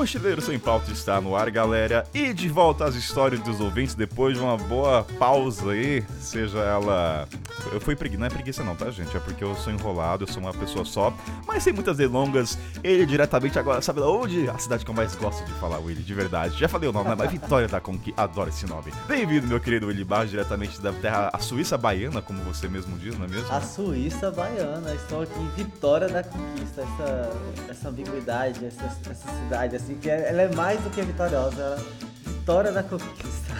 Mochileiro 0.00 0.40
Sem 0.40 0.58
Pauta 0.58 0.90
está 0.90 1.20
no 1.20 1.36
ar, 1.36 1.50
galera. 1.50 2.06
E 2.14 2.32
de 2.32 2.48
volta 2.48 2.86
às 2.86 2.94
histórias 2.94 3.38
dos 3.42 3.60
ouvintes 3.60 3.94
depois 3.94 4.34
de 4.34 4.42
uma 4.42 4.56
boa 4.56 5.04
pausa 5.18 5.72
aí. 5.72 6.02
Seja 6.18 6.58
ela. 6.60 7.28
Eu 7.70 7.78
fui 7.82 7.94
preguiça, 7.94 8.18
não 8.18 8.26
é 8.26 8.30
preguiça 8.30 8.64
não, 8.64 8.74
tá, 8.74 8.90
gente? 8.90 9.14
É 9.14 9.20
porque 9.20 9.44
eu 9.44 9.54
sou 9.56 9.70
enrolado, 9.70 10.24
eu 10.24 10.26
sou 10.26 10.42
uma 10.42 10.54
pessoa 10.54 10.86
só. 10.86 11.12
Mas 11.46 11.62
sem 11.62 11.74
muitas 11.74 11.98
delongas, 11.98 12.56
ele 12.82 13.04
diretamente 13.04 13.58
agora, 13.58 13.82
sabe 13.82 14.00
onde? 14.00 14.48
A 14.48 14.56
cidade 14.56 14.86
que 14.86 14.90
eu 14.90 14.94
mais 14.94 15.14
gosto 15.14 15.44
de 15.44 15.52
falar, 15.60 15.78
Willy, 15.78 16.02
de 16.02 16.14
verdade. 16.14 16.58
Já 16.58 16.66
falei 16.66 16.88
o 16.88 16.92
nome, 16.92 17.10
né? 17.10 17.16
Mas 17.18 17.30
Vitória 17.30 17.68
da 17.68 17.78
Conquista. 17.78 18.22
Adoro 18.22 18.48
esse 18.48 18.64
nome. 18.64 18.90
Bem-vindo, 19.06 19.46
meu 19.46 19.60
querido 19.60 19.88
Willy 19.88 20.02
Barros, 20.02 20.30
diretamente 20.30 20.80
da 20.80 20.94
terra, 20.94 21.28
a 21.30 21.38
Suíça 21.40 21.76
Baiana, 21.76 22.22
como 22.22 22.42
você 22.42 22.68
mesmo 22.68 22.96
diz, 22.98 23.18
não 23.18 23.26
é 23.26 23.28
mesmo? 23.28 23.52
A 23.52 23.60
Suíça 23.60 24.30
Baiana. 24.30 24.94
Estou 24.94 25.20
aqui 25.20 25.38
em 25.38 25.48
Vitória 25.62 26.08
da 26.08 26.22
Conquista. 26.22 26.80
Essa, 26.80 27.30
essa 27.68 27.88
ambiguidade, 27.90 28.64
essa, 28.64 28.84
essa 29.10 29.30
cidade, 29.30 29.76
assim, 29.90 29.96
que 29.96 30.10
é- 30.10 30.28
ela 30.28 30.42
é 30.42 30.54
mais 30.54 30.80
do 30.80 30.90
que 30.90 31.02
vitoriosa. 31.02 31.76
Vitória 32.34 32.70
da 32.72 32.82
Conquista. 32.82 33.50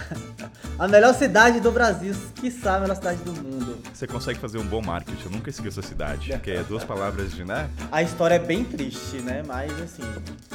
A 0.79 0.87
melhor 0.87 1.13
cidade 1.13 1.59
do 1.59 1.71
Brasil, 1.71 2.13
quiçá 2.35 2.77
a 2.77 2.79
melhor 2.79 2.95
cidade 2.95 3.21
do 3.23 3.31
mundo. 3.33 3.77
Você 3.93 4.07
consegue 4.07 4.39
fazer 4.39 4.57
um 4.57 4.63
bom 4.65 4.81
marketing, 4.81 5.25
eu 5.25 5.31
nunca 5.31 5.49
esqueci 5.51 5.67
essa 5.79 5.87
cidade. 5.87 6.35
Que 6.39 6.51
é 6.51 6.63
duas 6.63 6.83
palavras 6.83 7.31
de, 7.33 7.45
né? 7.45 7.69
A 7.91 8.01
história 8.01 8.35
é 8.35 8.39
bem 8.39 8.63
triste, 8.63 9.17
né? 9.17 9.43
Mas 9.45 9.71
assim, 9.79 10.01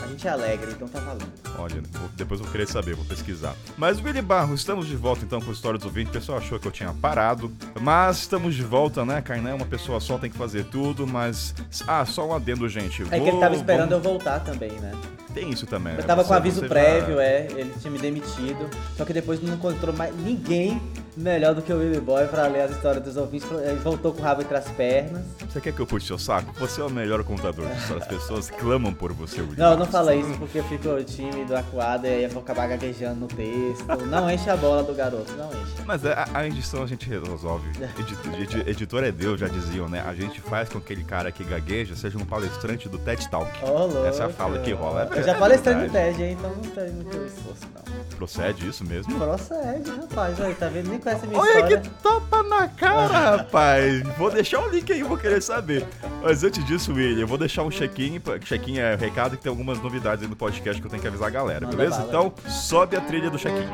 a 0.03 0.07
gente 0.09 0.27
é 0.27 0.31
alegre, 0.31 0.73
então 0.73 0.89
tá 0.89 0.99
valendo. 0.99 1.31
Olha, 1.57 1.81
vou- 1.93 2.09
depois 2.17 2.41
eu 2.41 2.45
vou 2.45 2.53
querer 2.53 2.67
saber, 2.67 2.95
vou 2.97 3.05
pesquisar. 3.05 3.55
Mas, 3.77 4.01
Willy 4.03 4.21
Barros, 4.23 4.61
estamos 4.61 4.87
de 4.89 4.97
volta 4.97 5.25
então 5.25 5.41
com 5.41 5.51
a 5.51 5.53
história 5.53 5.79
dos 5.79 5.87
ouvintes. 5.87 6.11
O 6.11 6.13
pessoal 6.19 6.39
achou 6.39 6.59
que 6.59 6.67
eu 6.67 6.73
tinha 6.73 6.93
parado, 6.93 7.53
mas 7.81 8.19
estamos 8.19 8.55
de 8.57 8.63
volta, 8.65 9.05
né? 9.05 9.23
Kainan 9.23 9.51
é 9.51 9.55
uma 9.55 9.67
pessoa 9.67 10.01
só, 10.01 10.19
tem 10.19 10.31
que 10.31 10.37
fazer 10.37 10.65
tudo, 10.65 11.07
mas. 11.07 11.55
Ah, 11.87 12.05
só 12.05 12.27
um 12.27 12.35
adendo, 12.35 12.69
gente. 12.69 13.03
É 13.13 13.21
que 13.21 13.29
ele 13.29 13.39
tava 13.39 13.55
esperando 13.55 13.93
eu 13.93 14.01
voltar 14.01 14.41
também, 14.41 14.73
né? 14.73 14.91
Tem 15.33 15.51
isso 15.51 15.67
também. 15.67 15.93
Eu 15.93 15.99
né? 16.01 16.05
tava 16.07 16.23
Você- 16.23 16.29
com 16.29 16.35
aviso 16.35 16.65
prévio, 16.67 17.21
é, 17.21 17.47
ele 17.51 17.71
tinha 17.79 17.91
me 17.91 17.99
demitido. 18.11 18.69
Só 18.97 19.05
que 19.05 19.13
depois 19.13 19.43
não 19.43 19.55
encontrou 19.55 19.95
mais 19.95 20.15
ninguém 20.17 20.81
melhor 21.17 21.55
do 21.55 21.63
que 21.63 21.73
o 21.73 21.79
Willy 21.79 22.01
Boy 22.01 22.27
pra 22.27 22.47
ler 22.47 22.63
as 22.63 22.73
histórias 22.73 23.03
dos 23.03 23.17
ouvintes. 23.17 23.49
Ele 23.51 23.79
voltou 23.81 24.13
com 24.13 24.21
o 24.21 24.23
rabo 24.25 24.43
entre 24.43 24.57
as 24.57 24.69
pernas. 24.71 25.23
Você 25.49 25.61
quer 25.61 25.73
que 25.73 25.81
eu 25.81 25.87
puxe 25.87 26.07
seu 26.07 26.19
saco? 26.19 26.53
Você 26.59 26.81
é 26.81 26.85
o 26.85 26.91
melhor 26.91 27.23
contador 27.25 27.67
de 27.67 27.77
história. 27.79 28.03
As 28.03 28.09
pessoas 28.09 28.51
clamam 28.51 28.93
por 28.93 29.13
você, 29.13 29.41
Willy. 29.41 29.57
Não, 29.59 29.77
não 29.77 29.87
fala 29.87 30.15
isso 30.15 30.37
porque 30.39 30.59
eu 30.59 30.65
fico 30.65 31.03
tímido, 31.05 31.57
acuado 31.57 32.07
e 32.07 32.09
aí 32.09 32.25
eu 32.25 32.31
vou 32.31 32.43
acabar 32.43 32.67
gaguejando 32.69 33.21
no 33.21 33.27
texto. 33.29 33.87
Não 34.09 34.29
enche 34.31 34.51
a 34.51 34.57
bola 34.57 34.83
do 34.83 34.95
garoto, 34.95 35.33
não 35.37 35.49
enche. 35.51 35.73
Mas 35.87 36.05
é, 36.05 36.13
a, 36.13 36.29
a 36.35 36.47
edição 36.47 36.83
a 36.83 36.87
gente 36.87 37.09
resolve. 37.09 37.69
Edi- 37.99 38.43
edi- 38.43 38.71
editor 38.71 39.05
é 39.05 39.13
Deus, 39.13 39.39
já 39.41 39.49
diziam, 39.49 39.89
né? 39.89 40.03
A 40.07 40.15
gente 40.15 40.41
faz 40.41 40.69
com 40.69 40.81
que 40.81 40.87
aquele 40.87 41.05
cara 41.05 41.31
que 41.33 41.45
gagueja 41.45 41.95
seja 41.97 42.17
um 42.17 42.25
palestrante 42.25 42.89
do 42.89 42.97
TED 42.99 43.29
Talk. 43.29 43.51
Ô, 43.65 43.87
louco. 43.87 44.07
Essa 44.07 44.23
é 44.23 44.27
a 44.27 44.29
fala 44.31 44.59
que 44.61 44.73
rola. 44.73 45.09
É 45.13 45.19
Eu 45.19 45.23
já 45.23 45.33
é 45.33 45.75
no 45.75 45.91
TED, 45.91 46.23
hein, 46.23 46.37
então 46.39 46.51
não 46.51 46.63
tem 46.71 46.91
muito 46.93 47.17
esforço, 47.17 47.61
não. 47.75 48.17
Procede 48.17 48.69
isso 48.69 48.85
mesmo? 48.85 49.15
Procede, 49.19 49.91
rapaz. 49.91 50.41
Aí, 50.41 50.55
tá 50.55 50.69
vendo? 50.69 50.89
Nem 50.89 50.99
conhece 51.07 51.25
a 51.25 51.29
minha 51.29 51.41
Olha 51.41 51.51
história. 51.53 51.81
que 51.81 51.89
tapa 52.03 52.43
na 52.43 52.69
cara, 52.69 53.37
rapaz. 53.37 54.03
Vou 54.19 54.31
deixar 54.31 54.61
o 54.61 54.69
link 54.71 54.93
aí, 54.93 55.03
vou 55.05 55.17
querer 55.17 55.41
saber. 55.41 55.87
Mas 56.23 56.43
antes 56.43 56.65
disso, 56.65 56.93
William, 56.93 57.21
eu 57.21 57.27
vou 57.27 57.39
deixar 57.39 57.63
um 57.63 57.71
check-in. 57.71 58.21
Check-in 58.45 58.79
é 58.79 58.97
recado 58.97 59.37
que 59.37 59.43
tem 59.45 59.51
algumas 59.51 59.81
novidades 59.81 60.23
aí 60.25 60.29
no 60.29 60.37
podcast 60.37 60.81
que 60.81 60.87
eu 60.87 60.91
tenho 60.91 61.01
que 61.03 61.09
avisar 61.09 61.29
a 61.29 61.31
galera, 61.31 61.65
Manda 61.67 61.77
beleza? 61.77 61.99
bala. 61.99 62.09
Então, 62.09 62.35
sobe 62.51 62.97
a 62.97 63.01
trilha 63.01 63.31
do 63.31 63.39
check-in. 63.39 63.67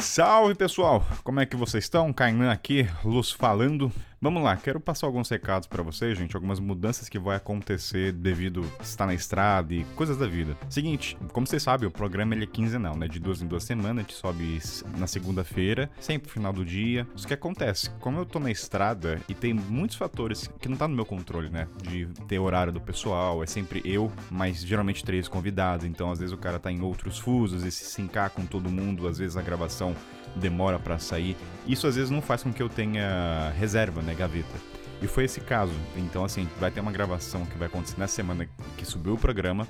Salve 0.00 0.54
pessoal, 0.54 1.04
como 1.22 1.40
é 1.40 1.46
que 1.46 1.56
vocês 1.56 1.84
estão? 1.84 2.12
Kainan 2.12 2.50
aqui, 2.50 2.88
Luz 3.04 3.30
falando. 3.30 3.92
Vamos 4.20 4.42
lá, 4.42 4.56
quero 4.56 4.80
passar 4.80 5.06
alguns 5.06 5.28
recados 5.28 5.68
pra 5.68 5.80
vocês, 5.80 6.18
gente, 6.18 6.34
algumas 6.34 6.58
mudanças 6.58 7.08
que 7.08 7.20
vai 7.20 7.36
acontecer 7.36 8.10
devido 8.10 8.68
estar 8.82 9.06
na 9.06 9.14
estrada 9.14 9.72
e 9.72 9.84
coisas 9.94 10.16
da 10.16 10.26
vida. 10.26 10.56
Seguinte, 10.68 11.16
como 11.32 11.46
vocês 11.46 11.62
sabem, 11.62 11.86
o 11.86 11.90
programa 11.90 12.34
ele 12.34 12.42
é 12.42 12.46
quinzenal, 12.48 12.96
né? 12.96 13.06
De 13.06 13.20
duas 13.20 13.40
em 13.40 13.46
duas 13.46 13.62
semanas, 13.62 13.98
a 13.98 14.00
gente 14.00 14.14
sobe 14.14 14.60
na 14.98 15.06
segunda-feira, 15.06 15.88
sempre 16.00 16.26
no 16.26 16.32
final 16.32 16.52
do 16.52 16.64
dia. 16.64 17.06
Isso 17.14 17.28
que 17.28 17.34
acontece, 17.34 17.90
como 18.00 18.18
eu 18.18 18.26
tô 18.26 18.40
na 18.40 18.50
estrada 18.50 19.20
e 19.28 19.34
tem 19.34 19.54
muitos 19.54 19.96
fatores 19.96 20.50
que 20.60 20.68
não 20.68 20.76
tá 20.76 20.88
no 20.88 20.96
meu 20.96 21.06
controle, 21.06 21.48
né? 21.48 21.68
De 21.80 22.06
ter 22.26 22.40
horário 22.40 22.72
do 22.72 22.80
pessoal, 22.80 23.44
é 23.44 23.46
sempre 23.46 23.80
eu, 23.84 24.10
mas 24.32 24.64
geralmente 24.64 25.04
três 25.04 25.28
convidados, 25.28 25.86
então 25.86 26.10
às 26.10 26.18
vezes 26.18 26.34
o 26.34 26.38
cara 26.38 26.58
tá 26.58 26.72
em 26.72 26.80
outros 26.80 27.20
fusos 27.20 27.62
e 27.62 27.70
se 27.70 27.84
sincar 27.84 28.30
com 28.30 28.44
todo 28.44 28.68
mundo, 28.68 29.06
às 29.06 29.18
vezes 29.18 29.36
a 29.36 29.42
gravação 29.42 29.94
demora 30.36 30.78
pra 30.78 30.98
sair. 30.98 31.36
Isso 31.66 31.86
às 31.86 31.96
vezes 31.96 32.10
não 32.10 32.22
faz 32.22 32.42
com 32.42 32.52
que 32.52 32.62
eu 32.62 32.68
tenha 32.68 33.52
reserva, 33.58 34.02
né, 34.02 34.14
gaveta. 34.14 34.77
E 35.00 35.06
foi 35.06 35.24
esse 35.24 35.40
caso. 35.40 35.72
Então, 35.96 36.24
assim, 36.24 36.48
vai 36.58 36.70
ter 36.70 36.80
uma 36.80 36.92
gravação 36.92 37.46
que 37.46 37.56
vai 37.56 37.68
acontecer 37.68 37.98
na 37.98 38.08
semana 38.08 38.48
que 38.76 38.84
subiu 38.84 39.14
o 39.14 39.18
programa. 39.18 39.66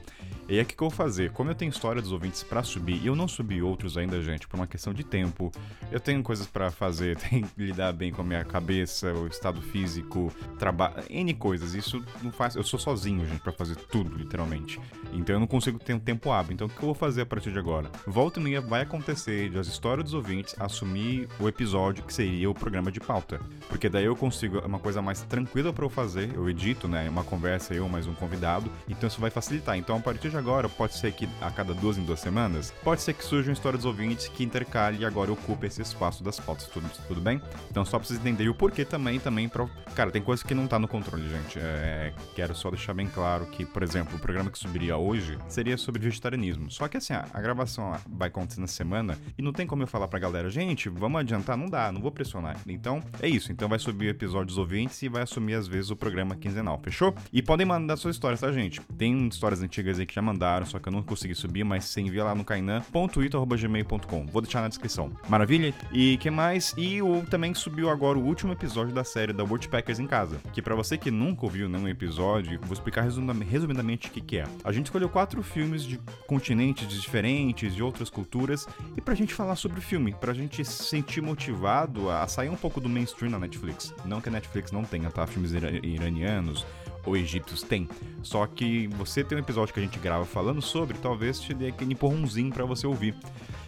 E 0.49 0.55
aí, 0.55 0.62
o 0.62 0.66
que, 0.66 0.75
que 0.75 0.83
eu 0.83 0.89
vou 0.89 0.97
fazer? 0.97 1.31
Como 1.33 1.50
eu 1.50 1.55
tenho 1.55 1.69
história 1.69 2.00
dos 2.00 2.11
ouvintes 2.11 2.43
pra 2.43 2.62
subir, 2.62 3.03
e 3.03 3.06
eu 3.06 3.15
não 3.15 3.28
subi 3.28 3.61
outros 3.61 3.99
ainda, 3.99 4.22
gente, 4.22 4.49
por 4.49 4.56
uma 4.56 4.66
questão 4.66 4.94
de 4.94 5.05
tempo. 5.05 5.53
Eu 5.93 6.00
tenho 6.00 6.22
coisas 6.22 6.47
pra 6.47 6.71
fazer, 6.71 7.19
tenho 7.28 7.47
que 7.47 7.62
lidar 7.62 7.93
bem 7.93 8.11
com 8.11 8.22
a 8.22 8.25
minha 8.25 8.43
cabeça, 8.44 9.12
o 9.12 9.27
estado 9.27 9.61
físico, 9.61 10.33
trabalho, 10.59 10.94
N 11.11 11.34
coisas. 11.34 11.75
Isso 11.75 12.03
não 12.22 12.33
faz. 12.33 12.56
Eu 12.56 12.62
sou 12.62 12.78
sozinho, 12.78 13.27
gente, 13.27 13.41
pra 13.41 13.53
fazer 13.53 13.77
tudo, 13.77 14.16
literalmente. 14.16 14.81
Então 15.12 15.37
eu 15.37 15.41
não 15.41 15.47
consigo 15.47 15.78
ter 15.78 15.93
um 15.93 15.99
tempo 15.99 16.33
hábil. 16.33 16.55
Então 16.55 16.66
o 16.66 16.71
que 16.71 16.78
eu 16.78 16.87
vou 16.87 16.95
fazer 16.95 17.22
a 17.22 17.27
partir 17.27 17.53
de 17.53 17.59
agora? 17.59 17.91
Volta 18.06 18.41
e 18.41 18.43
meia 18.43 18.62
vai 18.62 18.83
acontecer 18.83 19.50
de 19.50 19.59
as 19.59 19.66
histórias 19.66 20.05
dos 20.05 20.15
ouvintes 20.15 20.55
assumir 20.59 21.28
o 21.39 21.47
episódio 21.47 22.03
que 22.05 22.15
seria 22.15 22.49
o 22.49 22.55
programa 22.55 22.91
de 22.91 23.00
pauta. 23.00 23.39
Porque 23.69 23.91
daí 23.91 24.06
eu 24.06 24.16
consigo 24.16 24.60
uma 24.60 24.78
coisa 24.78 25.03
mais 25.03 25.18
tranquila 25.27 25.73
pra 25.73 25.84
eu 25.84 25.91
fazer. 25.91 26.31
Eu 26.34 26.49
edito, 26.49 26.89
né? 26.89 27.09
Uma 27.09 27.25
conversa, 27.25 27.75
eu 27.75 27.89
mais 27.89 28.06
um 28.06 28.15
convidado. 28.15 28.71
Então 28.89 29.09
isso 29.09 29.21
vai 29.21 29.31
facilitar. 29.31 29.77
Então 29.77 29.97
a 29.97 30.01
partir 30.01 30.31
de 30.31 30.37
agora, 30.37 30.69
pode 30.69 30.95
ser 30.95 31.12
que 31.12 31.29
a 31.41 31.51
cada 31.51 31.75
duas 31.75 31.99
em 31.99 32.05
duas 32.05 32.21
semanas, 32.21 32.73
pode 32.83 33.03
ser 33.03 33.15
que 33.15 33.25
surja 33.25 33.51
uma 33.51 33.55
história 33.55 33.77
dos 33.77 33.87
ouvintes 33.87 34.28
que 34.28 34.45
intercale 34.45 34.99
e 34.99 35.05
agora 35.05 35.33
ocupe 35.33 35.67
esse 35.67 35.83
espaço 35.83 36.23
das 36.23 36.39
pautas. 36.39 36.67
Tudo, 36.67 36.89
tudo 37.07 37.21
bem? 37.21 37.41
Então 37.71 37.84
só 37.84 37.99
pra 37.99 38.07
vocês 38.07 38.21
entenderem 38.21 38.51
o 38.51 38.55
porquê 38.55 38.84
também, 38.84 39.19
também 39.19 39.49
pra. 39.49 39.67
Cara, 39.95 40.11
tem 40.11 40.23
coisa 40.23 40.45
que 40.45 40.55
não 40.55 40.67
tá 40.67 40.78
no 40.78 40.87
controle, 40.87 41.28
gente. 41.28 41.59
É, 41.59 42.12
quero 42.34 42.55
só 42.55 42.71
deixar 42.71 42.95
bem 42.95 43.07
claro 43.07 43.47
que, 43.47 43.65
por 43.65 43.83
exemplo, 43.83 44.17
o 44.17 44.19
programa 44.19 44.51
que 44.51 44.59
subiria 44.59 44.97
hoje 44.97 45.39
seria 45.49 45.77
sobre 45.77 46.01
vegetarianismo. 46.01 46.71
Só 46.71 46.89
que 46.89 46.97
assim, 46.97 47.12
a, 47.12 47.41
gravação 47.41 47.93
vai 48.09 48.28
acontecer 48.28 48.61
na 48.61 48.67
semana 48.67 49.19
e 49.37 49.43
não 49.43 49.53
tem 49.53 49.67
como 49.67 49.83
eu 49.83 49.87
falar 49.87 50.09
pra 50.09 50.19
galera, 50.19 50.51
gente, 50.51 50.89
vamos 50.89 51.21
adiantar? 51.21 51.57
Não 51.57 51.67
dá, 51.67 51.91
não 51.91 52.01
vou 52.01 52.11
pressionar. 52.11 52.57
Então 52.67 53.03
é 53.21 53.28
isso. 53.28 53.51
Então 53.53 53.69
vai 53.69 53.78
subir 53.78 54.07
o 54.07 54.11
episódio 54.11 54.47
dos 54.47 54.59
ouvintes 54.59 55.03
e 55.03 55.08
vai 55.09 55.23
assumir 55.23 55.55
às 55.55 55.67
vezes 55.67 55.91
o 55.91 55.97
programa 55.97 56.37
quinzenal, 56.37 56.79
fechou? 56.83 57.15
E 57.33 57.43
podem 57.43 57.67
mandar 57.67 57.97
suas 57.97 58.17
histórias, 58.17 58.41
tá, 58.41 58.51
gente? 58.53 58.81
Tem 58.97 59.29
histórias 59.29 59.63
antigas 59.63 59.99
aí 59.99 60.07
que 60.07 60.15
já 60.15 60.23
mandaram, 60.23 60.67
só 60.67 60.79
que 60.79 60.89
eu 60.89 60.93
não 60.93 61.03
consegui 61.03 61.35
subir, 61.35 61.65
mas 61.65 61.85
você 61.85 62.01
envia 62.01 62.25
lá 62.25 62.35
no 62.35 62.45
kainan.ito.gmail.com. 62.45 64.27
Vou 64.27 64.43
deixar 64.43 64.63
na 64.63 64.69
descrição. 64.69 65.11
Maravilha? 65.29 65.75
E 65.93 66.17
que 66.19 66.31
mais? 66.31 66.75
E 66.77 67.01
o 67.03 67.23
também 67.27 67.55
subiu 67.55 67.91
agora 67.91 68.19
o 68.19 68.25
último 68.25 68.53
episódio 68.53 68.95
da 68.95 69.05
série 69.05 69.33
da 69.33 69.45
Worldpackers 69.45 69.99
em 69.99 70.07
casa. 70.07 70.39
Que 70.53 70.63
pra 70.63 70.75
você 70.75 70.97
que 70.97 71.11
nunca 71.11 71.45
ouviu 71.45 71.69
nenhum 71.69 71.89
episódio, 71.89 72.59
vou 72.63 72.73
explicar 72.73 73.03
resumidam- 73.03 73.47
resumidamente 73.47 74.09
o 74.09 74.11
que, 74.11 74.21
que 74.21 74.39
é. 74.39 74.47
A 74.65 74.73
gente 74.73 74.87
escolheu 74.87 75.09
quatro 75.09 75.43
filmes 75.43 75.83
de 75.85 75.99
continentes 76.27 76.89
diferentes, 77.01 77.75
de 77.75 77.83
outras 77.83 78.11
culturas, 78.11 78.67
e 78.97 79.01
pra 79.01 79.15
gente 79.15 79.35
falar 79.35 79.57
sobre 79.57 79.79
o 79.79 79.83
filme, 79.83 80.15
pra 80.21 80.33
gente 80.33 80.65
se 80.65 80.85
sentir 80.85 81.21
motivado 81.21 82.11
a 82.11 82.27
sair 82.27 82.49
um 82.49 82.57
pouco 82.57 82.81
do 82.81 82.89
mainstream 82.89 83.31
na 83.31 83.39
Netflix. 83.39 83.95
Não 84.05 84.21
que 84.21 84.29
a 84.29 84.33
Netflix 84.33 84.73
não 84.73 84.85
tenha, 84.85 84.97
tá? 85.10 85.26
Filmes 85.26 85.53
ira- 85.53 85.84
iranianos 85.86 86.66
ou 87.06 87.16
egípcios 87.16 87.62
tem. 87.62 87.88
Só 88.22 88.47
que 88.47 88.86
você 88.88 89.22
tem 89.25 89.38
um 89.38 89.41
episódio 89.41 89.72
que 89.72 89.81
a 89.81 89.82
gente 89.82 89.98
grava 89.98 90.25
falando 90.25 90.60
sobre, 90.60 90.98
talvez 90.98 91.41
te 91.41 91.54
dê 91.54 91.69
aquele 91.69 91.92
empurrãozinho 91.94 92.53
pra 92.53 92.64
você 92.64 92.86
ouvir. 92.86 93.14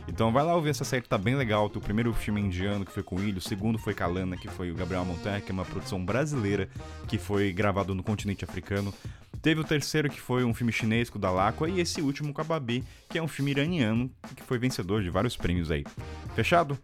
Então 0.08 0.32
vai 0.32 0.44
lá 0.44 0.54
ouvir 0.56 0.70
essa 0.70 0.84
série 0.84 1.02
que 1.02 1.08
tá 1.08 1.16
bem 1.16 1.36
legal. 1.36 1.66
O 1.66 1.80
primeiro 1.80 2.12
filme 2.12 2.40
indiano, 2.40 2.84
que 2.84 2.90
foi 2.92 3.02
com 3.02 3.16
o 3.16 3.22
Ilho. 3.22 3.38
O 3.38 3.40
segundo 3.40 3.78
foi 3.78 3.94
com 3.94 4.02
a 4.02 4.06
Lana, 4.08 4.36
que 4.36 4.48
foi 4.48 4.70
o 4.70 4.74
Gabriel 4.74 5.04
Montanha, 5.04 5.40
que 5.40 5.52
é 5.52 5.54
uma 5.54 5.64
produção 5.64 6.04
brasileira, 6.04 6.68
que 7.06 7.16
foi 7.16 7.52
gravado 7.52 7.94
no 7.94 8.02
continente 8.02 8.44
africano. 8.44 8.92
Teve 9.40 9.60
o 9.60 9.64
terceiro, 9.64 10.10
que 10.10 10.20
foi 10.20 10.42
um 10.44 10.52
filme 10.52 10.72
chinês 10.72 11.08
com 11.08 11.16
o 11.16 11.20
Dalacqua. 11.20 11.68
E 11.68 11.80
esse 11.80 12.02
último 12.02 12.32
com 12.34 12.40
a 12.40 12.44
Babi, 12.44 12.82
que 13.08 13.18
é 13.18 13.22
um 13.22 13.28
filme 13.28 13.52
iraniano, 13.52 14.10
que 14.34 14.42
foi 14.42 14.58
vencedor 14.58 15.00
de 15.02 15.10
vários 15.10 15.36
prêmios 15.36 15.70
aí. 15.70 15.84
Fechado? 16.34 16.76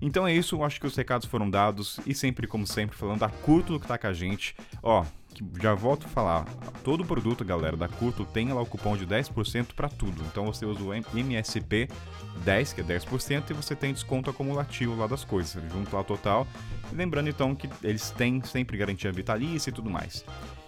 Então 0.00 0.26
é 0.26 0.34
isso, 0.34 0.62
acho 0.62 0.80
que 0.80 0.86
os 0.86 0.96
recados 0.96 1.26
foram 1.26 1.48
dados. 1.48 1.98
E 2.06 2.14
sempre, 2.14 2.46
como 2.46 2.66
sempre, 2.66 2.96
falando 2.96 3.20
da 3.20 3.28
Curto 3.28 3.78
que 3.80 3.86
tá 3.86 3.98
com 3.98 4.06
a 4.06 4.12
gente. 4.12 4.54
Ó, 4.82 5.04
já 5.60 5.74
volto 5.74 6.06
a 6.06 6.08
falar, 6.08 6.44
todo 6.82 7.04
produto, 7.04 7.44
galera, 7.44 7.76
da 7.76 7.88
Curto 7.88 8.24
tem 8.24 8.52
lá 8.52 8.60
o 8.60 8.66
cupom 8.66 8.96
de 8.96 9.06
10% 9.06 9.74
para 9.74 9.88
tudo. 9.88 10.22
Então 10.30 10.46
você 10.46 10.64
usa 10.64 10.82
o 10.82 10.94
MSP 10.94 11.88
10, 12.44 12.72
que 12.72 12.80
é 12.80 12.84
10%, 12.84 13.50
e 13.50 13.52
você 13.54 13.74
tem 13.74 13.92
desconto 13.92 14.30
acumulativo 14.30 14.96
lá 14.96 15.06
das 15.06 15.24
coisas, 15.24 15.62
junto 15.70 15.94
lá 15.94 16.02
total. 16.02 16.46
Lembrando 16.92 17.28
então 17.28 17.54
que 17.54 17.68
eles 17.82 18.10
têm 18.10 18.42
sempre 18.42 18.76
garantia 18.76 19.12
vitalícia 19.12 19.70
e 19.70 19.72
tudo 19.72 19.90
mais. 19.90 20.24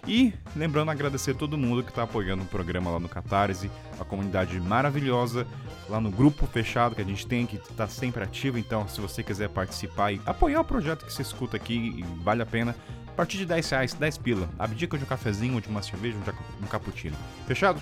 E 0.06 0.32
lembrando 0.56 0.91
agradecer 0.91 1.35
todo 1.35 1.58
mundo 1.58 1.82
que 1.82 1.91
está 1.91 2.02
apoiando 2.02 2.43
o 2.43 2.47
programa 2.47 2.91
lá 2.91 2.99
no 2.99 3.08
Catarse, 3.08 3.70
a 3.99 4.05
comunidade 4.05 4.58
maravilhosa, 4.61 5.47
lá 5.88 6.00
no 6.00 6.11
grupo 6.11 6.47
fechado 6.47 6.94
que 6.94 7.02
a 7.02 7.05
gente 7.05 7.26
tem, 7.26 7.47
que 7.47 7.56
está 7.56 7.87
sempre 7.87 8.23
ativo. 8.23 8.58
Então, 8.58 8.88
se 8.88 9.00
você 9.00 9.23
quiser 9.23 9.49
participar 9.49 10.12
e 10.12 10.20
apoiar 10.25 10.61
o 10.61 10.64
projeto 10.64 11.05
que 11.05 11.12
você 11.12 11.23
escuta 11.23 11.56
aqui, 11.56 12.05
vale 12.23 12.43
a 12.43 12.47
pena, 12.47 12.75
A 13.08 13.12
partir 13.20 13.37
de 13.37 13.44
10 13.47 13.70
reais, 13.70 13.93
10 13.93 14.19
pila. 14.19 14.49
Abdica 14.58 14.97
de 14.97 15.05
um 15.05 15.06
cafezinho, 15.06 15.61
de 15.61 15.69
uma 15.69 15.82
cerveja, 15.82 16.17
um 16.62 16.67
cappuccino. 16.67 17.17
Fechado? 17.47 17.81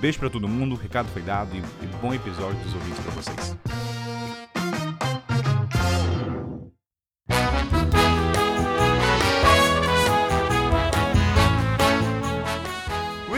Beijo 0.00 0.18
pra 0.18 0.28
todo 0.28 0.48
mundo, 0.48 0.74
o 0.74 0.78
recado 0.78 1.08
foi 1.12 1.22
dado 1.22 1.54
e, 1.54 1.58
e 1.58 1.86
bom 2.02 2.12
episódio 2.12 2.58
dos 2.64 2.74
ouvintes 2.74 2.98
pra 2.98 3.12
vocês. 3.12 4.03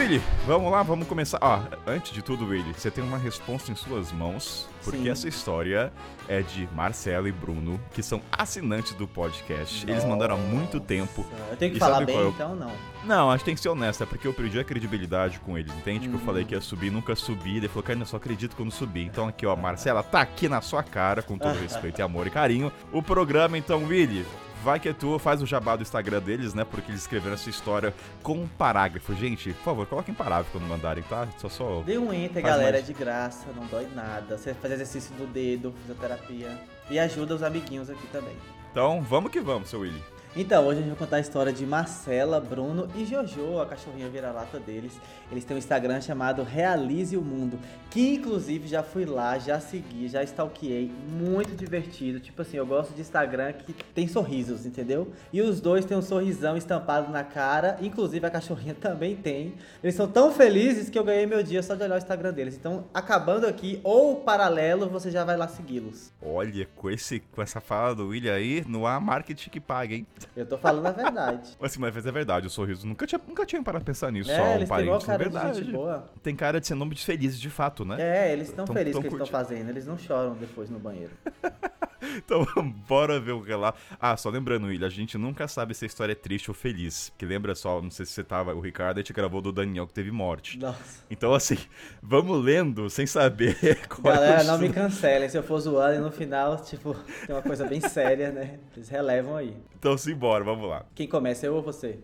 Willy, 0.07 0.21
vamos 0.45 0.71
lá, 0.71 0.81
vamos 0.83 1.05
começar. 1.05 1.37
Ó, 1.41 1.59
antes 1.85 2.13
de 2.13 2.21
tudo, 2.21 2.47
Willy, 2.47 2.73
você 2.73 2.89
tem 2.89 3.03
uma 3.03 3.17
resposta 3.17 3.73
em 3.73 3.75
suas 3.75 4.09
mãos, 4.09 4.65
porque 4.81 4.99
Sim. 4.99 5.09
essa 5.09 5.27
história 5.27 5.91
é 6.29 6.41
de 6.41 6.65
Marcelo 6.73 7.27
e 7.27 7.31
Bruno, 7.33 7.77
que 7.91 8.01
são 8.01 8.21
assinantes 8.31 8.93
do 8.93 9.05
podcast. 9.05 9.85
Eles 9.85 10.05
mandaram 10.05 10.35
há 10.35 10.37
muito 10.37 10.79
tempo. 10.79 11.25
Eu 11.51 11.57
tenho 11.57 11.73
que 11.73 11.79
falar 11.79 12.05
bem, 12.05 12.15
qual 12.15 12.27
é 12.27 12.29
então 12.29 12.55
não. 12.55 12.71
Não, 13.03 13.29
acho 13.29 13.39
que 13.39 13.45
tem 13.47 13.55
que 13.55 13.59
ser 13.59 13.67
honesto, 13.67 14.01
é 14.01 14.05
porque 14.05 14.25
eu 14.25 14.33
perdi 14.33 14.57
a 14.57 14.63
credibilidade 14.63 15.41
com 15.41 15.57
eles, 15.57 15.73
entende? 15.73 16.07
Que 16.07 16.15
eu 16.15 16.21
falei 16.21 16.45
que 16.45 16.55
ia 16.55 16.61
subir, 16.61 16.89
nunca 16.89 17.13
subi, 17.13 17.57
ele 17.57 17.67
falou, 17.67 17.83
cara, 17.83 17.99
eu 17.99 18.05
só 18.05 18.15
acredito 18.15 18.55
quando 18.55 18.71
subir. 18.71 19.03
Então 19.03 19.27
aqui, 19.27 19.45
ó, 19.45 19.57
Marcela, 19.57 20.01
tá 20.03 20.21
aqui 20.21 20.47
na 20.47 20.61
sua 20.61 20.83
cara, 20.83 21.21
com 21.21 21.37
todo 21.37 21.55
respeito 21.59 21.99
e 21.99 22.01
amor 22.01 22.27
e 22.27 22.29
carinho. 22.29 22.71
O 22.93 23.03
programa, 23.03 23.57
então, 23.57 23.83
Willy, 23.83 24.25
vai 24.63 24.79
que 24.79 24.89
é 24.89 24.93
tua, 24.93 25.19
faz 25.19 25.41
o 25.41 25.45
jabá 25.45 25.75
do 25.75 25.81
Instagram 25.81 26.21
deles, 26.21 26.53
né? 26.53 26.63
Porque 26.63 26.91
eles 26.91 27.01
escreveram 27.01 27.35
essa 27.35 27.49
história 27.49 27.93
com 28.23 28.33
um 28.33 28.47
parágrafo. 28.47 29.13
Gente, 29.15 29.53
por 29.53 29.63
favor, 29.63 29.87
coloquem 29.87 30.13
parágrafo 30.13 30.51
quando 30.51 30.67
mandarem, 30.67 31.03
tá? 31.03 31.27
Só 31.37 31.49
só. 31.49 31.81
Dê 31.85 31.97
um 31.97 32.13
enter, 32.13 32.41
galera, 32.41 32.77
mais. 32.77 32.83
é 32.83 32.87
de 32.87 32.93
graça, 32.93 33.45
não 33.55 33.65
dói 33.65 33.87
nada. 33.93 34.37
Você 34.37 34.53
faz 34.53 34.73
exercício 34.73 35.15
do 35.15 35.25
dedo, 35.27 35.73
fisioterapia. 35.81 36.59
E 36.89 36.97
ajuda 36.99 37.35
os 37.35 37.43
amiguinhos 37.43 37.89
aqui 37.89 38.07
também. 38.07 38.35
Então, 38.71 39.01
vamos 39.01 39.31
que 39.31 39.39
vamos, 39.39 39.69
seu 39.69 39.81
Willy. 39.81 40.01
Então, 40.39 40.67
hoje 40.67 40.77
a 40.77 40.81
gente 40.83 40.89
vai 40.89 40.99
contar 40.99 41.15
a 41.15 41.19
história 41.19 41.51
de 41.51 41.65
Marcela, 41.65 42.39
Bruno 42.39 42.87
e 42.95 43.03
Jojo, 43.03 43.59
a 43.59 43.65
cachorrinha 43.65 44.07
vira-lata 44.07 44.59
deles. 44.59 44.93
Eles 45.31 45.43
têm 45.43 45.55
um 45.55 45.57
Instagram 45.57 45.99
chamado 45.99 46.43
Realize 46.43 47.17
o 47.17 47.23
Mundo, 47.23 47.57
que 47.89 48.13
inclusive 48.13 48.67
já 48.67 48.83
fui 48.83 49.03
lá, 49.03 49.39
já 49.39 49.59
segui, 49.59 50.07
já 50.07 50.21
stalkeei. 50.21 50.91
Muito 51.09 51.55
divertido. 51.55 52.19
Tipo 52.19 52.43
assim, 52.43 52.55
eu 52.55 52.67
gosto 52.67 52.93
de 52.93 53.01
Instagram 53.01 53.51
que 53.51 53.73
tem 53.95 54.07
sorrisos, 54.07 54.63
entendeu? 54.63 55.11
E 55.33 55.41
os 55.41 55.59
dois 55.59 55.85
têm 55.85 55.97
um 55.97 56.03
sorrisão 56.03 56.55
estampado 56.55 57.11
na 57.11 57.23
cara, 57.23 57.75
inclusive 57.81 58.23
a 58.23 58.29
cachorrinha 58.29 58.75
também 58.79 59.15
tem. 59.15 59.55
Eles 59.83 59.95
são 59.95 60.07
tão 60.07 60.31
felizes 60.31 60.87
que 60.87 60.99
eu 60.99 61.03
ganhei 61.03 61.25
meu 61.25 61.41
dia 61.41 61.63
só 61.63 61.73
de 61.73 61.81
olhar 61.81 61.95
o 61.95 61.97
Instagram 61.97 62.31
deles. 62.31 62.55
Então, 62.55 62.85
acabando 62.93 63.47
aqui, 63.47 63.81
ou 63.83 64.17
paralelo, 64.17 64.87
você 64.87 65.09
já 65.09 65.23
vai 65.23 65.35
lá 65.35 65.47
segui-los. 65.47 66.13
Olha, 66.21 66.69
com, 66.75 66.91
esse, 66.91 67.21
com 67.31 67.41
essa 67.41 67.59
fala 67.59 67.95
do 67.95 68.09
Willy 68.09 68.29
aí, 68.29 68.63
não 68.67 68.85
há 68.85 68.99
marketing 68.99 69.49
que 69.49 69.59
pague, 69.59 69.95
hein? 69.95 70.07
Eu 70.35 70.45
tô 70.45 70.57
falando 70.57 70.85
a 70.87 70.91
verdade. 70.91 71.55
Assim, 71.61 71.79
mas 71.79 72.05
é 72.05 72.11
verdade, 72.11 72.47
o 72.47 72.49
sorriso. 72.49 72.85
Nunca 72.87 73.05
tinha, 73.07 73.19
nunca 73.27 73.45
tinha 73.45 73.61
parado 73.63 73.83
pensar 73.85 74.11
nisso. 74.11 74.29
É, 74.31 74.35
só 74.35 74.43
um 74.43 74.55
eles 74.55 74.69
têm 74.69 74.79
igual 74.81 74.99
parênteses. 75.01 75.33
cara 75.41 75.53
de 75.53 75.71
verdade. 75.71 76.03
Tem 76.23 76.35
cara 76.35 76.59
de 76.61 76.67
ser 76.67 76.75
nome 76.75 76.95
de 76.95 77.03
felizes 77.03 77.39
de 77.39 77.49
fato, 77.49 77.83
né? 77.85 77.97
É, 77.99 78.33
eles 78.33 78.49
estão 78.49 78.65
Tão- 78.65 78.75
felizes 78.75 78.93
tão 78.93 79.01
que 79.01 79.07
eles 79.07 79.13
estão 79.21 79.39
curtindo. 79.41 79.55
fazendo, 79.55 79.69
eles 79.69 79.85
não 79.85 79.97
choram 79.97 80.33
depois 80.35 80.69
no 80.69 80.79
banheiro. 80.79 81.11
Então, 82.15 82.45
bora 82.87 83.19
ver 83.19 83.31
o 83.31 83.41
relato. 83.41 83.79
Ah, 83.99 84.15
só 84.15 84.29
lembrando, 84.29 84.67
William, 84.67 84.87
a 84.87 84.89
gente 84.89 85.17
nunca 85.17 85.47
sabe 85.47 85.73
se 85.73 85.83
a 85.83 85.87
história 85.87 86.11
é 86.13 86.15
triste 86.15 86.49
ou 86.49 86.53
feliz. 86.53 87.11
Que 87.17 87.25
lembra 87.25 87.55
só, 87.55 87.81
não 87.81 87.89
sei 87.89 88.05
se 88.05 88.11
você 88.13 88.23
tava, 88.23 88.53
o 88.53 88.59
Ricardo, 88.61 88.97
a 88.97 89.01
gente 89.01 89.11
gravou 89.13 89.41
do 89.41 89.51
Daniel 89.51 89.87
que 89.87 89.93
teve 89.93 90.11
morte. 90.11 90.57
Nossa. 90.59 91.03
Então, 91.09 91.33
assim, 91.33 91.57
vamos 92.01 92.43
lendo 92.43 92.89
sem 92.89 93.05
saber 93.07 93.87
qual 93.87 94.13
é 94.13 94.17
Galera, 94.17 94.43
o 94.43 94.45
não 94.47 94.57
me 94.59 94.69
cancelem 94.69 95.27
se 95.27 95.37
eu 95.37 95.43
for 95.43 95.59
zoando 95.59 95.95
e 95.95 95.99
no 95.99 96.11
final, 96.11 96.57
tipo, 96.63 96.93
tem 97.25 97.35
uma 97.35 97.41
coisa 97.41 97.65
bem 97.65 97.81
séria, 97.81 98.31
né? 98.31 98.59
Eles 98.75 98.89
relevam 98.89 99.35
aí. 99.35 99.55
Então, 99.79 99.97
simbora, 100.07 100.43
vamos 100.43 100.69
lá. 100.69 100.85
Quem 100.95 101.07
começa, 101.07 101.45
eu 101.45 101.55
ou 101.55 101.61
você? 101.61 101.99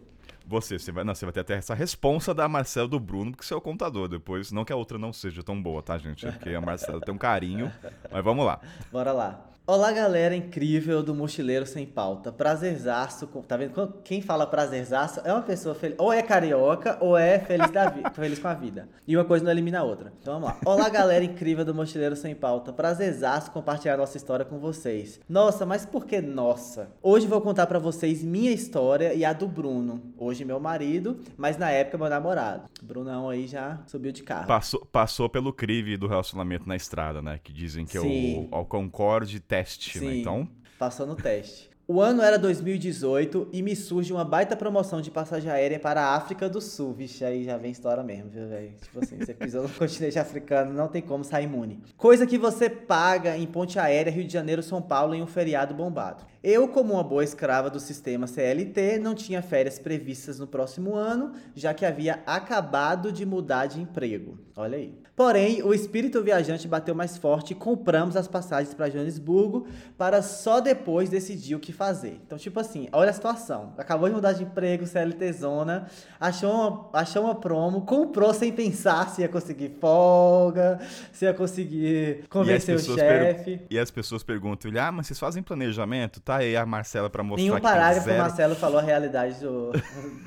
Você, 0.46 0.78
você 0.78 0.92
vai, 0.92 1.06
não, 1.06 1.16
você 1.16 1.26
vai 1.26 1.32
ter 1.32 1.40
até 1.40 1.54
essa 1.54 1.74
responsa 1.74 2.34
da 2.34 2.50
Marcela 2.50 2.88
do 2.88 3.00
Bruno, 3.00 3.32
porque 3.32 3.46
você 3.46 3.54
é 3.54 3.58
o 3.58 3.62
contador 3.62 4.10
depois. 4.10 4.52
Não 4.52 4.66
que 4.66 4.74
a 4.74 4.76
outra 4.76 4.98
não 4.98 5.14
seja 5.14 5.42
tão 5.42 5.62
boa, 5.62 5.82
tá, 5.82 5.98
gente? 5.98 6.28
É 6.28 6.32
porque 6.32 6.50
a 6.50 6.60
Marcela 6.60 7.00
tem 7.00 7.14
um 7.14 7.18
carinho. 7.18 7.72
Mas 8.12 8.24
vamos 8.24 8.46
lá. 8.46 8.60
Bora 8.92 9.14
lá. 9.14 9.53
Olá, 9.65 9.94
galera 9.94 10.36
incrível 10.36 11.01
do 11.01 11.15
Mochileiro 11.15 11.65
Sem 11.65 11.86
Pauta. 11.86 12.33
Prazerzaço. 12.33 13.27
Tá 13.48 13.56
vendo? 13.56 13.94
Quem 14.04 14.21
fala 14.21 14.45
prazerzaço 14.45 15.21
é 15.24 15.31
uma 15.31 15.42
pessoa 15.42 15.74
feliz. 15.74 15.95
Ou 15.98 16.12
é 16.12 16.21
carioca 16.21 16.98
ou 17.00 17.18
é 17.18 17.39
feliz, 17.39 17.71
da 17.71 17.89
vi... 17.89 18.04
feliz 18.13 18.39
com 18.39 18.50
a 18.50 18.54
vida. 18.54 18.89
E 19.07 19.15
uma 19.15 19.24
coisa 19.24 19.45
não 19.45 19.51
elimina 19.51 19.80
a 19.80 19.83
outra. 19.83 20.12
Então 20.19 20.33
vamos 20.33 20.50
lá. 20.50 20.57
Olá, 20.65 20.89
galera 20.89 21.24
incrível 21.24 21.63
do 21.63 21.74
Mochileiro 21.74 22.13
Sem 22.13 22.36
Pauta. 22.36 22.74
Prazerzaço 22.74 23.51
compartilhar 23.51 23.95
nossa 23.95 24.18
história 24.18 24.44
com 24.44 24.60
vocês. 24.60 25.21
Nossa, 25.30 25.65
mas 25.65 25.86
por 25.86 26.06
que 26.06 26.19
nossa? 26.19 26.92
Hoje 27.01 27.25
vou 27.25 27.39
contar 27.39 27.65
pra 27.65 27.80
vocês 27.80 28.21
minha 28.21 28.51
história 28.51 29.13
e 29.13 29.24
a 29.24 29.31
do 29.31 29.48
Bruno. 29.48 30.13
Hoje 30.18 30.44
meu 30.44 30.60
marido, 30.60 31.21
mas 31.38 31.57
na 31.57 31.71
época 31.71 31.98
meu 31.98 32.10
namorado. 32.10 32.63
Brunão 32.81 33.30
aí 33.30 33.48
já 33.48 33.80
subiu 33.88 34.12
de 34.12 34.24
carro. 34.24 34.45
Passou, 34.45 34.86
passou 34.88 35.30
pelo 35.30 35.54
crive 35.54 35.95
do 35.95 36.06
relacionamento 36.06 36.68
na 36.68 36.75
estrada, 36.75 37.21
né? 37.21 37.39
Que 37.42 37.54
dizem 37.54 37.86
que 37.86 37.98
é 37.98 38.01
Sim. 38.01 38.50
o, 38.51 38.57
o 38.57 38.65
Concorde 38.65 39.39
teste, 39.54 40.00
né? 40.00 40.12
Sim, 40.12 40.22
Então, 40.22 40.48
passou 40.80 41.06
no 41.06 41.16
teste. 41.16 41.72
O 41.86 42.00
ano 42.00 42.22
era 42.22 42.40
2018 42.40 43.50
e 43.52 43.62
me 43.62 43.76
surge 43.76 44.14
uma 44.14 44.24
baita 44.24 44.56
promoção 44.56 45.02
de 45.02 45.12
passagem 45.12 45.52
aérea 45.52 45.78
para 45.78 46.02
a 46.02 46.16
África 46.16 46.48
do 46.48 46.62
Sul. 46.62 46.94
Vixe, 46.94 47.26
aí 47.26 47.44
já 47.44 47.58
vem 47.58 47.72
história 47.72 48.02
mesmo, 48.02 48.30
viu, 48.30 48.48
velho? 48.48 48.72
Tipo 48.82 49.04
assim, 49.04 49.18
você 49.18 49.34
pisou 49.34 49.64
no 49.64 49.70
continente 49.78 50.18
africano, 50.18 50.74
não 50.74 50.88
tem 50.88 51.02
como 51.02 51.26
sair 51.26 51.44
imune. 51.44 51.84
Coisa 51.98 52.26
que 52.26 52.38
você 52.38 52.70
paga 52.70 53.38
em 53.38 53.46
ponte 53.46 53.78
aérea 53.78 54.10
Rio 54.10 54.24
de 54.24 54.32
Janeiro, 54.32 54.64
São 54.64 54.82
Paulo 54.82 55.14
em 55.14 55.22
um 55.22 55.28
feriado 55.28 55.74
bombado. 55.74 56.24
Eu, 56.42 56.70
como 56.70 56.94
uma 56.94 57.04
boa 57.04 57.24
escrava 57.24 57.70
do 57.70 57.82
sistema 57.82 58.28
CLT, 58.28 58.98
não 59.00 59.14
tinha 59.14 59.42
férias 59.42 59.78
previstas 59.78 60.40
no 60.40 60.48
próximo 60.48 60.96
ano, 60.96 61.34
já 61.54 61.74
que 61.74 61.86
havia 61.86 62.24
acabado 62.26 63.12
de 63.12 63.26
mudar 63.26 63.66
de 63.66 63.82
emprego. 63.82 64.40
Olha 64.56 64.78
aí. 64.78 65.03
Porém, 65.15 65.62
o 65.62 65.75
espírito 65.75 66.24
viajante 66.24 66.68
bateu 66.68 66.95
mais 66.95 67.18
forte 67.18 67.51
e 67.51 67.56
compramos 67.56 68.18
as 68.18 68.27
passagens 68.27 68.74
para 68.74 68.89
Joanesburgo 68.89 69.68
para 69.95 70.24
só 70.24 70.60
depois 70.60 71.07
decidir 71.07 71.54
o 71.54 71.60
que 71.60 71.71
fazer. 71.71 72.19
Então, 72.25 72.36
tipo 72.36 72.60
assim, 72.60 72.89
olha 72.92 73.12
a 73.12 73.13
situação. 73.13 73.74
Acabou 73.77 74.10
de 74.10 74.15
mudar 74.15 74.33
de 74.33 74.44
emprego, 74.44 74.88
CLT 74.88 75.33
Zona, 75.33 75.88
achou 76.19 76.51
uma, 76.51 76.89
achou 76.94 77.25
uma 77.25 77.36
promo, 77.36 77.81
comprou 77.81 78.33
sem 78.33 78.51
pensar 78.51 79.07
se 79.10 79.21
ia 79.21 79.30
conseguir 79.30 79.77
folga, 79.80 80.80
se 81.12 81.25
ia 81.25 81.33
conseguir 81.33 82.25
convencer 82.27 82.75
o 82.75 82.80
chefe. 82.80 83.62
E 83.69 83.77
as 83.77 83.92
pessoas 83.92 84.24
perguntam, 84.24 84.71
ah, 84.80 84.92
mas 84.92 85.06
vocês 85.06 85.19
fazem 85.19 85.44
planejamento? 85.44 86.21
Tá 86.21 86.38
aí 86.38 86.56
a 86.56 86.65
Marcela 86.65 87.08
pra 87.08 87.22
mostrar 87.22 87.43
Nenhum 87.43 87.55
que 87.55 87.62
tem 87.62 87.72
parágrafo 87.72 88.10
o. 88.10 88.17
Marcelo 88.17 88.55
falou 88.55 88.79
a 88.79 88.82
realidade 88.84 89.39
do, 89.39 89.72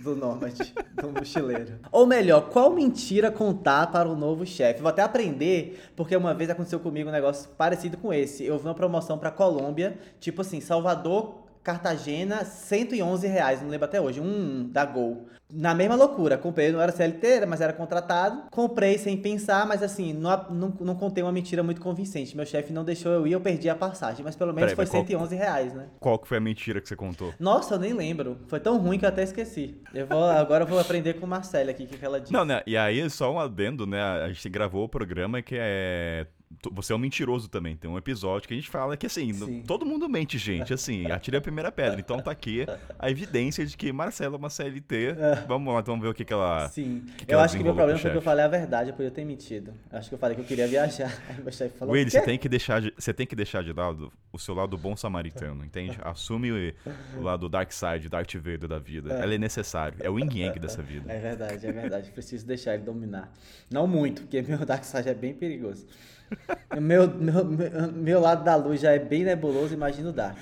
do 0.04 0.14
nômade, 0.14 0.72
do 0.94 1.08
mochileiro. 1.08 1.80
Ou 1.90 2.06
melhor, 2.06 2.50
qual 2.50 2.70
mentira 2.70 3.32
contar 3.32 3.88
para 3.88 4.08
o 4.08 4.14
novo 4.14 4.46
chefe? 4.46 4.75
Vou 4.80 4.88
até 4.88 5.02
aprender, 5.02 5.80
porque 5.96 6.16
uma 6.16 6.34
vez 6.34 6.50
aconteceu 6.50 6.80
comigo 6.80 7.08
um 7.08 7.12
negócio 7.12 7.48
parecido 7.56 7.96
com 7.96 8.12
esse. 8.12 8.44
Eu 8.44 8.58
vi 8.58 8.66
uma 8.66 8.74
promoção 8.74 9.18
para 9.18 9.30
Colômbia, 9.30 9.98
tipo 10.20 10.42
assim, 10.42 10.60
Salvador, 10.60 11.45
Cartagena, 11.66 12.44
111 12.44 13.26
reais, 13.26 13.60
não 13.60 13.68
lembro 13.68 13.86
até 13.86 14.00
hoje, 14.00 14.20
um 14.20 14.68
da 14.70 14.84
Gol. 14.84 15.26
Na 15.52 15.74
mesma 15.74 15.96
loucura, 15.96 16.38
comprei, 16.38 16.70
não 16.70 16.80
era 16.80 16.92
CLT, 16.92 17.44
mas 17.46 17.60
era 17.60 17.72
contratado. 17.72 18.44
Comprei 18.52 18.98
sem 18.98 19.16
pensar, 19.16 19.66
mas 19.66 19.82
assim, 19.82 20.12
não, 20.12 20.44
não, 20.50 20.68
não 20.80 20.94
contei 20.94 21.24
uma 21.24 21.32
mentira 21.32 21.64
muito 21.64 21.80
convincente. 21.80 22.36
Meu 22.36 22.46
chefe 22.46 22.72
não 22.72 22.84
deixou 22.84 23.10
eu 23.10 23.26
ir, 23.26 23.32
eu 23.32 23.40
perdi 23.40 23.68
a 23.68 23.74
passagem, 23.74 24.24
mas 24.24 24.36
pelo 24.36 24.52
menos 24.52 24.72
Peraí, 24.72 24.76
foi 24.76 24.84
mas 24.84 24.90
qual- 24.90 25.06
111 25.06 25.34
reais, 25.34 25.74
né? 25.74 25.86
Qual 25.98 26.18
que 26.20 26.28
foi 26.28 26.36
a 26.38 26.40
mentira 26.40 26.80
que 26.80 26.88
você 26.88 26.94
contou? 26.94 27.32
Nossa, 27.38 27.74
eu 27.74 27.78
nem 27.80 27.92
lembro. 27.92 28.38
Foi 28.46 28.60
tão 28.60 28.78
ruim 28.78 28.96
que 28.98 29.04
eu 29.04 29.08
até 29.08 29.24
esqueci. 29.24 29.80
Eu 29.92 30.06
vou, 30.06 30.24
agora 30.24 30.62
eu 30.62 30.68
vou 30.68 30.78
aprender 30.78 31.14
com 31.14 31.26
Marcela 31.26 31.72
aqui, 31.72 31.82
o 31.82 31.86
que, 31.88 31.98
que 31.98 32.04
ela 32.04 32.20
disse. 32.20 32.32
Não, 32.32 32.44
né? 32.44 32.62
E 32.64 32.76
aí, 32.76 33.08
só 33.10 33.32
um 33.32 33.40
adendo, 33.40 33.86
né? 33.86 34.00
A 34.00 34.28
gente 34.28 34.48
gravou 34.48 34.84
o 34.84 34.88
programa 34.88 35.42
que 35.42 35.56
é. 35.58 36.26
Você 36.72 36.92
é 36.92 36.96
um 36.96 36.98
mentiroso 36.98 37.48
também. 37.48 37.76
Tem 37.76 37.90
um 37.90 37.98
episódio 37.98 38.46
que 38.46 38.54
a 38.54 38.56
gente 38.56 38.68
fala 38.68 38.96
que, 38.96 39.06
assim, 39.06 39.32
Sim. 39.32 39.62
todo 39.66 39.84
mundo 39.84 40.08
mente, 40.08 40.38
gente. 40.38 40.72
Assim, 40.72 41.10
atire 41.10 41.36
a 41.36 41.40
primeira 41.40 41.72
pedra. 41.72 41.98
Então 41.98 42.20
tá 42.20 42.30
aqui 42.30 42.64
a 42.98 43.10
evidência 43.10 43.66
de 43.66 43.76
que 43.76 43.92
Marcela 43.92 44.36
é 44.36 44.38
uma 44.38 44.48
CLT. 44.48 45.16
Vamos 45.46 45.74
lá, 45.74 45.80
vamos 45.80 46.02
ver 46.02 46.08
o 46.08 46.14
que, 46.14 46.24
que 46.24 46.32
ela. 46.32 46.68
Sim. 46.68 47.04
que 47.18 47.26
que 47.26 47.32
eu 47.32 47.36
ela 47.36 47.44
acho 47.44 47.56
que 47.56 47.62
meu 47.62 47.72
desenrolou 47.72 47.76
problema 47.76 47.98
o 47.98 48.02
foi 48.02 48.10
que 48.10 48.16
eu 48.16 48.22
falei 48.22 48.44
a 48.44 48.48
verdade, 48.48 48.90
eu 48.90 48.96
podia 48.96 49.10
ter 49.10 49.24
mentido. 49.24 49.72
Acho 49.90 50.08
que 50.08 50.14
eu 50.14 50.18
falei 50.18 50.34
que 50.34 50.42
eu 50.42 50.46
queria 50.46 50.66
viajar. 50.66 51.12
Aí 51.28 51.42
meu 51.42 51.52
chefe 51.52 51.76
falou. 51.78 51.94
Willy, 51.94 52.10
"Quê?" 52.10 52.18
você 52.18 52.24
tem 52.24 52.38
que 52.38 52.48
deixar 52.48 52.80
de, 52.80 52.92
você 52.96 53.12
tem 53.12 53.26
que 53.26 53.36
deixar 53.36 53.62
de 53.62 53.72
lado 53.72 54.12
o 54.32 54.38
seu 54.38 54.54
lado 54.54 54.76
bom 54.76 54.96
samaritano, 54.96 55.64
entende? 55.64 55.98
Assume 56.02 56.52
o, 56.52 56.74
o 57.18 57.22
lado 57.22 57.48
dark 57.48 57.72
side, 57.72 58.08
Darth 58.08 58.34
Vader 58.34 58.68
da 58.68 58.78
vida. 58.78 59.12
Ela 59.14 59.34
é 59.34 59.38
necessário. 59.38 59.98
É 60.00 60.10
o 60.10 60.18
yin 60.18 60.28
yang 60.32 60.58
dessa 60.58 60.82
vida. 60.82 61.12
É 61.12 61.18
verdade, 61.18 61.66
é 61.66 61.72
verdade. 61.72 62.10
Preciso 62.10 62.46
deixar 62.46 62.74
ele 62.74 62.84
dominar. 62.84 63.32
Não 63.70 63.86
muito, 63.86 64.22
porque 64.22 64.42
meu 64.42 64.64
Dark 64.64 64.84
Side 64.84 65.08
é 65.08 65.14
bem 65.14 65.34
perigoso. 65.34 65.86
Meu, 66.80 67.08
meu, 67.08 67.44
meu, 67.92 68.20
lado 68.20 68.44
da 68.44 68.54
luz 68.54 68.80
já 68.80 68.92
é 68.92 68.98
bem 68.98 69.24
nebuloso, 69.24 69.72
imagino 69.72 70.12
Dark. 70.12 70.36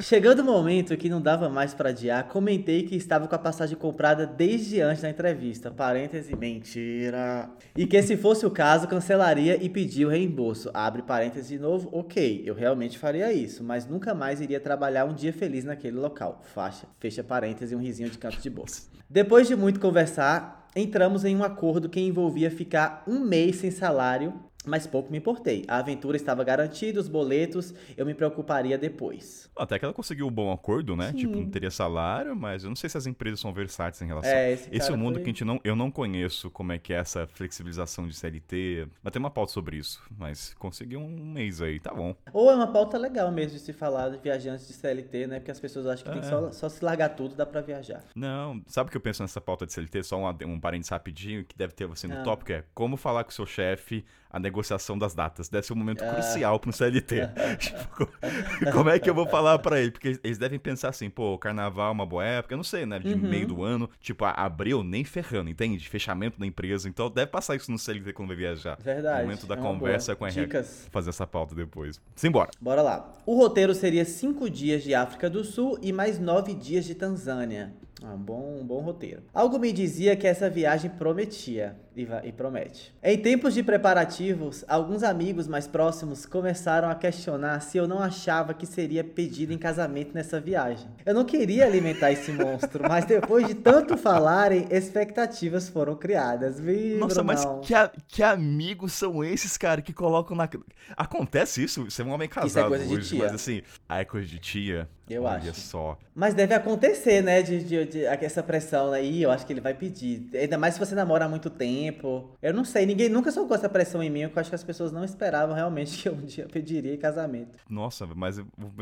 Chegando 0.00 0.40
o 0.40 0.44
momento 0.44 0.96
que 0.96 1.08
não 1.08 1.20
dava 1.20 1.48
mais 1.48 1.72
para 1.72 1.90
adiar, 1.90 2.28
comentei 2.28 2.82
que 2.82 2.96
estava 2.96 3.26
com 3.26 3.34
a 3.34 3.38
passagem 3.38 3.76
comprada 3.76 4.26
desde 4.26 4.80
antes 4.80 5.02
da 5.02 5.08
entrevista. 5.08 5.70
Parêntese, 5.70 6.36
mentira. 6.36 7.48
E 7.76 7.86
que 7.86 8.02
se 8.02 8.16
fosse 8.16 8.44
o 8.44 8.50
caso, 8.50 8.86
cancelaria 8.86 9.62
e 9.62 9.68
pedir 9.68 10.04
o 10.04 10.10
reembolso. 10.10 10.70
Abre 10.74 11.02
parêntese 11.02 11.48
de 11.48 11.58
novo, 11.58 11.88
ok, 11.92 12.42
eu 12.44 12.54
realmente 12.54 12.98
faria 12.98 13.32
isso, 13.32 13.64
mas 13.64 13.86
nunca 13.86 14.14
mais 14.14 14.40
iria 14.40 14.60
trabalhar 14.60 15.06
um 15.06 15.14
dia 15.14 15.32
feliz 15.32 15.64
naquele 15.64 15.96
local. 15.96 16.42
Faixa, 16.52 16.86
fecha 16.98 17.24
parêntese, 17.24 17.74
um 17.74 17.80
risinho 17.80 18.10
de 18.10 18.18
canto 18.18 18.40
de 18.40 18.50
bolsa. 18.50 18.88
Depois 19.08 19.48
de 19.48 19.56
muito 19.56 19.80
conversar, 19.80 20.68
entramos 20.76 21.24
em 21.24 21.34
um 21.34 21.42
acordo 21.42 21.88
que 21.88 22.00
envolvia 22.00 22.50
ficar 22.50 23.04
um 23.06 23.20
mês 23.20 23.56
sem 23.56 23.70
salário 23.70 24.34
mas 24.66 24.86
pouco 24.86 25.10
me 25.10 25.18
importei. 25.18 25.64
A 25.68 25.78
aventura 25.78 26.16
estava 26.16 26.42
garantida, 26.44 27.00
os 27.00 27.08
boletos, 27.08 27.72
eu 27.96 28.04
me 28.04 28.12
preocuparia 28.14 28.76
depois. 28.76 29.48
Até 29.56 29.78
que 29.78 29.84
ela 29.84 29.94
conseguiu 29.94 30.26
um 30.26 30.30
bom 30.30 30.52
acordo, 30.52 30.94
né? 30.96 31.10
Sim. 31.12 31.16
Tipo, 31.18 31.36
não 31.36 31.48
teria 31.50 31.70
salário, 31.70 32.34
mas 32.36 32.64
eu 32.64 32.68
não 32.68 32.76
sei 32.76 32.90
se 32.90 32.98
as 32.98 33.06
empresas 33.06 33.40
são 33.40 33.52
versáteis 33.52 34.02
em 34.02 34.06
relação. 34.06 34.30
É, 34.30 34.52
esse 34.52 34.68
esse 34.70 34.90
é 34.90 34.94
um 34.94 34.96
mundo 34.96 35.14
foi- 35.14 35.22
que 35.22 35.30
a 35.30 35.32
gente 35.32 35.44
não, 35.44 35.60
eu 35.64 35.74
não 35.76 35.90
conheço 35.90 36.50
como 36.50 36.72
é 36.72 36.78
que 36.78 36.92
é 36.92 36.96
essa 36.96 37.26
flexibilização 37.26 38.06
de 38.06 38.14
CLT. 38.14 38.88
Mas 39.02 39.12
tem 39.12 39.20
uma 39.20 39.30
pauta 39.30 39.52
sobre 39.52 39.76
isso. 39.76 40.02
Mas 40.16 40.54
conseguiu 40.54 41.00
um 41.00 41.24
mês 41.24 41.62
aí, 41.62 41.80
tá 41.80 41.94
bom. 41.94 42.14
Ou 42.32 42.50
é 42.50 42.54
uma 42.54 42.66
pauta 42.72 42.98
legal 42.98 43.30
mesmo 43.32 43.52
de 43.56 43.60
se 43.60 43.72
falar 43.72 44.10
de 44.10 44.18
viajantes 44.18 44.66
de 44.66 44.74
CLT, 44.74 45.26
né? 45.28 45.38
Porque 45.38 45.50
as 45.50 45.60
pessoas 45.60 45.86
acham 45.86 46.04
que 46.04 46.10
tem 46.12 46.20
que 46.20 46.26
É. 46.26 46.30
só, 46.30 46.52
só 46.52 46.68
se 46.68 46.84
largar 46.84 47.10
tudo, 47.10 47.34
dá 47.34 47.46
pra 47.46 47.60
viajar. 47.60 48.02
Não, 48.14 48.60
sabe 48.66 48.88
o 48.88 48.90
que 48.90 48.96
eu 48.96 49.00
penso 49.00 49.22
nessa 49.22 49.40
pauta 49.40 49.64
de 49.66 49.72
CLT? 49.72 50.02
Só 50.02 50.18
um, 50.18 50.28
um 50.46 50.60
parênteses 50.60 50.90
rapidinho 50.90 51.44
que 51.44 51.56
deve 51.56 51.72
ter 51.72 51.86
você 51.86 52.06
no 52.06 52.16
Ah. 52.18 52.22
tópico 52.22 52.52
é 52.52 52.64
como 52.74 52.96
falar 52.96 53.24
com 53.24 53.30
o 53.30 53.34
seu 53.34 53.46
chefe 53.46 54.04
a 54.30 54.38
negociação 54.38 54.98
das 54.98 55.14
datas. 55.14 55.48
Deve 55.48 55.66
ser 55.66 55.72
um 55.72 55.76
momento 55.76 56.02
Ah. 56.02 56.12
crucial 56.14 56.58
pro 56.60 56.72
CLT. 56.72 57.28
Tipo, 57.58 57.88
co- 58.06 58.72
como 58.72 58.90
é 58.90 58.98
que 58.98 59.08
eu 59.08 59.14
vou 59.14 59.26
falar 59.26 59.58
pra 59.58 59.80
ele? 59.80 59.90
Porque 59.90 60.18
eles 60.22 60.38
devem 60.38 60.58
pensar 60.58 60.90
assim, 60.90 61.08
pô, 61.08 61.36
carnaval 61.38 61.88
é 61.88 61.92
uma 61.92 62.06
boa 62.06 62.24
época, 62.24 62.54
eu 62.54 62.56
não 62.56 62.64
sei, 62.64 62.84
né? 62.86 62.98
De 62.98 63.14
Uhum. 63.14 63.18
meio 63.18 63.46
do 63.46 63.62
ano, 63.64 63.88
tipo, 64.00 64.24
abril 64.24 64.82
nem 64.84 65.04
ferrando, 65.04 65.48
entende? 65.50 65.88
Fechamento 65.88 66.38
da 66.38 66.46
empresa. 66.46 66.88
Então 66.88 67.10
deve 67.10 67.30
passar 67.30 67.56
isso 67.56 67.70
no 67.70 67.78
CLT 67.78 68.12
quando 68.12 68.28
vai 68.28 68.36
viajar. 68.36 68.78
Verdade. 68.80 69.22
Momento 69.22 69.46
da 69.46 69.54
é 69.54 69.58
conversa 69.58 70.12
boa. 70.12 70.16
com 70.18 70.24
a 70.24 70.28
RH. 70.28 70.42
Dicas. 70.44 70.88
Fazer 70.90 71.10
essa 71.10 71.26
pauta 71.26 71.54
depois. 71.54 72.00
Simbora. 72.14 72.50
Bora 72.60 72.82
lá. 72.82 73.16
O 73.24 73.36
roteiro 73.36 73.74
seria 73.74 74.04
cinco 74.04 74.48
dias 74.50 74.82
de 74.82 74.94
África 74.94 75.28
do 75.30 75.42
Sul 75.44 75.78
e 75.82 75.92
mais 75.92 76.18
nove 76.18 76.54
dias 76.54 76.84
de 76.84 76.94
Tanzânia. 76.94 77.72
Ah, 78.02 78.14
um 78.14 78.18
bom, 78.18 78.58
um 78.60 78.64
bom 78.64 78.80
roteiro. 78.80 79.22
Algo 79.34 79.58
me 79.58 79.72
dizia 79.72 80.14
que 80.14 80.24
essa 80.26 80.48
viagem 80.48 80.88
prometia 80.88 81.76
e, 81.96 82.06
e 82.22 82.30
promete. 82.32 82.94
Em 83.02 83.18
tempos 83.18 83.54
de 83.54 83.62
preparativos, 83.62 84.64
alguns 84.68 85.02
amigos 85.02 85.48
mais 85.48 85.66
próximos 85.66 86.24
começaram 86.24 86.88
a 86.88 86.94
questionar 86.94 87.58
se 87.60 87.76
eu 87.76 87.88
não 87.88 87.98
achava 87.98 88.54
que 88.54 88.64
seria 88.66 89.02
pedido 89.02 89.52
em 89.52 89.58
casamento 89.58 90.14
nessa 90.14 90.40
viagem. 90.40 90.88
Eu 91.04 91.12
não 91.12 91.24
queria 91.24 91.66
alimentar 91.66 92.12
esse 92.12 92.30
monstro, 92.30 92.88
mas 92.88 93.04
depois 93.04 93.44
de 93.48 93.54
tanto 93.54 93.96
falarem, 93.96 94.68
expectativas 94.70 95.68
foram 95.68 95.96
criadas. 95.96 96.60
Vi, 96.60 96.94
Nossa, 96.98 97.24
mas 97.24 97.44
que, 97.62 97.74
a- 97.74 97.90
que 98.06 98.22
amigos 98.22 98.92
são 98.92 99.24
esses, 99.24 99.56
cara, 99.56 99.82
que 99.82 99.92
colocam 99.92 100.36
na. 100.36 100.48
Acontece 100.96 101.64
isso? 101.64 101.84
Você 101.84 102.02
é 102.02 102.04
um 102.04 102.10
homem 102.10 102.28
Isso 102.28 102.38
é 102.38 102.42
casado 102.42 102.68
coisa 102.68 102.86
de 102.86 102.94
hoje, 102.94 103.08
tia. 103.08 103.24
mas 103.24 103.34
assim, 103.34 103.62
ah, 103.88 104.00
é 104.00 104.04
coisa 104.04 104.26
de 104.28 104.38
tia. 104.38 104.88
Eu 105.10 105.24
Olha 105.24 105.50
acho. 105.50 105.60
só. 105.60 105.98
Mas 106.14 106.34
deve 106.34 106.52
acontecer, 106.54 107.22
né? 107.22 107.42
De, 107.42 107.62
de, 107.62 107.84
de- 107.84 108.04
essa 108.04 108.42
pressão 108.42 108.92
aí, 108.92 109.22
eu 109.22 109.30
acho 109.30 109.46
que 109.46 109.52
ele 109.52 109.60
vai 109.60 109.72
pedir. 109.74 110.28
Ainda 110.34 110.58
mais 110.58 110.74
se 110.74 110.80
você 110.80 110.94
namora 110.94 111.24
há 111.24 111.28
muito 111.28 111.48
tempo. 111.48 112.30
Eu 112.42 112.52
não 112.52 112.64
sei, 112.64 112.84
ninguém 112.86 113.08
nunca 113.08 113.30
soltou 113.30 113.56
essa 113.56 113.68
pressão 113.68 114.02
em 114.02 114.10
mim, 114.10 114.22
porque 114.24 114.38
eu 114.38 114.40
acho 114.40 114.50
que 114.50 114.56
as 114.56 114.64
pessoas 114.64 114.90
não 114.92 115.04
esperavam 115.04 115.54
realmente 115.54 115.96
que 116.02 116.08
eu 116.08 116.12
um 116.14 116.24
dia 116.24 116.46
pediria 116.50 116.96
casamento. 116.98 117.58
Nossa, 117.68 118.06
mas 118.14 118.40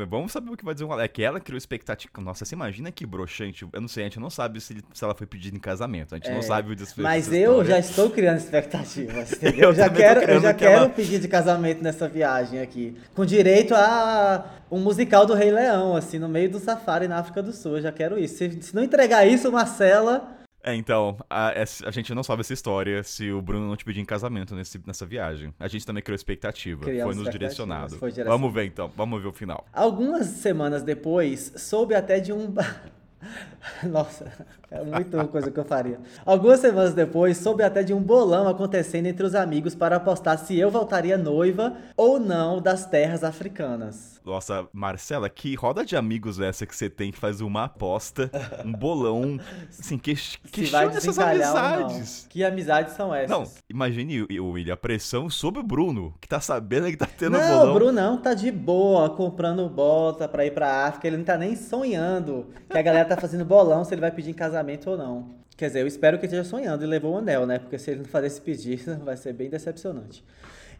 vamos 0.09 0.31
saber 0.31 0.51
o 0.51 0.57
que 0.57 0.65
vai 0.65 0.73
dizer. 0.73 0.85
um- 0.85 0.99
É 0.99 1.07
que 1.07 1.21
ela 1.23 1.39
criou 1.39 1.57
expectativa. 1.57 2.11
Nossa, 2.19 2.43
você 2.45 2.55
imagina 2.55 2.91
que 2.91 3.05
broxante. 3.05 3.65
Eu 3.71 3.81
não 3.81 3.87
sei, 3.87 4.03
a 4.03 4.05
gente 4.07 4.19
não 4.19 4.29
sabe 4.29 4.59
se, 4.59 4.77
se 4.93 5.03
ela 5.03 5.13
foi 5.13 5.27
pedida 5.27 5.55
em 5.55 5.59
casamento. 5.59 6.13
A 6.15 6.17
gente 6.17 6.29
É, 6.29 6.33
não 6.33 6.41
sabe 6.41 6.71
o 6.71 6.75
desfecho. 6.75 7.01
Mas 7.03 7.31
eu 7.31 7.63
já 7.63 7.77
estou 7.77 8.09
criando 8.09 8.37
expectativas, 8.37 9.31
entendeu? 9.33 9.69
Eu 9.69 9.75
já 9.75 9.89
quero, 9.89 10.21
eu 10.21 10.39
já 10.41 10.53
que 10.53 10.65
ela- 10.65 10.81
quero 10.81 10.89
pedir 10.95 11.19
de 11.19 11.27
casamento 11.27 11.83
nessa 11.83 12.07
viagem 12.07 12.59
aqui. 12.59 12.95
Com 13.15 13.25
direito 13.25 13.73
a 13.75 14.53
um 14.69 14.79
musical 14.79 15.25
do 15.25 15.33
Rei 15.33 15.51
Leão, 15.51 15.95
assim, 15.95 16.16
no 16.19 16.27
meio 16.29 16.49
do 16.49 16.59
safari 16.59 17.07
na 17.07 17.17
África 17.17 17.41
do 17.43 17.51
Sul. 17.53 17.77
Eu 17.77 17.81
já 17.81 17.91
quero 17.91 18.17
isso. 18.17 18.37
Se, 18.37 18.61
se 18.61 18.75
não 18.75 18.83
entregar 18.83 19.25
isso, 19.27 19.51
Marcela. 19.51 20.35
É, 20.63 20.75
então, 20.75 21.15
a, 21.29 21.51
essa- 21.55 21.87
a 21.87 21.91
gente 21.91 22.13
não 22.13 22.23
sabe 22.23 22.41
essa 22.41 22.51
história 22.53 23.01
se 23.03 23.31
o 23.31 23.41
Bruno 23.41 23.67
não 23.67 23.75
te 23.77 23.85
pedir 23.85 24.01
em 24.01 24.05
casamento 24.05 24.53
nesse- 24.53 24.81
nessa 24.85 25.05
viagem. 25.05 25.53
A 25.59 25.67
gente 25.67 25.85
também 25.85 26.03
criou 26.03 26.15
expectativa. 26.15 26.81
Criamos 26.83 27.15
foi 27.15 27.23
nos 27.23 27.31
direcionado. 27.31 27.95
foi 27.95 28.11
direcionado. 28.11 28.37
Vamos 28.41 28.53
ver 28.53 28.65
então, 28.65 28.91
vamos 28.95 29.21
ver 29.21 29.27
o 29.29 29.31
final. 29.33 29.65
Algumas 29.71 30.25
semanas 30.27 30.83
depois, 30.83 31.53
soube 31.55 31.95
até 31.95 32.19
de 32.19 32.33
um. 32.33 32.53
Nossa, 33.83 34.31
é 34.69 34.83
muita 34.83 35.25
coisa 35.27 35.49
que 35.49 35.59
eu 35.59 35.65
faria. 35.65 35.99
Algumas 36.25 36.59
semanas 36.59 36.93
depois, 36.93 37.37
soube 37.37 37.63
até 37.63 37.81
de 37.81 37.93
um 37.93 38.01
bolão 38.01 38.47
acontecendo 38.47 39.05
entre 39.07 39.25
os 39.25 39.35
amigos 39.35 39.73
para 39.73 39.95
apostar 39.95 40.37
se 40.37 40.57
eu 40.57 40.69
voltaria 40.69 41.17
noiva 41.17 41.75
ou 41.95 42.19
não 42.19 42.61
das 42.61 42.85
terras 42.85 43.23
africanas. 43.23 44.16
Nossa, 44.27 44.67
Marcela, 44.73 45.29
que 45.29 45.55
roda 45.55 45.85
de 45.85 45.95
amigos 45.95 46.37
essa 46.39 46.65
que 46.65 46.75
você 46.75 46.89
tem 46.89 47.13
que 47.13 47.17
faz 47.17 47.39
uma 47.39 47.63
aposta, 47.63 48.29
um 48.65 48.73
bolão, 48.73 49.39
assim, 49.79 49.97
que, 49.97 50.15
questiona 50.51 50.97
essas 50.97 51.15
não. 51.15 51.25
amizades. 51.25 52.27
Que 52.29 52.43
amizades 52.43 52.93
são 52.93 53.15
essas? 53.15 53.29
Não, 53.29 53.45
imagine, 53.69 54.27
William, 54.29 54.73
a 54.73 54.77
pressão 54.77 55.29
sobre 55.29 55.61
o 55.61 55.63
Bruno, 55.63 56.13
que 56.19 56.27
tá 56.27 56.41
sabendo 56.41 56.87
que 56.87 56.97
tá 56.97 57.05
tendo 57.05 57.37
Não, 57.37 57.59
bolão. 57.59 57.71
o 57.71 57.73
Brunão 57.73 58.17
tá 58.21 58.33
de 58.33 58.51
boa, 58.51 59.09
comprando 59.09 59.69
bota 59.69 60.27
pra 60.27 60.45
ir 60.45 60.53
pra 60.53 60.87
África. 60.87 61.07
Ele 61.07 61.17
não 61.17 61.23
tá 61.23 61.37
nem 61.37 61.55
sonhando 61.55 62.47
que 62.69 62.77
a 62.77 62.81
galera 62.81 63.07
tá 63.07 63.15
fazendo 63.15 63.45
bolão 63.45 63.85
se 63.85 63.93
ele 63.93 64.01
vai 64.01 64.11
pedir 64.11 64.31
em 64.31 64.33
casamento 64.33 64.89
ou 64.89 64.97
não. 64.97 65.37
Quer 65.55 65.67
dizer, 65.67 65.81
eu 65.81 65.87
espero 65.87 66.19
que 66.19 66.25
ele 66.25 66.33
esteja 66.33 66.47
sonhando 66.47 66.83
e 66.83 66.87
levou 66.87 67.15
o 67.15 67.17
anel, 67.17 67.45
né? 67.45 67.57
Porque 67.59 67.79
se 67.79 67.89
ele 67.91 68.01
não 68.01 68.05
fazer 68.05 68.27
esse 68.27 68.41
pedido, 68.41 68.97
vai 69.03 69.15
ser 69.15 69.33
bem 69.33 69.49
decepcionante. 69.49 70.23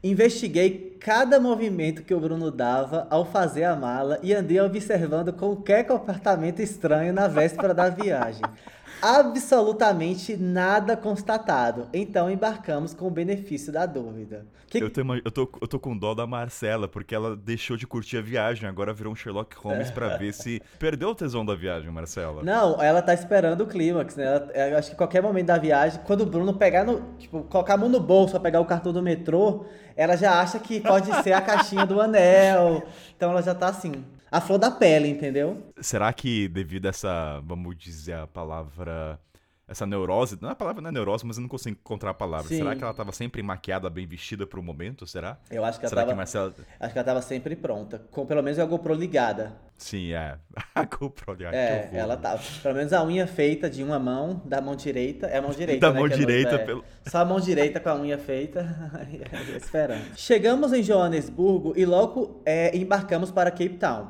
Investiguei 0.04 0.96
cada 1.00 1.40
movimento 1.40 2.04
que 2.04 2.14
o 2.14 2.20
Bruno 2.20 2.52
dava 2.52 3.08
ao 3.10 3.26
fazer 3.26 3.64
a 3.64 3.76
mala 3.76 4.20
e 4.22 4.34
andei 4.34 4.60
observando 4.60 5.34
qualquer 5.34 5.86
comportamento 5.86 6.60
estranho 6.62 7.12
na 7.12 7.28
véspera 7.28 7.74
da 7.74 7.90
viagem. 7.90 8.44
Absolutamente 9.02 10.36
nada 10.38 10.96
constatado. 10.98 11.88
Então 11.94 12.30
embarcamos 12.30 12.94
com 12.94 13.08
o 13.08 13.12
benefício 13.12 13.72
da 13.72 13.86
dúvida. 13.86 14.46
Que- 14.68 14.80
Eu 14.80 14.90
tô, 14.90 15.02
eu, 15.24 15.32
tô, 15.32 15.50
eu 15.62 15.68
tô 15.68 15.80
com 15.80 15.98
dó 15.98 16.14
da 16.14 16.28
Marcela, 16.28 16.88
porque 16.88 17.16
ela 17.16 17.36
deixou 17.38 17.78
de 17.78 17.88
curtir 17.88 18.18
a 18.18 18.22
viagem, 18.22 18.68
agora 18.68 18.94
virou 18.94 19.14
um 19.14 19.16
Sherlock 19.16 19.56
Holmes 19.58 19.90
pra 19.92 20.18
ver 20.18 20.34
se 20.34 20.62
perdeu 20.78 21.10
o 21.10 21.16
tesão 21.16 21.46
da 21.46 21.56
viagem, 21.56 21.90
Marcela. 21.90 22.44
Não, 22.44 22.82
ela 22.82 23.02
tá 23.02 23.14
esperando 23.14 23.62
o 23.62 23.68
clímax, 23.68 24.16
né? 24.16 24.26
Ela- 24.26 24.70
eu 24.72 24.78
acho 24.78 24.90
que 24.92 24.96
qualquer 24.98 25.22
momento 25.22 25.46
da 25.48 25.58
viagem, 25.58 26.02
quando 26.06 26.22
o 26.22 26.26
Bruno 26.26 26.54
pegar 26.54 26.84
no. 26.84 27.02
Tipo, 27.18 27.44
colocar 27.44 27.76
a 27.76 27.78
mão 27.78 27.88
no 27.88 28.00
bolso 28.00 28.32
pra 28.32 28.40
pegar 28.42 28.60
o 28.60 28.66
cartão 28.66 28.92
do 28.92 29.02
metrô, 29.02 29.66
ela 29.96 30.18
já 30.18 30.42
acha 30.42 30.60
que 30.60 30.82
pode 30.82 31.14
ser 31.24 31.32
a 31.34 31.42
caixinha 31.42 31.86
do 31.86 32.02
anel. 32.02 32.84
Então 33.18 33.32
ela 33.32 33.42
já 33.42 33.56
tá 33.56 33.70
assim. 33.70 33.94
A 34.32 34.42
flor 34.42 34.58
da 34.58 34.70
pele, 34.70 35.08
entendeu? 35.08 35.72
Será 35.80 36.12
que 36.12 36.48
devido 36.50 36.88
a 36.88 36.90
essa, 36.90 37.40
vamos 37.46 37.78
dizer 37.78 38.14
a 38.14 38.28
palavra, 38.28 39.20
essa 39.68 39.86
neurose, 39.86 40.38
não 40.42 40.48
é 40.50 40.54
a 40.54 40.56
palavra 40.56 40.82
não 40.82 40.90
é 40.90 40.94
neurose, 40.94 41.26
mas 41.26 41.38
eu 41.38 41.42
não 41.42 41.50
consigo 41.50 41.78
encontrar 41.78 42.12
a 42.12 42.14
palavra. 42.14 42.48
Sim. 42.48 42.58
Será 42.58 42.76
que 42.76 42.84
ela 42.84 42.94
tava 42.94 43.12
sempre 43.12 43.44
maquiada, 43.44 43.90
bem 43.90 44.08
vestida 44.08 44.48
pro 44.48 44.64
momento, 44.64 45.06
será? 45.06 45.38
Eu 45.52 45.66
acho 45.66 45.78
que 45.78 45.86
ela 45.86 45.90
Será 45.90 46.02
tava. 46.04 46.12
que 46.14 46.18
Marcela... 46.18 46.54
Acho 46.80 46.94
que 46.94 46.98
ela 47.00 47.06
tava 47.06 47.22
sempre 47.22 47.56
pronta. 47.56 48.02
Com 48.12 48.26
pelo 48.26 48.42
menos 48.42 48.58
a 48.60 48.66
GoPro 48.66 48.94
ligada. 48.94 49.58
Sim, 49.78 50.14
é. 50.14 50.38
A 50.74 50.86
GoPro, 50.86 51.36
que 51.36 51.46
É, 51.46 51.90
ela 51.94 52.16
tava. 52.18 52.42
Pelo 52.64 52.76
menos 52.76 52.94
a 52.94 53.04
unha 53.04 53.28
feita 53.28 53.70
de 53.70 53.84
uma 53.84 54.00
mão, 54.00 54.42
da 54.46 54.60
mão 54.62 54.76
direita. 54.76 55.28
É 55.28 55.38
a 55.38 55.42
mão 55.42 55.52
direita. 55.52 55.82
Da 55.88 55.94
né, 55.94 56.00
mão 56.00 56.08
é 56.08 56.16
direita, 56.16 56.56
é. 56.56 56.58
pelo- 56.66 56.84
Só 57.06 57.20
a 57.20 57.26
mão 57.26 57.40
direita 57.40 57.80
com 57.80 57.90
a 57.90 57.96
unha 57.96 58.18
feita. 58.18 58.66
Esperando. 59.56 60.16
Chegamos 60.16 60.72
em 60.74 60.82
Joanesburgo 60.82 61.74
e 61.76 61.86
logo 61.86 62.42
é, 62.46 62.76
embarcamos 62.76 63.32
para 63.32 63.52
Cape 63.52 63.78
Town. 63.78 64.08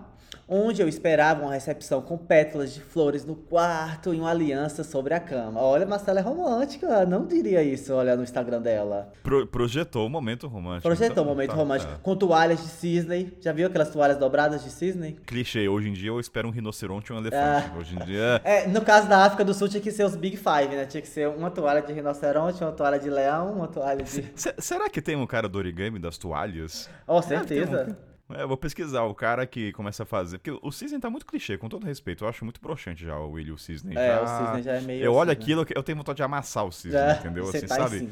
Onde 0.49 0.81
eu 0.81 0.87
esperava 0.87 1.41
uma 1.43 1.53
recepção 1.53 2.01
com 2.01 2.17
pétalas 2.17 2.73
de 2.73 2.79
flores 2.79 3.25
no 3.25 3.35
quarto 3.35 4.13
e 4.13 4.19
uma 4.19 4.29
aliança 4.31 4.81
sobre 4.83 5.13
a 5.13 5.19
cama. 5.19 5.59
Olha, 5.61 5.85
Marcela 5.85 6.19
é 6.19 6.21
romântica, 6.21 7.05
não 7.05 7.25
diria 7.25 7.61
isso, 7.61 7.93
olha 7.93 8.15
no 8.15 8.23
Instagram 8.23 8.61
dela. 8.61 9.11
Pro- 9.21 9.45
projetou 9.45 10.05
o 10.07 10.09
momento 10.09 10.47
romântico. 10.47 10.83
Projetou 10.83 11.11
então, 11.11 11.23
um 11.25 11.27
momento 11.27 11.49
tá, 11.49 11.55
romântico 11.55 11.91
tá. 11.91 11.99
com 12.01 12.15
toalhas 12.15 12.61
de 12.61 12.69
cisne. 12.69 13.33
Já 13.41 13.51
viu 13.51 13.67
aquelas 13.67 13.89
toalhas 13.89 14.17
dobradas 14.17 14.63
de 14.63 14.69
cisne? 14.69 15.17
Clichê, 15.25 15.67
hoje 15.67 15.89
em 15.89 15.93
dia 15.93 16.09
eu 16.11 16.19
espero 16.19 16.47
um 16.47 16.51
rinoceronte 16.51 17.11
e 17.11 17.15
um 17.15 17.19
elefante. 17.19 17.69
Ah. 17.73 17.77
Hoje 17.77 17.95
em 17.95 18.05
dia... 18.05 18.41
É, 18.45 18.67
no 18.67 18.81
caso 18.81 19.09
da 19.09 19.25
África 19.25 19.43
do 19.43 19.53
Sul 19.53 19.67
tinha 19.67 19.81
que 19.81 19.91
ser 19.91 20.05
os 20.05 20.15
Big 20.15 20.37
Five, 20.37 20.75
né? 20.75 20.85
Tinha 20.85 21.01
que 21.01 21.09
ser 21.09 21.27
uma 21.27 21.51
toalha 21.51 21.81
de 21.81 21.91
rinoceronte, 21.91 22.63
uma 22.63 22.71
toalha 22.71 22.97
de 22.97 23.09
leão, 23.09 23.51
uma 23.51 23.67
toalha 23.67 24.01
de. 24.03 24.09
Se- 24.33 24.55
será 24.59 24.89
que 24.89 25.01
tem 25.01 25.15
um 25.17 25.27
cara 25.27 25.49
do 25.49 25.57
origami 25.57 25.99
das 25.99 26.17
toalhas? 26.17 26.89
Oh, 27.05 27.21
certeza. 27.21 27.97
É, 28.33 28.41
eu 28.43 28.47
vou 28.47 28.57
pesquisar 28.57 29.03
o 29.03 29.15
cara 29.15 29.45
que 29.47 29.71
começa 29.71 30.03
a 30.03 30.05
fazer. 30.05 30.37
Porque 30.37 30.59
o 30.61 30.71
Cisne 30.71 30.99
tá 30.99 31.09
muito 31.09 31.25
clichê, 31.25 31.57
com 31.57 31.69
todo 31.69 31.85
respeito. 31.85 32.23
Eu 32.25 32.29
acho 32.29 32.43
muito 32.43 32.59
broxante 32.59 33.05
já 33.05 33.17
o 33.17 33.31
Willy 33.31 33.49
e 33.49 33.51
o 33.53 33.57
Cisne. 33.57 33.95
É, 33.97 34.15
já... 34.15 34.21
o 34.21 34.27
cisne 34.27 34.61
já 34.63 34.73
é 34.73 34.81
meio. 34.81 35.03
Eu 35.03 35.13
olho 35.13 35.31
assim, 35.31 35.39
né? 35.39 35.43
aquilo, 35.43 35.65
eu 35.75 35.83
tenho 35.83 35.97
vontade 35.97 36.17
de 36.17 36.23
amassar 36.23 36.65
o 36.65 36.71
Cisne, 36.71 36.91
Já, 36.91 37.13
entendeu? 37.13 37.45
Você 37.45 37.57
Assim, 37.57 37.67
tá 37.67 37.75
sabe? 37.75 38.09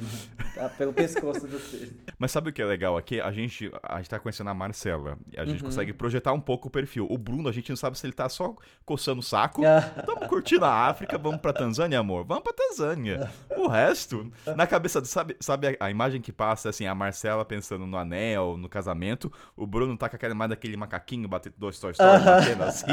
Tá 0.55 0.69
pelo 0.69 0.93
pescoço 0.93 1.45
do 1.48 1.60
cisne. 1.60 1.98
Mas 2.17 2.31
sabe 2.31 2.50
o 2.50 2.53
que 2.53 2.62
é 2.62 2.65
legal 2.65 2.95
aqui? 2.98 3.19
A 3.19 3.31
gente, 3.31 3.69
a 3.84 3.98
gente 3.98 4.10
tá 4.10 4.17
conhecendo 4.19 4.50
a 4.50 4.53
Marcela. 4.53 5.17
E 5.34 5.39
a 5.39 5.45
gente 5.45 5.60
Uhum. 5.62 5.69
consegue 5.69 5.91
projetar 5.93 6.31
um 6.34 6.39
pouco 6.39 6.67
o 6.67 6.72
perfil. 6.72 7.07
O 7.10 7.17
Bruno, 7.17 7.50
a 7.50 7.51
gente 7.51 7.69
não 7.69 7.75
sabe 7.75 7.98
se 7.98 8.05
ele 8.05 8.13
tá 8.13 8.29
só 8.29 8.55
coçando 8.86 9.19
o 9.19 9.24
saco. 9.24 9.63
Ah. 9.65 9.81
Tamo 10.05 10.27
curtindo 10.29 10.63
a 10.65 10.88
África, 10.88 11.17
vamos 11.17 11.41
pra 11.41 11.51
Tanzânia, 11.51 12.00
amor? 12.00 12.24
Vamos 12.25 12.43
pra 12.43 12.53
Tanzânia. 12.53 13.29
O 13.57 13.67
resto, 13.67 14.31
na 14.55 14.65
cabeça, 14.65 15.03
sabe, 15.03 15.36
sabe 15.39 15.77
a, 15.79 15.86
a 15.86 15.91
imagem 15.91 16.22
que 16.22 16.31
passa, 16.31 16.69
assim, 16.69 16.86
a 16.88 16.95
Marcela 16.95 17.43
pensando 17.43 17.86
no 17.86 17.98
anel, 17.98 18.55
no 18.57 18.69
casamento, 18.69 19.31
o 19.57 19.65
Bruno 19.67 19.98
tá 19.98 20.04
com 20.09 20.15
aquela 20.15 20.33
mais 20.35 20.50
daquele 20.50 20.75
macaquinho 20.77 21.27
batendo 21.27 21.53
dois 21.57 21.79
Toy 21.79 21.91
Story, 21.91 22.24
batendo 22.24 22.63
assim. 22.65 22.85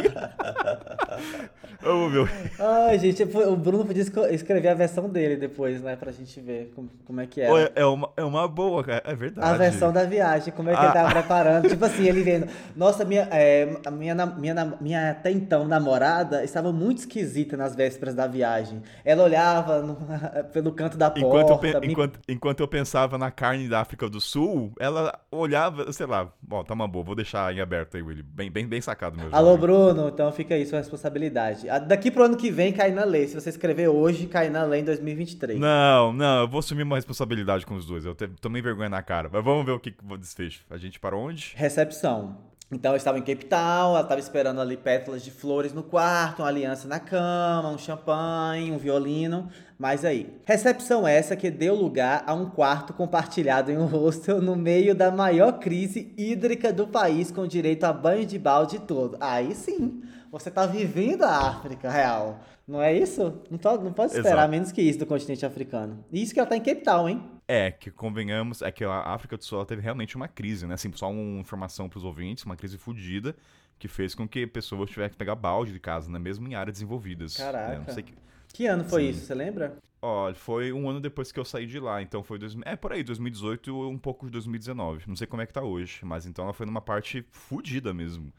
Meu. 1.83 2.29
Ai, 2.61 2.99
gente, 2.99 3.23
o 3.25 3.57
Bruno 3.57 3.85
podia 3.85 4.03
escrever 4.31 4.69
a 4.69 4.75
versão 4.75 5.09
dele 5.09 5.37
depois, 5.37 5.81
né? 5.83 5.97
Pra 5.97 6.13
gente 6.13 6.41
ver 6.41 6.73
como, 6.77 6.89
como 7.05 7.21
é 7.21 7.27
que. 7.27 7.41
É, 7.41 7.73
é 7.75 7.85
uma, 7.85 8.09
é 8.17 8.23
uma 8.25 8.47
boa, 8.47 8.85
cara. 8.85 9.03
É 9.05 9.15
verdade. 9.15 9.47
A 9.53 9.57
versão 9.57 9.93
da 9.93 10.05
viagem, 10.05 10.53
como 10.53 10.71
é 10.71 10.75
que 10.75 10.79
Ah. 10.81 10.85
ele 10.85 10.93
tava 10.93 11.11
preparando. 11.11 11.69
Tipo 11.69 11.85
assim, 11.85 12.05
ele 12.07 12.23
vendo. 12.23 12.47
Nossa, 12.77 13.05
minha, 13.05 13.23
é, 13.33 13.77
a 13.85 13.91
minha, 13.91 14.15
minha, 14.15 14.77
minha 14.81 15.11
até 15.11 15.31
então 15.33 15.67
namorada 15.67 16.45
estava 16.45 16.73
muito 16.73 16.99
esquisita 16.99 17.57
nas 17.57 17.75
vésperas 17.75 18.15
da 18.15 18.27
viagem. 18.29 18.81
Ela 19.05 19.25
olhava 19.25 19.83
no- 19.83 19.99
pelo 20.53 20.71
canto 20.73 20.97
da 20.97 21.13
Enquanto 21.17 21.49
eu, 21.51 21.59
porta. 21.59 21.81
pe- 21.81 21.87
me- 21.87 21.93
enquanto, 21.93 22.21
enquanto 22.29 22.61
eu 22.61 22.69
pensava 22.69 23.19
na 23.19 23.31
carne 23.31 23.69
da 23.69 23.81
África 23.81 24.09
do 24.09 24.21
Sul, 24.21 24.73
ela 24.79 25.19
olhava, 25.33 25.93
sei 25.93 26.07
lá, 26.07 26.29
bom, 26.41 26.63
tá 26.63 26.75
uma 26.75 26.87
boa, 26.87 27.02
vou 27.03 27.15
deixar 27.15 27.55
em 27.55 27.61
aberto 27.61 27.97
aí, 27.97 28.03
Willy. 28.03 28.23
Bem, 28.23 28.51
bem, 28.51 28.67
bem 28.67 28.81
sacado, 28.81 29.17
meu 29.17 29.29
Alô. 29.33 29.57
Bruno, 29.57 30.09
então 30.09 30.31
fica 30.33 30.55
aí 30.55 30.65
sua 30.67 30.79
responsabilidade. 30.79 31.67
Daqui 31.87 32.11
pro 32.11 32.25
ano 32.25 32.37
que 32.37 32.51
vem, 32.51 32.73
cai 32.73 32.91
na 32.91 33.05
lei. 33.05 33.27
Se 33.29 33.35
você 33.35 33.49
escrever 33.51 33.89
hoje, 33.89 34.27
cai 34.27 34.49
na 34.51 34.63
lei 34.65 34.81
em 34.81 34.85
2023. 34.85 35.59
Não, 35.59 36.13
não, 36.13 36.43
eu 36.43 36.49
vou 36.49 36.61
assumir 36.61 36.83
uma 36.83 36.97
responsabilidade 36.97 37.65
com 37.67 37.75
os 37.75 37.87
dois. 37.87 38.05
Eu 38.05 38.15
te- 38.15 38.29
tomei 38.41 38.61
vergonha 38.63 38.89
na 38.89 39.03
cara. 39.03 39.29
Mas 39.33 39.45
vamos 39.45 39.65
ver 39.65 39.73
o 39.73 39.81
que 39.81 39.95
desfecho. 40.19 40.65
A 40.71 40.77
gente 40.77 40.99
para 41.01 41.17
onde? 41.17 41.53
Recepção. 41.57 42.52
Então 42.75 42.93
eu 42.93 42.97
estava 42.97 43.19
em 43.19 43.23
Cape 43.23 43.45
Town, 43.45 43.91
ela 43.91 44.01
estava 44.01 44.19
esperando 44.19 44.59
ali 44.59 44.79
pétalas 44.79 45.23
de 45.23 45.31
flores 45.31 45.75
no 45.75 45.83
quarto, 45.83 46.41
uma 46.41 46.49
aliança 46.49 46.89
na 46.89 46.99
cama, 46.99 47.69
um 47.69 47.77
champanhe, 47.77 48.73
um 48.73 48.79
violino. 48.79 49.49
Mas 49.79 50.07
aí, 50.07 50.35
recepção 50.47 51.07
essa 51.07 51.37
que 51.37 51.51
deu 51.51 51.75
lugar 51.75 52.25
a 52.27 52.33
um 52.33 52.47
quarto 52.49 52.95
compartilhado 52.95 53.71
em 53.71 53.77
um 53.77 53.85
hostel 53.85 54.41
no 54.41 54.57
meio 54.57 54.95
da 54.95 55.11
maior 55.11 55.59
crise 55.59 56.15
hídrica 56.17 56.73
do 56.73 56.87
país, 56.87 57.31
com 57.31 57.47
direito 57.47 57.85
a 57.85 57.93
banho 57.93 58.25
de 58.25 58.39
balde 58.39 58.79
tudo. 58.79 59.19
Aí 59.21 59.55
sim, 59.55 60.03
você 60.31 60.51
tá 60.51 60.65
vivendo 60.65 61.25
a 61.25 61.37
África 61.49 61.91
real. 61.91 62.41
Não 62.67 62.81
é 62.81 62.97
isso? 62.97 63.35
Não, 63.51 63.59
to- 63.59 63.83
não 63.83 63.93
pode 63.93 64.13
esperar 64.15 64.35
Exato. 64.35 64.51
menos 64.51 64.73
que 64.73 64.81
isso 64.81 64.99
do 65.01 65.05
continente 65.05 65.45
africano. 65.45 66.03
E 66.11 66.23
isso 66.23 66.33
que 66.33 66.41
ela 66.41 66.49
tá 66.49 66.57
em 66.57 66.61
Cape 66.63 66.83
Town, 66.83 67.09
hein? 67.09 67.23
É, 67.47 67.71
que 67.71 67.91
convenhamos, 67.91 68.63
é 68.63 68.71
que 68.71 68.85
a 68.85 69.01
África 69.01 69.37
do 69.37 69.45
Sul 69.45 69.59
ela 69.59 69.67
teve 69.67 69.83
realmente 69.83 70.17
uma 70.17 70.29
crise, 70.29 70.67
né? 70.67 70.75
Assim, 70.75 70.91
só 70.95 71.11
uma 71.11 71.41
informação 71.41 71.89
pros 71.89 72.05
ouvintes, 72.05 72.45
uma 72.45 72.57
crise 72.57 72.79
fodida, 72.79 73.35
que 73.79 73.89
fez 73.89 74.15
com 74.15 74.27
que 74.29 74.47
pessoas 74.47 74.89
tivessem 74.91 75.13
que 75.13 75.19
pegar 75.19 75.35
balde 75.35 75.73
de 75.73 75.81
casa, 75.81 76.11
né? 76.11 76.19
Mesmo 76.19 76.47
em 76.49 76.55
áreas 76.55 76.75
desenvolvidas. 76.75 77.37
né? 77.39 77.45
Caraca. 77.45 77.79
Não 77.79 77.93
sei 77.93 78.03
que... 78.05 78.15
Que 78.55 78.67
ano 78.67 78.85
foi 78.85 79.05
Sim. 79.05 79.09
isso, 79.11 79.27
você 79.27 79.35
lembra? 79.35 79.79
Olha, 80.01 80.35
foi 80.35 80.73
um 80.73 80.89
ano 80.89 81.01
depois 81.01 81.33
que 81.33 81.41
eu 81.41 81.45
saí 81.45 81.67
de 81.67 81.81
lá, 81.81 82.03
então 82.03 82.23
foi... 82.23 82.39
Dois... 82.39 82.57
É, 82.65 82.77
por 82.77 82.93
aí, 82.93 83.03
2018 83.03 83.71
e 83.71 83.73
um 83.73 83.99
pouco 83.99 84.27
de 84.27 84.33
2019. 84.33 85.05
Não 85.09 85.17
sei 85.17 85.27
como 85.27 85.43
é 85.43 85.47
que 85.47 85.53
tá 85.53 85.63
hoje, 85.63 86.05
mas 86.05 86.27
então 86.27 86.45
ela 86.45 86.53
foi 86.53 86.67
numa 86.67 86.81
parte 86.81 87.25
fodida 87.31 87.95
mesmo. 87.95 88.33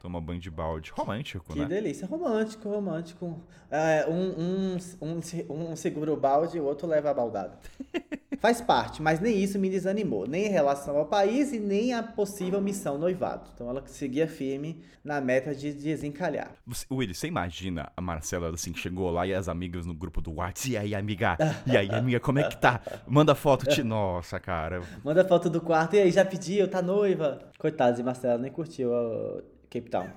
Tomar 0.00 0.20
banho 0.20 0.38
de 0.40 0.50
balde. 0.50 0.92
Romântico, 0.94 1.52
Que 1.52 1.58
né? 1.58 1.66
delícia, 1.66 2.06
romântico, 2.06 2.68
romântico. 2.68 3.42
É, 3.70 4.06
um, 4.08 4.76
um, 4.76 4.76
um, 5.02 5.70
um 5.70 5.76
segura 5.76 6.12
o 6.12 6.16
balde 6.16 6.58
e 6.58 6.60
o 6.60 6.64
outro 6.64 6.86
leva 6.86 7.10
a 7.10 7.14
baldada. 7.14 7.58
Faz 8.40 8.60
parte, 8.60 9.02
mas 9.02 9.20
nem 9.20 9.42
isso 9.42 9.58
me 9.58 9.70
desanimou, 9.70 10.26
nem 10.26 10.46
em 10.46 10.50
relação 10.50 10.96
ao 10.96 11.06
país 11.06 11.52
e 11.52 11.58
nem 11.58 11.94
a 11.94 12.02
possível 12.02 12.60
missão 12.60 12.98
noivado. 12.98 13.48
Então 13.54 13.68
ela 13.68 13.82
seguia 13.86 14.28
firme 14.28 14.82
na 15.04 15.20
meta 15.20 15.54
de 15.54 15.72
desencalhar. 15.72 16.52
Você, 16.66 16.84
Willy, 16.90 17.14
você 17.14 17.28
imagina 17.28 17.90
a 17.96 18.00
Marcela, 18.00 18.50
assim, 18.50 18.72
que 18.72 18.78
chegou 18.78 19.10
lá 19.10 19.26
e 19.26 19.32
as 19.32 19.48
amigas 19.48 19.86
no 19.86 19.94
grupo 19.94 20.20
do 20.20 20.34
WhatsApp. 20.34 20.70
E 20.70 20.76
aí, 20.76 20.94
amiga? 20.94 21.36
E 21.66 21.76
aí, 21.76 21.90
amiga, 21.90 22.20
como 22.20 22.38
é 22.38 22.48
que 22.48 22.56
tá? 22.56 22.80
Manda 23.06 23.34
foto. 23.34 23.66
Te... 23.66 23.82
Nossa, 23.82 24.38
cara. 24.40 24.82
Manda 25.04 25.24
foto 25.24 25.48
do 25.48 25.60
quarto, 25.60 25.94
e 25.94 26.00
aí, 26.00 26.10
já 26.10 26.24
pediu, 26.24 26.68
tá 26.68 26.82
noiva? 26.82 27.38
Coitado 27.58 27.96
de 27.96 28.02
Marcela, 28.02 28.38
nem 28.38 28.50
curtiu 28.50 28.90
o 28.90 29.42
Cape 29.70 29.88
Town. 29.88 30.08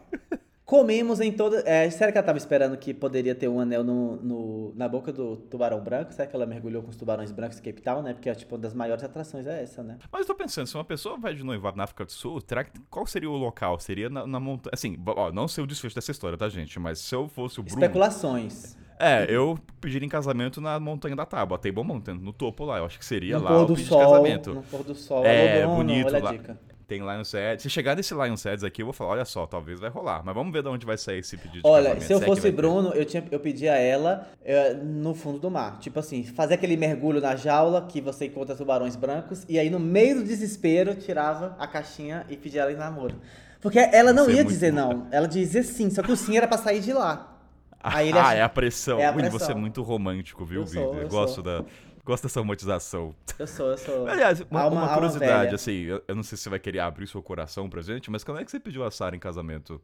Comemos 0.69 1.19
em 1.19 1.31
toda. 1.31 1.63
É, 1.65 1.89
será 1.89 2.11
que 2.11 2.17
ela 2.19 2.23
tava 2.27 2.38
esperando 2.38 2.77
que 2.77 2.93
poderia 2.93 3.33
ter 3.33 3.47
um 3.47 3.59
anel 3.59 3.83
no, 3.83 4.17
no- 4.17 4.74
na 4.75 4.87
boca 4.87 5.11
do 5.11 5.35
tubarão 5.35 5.81
branco? 5.81 6.13
Será 6.13 6.27
que 6.27 6.35
ela 6.35 6.46
mergulhou 6.46 6.83
com 6.83 6.91
os 6.91 6.96
tubarões 6.96 7.31
brancos 7.31 7.57
em 7.57 7.63
Cape 7.63 7.81
Town, 7.81 8.03
né? 8.03 8.13
Porque 8.13 8.31
tipo, 8.35 8.53
uma 8.53 8.61
das 8.61 8.75
maiores 8.75 9.03
atrações 9.03 9.48
é 9.48 9.63
essa, 9.63 9.81
né? 9.81 9.98
Mas 10.11 10.22
eu 10.22 10.27
tô 10.27 10.35
pensando, 10.35 10.67
se 10.67 10.75
uma 10.75 10.83
pessoa 10.83 11.17
vai 11.17 11.33
de 11.33 11.44
noivado 11.44 11.75
na 11.75 11.85
África 11.85 12.05
do 12.05 12.11
Sul, 12.11 12.39
terá 12.39 12.63
que- 12.63 12.79
qual 12.87 13.07
seria 13.07 13.27
o 13.31 13.35
local? 13.35 13.79
Seria 13.79 14.11
na, 14.11 14.27
na 14.27 14.39
montanha. 14.39 14.70
Assim, 14.72 14.96
ó, 15.07 15.31
não 15.31 15.48
sei 15.48 15.63
o 15.63 15.65
desfecho 15.65 15.96
dessa 15.96 16.11
história, 16.11 16.37
tá, 16.37 16.48
gente? 16.50 16.79
Mas 16.79 17.00
se 17.00 17.15
eu 17.15 17.27
fosse 17.27 17.59
o 17.59 17.63
Bruno. 17.63 17.81
Especulações. 17.81 18.77
É, 19.00 19.25
eu 19.27 19.57
pediria 19.81 20.05
em 20.05 20.09
casamento 20.09 20.61
na 20.61 20.79
Montanha 20.79 21.15
da 21.15 21.25
Tábua, 21.25 21.57
Table 21.57 21.83
Mountain, 21.83 22.15
no 22.20 22.31
topo 22.31 22.63
lá. 22.65 22.77
Eu 22.77 22.85
acho 22.85 23.00
que 23.00 23.05
seria 23.05 23.39
No 23.39 23.44
lá 23.46 23.50
pôr 23.51 23.55
o 23.55 23.65
do 23.65 23.74
pedido 23.74 23.83
de 23.85 23.89
sol. 23.89 24.00
casamento. 24.01 24.53
No 24.53 24.61
pôr 24.61 24.83
do 24.83 24.94
sol. 24.94 25.25
É, 25.25 25.63
Alô, 25.63 25.74
Bruno, 25.77 25.87
bonito 25.87 26.07
olha 26.13 26.24
lá. 26.24 26.29
a 26.29 26.33
dica. 26.33 26.59
Tem 26.89 26.99
Lions 27.01 27.31
Heads. 27.31 27.61
Se 27.61 27.69
chegar 27.69 27.95
nesse 27.95 28.15
Lions 28.15 28.43
Heads 28.43 28.63
aqui, 28.63 28.81
eu 28.81 28.87
vou 28.87 28.93
falar, 28.93 29.11
olha 29.11 29.25
só, 29.25 29.45
talvez 29.45 29.79
vai 29.79 29.91
rolar. 29.91 30.23
Mas 30.25 30.33
vamos 30.33 30.51
ver 30.51 30.63
de 30.63 30.69
onde 30.69 30.87
vai 30.87 30.97
sair 30.97 31.19
esse 31.19 31.37
pedido 31.37 31.61
de 31.61 31.67
Olha, 31.67 32.01
se 32.01 32.11
eu 32.11 32.17
é 32.19 32.25
fosse 32.25 32.41
ter. 32.41 32.51
Bruno, 32.51 32.89
eu, 32.93 33.05
tinha, 33.05 33.23
eu 33.29 33.39
pedia 33.39 33.73
a 33.73 33.77
ela 33.77 34.27
eh, 34.43 34.73
no 34.73 35.13
fundo 35.13 35.37
do 35.37 35.51
mar. 35.51 35.77
Tipo 35.77 35.99
assim, 35.99 36.23
fazer 36.23 36.55
aquele 36.55 36.75
mergulho 36.75 37.21
na 37.21 37.35
jaula 37.35 37.85
que 37.87 38.01
você 38.01 38.25
encontra 38.25 38.55
tubarões 38.55 38.95
brancos. 38.95 39.45
E 39.47 39.59
aí, 39.59 39.69
no 39.69 39.79
meio 39.79 40.15
do 40.15 40.23
desespero, 40.23 40.95
tirava 40.95 41.55
a 41.59 41.67
caixinha 41.67 42.25
e 42.27 42.35
pedia 42.35 42.63
ela 42.63 42.71
em 42.71 42.75
namoro. 42.75 43.15
Porque 43.61 43.77
ela 43.77 44.11
não 44.11 44.27
é 44.27 44.33
ia 44.33 44.43
dizer 44.43 44.73
não. 44.73 45.07
Ela 45.11 45.27
dizia 45.27 45.61
sim, 45.61 45.91
só 45.91 46.01
que 46.01 46.11
o 46.11 46.17
sim 46.17 46.37
era 46.37 46.47
pra 46.47 46.57
sair 46.57 46.79
de 46.79 46.91
lá. 46.91 47.35
Ah, 47.81 48.33
é 48.33 48.41
a 48.41 48.49
pressão. 48.49 48.99
É 48.99 49.05
a 49.05 49.11
Willy, 49.11 49.29
você 49.29 49.35
é 49.35 49.47
pressão. 49.47 49.57
muito 49.61 49.81
romântico, 49.81 50.43
viu, 50.43 50.65
Vitor? 50.65 51.07
Gosto 51.07 51.35
sou. 51.35 51.43
da. 51.43 51.63
Gosto 52.09 52.24
dessa 52.24 52.39
romantização. 52.39 53.13
Eu 53.37 53.45
sou, 53.45 53.69
eu 53.69 53.77
sou. 53.77 54.07
Aliás, 54.07 54.41
uma, 54.50 54.61
alma- 54.61 54.81
uma 54.81 54.93
curiosidade, 54.95 55.53
assim, 55.53 55.83
eu, 55.83 56.03
eu 56.07 56.15
não 56.15 56.24
sei 56.24 56.35
se 56.35 56.43
você 56.43 56.50
vai 56.50 56.59
querer 56.59 56.79
abrir 56.79 57.05
seu 57.05 57.22
coração 57.22 57.69
pra 57.69 57.83
gente, 57.83 58.09
mas 58.09 58.24
como 58.24 58.39
é 58.39 58.43
que 58.43 58.50
você 58.50 58.59
pediu 58.59 58.83
a 58.83 58.89
Sara 58.89 59.15
em 59.15 59.19
casamento? 59.19 59.79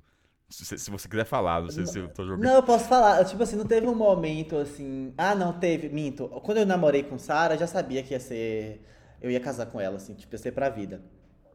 Se, 0.49 0.75
se 0.75 0.89
você 0.89 1.07
quiser 1.07 1.25
falar, 1.25 1.61
não 1.61 1.69
sei 1.69 1.85
se 1.85 1.99
eu 1.99 2.09
tô 2.09 2.25
jogando. 2.25 2.43
Não, 2.43 2.55
eu 2.55 2.63
posso 2.63 2.85
falar. 2.87 3.23
Tipo 3.25 3.43
assim, 3.43 3.55
não 3.55 3.65
teve 3.65 3.85
um 3.85 3.93
momento 3.93 4.57
assim. 4.57 5.13
Ah, 5.15 5.35
não, 5.35 5.53
teve. 5.53 5.87
Minto. 5.89 6.27
Quando 6.43 6.57
eu 6.57 6.65
namorei 6.65 7.03
com 7.03 7.19
Sara, 7.19 7.53
eu 7.53 7.59
já 7.59 7.67
sabia 7.67 8.01
que 8.01 8.15
ia 8.15 8.19
ser. 8.19 8.83
Eu 9.21 9.29
ia 9.29 9.39
casar 9.39 9.67
com 9.67 9.79
ela, 9.79 9.97
assim, 9.97 10.15
tipo, 10.15 10.33
ia 10.33 10.39
ser 10.39 10.51
pra 10.51 10.67
vida. 10.67 11.03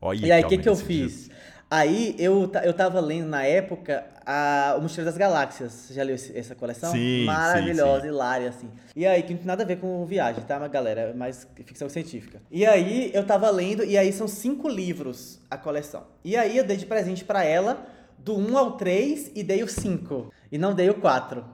Olha 0.01 0.25
E 0.25 0.31
aí, 0.31 0.45
o 0.45 0.49
que, 0.49 0.59
que 0.59 0.69
eu 0.69 0.77
fiz? 0.77 1.31
Aí, 1.71 2.17
eu, 2.19 2.51
eu 2.65 2.75
tava 2.75 2.99
lendo 2.99 3.29
na 3.29 3.45
época 3.45 4.05
a, 4.27 4.75
O 4.77 4.83
Mochileiro 4.83 5.09
das 5.09 5.17
Galáxias. 5.17 5.73
Você 5.73 5.95
já 5.95 6.03
leu 6.03 6.17
essa 6.35 6.55
coleção? 6.57 6.91
Sim, 6.91 7.25
Maravilhosa, 7.27 8.03
sim, 8.03 8.09
hilária, 8.09 8.49
assim. 8.49 8.71
E 8.97 9.07
aí, 9.07 9.23
que 9.23 9.33
não 9.33 9.39
tem 9.39 9.47
nada 9.47 9.63
a 9.63 9.67
ver 9.67 9.77
com 9.77 10.05
viagem, 10.05 10.43
tá, 10.43 10.59
galera? 10.67 11.03
É 11.03 11.13
mais 11.13 11.47
ficção 11.65 11.89
científica. 11.89 12.43
E 12.51 12.67
aí, 12.67 13.13
eu 13.15 13.25
tava 13.25 13.49
lendo, 13.51 13.85
e 13.85 13.97
aí 13.97 14.13
são 14.13 14.27
cinco 14.27 14.69
livros 14.69 15.39
a 15.49 15.57
coleção. 15.57 16.03
E 16.25 16.37
aí, 16.37 16.57
eu 16.57 16.65
dei 16.65 16.77
de 16.77 16.87
presente 16.87 17.25
pra 17.25 17.45
ela, 17.45 17.87
do 18.19 18.37
1 18.37 18.59
ao 18.59 18.73
3, 18.73 19.31
e 19.37 19.45
dei 19.45 19.63
o 19.63 19.69
5. 19.69 20.33
E 20.51 20.59
não 20.59 20.75
dei 20.75 20.91
o 20.91 20.95
4. 20.95 21.45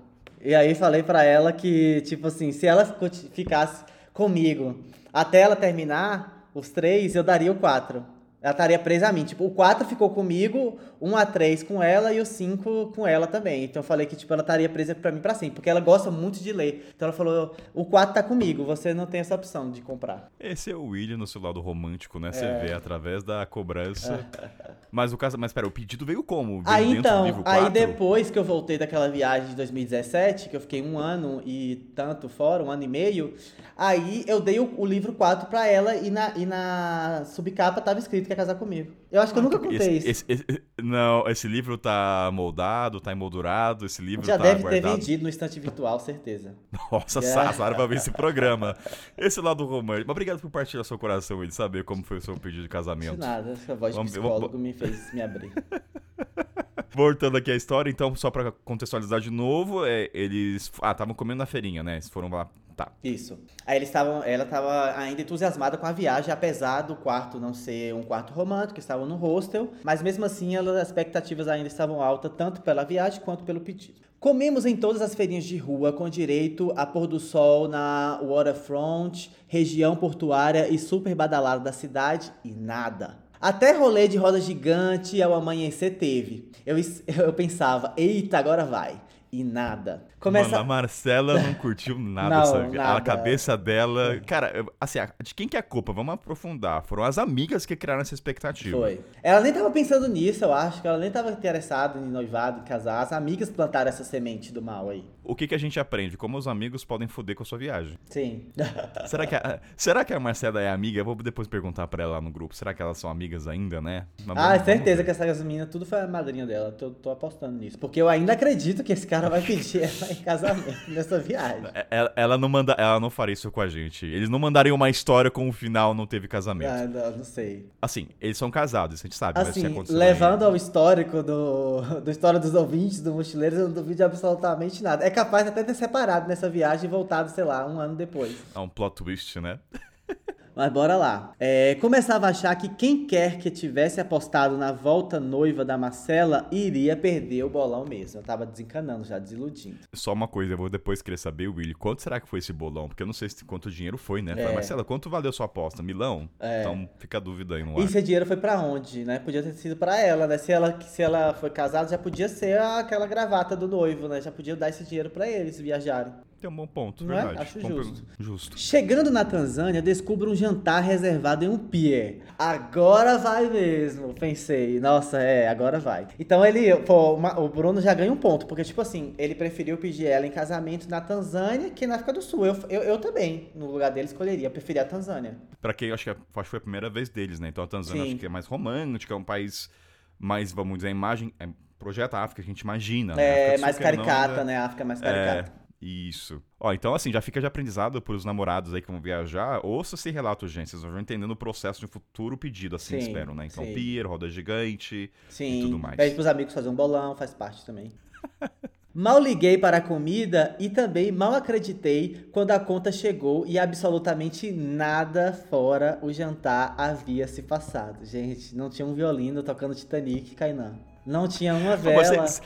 E 0.40 0.54
aí, 0.54 0.74
falei 0.74 1.02
pra 1.02 1.24
ela 1.24 1.52
que, 1.52 2.00
tipo 2.06 2.28
assim, 2.28 2.52
se 2.52 2.66
ela 2.66 2.96
ficasse 3.34 3.84
comigo 4.14 4.82
até 5.12 5.40
ela 5.40 5.56
terminar 5.56 6.50
os 6.54 6.70
três, 6.70 7.14
eu 7.14 7.22
daria 7.22 7.52
o 7.52 7.56
4. 7.56 8.15
Ela 8.46 8.52
estaria 8.52 8.78
presa 8.78 9.08
a 9.08 9.12
mim. 9.12 9.24
Tipo, 9.24 9.44
o 9.44 9.50
4 9.50 9.84
ficou 9.88 10.08
comigo, 10.08 10.78
1 11.00 11.16
a 11.16 11.26
3 11.26 11.64
com 11.64 11.82
ela 11.82 12.12
e 12.12 12.20
o 12.20 12.24
5 12.24 12.92
com 12.94 13.04
ela 13.04 13.26
também. 13.26 13.64
Então 13.64 13.80
eu 13.80 13.84
falei 13.84 14.06
que, 14.06 14.14
tipo, 14.14 14.32
ela 14.32 14.40
estaria 14.42 14.68
presa 14.68 14.94
pra 14.94 15.10
mim 15.10 15.18
pra 15.18 15.34
sempre. 15.34 15.56
Porque 15.56 15.68
ela 15.68 15.80
gosta 15.80 16.12
muito 16.12 16.38
de 16.38 16.52
ler. 16.52 16.92
Então 16.94 17.08
ela 17.08 17.16
falou: 17.16 17.56
o 17.74 17.84
4 17.84 18.14
tá 18.14 18.22
comigo, 18.22 18.64
você 18.64 18.94
não 18.94 19.04
tem 19.04 19.18
essa 19.18 19.34
opção 19.34 19.68
de 19.72 19.82
comprar. 19.82 20.30
Esse 20.38 20.70
é 20.70 20.76
o 20.76 20.84
William 20.90 21.16
no 21.16 21.26
seu 21.26 21.40
lado 21.40 21.60
romântico, 21.60 22.20
né? 22.20 22.30
Você 22.30 22.44
É. 22.44 22.58
vê 22.60 22.72
através 22.72 23.24
da 23.24 23.44
cobrança. 23.44 24.24
Mas 24.92 25.12
o 25.12 25.16
caso. 25.16 25.36
Mas 25.36 25.52
pera, 25.52 25.66
o 25.66 25.70
pedido 25.72 26.06
veio 26.06 26.22
como? 26.22 26.62
Veio 26.62 26.76
Aí 26.76 26.96
então, 26.98 27.24
aí 27.44 27.62
4? 27.62 27.70
depois 27.70 28.30
que 28.30 28.38
eu 28.38 28.44
voltei 28.44 28.78
daquela 28.78 29.08
viagem 29.08 29.48
de 29.48 29.56
2017, 29.56 30.48
que 30.50 30.54
eu 30.56 30.60
fiquei 30.60 30.80
um 30.80 30.96
ano 31.00 31.42
e 31.44 31.90
tanto 31.96 32.28
fora, 32.28 32.62
um 32.62 32.70
ano 32.70 32.84
e 32.84 32.88
meio, 32.88 33.34
aí 33.76 34.24
eu 34.28 34.40
dei 34.40 34.60
o, 34.60 34.72
o 34.76 34.86
livro 34.86 35.12
4 35.12 35.48
pra 35.50 35.66
ela 35.66 35.96
e 35.96 36.10
na, 36.10 36.32
e 36.36 36.46
na 36.46 37.24
subcapa 37.26 37.80
tava 37.80 37.98
escrito 37.98 38.28
que 38.28 38.35
ia 38.36 38.44
casar 38.44 38.54
comigo. 38.56 38.92
Eu 39.10 39.20
acho 39.22 39.32
que 39.32 39.38
eu 39.38 39.42
nunca 39.42 39.58
contei 39.58 39.76
Esse- 39.76 39.96
isso. 40.10 40.24
esse- 40.28 40.44
esse- 40.48 40.62
não, 40.82 41.26
esse 41.28 41.48
livro 41.48 41.76
tá 41.78 42.30
moldado, 42.32 43.00
tá 43.00 43.12
emoldurado, 43.12 43.86
esse 43.86 44.02
livro 44.02 44.26
Já 44.26 44.36
tá 44.36 44.44
deve 44.44 44.56
ter 44.62 44.62
guardado. 44.80 44.92
vendido 45.00 45.22
no 45.22 45.28
estante 45.28 45.58
virtual, 45.58 45.98
certeza. 46.00 46.54
Nossa, 46.92 47.20
Yeah. 47.20 47.50
a 47.50 47.52
Sara 47.52 47.76
vai 47.76 47.88
ver 47.88 47.96
esse 47.96 48.10
programa. 48.10 48.76
Esse 49.16 49.40
lado 49.40 49.64
romântico. 49.64 50.06
Mas 50.08 50.10
obrigado 50.14 50.40
por 50.40 50.50
partilhar 50.50 50.84
seu 50.84 50.98
coração 50.98 51.42
e 51.42 51.46
de 51.48 51.54
saber 51.54 51.84
como 51.84 52.02
foi 52.04 52.18
o 52.18 52.20
seu 52.20 52.34
pedido 52.34 52.62
de 52.62 52.62
De 52.64 52.68
casamento. 52.68 53.16
nada, 53.18 53.50
essa 53.52 53.74
voz 53.74 53.92
de 53.92 53.96
Vamos 53.98 54.12
psicólogo 54.12 54.48
vamos- 54.48 54.60
me 54.60 54.72
fez 54.72 55.12
me 55.14 55.22
abrir. 55.22 55.52
Voltando 56.92 57.36
aqui 57.36 57.50
à 57.50 57.56
história, 57.56 57.90
então, 57.90 58.14
só 58.14 58.30
pra 58.30 58.52
contextualizar 58.64 59.20
de 59.20 59.30
novo, 59.30 59.84
é, 59.84 60.10
eles 60.14 60.70
ah, 60.80 60.92
estavam 60.92 61.14
comendo 61.14 61.38
na 61.38 61.46
feirinha, 61.46 61.82
né? 61.82 61.94
Eles 61.94 62.08
foram 62.08 62.28
lá 62.28 62.48
Tá. 62.76 62.92
Isso. 63.02 63.38
Aí 63.64 63.78
eles 63.78 63.88
estavam, 63.88 64.22
ela 64.22 64.44
estava 64.44 64.94
ainda 64.98 65.22
entusiasmada 65.22 65.78
com 65.78 65.86
a 65.86 65.92
viagem, 65.92 66.30
apesar 66.30 66.82
do 66.82 66.94
quarto 66.94 67.40
não 67.40 67.54
ser 67.54 67.94
um 67.94 68.02
quarto 68.02 68.34
romântico, 68.34 68.78
estavam 68.78 69.06
no 69.06 69.16
hostel, 69.16 69.72
mas 69.82 70.02
mesmo 70.02 70.26
assim 70.26 70.54
ela, 70.54 70.78
as 70.78 70.88
expectativas 70.88 71.48
ainda 71.48 71.68
estavam 71.68 72.02
altas, 72.02 72.30
tanto 72.36 72.60
pela 72.60 72.84
viagem 72.84 73.22
quanto 73.22 73.44
pelo 73.44 73.62
pedido. 73.62 74.04
Comemos 74.20 74.66
em 74.66 74.76
todas 74.76 75.00
as 75.00 75.14
feirinhas 75.14 75.44
de 75.44 75.56
rua, 75.56 75.90
com 75.90 76.08
direito 76.08 76.70
a 76.76 76.84
pôr 76.84 77.06
do 77.06 77.18
sol 77.18 77.66
na 77.66 78.20
waterfront, 78.22 79.30
região 79.46 79.96
portuária 79.96 80.68
e 80.68 80.78
super 80.78 81.14
badalada 81.14 81.64
da 81.64 81.72
cidade, 81.72 82.30
e 82.44 82.52
nada. 82.52 83.16
Até 83.40 83.72
rolê 83.72 84.08
de 84.08 84.16
roda 84.16 84.40
gigante 84.40 85.20
ao 85.22 85.34
amanhecer 85.34 85.98
teve. 85.98 86.50
Eu, 86.64 86.76
eu 87.24 87.32
pensava, 87.32 87.92
eita, 87.96 88.38
agora 88.38 88.64
vai. 88.64 89.00
E 89.32 89.42
nada. 89.42 90.04
Começa... 90.20 90.50
Mano, 90.50 90.62
a 90.62 90.64
Marcela 90.64 91.38
não 91.38 91.52
curtiu 91.54 91.98
nada, 92.00 92.36
não, 92.36 92.46
sabe? 92.46 92.76
Nada. 92.76 92.96
A 92.96 93.00
cabeça 93.00 93.56
dela. 93.56 94.20
Cara, 94.26 94.64
assim, 94.80 94.98
de 95.22 95.34
quem 95.34 95.46
que 95.48 95.56
é 95.56 95.60
a 95.60 95.62
culpa? 95.62 95.92
Vamos 95.92 96.14
aprofundar. 96.14 96.82
Foram 96.84 97.02
as 97.04 97.18
amigas 97.18 97.66
que 97.66 97.76
criaram 97.76 98.00
essa 98.00 98.14
expectativa. 98.14 98.76
Foi. 98.76 99.00
Ela 99.22 99.40
nem 99.40 99.52
tava 99.52 99.70
pensando 99.70 100.08
nisso, 100.08 100.44
eu 100.44 100.54
acho, 100.54 100.80
que 100.80 100.88
ela 100.88 100.98
nem 100.98 101.10
tava 101.10 101.30
interessada 101.30 101.98
em 101.98 102.08
noivado, 102.08 102.60
em 102.60 102.64
casar. 102.64 103.02
As 103.02 103.12
amigas 103.12 103.50
plantaram 103.50 103.88
essa 103.88 104.04
semente 104.04 104.52
do 104.52 104.62
mal 104.62 104.88
aí. 104.88 105.04
O 105.26 105.34
que, 105.34 105.46
que 105.46 105.54
a 105.54 105.58
gente 105.58 105.78
aprende? 105.80 106.16
Como 106.16 106.38
os 106.38 106.46
amigos 106.46 106.84
podem 106.84 107.08
foder 107.08 107.34
com 107.34 107.42
a 107.42 107.46
sua 107.46 107.58
viagem. 107.58 107.98
Sim. 108.08 108.46
será, 109.06 109.26
que 109.26 109.34
a, 109.34 109.60
será 109.76 110.04
que 110.04 110.14
a 110.14 110.20
Marcela 110.20 110.60
é 110.60 110.70
amiga? 110.70 111.00
Eu 111.00 111.04
vou 111.04 111.16
depois 111.16 111.48
perguntar 111.48 111.86
pra 111.88 112.04
ela 112.04 112.12
lá 112.12 112.20
no 112.20 112.30
grupo. 112.30 112.54
Será 112.54 112.72
que 112.72 112.80
elas 112.80 112.98
são 112.98 113.10
amigas 113.10 113.48
ainda, 113.48 113.80
né? 113.80 114.06
Mas 114.24 114.38
ah, 114.38 114.64
certeza 114.64 115.02
que 115.02 115.10
essas 115.10 115.42
meninas 115.42 115.68
tudo 115.68 115.84
foi 115.84 116.00
a 116.00 116.06
madrinha 116.06 116.46
dela. 116.46 116.70
Tô, 116.70 116.90
tô 116.90 117.10
apostando 117.10 117.58
nisso. 117.58 117.78
Porque 117.78 118.00
eu 118.00 118.08
ainda 118.08 118.34
acredito 118.34 118.84
que 118.84 118.92
esse 118.92 119.06
cara 119.06 119.28
vai 119.28 119.42
pedir 119.42 119.82
ela 119.82 120.12
em 120.12 120.16
casamento 120.16 120.78
nessa 120.90 121.18
viagem. 121.18 121.64
Ela, 121.90 122.12
é, 122.16 122.22
ela, 122.22 122.38
não 122.38 122.48
manda, 122.48 122.74
ela 122.78 123.00
não 123.00 123.10
faria 123.10 123.32
isso 123.32 123.50
com 123.50 123.60
a 123.60 123.68
gente. 123.68 124.06
Eles 124.06 124.28
não 124.28 124.38
mandariam 124.38 124.76
uma 124.76 124.88
história 124.88 125.30
com 125.30 125.48
o 125.48 125.52
final 125.52 125.94
não 125.94 126.06
teve 126.06 126.28
casamento. 126.28 126.70
Ah, 126.70 126.86
não, 126.86 127.18
não 127.18 127.24
sei. 127.24 127.66
Assim, 127.80 128.08
eles 128.20 128.36
são 128.36 128.50
casados, 128.50 129.00
a 129.00 129.02
gente 129.02 129.16
sabe. 129.16 129.40
Assim, 129.40 129.62
levando 129.88 130.44
ao 130.44 130.54
histórico 130.54 131.22
do, 131.22 131.80
do 132.00 132.10
história 132.10 132.38
dos 132.38 132.54
ouvintes, 132.54 133.00
do 133.00 133.12
Mochileiros, 133.12 133.58
eu 133.58 133.68
não 133.68 133.74
duvido 133.74 134.04
absolutamente 134.04 134.82
nada. 134.82 135.04
É 135.04 135.10
capaz 135.16 135.46
até 135.46 135.62
de 135.62 135.68
ter 135.68 135.74
separado 135.74 136.28
nessa 136.28 136.48
viagem 136.50 136.84
e 136.84 136.90
voltado, 136.90 137.30
sei 137.30 137.42
lá, 137.42 137.66
um 137.66 137.80
ano 137.80 137.96
depois. 137.96 138.36
É 138.54 138.58
um 138.58 138.68
plot 138.68 138.96
twist, 138.96 139.40
né? 139.40 139.58
Mas 140.56 140.72
bora 140.72 140.96
lá. 140.96 141.34
É, 141.38 141.74
começava 141.74 142.26
a 142.26 142.30
achar 142.30 142.56
que 142.56 142.66
quem 142.70 143.06
quer 143.06 143.36
que 143.36 143.50
tivesse 143.50 144.00
apostado 144.00 144.56
na 144.56 144.72
volta 144.72 145.20
noiva 145.20 145.66
da 145.66 145.76
Marcela 145.76 146.48
iria 146.50 146.96
perder 146.96 147.44
o 147.44 147.50
bolão 147.50 147.84
mesmo. 147.84 148.20
Eu 148.20 148.24
tava 148.24 148.46
desencanando, 148.46 149.04
já 149.04 149.18
desiludindo. 149.18 149.80
Só 149.92 150.14
uma 150.14 150.26
coisa, 150.26 150.54
eu 150.54 150.56
vou 150.56 150.70
depois 150.70 151.02
querer 151.02 151.18
saber, 151.18 151.48
Willy, 151.48 151.74
quanto 151.74 152.00
será 152.00 152.18
que 152.18 152.26
foi 152.26 152.38
esse 152.38 152.54
bolão? 152.54 152.88
Porque 152.88 153.02
eu 153.02 153.06
não 153.06 153.12
sei 153.12 153.28
se, 153.28 153.44
quanto 153.44 153.70
dinheiro 153.70 153.98
foi, 153.98 154.22
né? 154.22 154.32
É. 154.34 154.54
Marcela, 154.54 154.82
quanto 154.82 155.10
valeu 155.10 155.30
sua 155.30 155.44
aposta? 155.44 155.82
Milão? 155.82 156.26
É. 156.40 156.62
Então 156.62 156.88
fica 156.96 157.18
a 157.18 157.20
dúvida 157.20 157.56
aí 157.56 157.62
no 157.62 157.76
ar. 157.76 157.82
E 157.82 157.84
esse 157.84 158.00
dinheiro 158.00 158.24
foi 158.24 158.38
para 158.38 158.58
onde, 158.58 159.04
né? 159.04 159.18
Podia 159.18 159.42
ter 159.42 159.52
sido 159.52 159.76
para 159.76 160.00
ela, 160.00 160.26
né? 160.26 160.38
Se 160.38 160.52
ela, 160.52 160.80
se 160.80 161.02
ela 161.02 161.34
foi 161.34 161.50
casada, 161.50 161.90
já 161.90 161.98
podia 161.98 162.30
ser 162.30 162.58
aquela 162.58 163.06
gravata 163.06 163.54
do 163.54 163.68
noivo, 163.68 164.08
né? 164.08 164.22
Já 164.22 164.32
podia 164.32 164.56
dar 164.56 164.70
esse 164.70 164.84
dinheiro 164.84 165.10
para 165.10 165.28
eles 165.28 165.60
viajarem. 165.60 166.14
Tem 166.46 166.52
um 166.52 166.56
bom 166.56 166.66
ponto, 166.68 167.04
Não 167.04 167.12
é? 167.12 167.24
verdade. 167.24 167.38
É? 167.38 167.42
Acho 167.42 167.60
justo. 167.60 168.06
justo. 168.20 168.56
Chegando 168.56 169.10
na 169.10 169.24
Tanzânia, 169.24 169.82
descubro 169.82 170.30
um 170.30 170.34
jantar 170.36 170.80
reservado 170.80 171.44
em 171.44 171.48
um 171.48 171.58
pier. 171.58 172.20
Agora 172.38 173.18
vai 173.18 173.50
mesmo, 173.50 174.14
pensei. 174.14 174.78
Nossa, 174.78 175.18
é, 175.18 175.48
agora 175.48 175.80
vai. 175.80 176.06
Então 176.20 176.46
ele, 176.46 176.72
pô, 176.82 177.14
o 177.14 177.48
Bruno 177.48 177.80
já 177.80 177.92
ganha 177.94 178.12
um 178.12 178.16
ponto, 178.16 178.46
porque 178.46 178.62
tipo 178.62 178.80
assim, 178.80 179.12
ele 179.18 179.34
preferiu 179.34 179.76
pedir 179.76 180.06
ela 180.06 180.24
em 180.24 180.30
casamento 180.30 180.88
na 180.88 181.00
Tanzânia 181.00 181.70
que 181.70 181.84
na 181.84 181.96
África 181.96 182.12
do 182.12 182.22
Sul. 182.22 182.46
Eu, 182.46 182.56
eu, 182.68 182.82
eu 182.82 182.98
também, 182.98 183.50
no 183.52 183.68
lugar 183.72 183.90
dele, 183.90 184.06
escolheria, 184.06 184.48
preferia 184.48 184.82
a 184.82 184.84
Tanzânia. 184.84 185.36
Pra 185.60 185.74
quem, 185.74 185.90
acho 185.90 186.04
que, 186.04 186.10
é, 186.10 186.12
acho 186.12 186.42
que 186.44 186.48
foi 186.48 186.58
a 186.58 186.62
primeira 186.62 186.88
vez 186.88 187.08
deles, 187.08 187.40
né? 187.40 187.48
Então 187.48 187.64
a 187.64 187.66
Tanzânia 187.66 188.04
Sim. 188.04 188.10
acho 188.10 188.18
que 188.20 188.26
é 188.26 188.28
mais 188.28 188.46
romântica, 188.46 189.12
é 189.12 189.16
um 189.16 189.24
país 189.24 189.68
mais, 190.16 190.52
vamos 190.52 190.76
dizer, 190.76 190.88
a 190.88 190.92
imagem... 190.92 191.34
É, 191.40 191.48
projeta 191.78 192.16
a 192.16 192.24
África, 192.24 192.40
a 192.40 192.44
gente 192.44 192.60
imagina. 192.60 193.14
Né? 193.14 193.54
É, 193.54 193.58
mais 193.58 193.78
caricata, 193.78 194.38
não, 194.38 194.44
né? 194.44 194.56
A 194.56 194.64
África 194.64 194.82
é 194.82 194.86
mais 194.86 194.98
caricata. 194.98 195.52
É, 195.62 195.65
isso. 195.80 196.42
Ó, 196.58 196.72
então 196.72 196.94
assim, 196.94 197.12
já 197.12 197.20
fica 197.20 197.40
de 197.40 197.46
aprendizado 197.46 198.00
para 198.00 198.14
os 198.14 198.24
namorados 198.24 198.72
aí 198.74 198.80
que 198.80 198.90
vão 198.90 199.00
viajar. 199.00 199.60
Ouça 199.64 199.94
esse 199.94 200.10
relato, 200.10 200.48
gente. 200.48 200.70
Vocês 200.70 200.82
vão 200.82 200.98
entendendo 200.98 201.30
o 201.30 201.36
processo 201.36 201.80
de 201.80 201.86
um 201.86 201.88
futuro 201.88 202.36
pedido, 202.36 202.76
assim, 202.76 203.00
sim, 203.00 203.06
espero, 203.06 203.34
né? 203.34 203.46
Então, 203.46 203.64
sim. 203.64 203.74
pier, 203.74 204.06
roda 204.06 204.28
gigante 204.28 205.10
sim. 205.28 205.60
e 205.60 205.62
tudo 205.62 205.78
mais. 205.78 205.96
Pede 205.96 206.14
pros 206.14 206.26
amigos 206.26 206.54
fazer 206.54 206.68
um 206.68 206.74
bolão, 206.74 207.16
faz 207.16 207.34
parte 207.34 207.64
também. 207.64 207.92
Mal 208.98 209.20
liguei 209.20 209.58
para 209.58 209.76
a 209.76 209.80
comida 209.82 210.56
e 210.58 210.70
também 210.70 211.12
mal 211.12 211.34
acreditei 211.34 212.30
quando 212.32 212.52
a 212.52 212.58
conta 212.58 212.90
chegou 212.90 213.46
e 213.46 213.58
absolutamente 213.58 214.50
nada 214.50 215.34
fora 215.34 215.98
o 216.00 216.10
jantar 216.10 216.74
havia 216.78 217.28
se 217.28 217.42
passado. 217.42 218.06
Gente, 218.06 218.56
não 218.56 218.70
tinha 218.70 218.86
um 218.86 218.94
violino 218.94 219.42
tocando 219.42 219.74
Titanic, 219.74 220.34
Kainan. 220.34 220.78
Não 221.06 221.28
tinha 221.28 221.54
uma 221.54 221.76
vela. 221.76 222.22
Mas, 222.22 222.42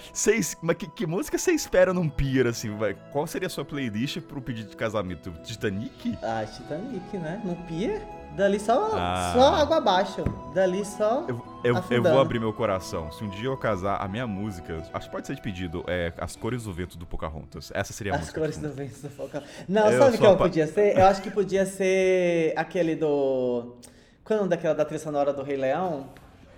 que, 0.77 0.87
que, 0.87 1.07
música 1.07 1.39
você 1.39 1.53
espera 1.53 1.95
num 1.95 2.09
pier, 2.09 2.47
assim? 2.47 2.77
Vai? 2.77 2.95
Qual 3.11 3.27
seria 3.27 3.47
a 3.47 3.51
sua 3.51 3.65
playlist 3.65 4.21
pro 4.21 4.41
pedido 4.43 4.71
de 4.71 4.77
casamento? 4.77 5.33
Titanic? 5.43 6.19
Ah, 6.23 6.45
Titanic, 6.45 7.17
né? 7.17 7.41
Num 7.43 7.55
pier? 7.55 8.07
Dali 8.37 8.61
só, 8.61 8.91
ah. 8.95 9.33
só 9.35 9.55
água 9.55 9.79
abaixo. 9.79 10.23
Dali 10.55 10.85
só. 10.85 11.25
Eu, 11.27 11.43
eu, 11.65 11.85
eu, 11.91 12.03
vou 12.03 12.21
abrir 12.21 12.39
meu 12.39 12.53
coração. 12.53 13.11
Se 13.11 13.25
um 13.25 13.29
dia 13.29 13.47
eu 13.47 13.57
casar, 13.57 13.97
a 13.97 14.07
minha 14.07 14.27
música, 14.27 14.83
acho 14.93 15.07
que 15.07 15.13
pode 15.13 15.27
ser 15.27 15.35
de 15.35 15.43
pedido, 15.43 15.85
é 15.89 16.13
As 16.17 16.37
Cores 16.37 16.65
do 16.65 16.73
Vento 16.73 16.97
do 16.97 17.07
Pocahontas. 17.07 17.73
Essa 17.75 17.93
seria 17.93 18.13
a 18.13 18.17
As 18.17 18.21
música. 18.21 18.41
As 18.41 18.47
Cores 18.47 18.59
do 18.59 18.73
Vento 18.73 19.01
do 19.01 19.09
Pocahontas. 19.09 19.51
Não, 19.69 19.91
eu 19.91 19.99
sabe 19.99 20.17
o 20.17 20.21
que 20.21 20.37
podia 20.37 20.67
ser? 20.67 20.97
Eu 20.97 21.07
acho 21.07 21.23
que 21.23 21.31
podia 21.31 21.67
ser 21.67 22.53
aquele 22.57 22.95
do. 22.95 23.75
Qual 24.23 24.37
é 24.37 24.41
o 24.41 24.45
nome 24.45 24.51
daquela 24.51 24.75
da 24.75 24.85
trilha 24.85 25.03
sonora 25.03 25.33
do 25.33 25.43
Rei 25.43 25.57
Leão? 25.57 26.07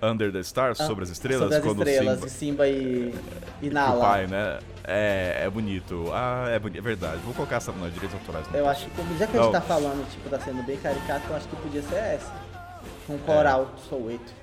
Under 0.02 0.32
the 0.32 0.40
Stars, 0.40 0.80
ah, 0.80 0.86
sobre 0.86 1.04
as 1.04 1.10
estrelas, 1.10 1.42
sobre 1.42 1.56
as 1.56 1.62
quando 1.62 1.88
estrelas, 1.88 2.18
Simba, 2.18 2.28
Simba 2.28 2.68
e, 2.68 3.14
e 3.62 3.70
Nala. 3.70 3.96
O 3.96 4.00
pai, 4.00 4.26
né? 4.26 4.58
É, 4.84 5.42
é 5.44 5.50
bonito. 5.50 6.10
Ah, 6.12 6.46
é, 6.48 6.58
bonito, 6.58 6.78
é 6.78 6.82
verdade. 6.82 7.18
Vou 7.24 7.32
colocar 7.32 7.56
essa 7.56 7.70
nos 7.70 7.94
direitos 7.94 8.18
autorais. 8.18 8.46
Eu 8.52 8.68
acho 8.68 8.86
que, 8.90 9.18
já 9.18 9.26
que 9.26 9.36
Não. 9.36 9.42
a 9.42 9.44
gente 9.44 9.52
tá 9.52 9.60
falando, 9.60 10.10
tipo, 10.10 10.28
tá 10.28 10.40
sendo 10.40 10.62
bem 10.64 10.76
caricato, 10.78 11.24
eu 11.30 11.36
acho 11.36 11.48
que 11.48 11.56
podia 11.56 11.82
ser 11.82 11.96
essa. 11.96 12.32
Um 13.08 13.18
coral 13.18 13.70
é. 13.76 13.88
Soueto 13.88 14.41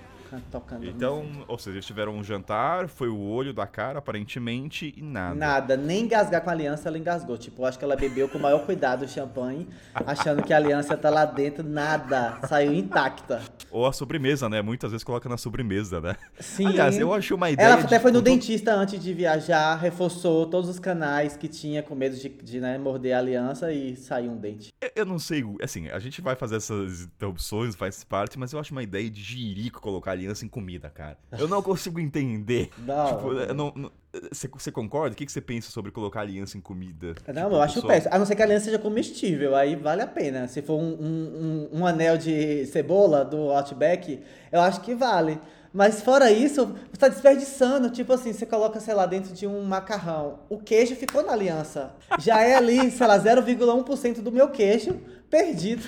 tocando. 0.52 0.86
Então, 0.86 1.26
ou 1.48 1.58
seja, 1.58 1.78
eles 1.78 1.86
tiveram 1.86 2.14
um 2.14 2.24
jantar, 2.24 2.88
foi 2.88 3.10
o 3.10 3.20
olho 3.20 3.54
da 3.54 3.66
cara, 3.66 4.00
aparentemente, 4.00 4.94
e 4.96 5.02
nada. 5.02 5.36
Nada, 5.36 5.78
nem 5.78 6.04
engasgar 6.04 6.42
com 6.42 6.50
a 6.50 6.54
aliança 6.54 6.90
ela 6.90 6.98
engasgou. 6.98 7.38
Tipo, 7.38 7.66
acho 7.66 7.78
que 7.78 7.86
ela 7.86 7.96
bebeu 7.96 8.28
com 8.28 8.38
o 8.38 8.42
maior 8.42 8.66
cuidado 8.66 9.04
o 9.04 9.08
champanhe, 9.08 9.68
achando 9.94 10.44
que 10.44 10.54
a 10.54 10.58
aliança 10.58 10.96
tá 10.98 11.10
lá 11.10 11.26
dentro, 11.26 11.64
nada, 11.64 12.40
saiu 12.48 12.74
intacta. 12.74 13.42
Ou 13.72 13.86
a 13.86 13.94
sobremesa, 13.94 14.50
né? 14.50 14.62
Muitas 14.62 14.92
vezes 14.92 15.04
coloca 15.04 15.30
na 15.30 15.38
sobremesa, 15.38 16.02
né? 16.02 16.16
Sim. 16.40 16.68
Aliás, 16.68 16.98
eu 16.98 17.14
achei 17.14 17.36
uma 17.36 17.50
ideia. 17.50 17.68
Ela 17.68 17.82
até 17.82 18.00
foi 18.00 18.12
no 18.12 18.22
dentista 18.22 18.74
antes 18.74 19.02
de 19.02 19.14
viajar, 19.14 19.76
reforçou 19.76 20.46
todos 20.48 20.70
os 20.70 20.80
canais 20.80 21.38
que 21.38 21.48
tinha 21.48 21.84
com 21.84 21.96
medo 21.96 22.16
de, 22.16 22.30
de 22.30 22.60
né, 22.60 22.78
morder 22.78 23.16
a 23.16 23.20
aliança 23.20 23.72
e 23.72 23.96
saiu 23.96 24.32
um 24.32 24.38
dente. 24.38 24.70
Eu, 24.82 24.92
eu 24.96 25.06
não 25.06 25.20
sei, 25.20 25.44
assim, 25.62 25.90
a 25.90 26.00
gente 26.00 26.22
vai 26.22 26.36
fazer 26.36 26.58
essas 26.58 27.02
interrupções, 27.02 27.76
faz 27.76 28.04
parte, 28.04 28.38
mas 28.40 28.54
eu 28.54 28.60
acho 28.60 28.72
uma 28.72 28.84
ideia 28.84 29.10
de 29.10 29.22
jirico 29.22 29.82
colocar 29.82 30.12
aliança 30.20 30.46
em 30.46 30.48
comida, 30.48 30.90
cara. 30.90 31.18
Eu 31.38 31.48
não 31.48 31.62
consigo 31.62 32.00
entender. 32.00 32.70
Não. 32.86 33.08
Tipo, 33.08 33.34
eu 33.34 33.54
não, 33.54 33.74
não 33.76 33.92
você, 34.32 34.72
concorda? 34.72 35.14
O 35.14 35.16
que, 35.16 35.26
que 35.26 35.32
você 35.32 35.42
pensa 35.42 35.70
sobre 35.70 35.92
colocar 35.92 36.22
aliança 36.22 36.58
em 36.58 36.62
comida? 36.62 37.16
Não, 37.28 37.44
tipo, 37.44 37.56
eu 37.56 37.62
acho 37.62 37.86
péssimo. 37.86 38.14
A 38.14 38.18
não 38.18 38.26
ser 38.26 38.36
que 38.36 38.42
a 38.42 38.46
aliança 38.46 38.66
seja 38.66 38.80
comestível, 38.80 39.56
aí 39.56 39.76
vale 39.76 40.02
a 40.02 40.08
pena. 40.08 40.48
Se 40.48 40.62
for 40.62 40.80
um, 40.80 40.94
um, 40.94 41.70
um, 41.74 41.80
um 41.80 41.86
anel 41.86 42.18
de 42.18 42.66
cebola 42.66 43.24
do 43.24 43.52
Outback, 43.52 44.20
eu 44.52 44.62
acho 44.62 44.82
que 44.82 44.96
vale. 44.96 45.40
Mas 45.72 46.02
fora 46.02 46.32
isso, 46.32 46.66
você 46.92 47.00
tá 47.00 47.08
desperdiçando. 47.08 47.92
Tipo 47.92 48.14
assim, 48.14 48.34
você 48.34 48.46
coloca, 48.46 48.80
sei 48.80 48.96
lá, 48.96 49.06
dentro 49.06 49.34
de 49.34 49.46
um 49.46 49.64
macarrão. 49.64 50.40
O 50.50 50.58
queijo 50.58 50.96
ficou 50.96 51.24
na 51.24 51.34
aliança. 51.34 51.94
Já 52.18 52.42
é 52.42 52.56
ali, 52.56 52.90
sei 52.90 53.06
lá, 53.06 53.20
0,1% 53.20 54.22
do 54.22 54.32
meu 54.32 54.50
queijo 54.50 55.00
perdido, 55.30 55.84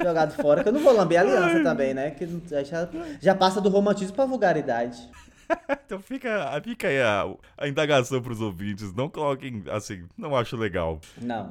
jogado 0.00 0.34
fora. 0.40 0.62
Que 0.62 0.68
eu 0.68 0.72
não 0.72 0.80
vou 0.80 0.92
lamber 0.92 1.18
a 1.18 1.22
aliança 1.22 1.62
também, 1.62 1.94
né? 1.94 2.10
Que 2.10 2.28
já, 2.64 2.88
já 3.20 3.34
passa 3.34 3.60
do 3.60 3.68
romantismo 3.68 4.14
pra 4.14 4.26
vulgaridade. 4.26 5.08
então 5.86 6.00
fica, 6.00 6.60
fica 6.62 6.88
aí 6.88 7.00
a, 7.00 7.26
a 7.56 7.68
indagação 7.68 8.20
pros 8.20 8.40
ouvintes. 8.40 8.92
Não 8.94 9.08
coloquem, 9.08 9.62
assim, 9.70 10.04
não 10.16 10.36
acho 10.36 10.56
legal. 10.56 11.00
Não. 11.20 11.48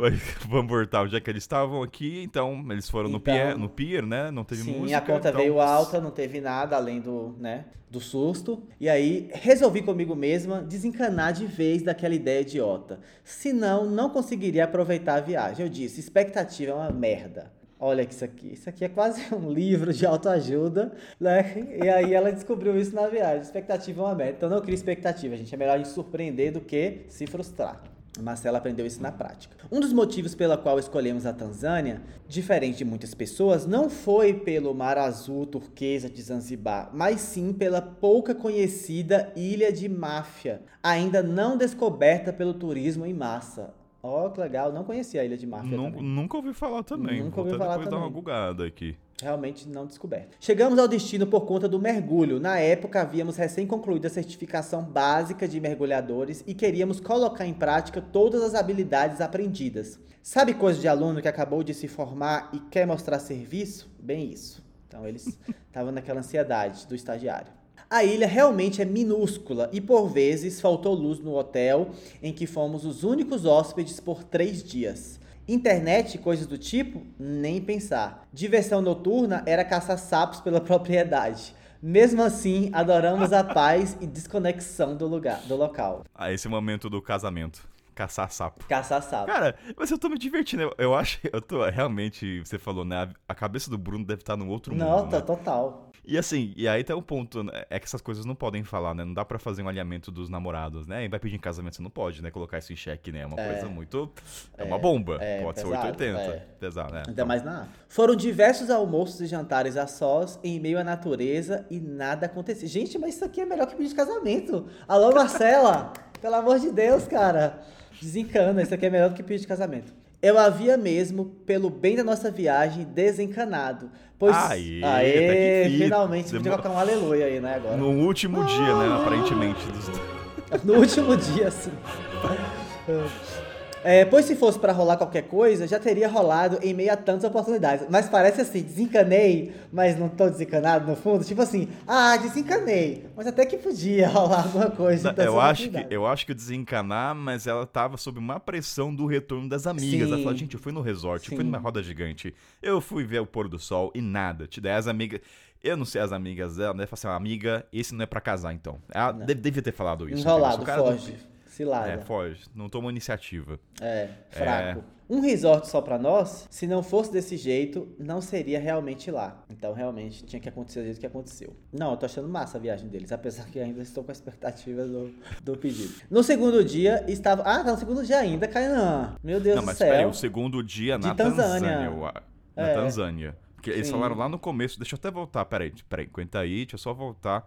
Vamos 0.48 0.70
voltar 0.70 1.02
é 1.14 1.20
que 1.20 1.30
eles 1.30 1.44
estavam 1.44 1.84
aqui. 1.84 2.22
Então, 2.24 2.66
eles 2.70 2.90
foram 2.90 3.10
então, 3.10 3.20
no, 3.20 3.24
pier, 3.24 3.58
no 3.58 3.70
pier, 3.70 4.06
né? 4.06 4.32
Não 4.32 4.44
teve 4.44 4.64
sim, 4.64 4.72
música. 4.72 4.88
Sim, 4.88 4.94
a 4.94 5.02
conta 5.02 5.30
então... 5.30 5.42
veio 5.42 5.60
alta, 5.60 6.00
não 6.00 6.12
teve 6.12 6.40
nada 6.42 6.76
além 6.76 7.00
do, 7.00 7.36
né, 7.40 7.66
do 7.90 8.00
susto. 8.00 8.64
E 8.80 8.90
aí, 8.90 9.30
resolvi 9.34 9.82
comigo 9.82 10.16
mesma 10.16 10.62
desencanar 10.62 11.34
de 11.34 11.46
vez 11.46 11.82
daquela 11.82 12.16
ideia 12.16 12.42
idiota. 12.42 13.00
Senão, 13.24 13.90
não 13.90 14.10
conseguiria 14.10 14.66
aproveitar 14.66 15.16
a 15.16 15.22
viagem. 15.22 15.66
Eu 15.66 15.72
disse, 15.72 16.00
expectativa 16.00 16.72
é 16.72 16.76
uma 16.76 16.92
merda 16.92 17.61
olha 17.82 18.04
isso 18.04 18.24
aqui, 18.24 18.54
isso 18.54 18.70
aqui 18.70 18.86
é 18.86 18.90
quase 18.90 19.24
um 19.34 19.52
livro 19.52 19.92
de 19.92 20.06
autoajuda, 20.06 20.94
né? 21.20 21.78
E 21.84 21.90
aí 21.90 22.14
ela 22.14 22.32
descobriu 22.32 22.80
isso 22.80 22.96
na 22.96 23.08
viagem. 23.08 23.42
Expectativa 23.42 24.02
é 24.02 24.06
uma 24.06 24.16
meta. 24.16 24.34
Então 24.38 24.50
não 24.50 24.62
cria 24.62 24.76
expectativa, 24.76 25.36
gente. 25.36 25.54
É 25.54 25.58
melhor 25.58 25.74
a 25.74 25.78
gente 25.78 25.90
surpreender 25.90 26.54
do 26.54 26.62
que 26.62 27.06
se 27.10 27.26
frustrar. 27.26 27.82
Marcela 28.20 28.58
aprendeu 28.58 28.86
isso 28.86 29.02
na 29.02 29.12
prática. 29.12 29.56
Um 29.72 29.80
dos 29.80 29.94
motivos 29.94 30.36
pela 30.36 30.58
qual 30.58 30.78
escolhemos 30.78 31.26
a 31.26 31.32
Tanzânia, 31.32 32.02
diferente 32.28 32.80
de 32.80 32.86
muitas 32.86 33.14
pessoas, 33.14 33.66
não 33.66 33.90
foi 33.90 34.34
pelo 34.34 34.76
mar 34.76 34.98
azul 34.98 35.46
turquesa 35.46 36.10
de 36.10 36.22
Zanzibar, 36.22 36.90
mas 36.94 37.22
sim 37.22 37.54
pela 37.54 37.82
pouca 37.82 38.36
conhecida 38.36 39.32
ilha 39.34 39.72
de 39.72 39.88
Máfia, 39.88 40.62
ainda 40.84 41.24
não 41.24 41.56
descoberta 41.56 42.34
pelo 42.34 42.54
turismo 42.54 43.06
em 43.06 43.14
massa. 43.14 43.74
Ó, 44.04 44.26
oh, 44.26 44.32
que 44.32 44.40
legal, 44.40 44.72
não 44.72 44.84
conhecia 44.84 45.22
a 45.22 45.26
ilha 45.26 45.38
de 45.38 45.46
Máfia. 45.46 45.78
Nunca 45.78 46.38
ouvi 46.38 46.54
falar 46.54 46.84
também. 46.84 47.24
Nunca 47.24 47.40
ouvi 47.40 47.58
falar 47.58 47.76
também. 47.76 47.90
dar 47.90 47.98
uma 47.98 48.10
gugada 48.10 48.66
aqui 48.66 48.98
realmente 49.22 49.70
não 49.70 49.86
descoberto. 49.86 50.36
Chegamos 50.40 50.80
ao 50.80 50.88
destino 50.88 51.28
por 51.28 51.42
conta 51.42 51.70
do 51.70 51.80
mergulho. 51.80 52.40
Na 52.40 52.58
época, 52.58 53.02
havíamos 53.02 53.38
recém 53.38 53.68
concluído 53.68 54.08
a 54.08 54.10
certificação 54.10 54.84
básica 54.84 55.48
de 55.48 55.60
mergulhadores 55.60 56.44
e 56.48 56.54
queríamos 56.54 57.00
colocar 57.00 57.46
em 57.46 57.54
prática 57.54 58.02
todas 58.02 58.42
as 58.42 58.56
habilidades 58.56 59.22
aprendidas. 59.22 60.00
Sabe 60.24 60.54
coisa 60.54 60.80
de 60.80 60.88
aluno 60.88 61.22
que 61.22 61.28
acabou 61.28 61.64
de 61.64 61.74
se 61.74 61.88
formar 61.88 62.50
e 62.54 62.60
quer 62.60 62.86
mostrar 62.86 63.20
serviço? 63.20 63.90
Bem 64.00 64.32
isso. 64.32 64.64
Então 64.88 65.08
eles 65.08 65.40
estavam 65.68 65.92
naquela 65.92 66.20
ansiedade 66.20 66.88
do 66.88 66.96
estagiário. 66.96 67.61
A 67.92 68.06
ilha 68.06 68.26
realmente 68.26 68.82
é 68.82 68.86
minúscula 68.86 69.70
e 69.74 69.82
por 69.82 70.08
vezes 70.08 70.62
faltou 70.62 70.94
luz 70.94 71.20
no 71.20 71.36
hotel 71.36 71.90
em 72.24 72.32
que 72.32 72.48
fomos 72.48 72.86
os 72.86 73.04
únicos 73.04 73.44
hóspedes 73.46 74.00
por 74.00 74.24
três 74.24 74.64
dias. 74.64 75.20
Internet 75.46 76.16
e 76.16 76.18
coisas 76.18 76.48
do 76.48 76.58
tipo, 76.58 77.06
nem 77.20 77.60
pensar. 77.60 78.26
Diversão 78.32 78.82
noturna 78.82 79.44
era 79.46 79.66
caçar 79.66 80.00
sapos 80.00 80.40
pela 80.40 80.62
propriedade. 80.64 81.54
Mesmo 81.84 82.24
assim, 82.24 82.70
adoramos 82.72 83.34
a 83.34 83.44
paz 83.44 83.98
e 84.00 84.08
desconexão 84.08 84.96
do 84.96 85.06
lugar, 85.06 85.42
do 85.42 85.58
local. 85.58 86.06
Ah, 86.16 86.32
esse 86.32 86.48
momento 86.48 86.90
do 86.90 87.02
casamento. 87.02 87.70
Caçar 87.94 88.32
sapo. 88.32 88.66
Caçar 88.70 89.04
sapo. 89.04 89.26
Cara, 89.26 89.54
mas 89.76 89.92
eu 89.92 90.00
tô 90.00 90.08
me 90.08 90.18
divertindo. 90.18 90.64
Eu, 90.64 90.74
eu 90.78 90.96
acho. 90.96 91.20
Eu 91.30 91.42
tô. 91.42 91.70
Realmente, 91.70 92.40
você 92.40 92.58
falou, 92.58 92.86
né? 92.86 92.96
A, 92.96 93.10
a 93.34 93.36
cabeça 93.36 93.70
do 93.70 93.78
Bruno 93.78 94.06
deve 94.06 94.22
estar 94.22 94.38
no 94.38 94.48
outro 94.48 94.74
mundo. 94.74 94.86
Não, 94.86 95.10
tá 95.10 95.18
né? 95.18 95.24
total. 95.24 95.91
E 96.04 96.18
assim, 96.18 96.52
e 96.58 96.68
aí 96.68 96.84
tem 96.84 96.96
um 96.96 97.02
ponto, 97.02 97.44
né? 97.44 97.64
é 97.70 97.80
que 97.80 97.86
essas 97.86 98.02
coisas 98.02 98.26
não 98.26 98.34
podem 98.34 98.64
falar, 98.64 98.96
né? 98.96 99.06
Não 99.06 99.14
dá 99.14 99.24
para 99.24 99.38
fazer 99.38 99.62
um 99.62 99.68
alinhamento 99.68 100.12
dos 100.12 100.30
namorados, 100.30 100.88
né? 100.88 101.06
E 101.06 101.08
vai 101.08 101.20
pedir 101.20 101.36
em 101.36 101.40
casamento, 101.40 101.76
você 101.76 101.82
não 101.84 101.92
pode, 101.92 102.24
né? 102.24 102.32
Colocar 102.32 102.58
isso 102.58 102.74
em 102.74 102.76
xeque, 102.76 103.12
né? 103.12 103.20
É 103.20 103.26
uma 103.26 103.40
é, 103.40 103.52
coisa 103.52 103.68
muito. 103.68 104.12
É, 104.58 104.64
uma 104.64 104.80
bomba. 104.80 105.18
É, 105.22 105.42
pode 105.44 105.62
pesado, 105.62 105.72
ser 105.72 105.88
880. 105.88 106.20
É. 106.20 106.48
Pesado, 106.60 106.94
né? 106.94 107.00
Ainda 107.00 107.12
então... 107.12 107.26
mais 107.26 107.44
na 107.44 107.68
Foram 107.88 108.16
diversos 108.16 108.72
almoços 108.72 109.22
e 109.22 109.28
jantares 109.28 109.78
a 109.78 109.86
sós, 109.86 110.40
em 110.44 110.60
meio 110.60 110.80
à 110.80 110.84
natureza, 110.84 111.66
e 111.70 111.80
nada 111.80 112.26
aconteceu. 112.26 112.68
Gente, 112.68 112.98
mas 112.98 113.16
isso 113.16 113.26
aqui 113.26 113.42
é 113.42 113.46
melhor 113.46 113.68
que 113.68 113.76
pedir 113.76 113.90
de 113.90 113.96
casamento. 113.96 114.68
Alô, 114.88 115.14
Marcela! 115.14 115.94
Pelo 116.20 116.36
amor 116.36 116.60
de 116.60 116.72
Deus, 116.72 117.08
cara. 117.08 117.62
Desencana, 118.02 118.64
isso 118.64 118.74
aqui 118.74 118.88
é 118.88 118.90
melhor 118.90 119.10
do 119.10 119.16
que 119.16 119.22
pedir 119.22 119.42
de 119.42 119.48
casamento. 119.48 120.01
Eu 120.22 120.38
havia 120.38 120.78
mesmo, 120.78 121.26
pelo 121.46 121.70
bem 121.70 121.96
da 121.96 122.04
nossa 122.04 122.30
viagem, 122.30 122.84
desencanado. 122.84 123.90
Pois. 124.20 124.36
Aê, 124.36 124.84
aê 124.84 125.70
finalmente 125.80 126.30
você 126.30 126.38
podia 126.38 126.52
colocar 126.52 126.70
um 126.70 126.78
aleluia 126.78 127.26
aí, 127.26 127.40
né? 127.40 127.56
Agora. 127.56 127.76
No 127.76 127.90
último 127.90 128.46
dia, 128.46 128.76
né? 128.76 128.96
Aparentemente. 129.02 129.66
Dos... 129.72 129.90
no 130.64 130.76
último 130.76 131.18
dia, 131.18 131.50
sim. 131.50 131.72
É, 133.84 134.06
pois 134.06 134.26
se 134.26 134.36
fosse 134.36 134.60
para 134.60 134.72
rolar 134.72 134.98
qualquer 134.98 135.24
coisa, 135.24 135.68
já 135.68 135.80
teria 135.80 136.08
rolado 136.08 136.60
em 136.62 136.74
meio 136.74 136.92
a 136.92 136.98
tantas 136.98 137.24
oportunidades. 137.24 137.88
Mas 137.90 138.08
parece 138.08 138.42
assim, 138.42 138.62
desencanei, 138.62 139.54
mas 139.72 139.98
não 139.98 140.08
tô 140.08 140.30
desencanado 140.30 140.88
no 140.88 140.96
fundo. 140.96 141.24
Tipo 141.24 141.42
assim, 141.42 141.68
ah, 141.88 142.16
desencanei. 142.18 143.06
Mas 143.16 143.28
até 143.28 143.46
que 143.46 143.58
podia 143.58 144.08
rolar 144.10 144.44
alguma 144.44 144.70
coisa. 144.70 145.10
Então, 145.10 145.26
eu, 145.26 145.40
acho 145.40 145.70
que, 145.70 145.88
eu 145.90 146.06
acho 146.06 146.26
que 146.26 146.34
desencanar, 146.34 147.16
mas 147.16 147.48
ela 147.48 147.66
tava 147.66 147.98
sob 147.98 148.20
uma 148.20 148.40
pressão 148.40 148.94
do 148.94 149.06
retorno 149.06 149.50
das 149.50 149.66
amigas. 149.66 150.08
Sim. 150.08 150.14
Ela 150.14 150.24
falou, 150.24 150.36
gente, 150.36 150.54
eu 150.54 150.60
fui 150.60 150.72
no 150.72 150.82
resort, 150.82 151.26
Sim. 151.26 151.34
eu 151.34 151.38
fui 151.38 151.46
numa 151.46 151.58
roda 151.58 151.82
gigante, 151.82 152.34
eu 152.62 152.80
fui 152.80 153.04
ver 153.04 153.20
o 153.20 153.26
pôr 153.26 153.48
do 153.48 153.58
sol 153.58 153.92
e 153.96 154.02
nada. 154.02 154.48
Te 154.48 154.62
dei 154.62 154.72
as 154.72 154.88
amigas. 154.88 155.22
Eu 155.64 155.78
não 155.78 155.86
sei 155.86 156.02
as 156.02 156.12
amigas 156.12 156.56
dela, 156.56 156.74
né? 156.74 156.88
Falei 156.88 156.94
assim, 156.94 157.08
amiga, 157.08 157.66
esse 157.72 157.94
não 157.94 158.02
é 158.02 158.08
para 158.08 158.20
casar, 158.20 158.52
então. 158.52 158.80
Ela 158.90 159.12
deve, 159.12 159.42
devia 159.42 159.62
ter 159.62 159.72
falado 159.72 160.10
isso. 160.10 160.24
Enrolado, 160.28 160.66
foge. 160.66 161.12
Do 161.12 161.31
cilada. 161.52 161.92
É, 161.92 161.98
foge. 162.00 162.46
Não 162.56 162.70
toma 162.70 162.90
iniciativa. 162.90 163.60
É, 163.82 164.10
fraco. 164.30 164.80
É... 164.80 165.02
Um 165.12 165.20
resort 165.20 165.68
só 165.68 165.82
para 165.82 166.00
nós, 166.00 166.48
se 166.50 166.66
não 166.66 166.82
fosse 166.82 167.12
desse 167.12 167.36
jeito, 167.36 167.94
não 168.00 168.22
seria 168.22 168.58
realmente 168.62 169.12
lá. 169.12 169.44
Então, 169.50 169.74
realmente, 169.74 170.24
tinha 170.24 170.40
que 170.40 170.48
acontecer 170.48 170.80
do 170.80 170.86
jeito 170.86 171.02
que 171.02 171.06
aconteceu. 171.06 171.54
Não, 171.70 171.92
eu 171.92 171.98
tô 171.98 172.06
achando 172.06 172.30
massa 172.30 172.58
a 172.58 172.62
viagem 172.62 172.88
deles, 172.88 173.12
apesar 173.12 173.46
que 173.48 173.60
ainda 173.60 173.82
estou 173.82 174.06
com 174.06 174.12
a 174.12 174.14
expectativa 174.14 174.86
do, 174.86 175.14
do 175.44 175.58
pedido. 175.58 175.94
No 176.10 176.24
segundo 176.24 176.64
dia, 176.64 177.04
estava... 177.10 177.42
Ah, 177.42 177.62
tá 177.62 177.74
no 177.74 177.78
segundo 177.78 178.06
dia 178.06 178.20
ainda, 178.20 178.48
Kainan. 178.48 179.18
Meu 179.22 179.42
Deus 179.42 179.58
não, 179.58 179.66
do 179.66 179.76
céu. 179.76 179.88
Não, 179.88 179.94
mas 179.94 179.98
peraí, 179.98 180.06
o 180.06 180.14
segundo 180.14 180.64
dia 180.64 180.98
na 180.98 181.14
Tanzânia. 181.14 181.90
Tanzânia 181.90 182.14
na 182.56 182.68
é. 182.70 182.74
Tanzânia. 182.74 183.38
Porque 183.56 183.70
eles 183.70 183.88
Sim. 183.88 183.94
falaram 183.94 184.16
lá 184.16 184.30
no 184.30 184.40
começo, 184.40 184.80
deixa 184.80 184.96
eu 184.96 184.98
até 184.98 185.12
voltar, 185.12 185.44
peraí, 185.44 185.74
peraí, 185.90 186.08
aguenta 186.10 186.40
aí, 186.40 186.60
deixa 186.60 186.76
eu 186.76 186.80
só 186.80 186.94
voltar. 186.94 187.46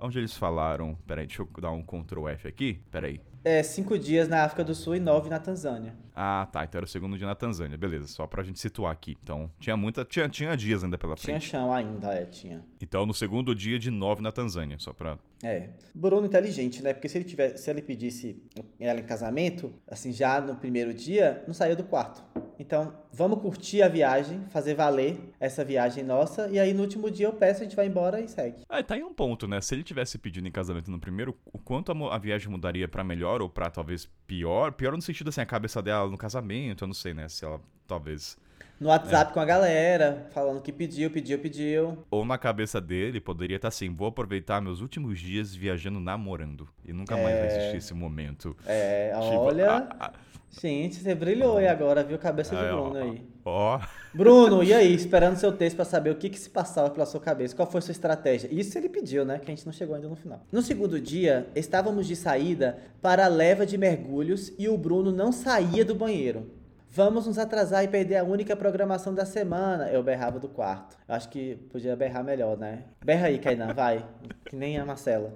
Onde 0.00 0.18
eles 0.18 0.36
falaram, 0.36 0.98
peraí, 1.06 1.28
deixa 1.28 1.42
eu 1.42 1.48
dar 1.60 1.70
um 1.70 1.80
Ctrl 1.80 2.28
F 2.28 2.48
aqui, 2.48 2.80
peraí 2.90 3.20
é, 3.44 3.62
cinco 3.62 3.98
dias 3.98 4.26
na 4.26 4.44
África 4.44 4.64
do 4.64 4.74
Sul 4.74 4.96
e 4.96 5.00
nove 5.00 5.28
na 5.28 5.38
Tanzânia. 5.38 5.94
Ah, 6.14 6.48
tá. 6.50 6.64
Então 6.64 6.78
era 6.78 6.86
o 6.86 6.88
segundo 6.88 7.18
dia 7.18 7.26
na 7.26 7.34
Tanzânia. 7.34 7.76
Beleza, 7.76 8.06
só 8.06 8.26
pra 8.26 8.42
gente 8.42 8.58
situar 8.58 8.92
aqui. 8.92 9.16
Então, 9.22 9.50
tinha 9.58 9.76
muita. 9.76 10.04
Tinha, 10.04 10.28
tinha 10.28 10.56
dias 10.56 10.84
ainda 10.84 10.96
pela 10.96 11.16
frente. 11.16 11.40
Tinha 11.40 11.40
chão 11.40 11.72
ainda, 11.72 12.12
é, 12.14 12.24
tinha. 12.24 12.64
Então, 12.80 13.04
no 13.04 13.12
segundo 13.12 13.54
dia 13.54 13.78
de 13.78 13.90
nove 13.90 14.22
na 14.22 14.30
Tanzânia, 14.30 14.78
só 14.78 14.92
pra. 14.92 15.18
É. 15.42 15.70
Bruno 15.94 16.26
inteligente, 16.26 16.82
né? 16.82 16.94
Porque 16.94 17.08
se 17.08 17.18
ele 17.18 17.24
tivesse, 17.24 17.58
se 17.58 17.70
ele 17.70 17.82
pedisse 17.82 18.42
ela 18.80 19.00
em 19.00 19.04
casamento, 19.04 19.74
assim, 19.86 20.12
já 20.12 20.40
no 20.40 20.54
primeiro 20.56 20.94
dia, 20.94 21.42
não 21.46 21.52
saía 21.52 21.76
do 21.76 21.84
quarto. 21.84 22.22
Então, 22.58 22.94
vamos 23.12 23.40
curtir 23.40 23.82
a 23.82 23.88
viagem, 23.88 24.40
fazer 24.50 24.74
valer 24.74 25.18
essa 25.40 25.64
viagem 25.64 26.04
nossa, 26.04 26.48
e 26.48 26.58
aí 26.58 26.72
no 26.72 26.82
último 26.82 27.10
dia 27.10 27.26
eu 27.26 27.32
peço, 27.32 27.60
a 27.60 27.64
gente 27.64 27.74
vai 27.76 27.86
embora 27.86 28.20
e 28.20 28.28
segue. 28.28 28.62
Ah, 28.68 28.82
tá 28.82 28.94
aí 28.94 29.02
um 29.02 29.12
ponto, 29.12 29.48
né? 29.48 29.60
Se 29.60 29.74
ele 29.74 29.82
tivesse 29.82 30.16
pedido 30.18 30.46
em 30.46 30.52
casamento 30.52 30.90
no 30.90 31.00
primeiro, 31.00 31.36
o 31.52 31.58
quanto 31.58 31.90
a, 31.90 32.14
a 32.14 32.18
viagem 32.18 32.48
mudaria 32.48 32.86
para 32.86 33.02
melhor 33.02 33.33
ou 33.40 33.48
para 33.48 33.70
talvez 33.70 34.08
pior? 34.26 34.72
Pior 34.72 34.92
no 34.92 35.02
sentido 35.02 35.28
assim, 35.28 35.40
a 35.40 35.46
cabeça 35.46 35.82
dela 35.82 36.08
no 36.10 36.18
casamento, 36.18 36.84
eu 36.84 36.88
não 36.88 36.94
sei, 36.94 37.14
né? 37.14 37.28
Se 37.28 37.44
ela 37.44 37.60
talvez 37.86 38.36
no 38.80 38.88
WhatsApp 38.88 39.30
é. 39.30 39.34
com 39.34 39.40
a 39.40 39.44
galera, 39.44 40.26
falando 40.32 40.60
que 40.60 40.72
pediu, 40.72 41.10
pediu, 41.10 41.38
pediu. 41.38 41.98
Ou 42.10 42.24
na 42.24 42.36
cabeça 42.36 42.80
dele, 42.80 43.20
poderia 43.20 43.56
estar 43.56 43.68
assim: 43.68 43.94
vou 43.94 44.08
aproveitar 44.08 44.60
meus 44.60 44.80
últimos 44.80 45.18
dias 45.18 45.54
viajando 45.54 46.00
namorando. 46.00 46.68
E 46.84 46.92
nunca 46.92 47.16
é... 47.16 47.22
mais 47.22 47.38
vai 47.38 47.46
existir 47.46 47.76
esse 47.76 47.94
momento. 47.94 48.56
É, 48.66 49.12
tipo, 49.22 49.36
olha. 49.36 49.70
A, 49.70 50.06
a... 50.06 50.12
Gente, 50.60 50.96
você 50.96 51.14
brilhou 51.16 51.56
aí 51.56 51.66
agora, 51.66 52.04
viu? 52.04 52.16
Cabeça 52.16 52.54
de 52.54 52.62
Bruno 52.62 52.96
aí. 52.96 53.22
Ó. 53.44 53.80
Bruno, 54.14 54.62
e 54.62 54.72
aí? 54.72 54.94
Esperando 54.94 55.36
seu 55.36 55.50
texto 55.50 55.74
para 55.74 55.84
saber 55.84 56.10
o 56.10 56.14
que, 56.14 56.30
que 56.30 56.38
se 56.38 56.48
passava 56.48 56.90
pela 56.90 57.04
sua 57.04 57.20
cabeça. 57.20 57.56
Qual 57.56 57.68
foi 57.68 57.80
sua 57.80 57.90
estratégia? 57.90 58.48
Isso 58.52 58.78
ele 58.78 58.88
pediu, 58.88 59.24
né? 59.24 59.40
Que 59.40 59.50
a 59.50 59.54
gente 59.54 59.66
não 59.66 59.72
chegou 59.72 59.96
ainda 59.96 60.08
no 60.08 60.14
final. 60.14 60.40
No 60.52 60.62
segundo 60.62 61.00
dia, 61.00 61.48
estávamos 61.56 62.06
de 62.06 62.14
saída 62.14 62.78
para 63.02 63.24
a 63.24 63.28
leva 63.28 63.66
de 63.66 63.76
mergulhos 63.76 64.52
e 64.56 64.68
o 64.68 64.78
Bruno 64.78 65.10
não 65.10 65.32
saía 65.32 65.84
do 65.84 65.94
banheiro. 65.94 66.48
Vamos 66.94 67.26
nos 67.26 67.38
atrasar 67.38 67.82
e 67.82 67.88
perder 67.88 68.18
a 68.18 68.22
única 68.22 68.54
programação 68.54 69.12
da 69.12 69.26
semana. 69.26 69.88
Eu 69.88 70.00
berrava 70.00 70.38
do 70.38 70.48
quarto. 70.48 70.96
Eu 71.08 71.16
acho 71.16 71.28
que 71.28 71.56
podia 71.72 71.96
berrar 71.96 72.22
melhor, 72.22 72.56
né? 72.56 72.84
Berra 73.04 73.26
aí, 73.26 73.40
Kainan, 73.40 73.74
vai. 73.74 74.06
Que 74.44 74.54
nem 74.54 74.78
a 74.78 74.86
Marcela. 74.86 75.34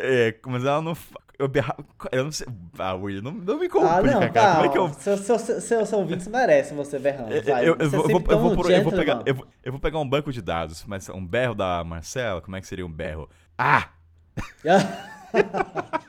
É, 0.00 0.34
mas 0.44 0.64
ela 0.64 0.82
não. 0.82 0.96
Eu 1.38 1.46
berrava. 1.46 1.84
Eu 2.10 2.24
não 2.24 2.32
sei. 2.32 2.48
Ah, 2.76 2.96
William, 2.96 3.22
não, 3.22 3.30
não 3.30 3.60
me 3.60 3.68
complica, 3.68 3.94
ah, 3.94 4.02
não, 4.02 4.32
cara. 4.32 4.54
Como 4.56 4.66
é 4.66 4.68
que 4.70 4.78
eu. 4.78 4.88
Seus 4.88 5.20
seu, 5.20 5.38
seu, 5.38 5.86
seu 5.86 5.98
ouvintes 6.00 6.26
merecem 6.26 6.76
você 6.76 6.98
berrando. 6.98 7.28
Vai. 7.44 7.68
Eu, 7.68 7.76
eu, 7.78 7.90
vou, 7.90 8.00
eu, 8.00 8.08
vou, 8.08 8.24
eu, 8.28 8.38
vou, 8.38 8.70
eu, 8.70 8.82
vou 8.82 8.92
pegar, 8.92 9.22
eu, 9.24 9.34
vou, 9.36 9.46
eu 9.62 9.72
vou 9.72 9.80
pegar 9.80 10.00
um 10.00 10.08
banco 10.08 10.32
de 10.32 10.42
dados, 10.42 10.84
mas 10.84 11.08
um 11.10 11.24
berro 11.24 11.54
da 11.54 11.84
Marcela, 11.84 12.40
como 12.40 12.56
é 12.56 12.60
que 12.60 12.66
seria 12.66 12.84
um 12.84 12.92
berro? 12.92 13.30
Ah! 13.56 13.90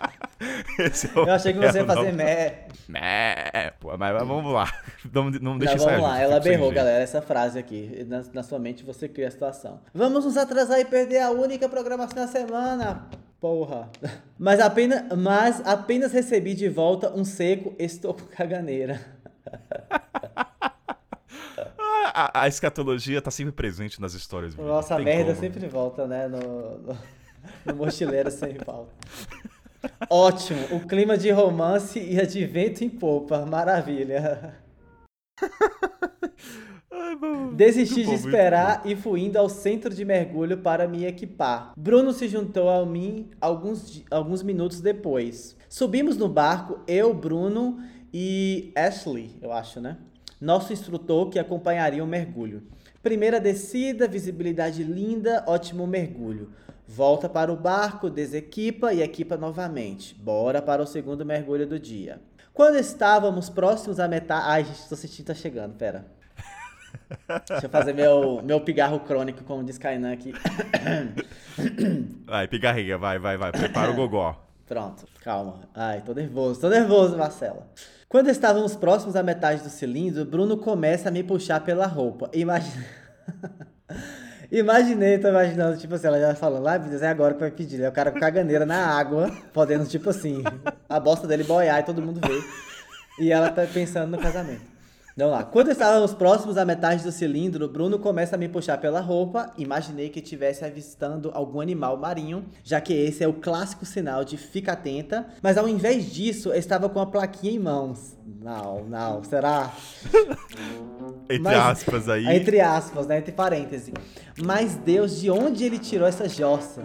é 0.80 1.20
eu 1.30 1.34
achei 1.34 1.54
que 1.54 1.60
você 1.60 1.80
ia 1.80 1.86
fazer 1.86 2.14
mé. 2.14 2.68
Mé. 2.88 3.74
Pô, 3.80 3.90
mas, 3.98 4.14
mas 4.14 4.28
vamos 4.28 4.54
lá. 4.54 4.72
Não, 5.14 5.30
não 5.30 5.58
deixa 5.58 5.78
Vamos 5.78 6.02
lá, 6.02 6.20
ela 6.20 6.40
berrou, 6.40 6.72
galera, 6.72 7.02
essa 7.02 7.22
frase 7.22 7.58
aqui. 7.58 8.06
Na, 8.08 8.24
na, 8.34 8.44
sua 8.44 8.60
mente 8.60 8.84
você 8.84 9.08
cria 9.08 9.28
a 9.28 9.32
situação. 9.32 9.80
Vamos 9.94 10.26
nos 10.26 10.38
atrasar 10.38 10.80
e 10.80 10.86
perder 10.86 11.22
a 11.22 11.32
única 11.32 11.70
programação 11.70 12.18
da 12.18 12.28
semana. 12.28 13.08
Porra. 13.40 13.90
Mas 14.38 14.60
apenas, 14.60 15.04
mas 15.18 15.62
apenas 15.66 16.12
recebi 16.12 16.54
de 16.54 16.70
volta 16.70 17.12
um 17.14 17.26
seco, 17.26 17.74
estou 17.78 18.14
com 18.14 18.26
caganeira. 18.26 19.00
a, 22.14 22.44
a, 22.44 22.48
escatologia 22.48 23.22
tá 23.22 23.32
sempre 23.32 23.52
presente 23.52 24.00
nas 24.00 24.14
histórias. 24.14 24.56
Nossa, 24.56 24.96
a 24.96 25.00
merda 25.00 25.34
como. 25.34 25.40
sempre 25.40 25.68
volta, 25.68 26.08
né? 26.08 26.28
No, 26.28 26.80
no, 26.80 26.98
no 27.66 27.76
mochileiro 27.76 28.32
sem 28.32 28.58
volta. 28.66 28.94
Ótimo, 30.10 30.60
o 30.72 30.88
clima 30.88 31.18
de 31.18 31.32
romance 31.32 32.00
e 32.00 32.26
de 32.26 32.46
vento 32.46 32.84
em 32.84 32.90
popa, 32.90 33.46
maravilha. 33.46 34.56
Ai, 36.92 37.16
Desisti 37.54 38.04
de 38.04 38.14
esperar 38.14 38.82
e 38.86 38.96
fui 38.96 39.22
indo 39.22 39.38
ao 39.38 39.48
centro 39.48 39.94
de 39.94 40.04
mergulho 40.04 40.58
para 40.58 40.88
me 40.88 41.06
equipar. 41.06 41.74
Bruno 41.78 42.12
se 42.12 42.28
juntou 42.28 42.70
a 42.70 42.86
mim 42.86 43.30
alguns, 43.40 44.04
alguns 44.12 44.44
minutos 44.44 44.82
depois. 44.82 45.56
Subimos 45.70 46.18
no 46.18 46.28
barco, 46.28 46.80
eu, 46.88 47.14
Bruno 47.14 47.80
e 48.14 48.72
Ashley, 48.76 49.38
eu 49.42 49.52
acho, 49.52 49.80
né? 49.80 49.98
Nosso 50.42 50.74
instrutor 50.74 51.30
que 51.30 51.38
acompanharia 51.38 52.04
o 52.04 52.08
mergulho. 52.08 52.64
Primeira 53.02 53.40
descida, 53.40 54.08
visibilidade 54.08 54.84
linda, 54.84 55.44
ótimo 55.48 55.88
mergulho. 55.88 56.50
Volta 56.92 57.30
para 57.30 57.54
o 57.54 57.56
barco, 57.56 58.10
desequipa 58.10 58.92
e 58.92 59.04
equipa 59.04 59.38
novamente. 59.38 60.16
Bora 60.16 60.60
para 60.60 60.82
o 60.82 60.88
segundo 60.88 61.24
mergulho 61.24 61.68
do 61.68 61.80
dia. 61.80 62.20
Quando 62.52 62.78
estávamos 62.78 63.48
próximos 63.48 64.00
à 64.00 64.08
metade. 64.08 64.44
Ai, 64.48 64.64
gente, 64.66 64.90
tô 64.90 64.96
sentindo 64.96 65.18
que 65.18 65.24
tá 65.26 65.36
chegando, 65.36 65.76
pera. 65.76 66.08
Deixa 67.48 67.68
eu 67.68 67.70
fazer 67.70 67.94
meu, 67.94 68.42
meu 68.44 68.60
pigarro 68.62 69.02
crônico, 69.02 69.44
como 69.44 69.64
diz 69.64 69.78
Kainan 69.78 70.14
aqui. 70.14 70.34
Vai, 72.26 72.48
pigarrinha, 72.48 72.98
vai, 72.98 73.20
vai, 73.20 73.38
vai. 73.38 73.52
Prepara 73.52 73.92
o 73.92 73.96
gogó. 73.96 74.44
Pronto, 74.66 75.06
calma. 75.24 75.70
Ai, 75.76 76.02
tô 76.02 76.14
nervoso, 76.14 76.60
tô 76.60 76.70
nervoso, 76.70 77.16
Marcela. 77.16 77.68
Quando 78.10 78.32
estávamos 78.32 78.76
próximos 78.76 79.16
à 79.16 79.22
metade 79.22 79.62
do 79.62 79.70
cilindro, 79.70 80.26
Bruno 80.26 80.58
começa 80.58 81.10
a 81.10 81.12
me 81.12 81.24
puxar 81.24 81.64
pela 81.64 81.86
roupa. 81.86 82.32
Imagina. 82.34 82.84
Imaginei, 84.52 85.20
tô 85.20 85.28
imaginando, 85.28 85.78
tipo 85.78 85.94
assim, 85.94 86.08
ela 86.08 86.20
já 86.20 86.34
falando, 86.34 86.64
lá, 86.64 86.74
ah, 86.74 87.06
é 87.06 87.08
agora 87.08 87.36
que 87.36 87.40
vai 87.40 87.52
pedir. 87.52 87.84
É 87.84 87.90
o 87.90 87.92
cara 87.92 88.12
com 88.12 88.20
caganeira 88.20 88.66
na 88.66 88.98
água, 88.98 89.32
podendo, 89.54 89.86
tipo 89.86 90.10
assim, 90.10 90.44
a 90.88 91.00
bosta 91.00 91.28
dele 91.28 91.44
boiar 91.44 91.80
e 91.80 91.84
todo 91.84 92.02
mundo 92.02 92.20
vê. 92.20 92.42
E 93.24 93.32
ela 93.32 93.52
tá 93.52 93.68
pensando 93.72 94.10
no 94.10 94.18
casamento. 94.18 94.79
Vamos 95.20 95.34
lá. 95.34 95.44
Quando 95.44 95.70
estávamos 95.70 96.14
próximos 96.14 96.58
à 96.58 96.64
metade 96.64 97.04
do 97.04 97.12
cilindro, 97.12 97.68
Bruno 97.68 98.00
começa 98.00 98.36
a 98.36 98.40
me 98.40 98.48
puxar 98.48 98.78
pela 98.78 99.02
roupa. 99.02 99.52
Imaginei 99.58 100.08
que 100.08 100.20
estivesse 100.20 100.64
avistando 100.64 101.30
algum 101.34 101.60
animal 101.60 101.98
marinho, 101.98 102.46
já 102.64 102.80
que 102.80 102.94
esse 102.94 103.22
é 103.22 103.28
o 103.28 103.34
clássico 103.34 103.86
sinal 103.86 104.24
de 104.24 104.38
fica 104.38 104.72
atenta. 104.72 105.28
Mas 105.42 105.58
ao 105.58 105.68
invés 105.68 106.10
disso, 106.10 106.54
estava 106.54 106.88
com 106.88 107.02
a 107.02 107.06
plaquinha 107.06 107.52
em 107.52 107.60
mãos. 107.60 108.18
Não, 108.42 108.86
não, 108.86 109.22
será? 109.26 109.74
entre 111.30 111.40
Mas, 111.40 111.58
aspas 111.58 112.08
aí. 112.08 112.26
Entre 112.26 112.62
aspas, 112.62 113.06
né? 113.06 113.18
Entre 113.18 113.34
parênteses. 113.34 113.92
Mas 114.42 114.76
Deus, 114.76 115.20
de 115.20 115.30
onde 115.30 115.66
ele 115.66 115.80
tirou 115.80 116.08
essa 116.08 116.30
jossa? 116.30 116.82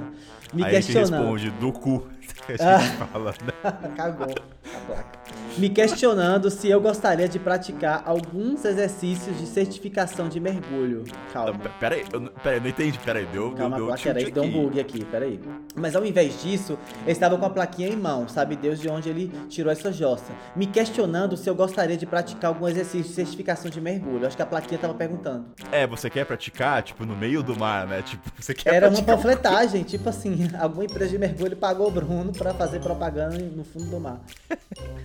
Me 0.52 0.64
aí 0.64 0.72
questionando. 0.72 1.32
responde, 1.32 1.50
do 1.52 1.72
cu. 1.72 2.08
Que 2.46 2.52
a 2.60 2.78
gente 2.78 2.96
fala, 2.96 3.30
né? 3.30 3.90
Cagou 3.94 4.34
a 4.74 4.78
placa 4.86 5.24
me 5.56 5.68
questionando 5.68 6.50
se 6.50 6.68
eu 6.68 6.80
gostaria 6.80 7.28
de 7.28 7.38
praticar 7.38 8.02
alguns 8.04 8.64
exercícios 8.64 9.38
de 9.38 9.46
certificação 9.46 10.28
de 10.28 10.40
mergulho. 10.40 11.04
Calma. 11.32 11.58
Peraí, 11.78 12.04
peraí, 12.42 12.60
não 12.60 12.68
entendi. 12.68 12.98
Peraí, 12.98 13.26
deu, 13.26 13.52
Calma, 13.52 13.76
deu, 13.76 13.86
deu, 13.86 13.96
peraí, 13.96 14.30
deu 14.30 14.42
um 14.42 14.50
bug 14.50 14.80
aqui, 14.80 15.04
peraí. 15.04 15.40
Mas 15.76 15.94
ao 15.94 16.04
invés 16.04 16.42
disso, 16.42 16.78
eu 17.06 17.12
estava 17.12 17.38
com 17.38 17.46
a 17.46 17.50
plaquinha 17.50 17.88
em 17.88 17.96
mão, 17.96 18.26
sabe 18.28 18.56
Deus 18.56 18.80
de 18.80 18.88
onde 18.88 19.08
ele 19.08 19.32
tirou 19.48 19.72
essa 19.72 19.92
jossa. 19.92 20.32
Me 20.56 20.66
questionando 20.66 21.36
se 21.36 21.48
eu 21.48 21.54
gostaria 21.54 21.96
de 21.96 22.06
praticar 22.06 22.48
algum 22.48 22.66
exercício 22.66 23.08
de 23.08 23.14
certificação 23.14 23.70
de 23.70 23.80
mergulho. 23.80 24.26
Acho 24.26 24.36
que 24.36 24.42
a 24.42 24.46
plaquinha 24.46 24.78
tava 24.78 24.94
perguntando. 24.94 25.46
É, 25.70 25.86
você 25.86 26.10
quer 26.10 26.26
praticar, 26.26 26.82
tipo, 26.82 27.06
no 27.06 27.16
meio 27.16 27.42
do 27.42 27.56
mar, 27.58 27.86
né? 27.86 28.02
Tipo, 28.02 28.28
você 28.40 28.54
quer 28.54 28.74
Era 28.74 28.88
uma 28.88 29.02
panfletagem, 29.02 29.84
tipo 29.84 30.08
assim, 30.08 30.50
alguma 30.58 30.84
empresa 30.84 31.12
de 31.12 31.18
mergulho 31.18 31.56
pagou 31.56 31.88
o 31.88 31.90
Bruno 31.90 32.32
para 32.32 32.52
fazer 32.54 32.80
propaganda 32.80 33.38
no 33.38 33.64
fundo 33.64 33.86
do 33.86 34.00
mar. 34.00 34.20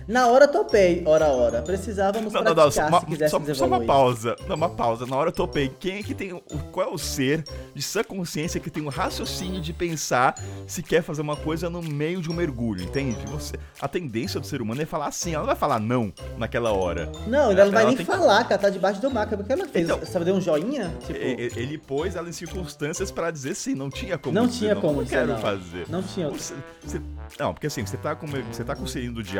Na 0.08 0.26
hora 0.26 0.48
topei, 0.48 1.02
ora 1.06 1.26
ora. 1.26 1.62
Precisávamos 1.62 2.32
não, 2.32 2.42
praticar 2.42 2.90
não, 2.90 2.90
não, 2.90 3.00
se 3.00 3.06
quiséssemos 3.06 3.48
só, 3.48 3.54
só 3.54 3.66
uma 3.66 3.80
pausa. 3.80 4.36
Não, 4.48 4.56
uma 4.56 4.68
pausa. 4.68 5.06
Na 5.06 5.16
hora 5.16 5.30
topei. 5.30 5.70
Quem 5.78 5.98
é 5.98 6.02
que 6.02 6.14
tem. 6.14 6.32
O, 6.32 6.40
qual 6.72 6.88
é 6.88 6.92
o 6.92 6.98
ser 6.98 7.44
de 7.74 7.82
sã 7.82 8.02
consciência 8.02 8.58
que 8.60 8.70
tem 8.70 8.82
o 8.82 8.86
um 8.86 8.88
raciocínio 8.88 9.60
de 9.60 9.72
pensar 9.72 10.34
se 10.66 10.82
quer 10.82 11.02
fazer 11.02 11.22
uma 11.22 11.36
coisa 11.36 11.70
no 11.70 11.80
meio 11.80 12.20
de 12.20 12.30
um 12.30 12.34
mergulho, 12.34 12.82
entende? 12.82 13.24
Você, 13.26 13.54
a 13.80 13.86
tendência 13.86 14.40
do 14.40 14.46
ser 14.46 14.60
humano 14.60 14.82
é 14.82 14.86
falar 14.86 15.06
assim, 15.06 15.30
ela 15.30 15.40
não 15.40 15.46
vai 15.46 15.56
falar 15.56 15.78
não 15.78 16.12
naquela 16.36 16.72
hora. 16.72 17.10
Não, 17.26 17.52
ela 17.52 17.66
não 17.66 17.72
vai 17.72 17.82
ela 17.82 17.92
nem 17.92 18.04
falar, 18.04 18.44
que 18.44 18.52
ela 18.52 18.62
tá 18.62 18.68
debaixo 18.68 19.00
do 19.00 19.10
mar. 19.10 19.26
O 19.32 19.44
que 19.44 19.52
ela 19.52 19.66
fez? 19.66 19.84
Então, 19.84 19.98
Você 19.98 20.18
deu 20.20 20.34
um 20.34 20.40
joinha? 20.40 20.92
Tipo... 21.06 21.18
Ele 21.20 21.78
pôs 21.78 22.16
ela 22.16 22.28
em 22.28 22.32
circunstâncias 22.32 23.10
para 23.10 23.30
dizer 23.30 23.54
sim, 23.54 23.74
não 23.74 23.90
tinha 23.90 24.18
como 24.18 24.34
Não 24.34 24.46
dizer, 24.46 24.58
tinha 24.58 24.74
não, 24.74 24.80
como 24.80 25.00
não 25.00 25.06
quero 25.06 25.28
não. 25.28 25.38
fazer. 25.38 25.86
Não 25.88 26.02
tinha. 26.02 26.28
Você, 26.28 26.54
você, 26.82 27.00
não, 27.38 27.52
porque 27.52 27.66
assim, 27.66 27.84
você 27.84 27.96
tá 27.96 28.14
com, 28.14 28.26
você 28.26 28.64
tá 28.64 28.74
com 28.74 28.84
o 28.84 28.88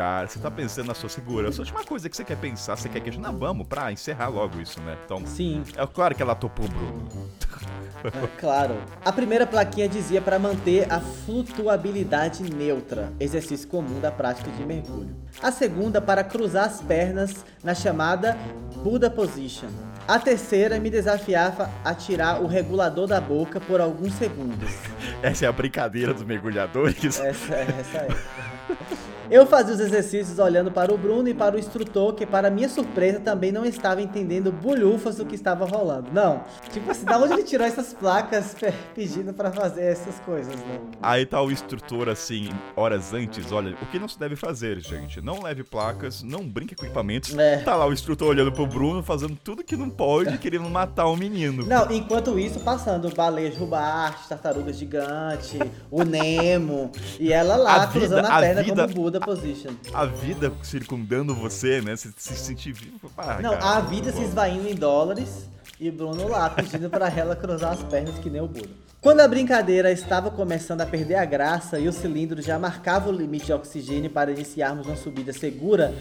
de 0.01 0.03
ar, 0.03 0.27
você 0.27 0.39
tá 0.39 0.49
pensando 0.49 0.87
na 0.87 0.95
sua 0.95 1.09
segurança. 1.09 1.61
A 1.61 1.63
última 1.63 1.83
coisa 1.83 2.09
que 2.09 2.15
você 2.15 2.23
quer 2.23 2.37
pensar, 2.37 2.75
você 2.75 2.89
quer 2.89 2.99
questionar, 2.99 3.31
vamos, 3.31 3.67
pra 3.67 3.91
encerrar 3.91 4.29
logo 4.29 4.59
isso, 4.59 4.81
né? 4.81 4.97
Então, 5.05 5.25
Sim. 5.25 5.63
É 5.77 5.85
claro 5.85 6.15
que 6.15 6.21
ela 6.21 6.33
topou 6.33 6.65
o 6.65 6.69
Bruno. 6.69 7.29
É, 8.03 8.39
claro. 8.39 8.75
A 9.05 9.11
primeira 9.11 9.45
plaquinha 9.45 9.87
dizia 9.87 10.19
para 10.19 10.39
manter 10.39 10.91
a 10.91 10.99
flutuabilidade 10.99 12.43
neutra, 12.43 13.13
exercício 13.19 13.67
comum 13.67 13.99
da 13.99 14.11
prática 14.11 14.49
de 14.49 14.65
mergulho. 14.65 15.15
A 15.41 15.51
segunda 15.51 16.01
para 16.01 16.23
cruzar 16.23 16.65
as 16.65 16.81
pernas 16.81 17.45
na 17.63 17.75
chamada 17.75 18.35
Buddha 18.77 19.09
Position. 19.09 19.69
A 20.07 20.17
terceira 20.17 20.79
me 20.79 20.89
desafiava 20.89 21.69
a 21.85 21.93
tirar 21.93 22.41
o 22.41 22.47
regulador 22.47 23.05
da 23.07 23.21
boca 23.21 23.59
por 23.59 23.79
alguns 23.79 24.13
segundos. 24.13 24.69
Essa 25.21 25.45
é 25.45 25.47
a 25.47 25.51
brincadeira 25.51 26.11
dos 26.11 26.23
mergulhadores? 26.23 27.19
Essa, 27.19 27.53
essa 27.55 27.97
é. 27.99 28.07
Eu 29.31 29.45
fazia 29.45 29.73
os 29.73 29.79
exercícios 29.79 30.39
olhando 30.39 30.69
para 30.69 30.93
o 30.93 30.97
Bruno 30.97 31.29
e 31.29 31.33
para 31.33 31.55
o 31.55 31.57
instrutor, 31.57 32.13
que 32.13 32.25
para 32.25 32.49
minha 32.49 32.67
surpresa 32.67 33.17
também 33.17 33.49
não 33.49 33.63
estava 33.63 34.01
entendendo 34.01 34.51
bulhufas 34.51 35.15
do 35.15 35.25
que 35.25 35.35
estava 35.35 35.63
rolando. 35.63 36.11
Não, 36.11 36.43
tipo 36.69 36.91
assim, 36.91 37.05
da 37.05 37.17
onde 37.17 37.35
ele 37.35 37.43
tirou 37.43 37.65
essas 37.65 37.93
placas 37.93 38.53
pedindo 38.93 39.33
para 39.33 39.49
fazer 39.49 39.83
essas 39.83 40.19
coisas, 40.19 40.53
né? 40.53 40.81
Aí 41.01 41.25
tá 41.25 41.41
o 41.41 41.49
instrutor 41.49 42.09
assim, 42.09 42.49
horas 42.75 43.13
antes, 43.13 43.53
olha, 43.53 43.73
o 43.81 43.85
que 43.85 43.97
não 43.97 44.09
se 44.09 44.19
deve 44.19 44.35
fazer, 44.35 44.81
gente? 44.81 45.21
Não 45.21 45.41
leve 45.41 45.63
placas, 45.63 46.21
não 46.21 46.45
brinque 46.45 46.75
com 46.75 46.83
equipamentos. 46.83 47.33
É. 47.37 47.59
Tá 47.59 47.73
lá 47.73 47.87
o 47.87 47.93
instrutor 47.93 48.27
olhando 48.27 48.51
pro 48.51 48.67
Bruno, 48.67 49.01
fazendo 49.01 49.37
tudo 49.41 49.63
que 49.63 49.77
não 49.77 49.89
pode, 49.89 50.37
querendo 50.39 50.69
matar 50.69 51.05
o 51.05 51.15
menino. 51.15 51.65
Não, 51.65 51.89
enquanto 51.89 52.37
isso, 52.37 52.59
passando 52.59 53.09
baleias 53.15 53.55
rubarte, 53.55 54.27
tartarugas 54.27 54.75
gigante, 54.75 55.57
o 55.89 56.03
Nemo, 56.03 56.91
e 57.17 57.31
ela 57.31 57.55
lá 57.55 57.83
a 57.83 57.87
cruzando 57.87 58.23
vida, 58.23 58.27
a 58.27 58.39
perna 58.41 58.59
a 58.59 58.63
vida, 58.63 58.87
como 58.87 58.93
Buda 58.93 59.20
position. 59.21 59.73
A 59.93 60.05
vida 60.05 60.51
circundando 60.63 61.33
você, 61.33 61.81
né? 61.81 61.95
Você 61.95 62.09
se 62.17 62.35
sentir 62.35 62.73
vivo. 62.73 63.11
Ah, 63.17 63.39
não, 63.41 63.51
cara, 63.51 63.77
a 63.77 63.81
vida 63.81 64.11
se 64.11 64.21
esvaindo 64.21 64.67
em 64.67 64.75
dólares 64.75 65.49
e 65.79 65.89
Bruno 65.89 66.27
lá 66.27 66.49
pedindo 66.49 66.89
para 66.89 67.09
ela 67.09 67.35
cruzar 67.35 67.73
as 67.73 67.83
pernas 67.83 68.19
que 68.19 68.29
nem 68.29 68.41
o 68.41 68.47
Buda. 68.47 68.69
Quando 69.01 69.21
a 69.21 69.27
brincadeira 69.27 69.91
estava 69.91 70.29
começando 70.29 70.81
a 70.81 70.85
perder 70.85 71.15
a 71.15 71.25
graça 71.25 71.79
e 71.79 71.87
o 71.87 71.91
cilindro 71.91 72.39
já 72.39 72.59
marcava 72.59 73.09
o 73.09 73.11
limite 73.11 73.47
de 73.47 73.53
oxigênio 73.53 74.11
para 74.11 74.31
iniciarmos 74.31 74.85
uma 74.85 74.95
subida 74.95 75.33
segura, 75.33 75.91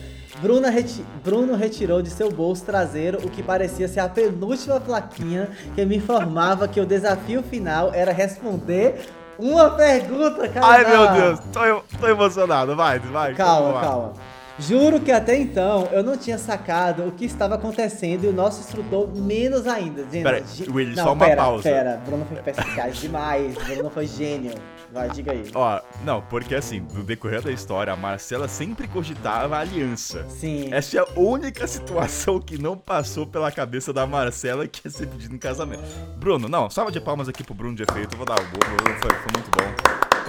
reti 0.71 1.03
Bruno 1.25 1.57
retirou 1.57 2.03
de 2.03 2.11
seu 2.11 2.31
bolso 2.31 2.63
traseiro 2.63 3.19
o 3.25 3.31
que 3.31 3.43
parecia 3.43 3.89
ser 3.89 4.01
a 4.01 4.09
penúltima 4.09 4.79
plaquinha 4.79 5.49
que 5.75 5.83
me 5.87 5.97
informava 5.97 6.69
que 6.69 6.79
o 6.79 6.85
desafio 6.85 7.43
final 7.43 7.91
era 7.95 8.13
responder 8.13 9.01
uma 9.41 9.71
pergunta, 9.71 10.49
cara. 10.49 10.67
Ai, 10.67 10.85
meu 10.85 11.13
Deus, 11.13 11.41
tô, 11.53 11.99
tô 11.99 12.09
emocionado. 12.09 12.77
Vai, 12.77 12.99
vai. 12.99 13.35
Calma, 13.35 13.81
calma. 13.81 14.13
Juro 14.59 15.01
que 15.01 15.11
até 15.11 15.39
então 15.39 15.89
eu 15.91 16.03
não 16.03 16.19
tinha 16.19 16.37
sacado 16.37 17.09
o 17.09 17.13
que 17.13 17.25
estava 17.25 17.55
acontecendo 17.55 18.25
e 18.25 18.29
o 18.29 18.33
nosso 18.33 18.61
instrutor 18.61 19.09
menos 19.15 19.67
ainda. 19.67 20.05
Dizendo, 20.05 20.25
pera, 20.25 20.45
Willy, 20.71 20.95
não, 20.95 21.05
só 21.05 21.13
uma 21.15 21.25
pera, 21.25 21.43
pausa. 21.43 21.63
Pera, 21.63 22.03
Bruno 22.05 22.27
foi 22.27 22.43
perspicaz 22.43 22.97
demais, 22.99 23.55
Bruno 23.55 23.89
foi 23.89 24.07
gênio. 24.07 24.53
Vai, 24.93 25.09
diga 25.11 25.33
aí. 25.33 25.45
Ó, 25.55 25.81
não, 26.05 26.21
porque 26.23 26.55
assim, 26.55 26.81
no 26.93 27.03
decorrer 27.03 27.43
da 27.43 27.53
história, 27.53 27.93
a 27.93 27.97
Marcela 27.97 28.49
sempre 28.49 28.89
cogitava 28.89 29.57
a 29.57 29.61
aliança. 29.61 30.27
Sim. 30.29 30.69
Essa 30.73 30.99
é 30.99 31.01
a 31.01 31.07
única 31.19 31.67
situação 31.67 32.41
que 32.41 32.59
não 32.59 32.77
passou 32.77 33.27
pela 33.27 33.53
cabeça 33.53 33.93
da 33.93 34.07
Marcela 34.07 34.67
que 34.67 34.87
ia 34.87 34.91
ser 34.91 35.07
pedido 35.07 35.35
em 35.35 35.39
casamento. 35.39 35.83
Bruno, 36.19 36.49
não, 36.49 36.69
salva 36.69 36.91
de 36.91 37.01
palmas 37.01 37.29
aqui 37.29 37.45
pro 37.45 37.55
Bruno 37.55 37.77
de 37.77 37.85
efeito. 37.85 38.17
Vou 38.17 38.27
dar 38.27 38.41
o 38.41 38.45
Bruno, 38.45 39.01
foi, 39.01 39.11
foi 39.11 39.33
muito 39.33 39.51
bom. 39.51 40.20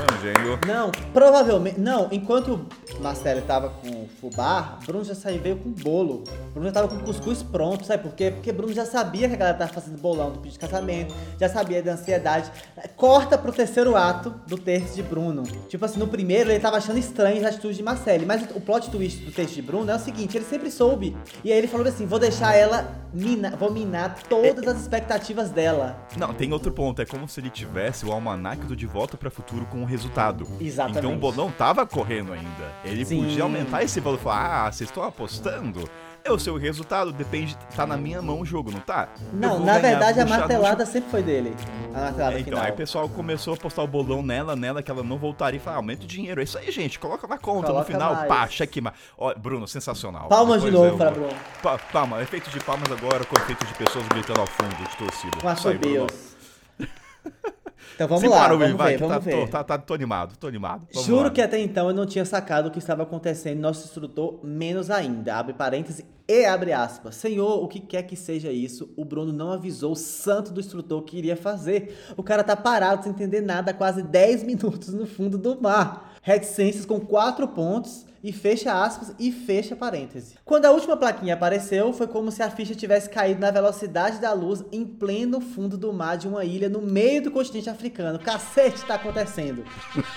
Não, 0.68 0.92
provavelmente. 1.14 1.80
Não, 1.80 2.08
enquanto 2.12 2.66
Marcelo 3.00 3.42
tava 3.42 3.70
com 3.70 3.90
o 3.90 4.10
fubá, 4.20 4.80
Bruno 4.86 5.04
já 5.04 5.16
saiu 5.16 5.42
veio 5.42 5.58
com 5.58 5.72
bolo. 5.72 6.24
Bruno 6.54 6.68
já 6.68 6.74
tava 6.74 6.88
com 6.88 7.00
cuscuz 7.00 7.42
pronto, 7.44 7.86
sabe 7.86 8.04
por 8.04 8.14
quê? 8.14 8.32
Porque 8.32 8.52
Bruno 8.52 8.74
já 8.74 8.86
sabia 8.86 9.28
que 9.28 9.34
a 9.34 9.38
galera 9.38 9.58
tava 9.58 9.74
fazendo 9.74 10.00
bolão 10.00 10.32
do 10.32 10.40
pedido 10.40 10.54
de 10.54 10.60
casamento, 10.60 11.14
já 11.40 11.50
sabia 11.50 11.82
da 11.82 11.94
ansiedade. 11.94 12.52
Corta 12.96 13.38
pro 13.38 13.52
terceiro 13.52 13.96
ato 13.96 14.34
do 14.48 14.58
texto 14.58 14.96
de 14.96 15.04
Bruno. 15.04 15.44
Tipo 15.68 15.86
assim, 15.86 16.00
no 16.00 16.08
primeiro 16.08 16.52
ele 16.52 16.60
tava 16.60 16.78
achando 16.78 17.00
estranho 17.00 17.40
as 17.40 17.54
atitudes 17.54 17.78
de 17.78 17.84
Marcelo, 17.84 18.26
mas 18.26 18.44
o 18.56 18.62
plot 18.62 18.90
twist 18.90 19.24
do 19.26 19.32
texto 19.32 19.56
de 19.56 19.62
Bruno 19.62 19.90
é 19.92 19.96
o 19.96 20.00
seguinte: 20.00 20.38
ele 20.38 20.46
sempre 20.46 20.70
soube. 20.70 21.16
E 21.44 21.52
aí 21.52 21.58
ele 21.58 21.68
falou 21.68 21.88
assim: 21.88 22.06
vou 22.06 22.20
deixar 22.20 22.56
ela 22.56 23.02
minar, 23.14 23.56
vou 23.58 23.72
minar 23.72 24.16
todas 24.30 24.68
as 24.68 24.82
expectativas 24.82 25.50
dela. 25.50 26.08
Não, 26.18 26.34
tem 26.34 26.52
outro 26.54 26.72
ponto. 26.72 27.02
É 27.02 27.06
como 27.06 27.28
se 27.28 27.40
ele 27.40 27.50
tivesse 27.50 28.06
o 28.06 28.12
almanac 28.12 28.66
do 28.66 28.76
De 28.76 28.86
Volta 28.86 29.18
para 29.18 29.28
o 29.28 29.32
Futuro 29.32 29.66
com 29.66 29.82
o 29.82 29.86
resultado. 29.92 30.48
Exatamente. 30.60 31.00
Então 31.00 31.14
o 31.14 31.18
bolão 31.18 31.52
tava 31.52 31.86
correndo 31.86 32.34
ainda. 32.34 32.74
Ele 32.84 33.06
Sim. 33.06 33.24
podia 33.24 33.44
aumentar 33.44 33.84
esse 33.84 34.00
valor 34.00 34.18
e 34.18 34.24
falar: 34.24 34.68
ah, 34.68 34.72
vocês 34.72 34.90
estão 34.90 35.04
apostando? 35.04 35.88
Eu 36.24 36.38
sei 36.38 36.54
o 36.54 36.58
resultado, 36.58 37.12
depende, 37.12 37.58
tá 37.76 37.86
na 37.86 37.98
minha 37.98 38.22
mão 38.22 38.42
o 38.42 38.46
jogo, 38.46 38.72
não 38.72 38.80
tá? 38.80 39.10
Não, 39.34 39.60
na 39.60 39.80
verdade 39.80 40.20
a 40.20 40.26
martelada 40.26 40.86
sempre 40.86 41.10
foi 41.10 41.24
dele. 41.24 41.56
A 41.96 42.00
martelada 42.00 42.36
é, 42.36 42.40
então, 42.40 42.54
final. 42.54 42.64
aí 42.64 42.72
o 42.72 42.76
pessoal 42.76 43.10
começou 43.10 43.56
a 43.56 43.58
postar 43.58 43.82
o 43.82 43.88
bolão 43.88 44.22
nela, 44.22 44.56
nela, 44.56 44.84
que 44.84 44.92
ela 44.92 45.02
não 45.02 45.18
voltaria 45.18 45.58
e 45.58 45.60
falar, 45.60 45.78
aumenta 45.78 46.04
o 46.04 46.08
dinheiro. 46.08 46.40
É 46.40 46.44
isso 46.44 46.60
aí, 46.60 46.72
gente, 46.72 47.00
coloca 47.00 47.28
na 47.28 47.40
conta 47.40 47.68
coloca 47.68 47.80
no 47.80 47.86
final, 47.86 48.14
mais. 48.14 48.28
pá, 48.28 48.48
cheque. 48.48 48.84
Ó, 49.18 49.34
Bruno, 49.34 49.68
sensacional. 49.68 50.30
Palmas 50.30 50.62
Depois 50.62 50.72
de 50.72 50.90
novo 50.90 50.98
para 50.98 51.12
Bruno. 51.12 51.34
Pa, 51.64 51.80
palma, 51.92 52.22
efeito 52.22 52.52
de 52.52 52.60
palmas 52.60 52.92
agora 52.92 53.26
com 53.26 53.36
efeito 53.38 53.66
de 53.66 53.74
pessoas 53.74 54.08
gritando 54.08 54.42
ao 54.42 54.48
fundo 54.48 54.76
de 54.76 54.98
torcida. 54.98 55.38
Com 55.42 55.50
a 55.50 55.56
Então 57.96 58.08
vamos 58.08 58.30
lá, 58.30 58.48
vamos 58.48 58.72
vai, 58.74 58.94
ver, 58.94 59.00
vamos 59.00 59.14
tá, 59.14 59.20
ver. 59.20 59.32
Tô, 59.32 59.48
tá, 59.48 59.64
tá, 59.64 59.78
tô 59.78 59.94
animado, 59.94 60.38
tô 60.38 60.48
animado. 60.48 60.88
Vamos 60.94 61.08
Juro 61.08 61.24
lá. 61.24 61.30
que 61.30 61.42
até 61.42 61.60
então 61.60 61.88
eu 61.90 61.94
não 61.94 62.06
tinha 62.06 62.26
sacado 62.26 62.68
o 62.68 62.72
que 62.72 62.80
estava 62.80 63.04
acontecendo. 63.04 63.60
Nosso 63.60 63.86
instrutor, 63.86 64.40
menos 64.44 64.90
ainda. 64.90 65.36
Abre 65.36 65.54
parênteses 65.54 66.06
e 66.28 66.46
abre 66.46 66.72
aspas. 66.72 67.16
Senhor, 67.16 67.64
o 67.64 67.68
que 67.68 67.80
quer 67.80 68.04
que 68.04 68.16
seja 68.16 68.52
isso, 68.52 68.94
o 68.96 69.04
Bruno 69.04 69.34
não 69.34 69.52
avisou 69.52 69.92
o 69.92 69.96
santo 69.96 70.52
do 70.52 70.60
instrutor 70.60 71.02
que 71.04 71.18
iria 71.18 71.36
fazer. 71.36 71.98
O 72.16 72.24
cara 72.24 72.44
tá 72.44 72.56
parado 72.56 73.04
sem 73.04 73.12
entender 73.12 73.42
nada 73.42 73.72
há 73.72 73.74
quase 73.74 74.02
10 74.02 74.44
minutos 74.44 74.94
no 74.94 75.06
fundo 75.06 75.38
do 75.38 75.62
mar. 75.62 76.16
Reticências 76.22 76.86
com 76.86 77.00
4 77.00 77.48
pontos 77.50 78.06
e 78.24 78.32
fecha 78.32 78.84
aspas 78.84 79.14
e 79.20 79.32
fecha 79.32 79.76
parêntese. 79.76 80.36
Quando 80.46 80.66
a 80.66 80.72
última 80.72 80.96
plaquinha 80.96 81.34
apareceu, 81.34 81.92
foi 81.94 82.08
como 82.08 82.32
se 82.32 82.44
a 82.44 82.50
ficha 82.50 82.76
tivesse 82.76 83.10
caído 83.10 83.40
na 83.42 83.52
velocidade 83.52 84.20
da 84.20 84.34
luz 84.34 84.64
em 84.72 84.86
pleno 84.86 85.42
fundo 85.42 85.78
do 85.78 85.92
mar 85.92 86.18
de 86.18 86.28
uma 86.28 86.46
ilha 86.46 86.70
no 86.70 86.82
meio 86.82 87.24
do 87.24 87.32
continente 87.32 87.70
africano. 87.70 88.20
Cacete, 88.20 88.86
tá 88.86 88.96
acontecendo. 88.96 89.64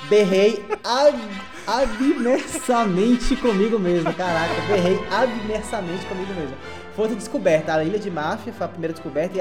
Berrei 0.08 0.62
ab 0.84 1.18
abmersamente 1.66 3.36
comigo 3.36 3.78
mesmo. 3.78 4.12
Caraca, 4.12 4.54
berrei 4.68 4.98
abmersamente 5.10 6.04
comigo 6.06 6.32
mesmo. 6.34 6.56
Foi 6.94 7.04
outra 7.04 7.16
descoberta. 7.16 7.74
A 7.74 7.84
ilha 7.84 7.98
de 7.98 8.10
Máfia 8.10 8.52
foi 8.52 8.66
a 8.66 8.68
primeira 8.68 8.92
descoberta 8.92 9.36
e 9.36 9.40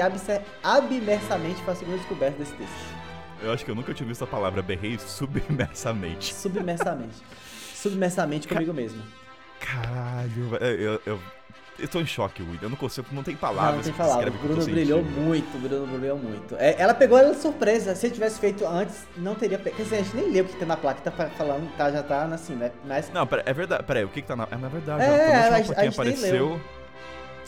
abmersamente 0.62 1.62
foi 1.62 1.72
a 1.72 1.76
segunda 1.76 1.98
descoberta 1.98 2.38
desse 2.38 2.52
texto. 2.54 3.04
Eu 3.42 3.52
acho 3.52 3.64
que 3.64 3.70
eu 3.70 3.74
nunca 3.74 3.92
tinha 3.92 4.08
visto 4.08 4.24
a 4.24 4.26
palavra 4.26 4.62
berrei 4.62 4.98
submersamente. 4.98 6.34
Submersamente 6.34 7.22
submersamente 7.84 8.48
comigo 8.48 8.72
Ca... 8.72 8.72
mesmo. 8.72 9.02
Caralho, 9.60 10.56
eu, 10.60 11.00
eu, 11.06 11.20
eu 11.78 11.88
tô 11.88 12.00
em 12.00 12.06
choque, 12.06 12.42
Will. 12.42 12.58
Eu 12.62 12.70
não 12.70 12.76
consigo, 12.76 13.06
não 13.12 13.22
tem 13.22 13.36
palavras. 13.36 13.76
Não, 13.76 13.82
tem 13.82 13.92
palavras. 13.92 14.34
O 14.34 14.38
Bruno 14.38 14.64
brilhou 14.64 15.02
muito, 15.02 15.56
o 15.56 15.60
Bruno 15.60 15.86
brilhou 15.86 16.18
muito. 16.18 16.56
É, 16.56 16.76
ela 16.78 16.94
pegou 16.94 17.18
ela 17.18 17.34
de 17.34 17.40
surpresa. 17.40 17.94
Se 17.94 18.06
eu 18.06 18.10
tivesse 18.10 18.38
feito 18.40 18.66
antes, 18.66 19.06
não 19.16 19.34
teria. 19.34 19.58
Quer 19.58 19.70
dizer, 19.82 19.96
a 19.96 20.02
gente 20.02 20.16
nem 20.16 20.30
leu 20.30 20.44
o 20.44 20.48
que 20.48 20.56
tem 20.56 20.66
na 20.66 20.76
placa, 20.76 21.00
tá 21.10 21.10
falando, 21.30 21.70
tá, 21.76 21.90
já 21.90 22.02
tá 22.02 22.24
assim, 22.24 22.54
né? 22.54 22.72
Mas... 22.86 23.10
Não, 23.12 23.26
pera, 23.26 23.42
é 23.44 23.52
verdade. 23.52 23.82
Peraí, 23.84 24.04
o 24.04 24.08
que 24.08 24.22
que 24.22 24.28
tá 24.28 24.36
na. 24.36 24.48
É 24.50 24.56
na 24.56 24.68
verdade, 24.68 25.02
é, 25.02 25.34
a, 25.34 25.42
a, 25.42 25.56
a 25.56 25.62
gente 25.62 25.88
apareceu. 25.88 26.60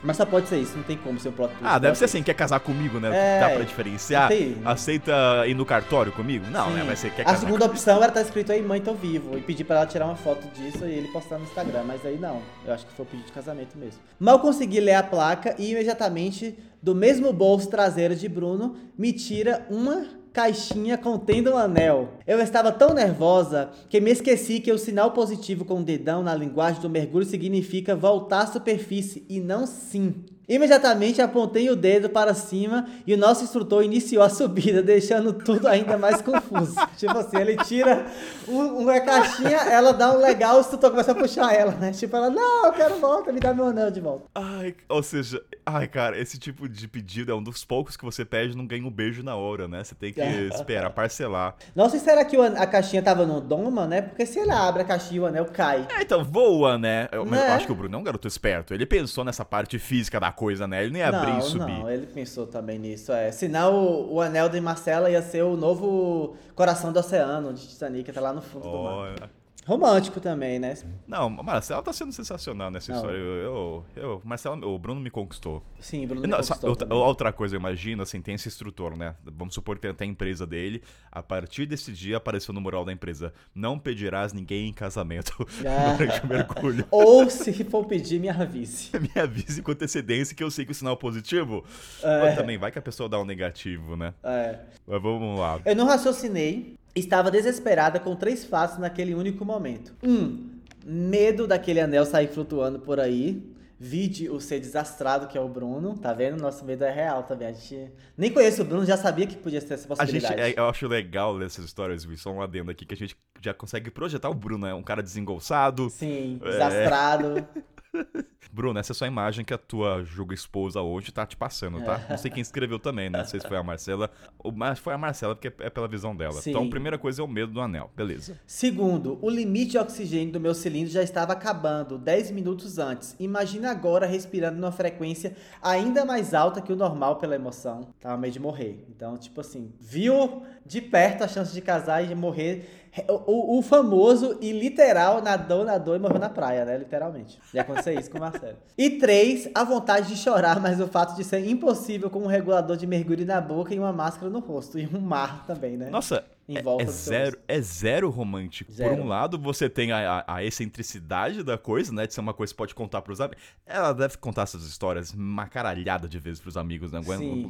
Mas 0.07 0.17
só 0.17 0.25
pode 0.25 0.49
ser 0.49 0.59
isso, 0.59 0.77
não 0.77 0.85
tem 0.85 0.97
como 0.97 1.19
ser 1.19 1.31
um 1.31 1.33
plot 1.33 1.51
twist. 1.51 1.65
Ah, 1.65 1.79
deve 1.79 1.99
ser 1.99 2.05
assim, 2.05 2.23
quer 2.23 2.35
casar 2.35 2.61
comigo, 2.61 3.01
né? 3.01 3.11
É, 3.13 3.41
Dá 3.41 3.51
pra 3.51 3.65
diferenciar. 3.65 4.29
Tem... 4.29 4.57
Aceita 4.65 5.13
ir 5.47 5.55
no 5.55 5.67
cartório 5.67 6.13
comigo? 6.13 6.47
Não, 6.49 6.71
né? 6.71 6.73
Sim. 6.73 6.79
né? 6.79 6.85
Mas 6.87 6.99
você 7.01 7.11
quer 7.11 7.25
casar 7.25 7.37
A 7.37 7.41
segunda 7.41 7.65
opção 7.67 7.97
era 7.97 8.07
estar 8.07 8.21
tá 8.21 8.23
escrito 8.23 8.53
aí, 8.53 8.63
mãe, 8.63 8.81
tô 8.81 8.95
vivo. 8.95 9.37
E 9.37 9.41
pedir 9.41 9.65
pra 9.65 9.77
ela 9.77 9.87
tirar 9.87 10.07
uma 10.07 10.15
foto 10.15 10.47
disso 10.55 10.87
e 10.87 10.93
ele 10.93 11.09
postar 11.09 11.39
no 11.39 11.45
Instagram. 11.45 11.83
Mas 11.85 12.07
aí 12.07 12.17
não. 12.19 12.41
Eu 12.65 12.73
acho 12.73 12.87
que 12.87 12.93
foi 12.93 13.05
o 13.05 13.09
pedido 13.09 13.27
de 13.27 13.33
casamento 13.33 13.77
mesmo. 13.77 14.01
Mal 14.19 14.39
consegui 14.39 14.79
ler 14.79 14.95
a 14.95 15.03
placa 15.03 15.57
e 15.59 15.73
imediatamente, 15.73 16.57
do 16.81 16.95
mesmo 16.95 17.33
bolso 17.33 17.69
traseiro 17.69 18.15
de 18.15 18.29
Bruno, 18.29 18.77
me 18.97 19.13
tira 19.13 19.67
uma 19.69 20.07
caixinha 20.37 20.99
contendo 20.99 21.53
um 21.53 21.57
anel. 21.57 22.11
Eu 22.27 22.39
estava 22.41 22.71
tão 22.71 22.93
nervosa 22.93 23.71
que 23.89 23.99
me 23.99 24.11
esqueci 24.11 24.61
que 24.61 24.71
o 24.71 24.77
sinal 24.77 25.13
positivo 25.13 25.65
com 25.65 25.81
o 25.81 25.83
dedão 25.83 26.23
na 26.23 26.35
linguagem 26.35 26.83
do 26.83 26.91
mergulho 26.91 27.25
significa 27.25 27.97
voltar 27.97 28.43
à 28.43 28.47
superfície 28.47 29.25
e 29.31 29.41
não 29.41 29.67
sim. 29.67 30.27
Imediatamente 30.49 31.21
apontei 31.21 31.69
o 31.71 31.75
dedo 31.75 32.09
para 32.09 32.33
cima 32.33 32.87
e 33.05 33.13
o 33.13 33.19
nosso 33.19 33.43
instrutor 33.43 33.83
iniciou 33.83 34.23
a 34.23 34.29
subida, 34.29 34.81
deixando 34.81 35.33
tudo 35.33 35.67
ainda 35.67 35.99
mais 35.99 36.23
confuso. 36.23 36.77
tipo 36.97 37.19
assim, 37.19 37.39
ele 37.39 37.57
tira 37.65 38.07
uma 38.47 39.01
caixinha, 39.01 39.57
ela 39.57 39.93
dá 39.93 40.13
um 40.13 40.19
legal, 40.19 40.59
o 40.59 40.61
instrutor 40.61 40.91
começa 40.91 41.13
a 41.13 41.15
puxar 41.15 41.53
ela, 41.53 41.73
né? 41.73 41.91
Tipo, 41.91 42.17
ela, 42.17 42.31
não, 42.31 42.67
eu 42.67 42.73
quero 42.73 42.97
volta, 43.01 43.33
me 43.33 43.41
dá 43.41 43.53
meu 43.53 43.67
anel 43.67 43.91
de 43.91 44.01
volta. 44.01 44.27
Ai, 44.35 44.75
ou 44.89 45.03
seja, 45.03 45.43
ai, 45.65 45.89
cara, 45.89 46.17
esse 46.17 46.39
tipo 46.39 46.69
de 46.69 46.87
pedido 46.87 47.33
é 47.33 47.35
um 47.35 47.43
dos 47.43 47.65
poucos 47.65 47.97
que 47.97 48.05
você 48.05 48.25
pede 48.25 48.53
e 48.53 48.57
não 48.57 48.67
ganha 48.67 48.87
um 48.87 48.91
beijo 48.91 49.25
na 49.25 49.35
hora, 49.35 49.67
né? 49.67 49.83
Você 49.83 49.97
tem 49.97 50.13
que 50.13 50.21
esperar, 50.55 50.91
parcelar. 50.91 51.57
Nossa, 51.75 51.97
e 51.97 52.01
será 52.01 52.25
que 52.25 52.37
a 52.37 52.67
caixinha 52.67 53.03
tava 53.03 53.27
no 53.27 53.41
doma, 53.41 53.87
né? 53.87 54.03
Porque 54.03 54.25
se 54.25 54.39
ele 54.39 54.53
abre 54.53 54.83
a 54.83 54.85
caixinha 54.85 55.23
o 55.23 55.27
anel 55.27 55.47
cai. 55.47 55.87
É, 55.91 56.03
então 56.03 56.23
voa, 56.25 56.79
né? 56.79 57.09
Eu, 57.11 57.25
né? 57.25 57.49
eu 57.49 57.53
acho 57.55 57.67
que 57.67 57.73
o 57.73 57.75
Bruno 57.75 57.97
é 57.97 57.99
um 57.99 58.05
garoto 58.05 58.29
esperto. 58.29 58.73
Ele 58.73 58.87
pensou 58.87 59.25
nessa 59.25 59.45
parte 59.45 59.79
física 59.79 60.21
da 60.21 60.36
coisa, 60.37 60.69
né? 60.69 60.83
Ele 60.83 60.93
nem 60.93 61.03
ia 61.03 61.09
abrir 61.09 61.33
não, 61.33 61.39
e 61.39 61.43
subir. 61.43 61.79
Não, 61.81 61.91
ele 61.91 62.07
pensou 62.07 62.47
também 62.47 62.79
nisso, 62.79 63.11
é. 63.13 63.33
Senão 63.33 63.75
o, 63.75 64.15
o 64.15 64.21
anel 64.21 64.49
de 64.49 64.61
Marcela 64.61 65.11
ia 65.11 65.23
ser 65.23 65.43
o 65.43 65.57
novo 65.57 66.37
coração 66.55 66.93
do 66.93 66.99
oceano 67.01 67.53
de 67.53 67.67
Titanic, 67.67 68.13
tá 68.13 68.21
lá 68.21 68.33
no 68.33 68.43
fundo 68.43 68.69
oh, 68.69 68.71
do 68.71 68.83
mar. 68.83 69.31
Romântico 69.67 70.21
também, 70.21 70.61
né? 70.61 70.75
Não, 71.09 71.29
Marcela 71.29 71.83
tá 71.83 71.93
sendo 71.93 72.13
sensacional 72.13 72.71
nessa 72.71 72.93
não. 72.93 73.01
história. 73.01 73.19
Eu, 73.19 73.35
eu, 73.35 73.85
eu, 73.97 74.23
Marcela, 74.25 74.57
o 74.65 74.79
Bruno 74.79 75.01
me 75.01 75.11
conquistou. 75.11 75.61
Sim, 75.81 76.05
o 76.05 76.07
Bruno 76.07 76.23
me 76.23 76.29
não, 76.29 76.39
conquistou. 76.39 76.71
Outra, 76.71 76.95
outra 76.95 77.33
coisa, 77.33 77.57
eu 77.57 77.59
imagino, 77.59 78.01
assim, 78.01 78.23
tem 78.23 78.37
esse 78.37 78.47
instrutor, 78.47 78.97
né? 78.97 79.17
Vamos 79.25 79.55
supor 79.55 79.75
que 79.75 79.83
tem 79.83 79.91
até 79.91 80.05
a 80.05 80.07
empresa 80.07 80.47
dele. 80.47 80.85
A 81.11 81.21
partir 81.21 81.67
desse 81.67 81.93
dia 81.93 82.19
apareceu 82.19 82.55
no 82.55 82.61
mural 82.61 82.85
da 82.85 82.93
empresa: 82.93 83.33
Não 83.53 83.77
pedirás 83.77 84.33
ninguém 84.33 84.69
em 84.69 84.73
casamento 84.73 85.35
ah. 85.67 85.95
durante 85.95 86.23
o 86.23 86.27
mergulho. 86.29 86.87
Ou 86.89 87.29
se 87.29 87.65
for 87.65 87.85
pedir, 87.87 88.21
me 88.21 88.29
avise. 88.29 88.93
me 88.95 89.21
avise 89.21 89.63
com 89.63 89.73
antecedência 89.73 90.37
que 90.37 90.45
eu 90.45 90.51
sei 90.51 90.65
que 90.65 90.71
o 90.71 90.75
sinal 90.77 90.97
positivo. 90.97 91.65
É. 92.05 92.21
Mas 92.21 92.37
também 92.37 92.57
vai 92.57 92.71
que 92.71 92.79
a 92.79 92.83
pessoa 92.83 93.09
dá 93.09 93.21
um 93.21 93.25
negativo, 93.25 93.97
né? 93.97 94.15
É. 94.23 94.61
Mas 94.87 95.03
vamos 95.03 95.41
lá. 95.41 95.61
Eu 95.65 95.75
não 95.75 95.87
raciocinei 95.87 96.77
estava 97.01 97.31
desesperada 97.31 98.01
com 98.01 98.17
três 98.17 98.45
fatos 98.45 98.79
naquele 98.79 99.15
único 99.15 99.45
momento. 99.45 99.95
Um, 100.03 100.51
medo 100.85 101.47
daquele 101.47 101.81
anel 101.81 102.05
sair 102.05 102.29
flutuando 102.29 102.79
por 102.79 102.99
aí. 102.99 103.55
Vide 103.79 104.31
o 104.31 104.41
ser 104.41 104.59
desastrado 104.59 105.27
que 105.27 105.37
é 105.37 105.41
o 105.41 105.47
Bruno, 105.47 105.99
tá 105.99 106.11
vendo? 106.11 106.41
Nosso 106.41 106.65
medo 106.65 106.83
é 106.83 106.91
real, 106.91 107.23
tá 107.25 107.35
vendo? 107.35 107.51
A 107.51 107.53
gente 107.53 107.93
nem 108.17 108.33
conhece 108.33 108.63
o 108.63 108.65
Bruno, 108.65 108.87
já 108.87 108.97
sabia 108.97 109.27
que 109.27 109.37
podia 109.37 109.61
ter 109.61 109.75
essa 109.75 109.87
possibilidade. 109.87 110.33
A 110.33 110.47
gente, 110.47 110.57
é, 110.57 110.59
eu 110.59 110.67
acho 110.67 110.89
legal 110.89 111.37
nessas 111.37 111.67
histórias, 111.67 112.09
só 112.17 112.31
um 112.31 112.41
adendo 112.41 112.71
aqui, 112.71 112.87
que 112.87 112.95
a 112.95 112.97
gente 112.97 113.15
já 113.43 113.53
consegue 113.53 113.91
projetar 113.91 114.31
o 114.31 114.35
Bruno, 114.35 114.67
né? 114.67 114.73
Um 114.73 114.83
cara 114.83 115.03
desengolçado. 115.03 115.91
Sim, 115.91 116.41
é. 116.43 116.49
desastrado. 116.49 117.39
É... 117.39 118.25
Bruno, 118.57 118.81
essa 118.81 118.93
é 118.93 118.95
só 118.95 119.05
a 119.05 119.09
imagem 119.09 119.45
que 119.45 119.53
a 119.53 119.59
tua 119.59 120.03
julga 120.03 120.35
esposa 120.35 120.81
hoje 120.81 121.13
tá 121.13 121.27
te 121.27 121.37
passando, 121.37 121.85
tá? 121.85 122.07
Não 122.09 122.17
sei 122.17 122.31
quem 122.31 122.41
escreveu 122.41 122.79
também, 122.79 123.11
né? 123.11 123.19
Não 123.19 123.27
sei 123.27 123.39
se 123.39 123.47
foi 123.47 123.59
a 123.59 123.63
Marcela. 123.63 124.11
Mas 124.55 124.79
foi 124.79 124.95
a 124.95 124.99
Marcela, 124.99 125.35
porque 125.35 125.53
é 125.63 125.69
pela 125.69 125.87
visão 125.87 126.17
dela. 126.17 126.41
Sim. 126.41 126.51
Então, 126.51 126.71
primeira 126.71 126.97
coisa 126.97 127.21
é 127.21 127.25
o 127.25 127.29
medo 127.29 127.53
do 127.53 127.61
anel. 127.61 127.91
Beleza. 127.95 128.41
Segundo, 128.47 129.19
o 129.21 129.29
limite 129.29 129.73
de 129.73 129.79
oxigênio 129.79 130.33
do 130.33 130.41
meu 130.41 130.55
cilindro 130.55 130.91
já 130.91 131.03
estava 131.03 131.35
acabando 131.35 131.99
10 131.99 132.31
minutos 132.31 132.79
antes. 132.79 133.15
Imagina 133.21 133.71
agora 133.71 134.07
respirando 134.07 134.59
numa 134.59 134.73
frequência 134.73 135.37
ainda 135.61 136.07
mais 136.07 136.33
alta 136.33 136.63
que 136.63 136.73
o 136.73 136.77
normal 136.77 137.17
pela 137.17 137.35
emoção. 137.35 137.89
Tava 138.01 138.17
meio 138.17 138.33
de 138.33 138.41
morrer. 138.41 138.87
Então, 138.89 139.19
tipo 139.19 139.39
assim, 139.39 139.71
viu 139.79 140.45
de 140.65 140.81
perto 140.81 141.25
a 141.25 141.29
chance 141.29 141.53
de 141.53 141.61
casar 141.61 142.03
e 142.03 142.09
de 142.09 142.15
morrer 142.15 142.86
o, 143.09 143.59
o, 143.59 143.63
famoso 143.63 144.39
e 144.41 144.53
literal 144.53 145.21
nadou, 145.23 145.65
nadou 145.65 145.95
e 145.95 145.99
morreu 145.99 146.19
na 146.19 146.31
praia, 146.31 146.65
né? 146.65 146.79
Literalmente. 146.79 147.39
E 147.53 147.59
aconteceu 147.59 147.99
isso 147.99 148.11
com 148.11 148.19
o 148.19 148.21
Marcelo. 148.21 148.57
E 148.79 148.91
três, 148.91 149.49
a 149.55 149.65
vontade 149.65 150.09
de 150.09 150.17
chorar, 150.17 150.61
mas 150.61 150.81
o 150.81 150.87
fato 150.87 151.17
de 151.17 151.25
ser 151.25 151.47
impossível 151.49 152.11
com 152.11 152.21
um 152.21 152.27
regulador 152.27 152.77
de 152.77 152.87
mergulho 152.87 153.25
na 153.25 153.41
boca 153.41 153.75
e 153.75 153.79
uma 153.79 153.93
máscara 153.93 154.31
no 154.31 154.39
rosto. 154.39 154.79
E 154.79 154.87
um 154.87 155.01
mar 155.01 155.47
também, 155.47 155.77
né? 155.77 155.89
Nossa, 155.89 156.25
é, 156.49 156.83
é 156.83 156.87
zero, 156.87 157.39
é 157.49 157.61
zero 157.61 158.11
romântico. 158.11 158.71
Zero. 158.71 158.97
Por 158.97 159.03
um 159.03 159.09
lado, 159.09 159.39
você 159.39 159.69
tem 159.69 159.93
a, 159.93 160.21
a, 160.21 160.37
a, 160.37 160.45
excentricidade 160.45 161.43
da 161.43 161.59
coisa, 161.59 161.93
né? 161.93 162.07
De 162.07 162.15
ser 162.15 162.21
uma 162.21 162.35
coisa 162.35 162.53
que 162.53 162.57
você 162.57 162.59
pode 162.59 162.75
contar 162.75 163.03
pros 163.03 163.21
amigos. 163.21 163.43
Ela 163.67 163.93
deve 163.93 164.17
contar 164.19 164.43
essas 164.43 164.65
histórias 164.65 165.13
uma 165.13 165.47
caralhada 165.47 166.07
de 166.07 166.19
vezes 166.19 166.41
pros 166.41 166.57
amigos, 166.57 166.93
né? 166.93 167.01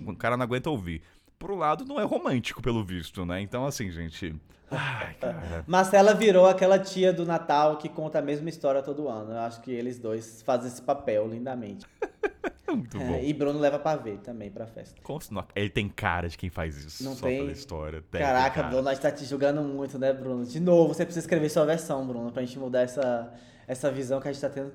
O 0.07 0.16
cara 0.16 0.36
não 0.36 0.44
aguenta 0.44 0.70
ouvir. 0.70 1.03
Um 1.43 1.55
lado, 1.55 1.84
não 1.84 2.01
é 2.01 2.05
romântico, 2.05 2.62
pelo 2.62 2.82
visto, 2.84 3.24
né? 3.24 3.41
Então, 3.41 3.66
assim, 3.66 3.91
gente. 3.91 4.34
Ai, 4.70 5.14
cara. 5.14 5.64
Marcela 5.66 6.12
virou 6.14 6.47
aquela 6.47 6.78
tia 6.78 7.12
do 7.12 7.24
Natal 7.24 7.76
que 7.76 7.89
conta 7.89 8.18
a 8.18 8.22
mesma 8.22 8.49
história 8.49 8.82
todo 8.82 9.09
ano. 9.09 9.32
Eu 9.32 9.39
acho 9.39 9.61
que 9.61 9.70
eles 9.70 9.99
dois 9.99 10.43
fazem 10.43 10.68
esse 10.68 10.82
papel 10.82 11.28
lindamente. 11.28 11.87
Muito 12.68 12.99
bom. 12.99 13.14
É, 13.14 13.24
e 13.24 13.32
Bruno 13.32 13.59
leva 13.59 13.78
pra 13.78 13.97
ver 13.97 14.18
também 14.18 14.51
pra 14.51 14.66
festa. 14.66 15.01
Ele 15.55 15.70
tem 15.70 15.89
cara 15.89 16.28
de 16.28 16.37
quem 16.37 16.51
faz 16.51 16.76
isso. 16.76 17.05
Não 17.05 17.14
só 17.14 17.26
tem. 17.26 17.39
Pela 17.39 17.53
história. 17.53 18.03
Tem, 18.11 18.20
Caraca, 18.20 18.64
Bruno, 18.64 18.82
nós 18.82 18.99
tá 18.99 19.11
te 19.11 19.24
julgando 19.24 19.62
muito, 19.62 19.99
né, 19.99 20.12
Bruno? 20.12 20.45
De 20.45 20.59
novo, 20.59 20.93
você 20.93 21.05
precisa 21.05 21.24
escrever 21.24 21.49
sua 21.49 21.64
versão, 21.64 22.07
Bruno, 22.07 22.32
pra 22.32 22.43
gente 22.43 22.59
mudar 22.59 22.82
essa, 22.82 23.32
essa 23.68 23.91
visão 23.91 24.20
que 24.20 24.28
a 24.28 24.32
gente 24.32 24.41
tá 24.41 24.51
tendo 24.51 24.72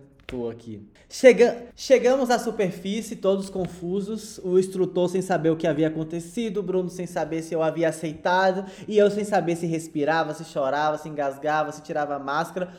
aqui. 0.50 0.82
Chega, 1.10 1.68
chegamos 1.76 2.30
à 2.30 2.40
superfície, 2.40 3.16
todos 3.16 3.50
confusos, 3.50 4.40
o 4.44 4.58
instrutor 4.58 5.10
sem 5.10 5.22
saber 5.22 5.50
o 5.50 5.58
que 5.58 5.68
havia 5.68 5.88
acontecido, 5.88 6.58
o 6.58 6.64
Bruno 6.64 6.90
sem 6.90 7.06
saber 7.06 7.42
se 7.42 7.54
eu 7.54 7.62
havia 7.62 7.90
aceitado, 7.90 8.66
e 8.88 8.98
eu 8.98 9.12
sem 9.12 9.24
saber 9.24 9.56
se 9.56 9.66
respirava, 9.66 10.34
se 10.34 10.46
chorava, 10.46 10.98
se 10.98 11.10
engasgava, 11.10 11.72
se 11.72 11.82
tirava 11.82 12.16
a 12.16 12.20
máscara 12.20 12.74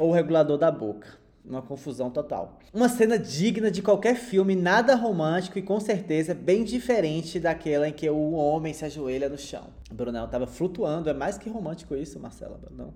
ou 0.00 0.10
o 0.10 0.12
regulador 0.12 0.58
da 0.58 0.70
boca. 0.70 1.08
uma 1.48 1.62
confusão 1.62 2.10
total. 2.10 2.58
Uma 2.74 2.88
cena 2.88 3.18
digna 3.18 3.70
de 3.70 3.80
qualquer 3.80 4.16
filme, 4.16 4.56
nada 4.56 4.94
romântico 4.94 5.58
e 5.58 5.62
com 5.62 5.78
certeza 5.78 6.34
bem 6.34 6.64
diferente 6.64 7.38
daquela 7.38 7.88
em 7.88 7.92
que 7.92 8.10
o 8.10 8.32
homem 8.32 8.74
se 8.74 8.84
ajoelha 8.84 9.28
no 9.28 9.38
chão. 9.38 9.68
O 9.90 9.94
Brunão 9.94 10.28
tava 10.28 10.46
flutuando, 10.46 11.08
é 11.08 11.14
mais 11.14 11.38
que 11.38 11.48
romântico 11.48 11.94
isso, 11.94 12.18
Marcela. 12.18 12.58
Brunão. 12.58 12.92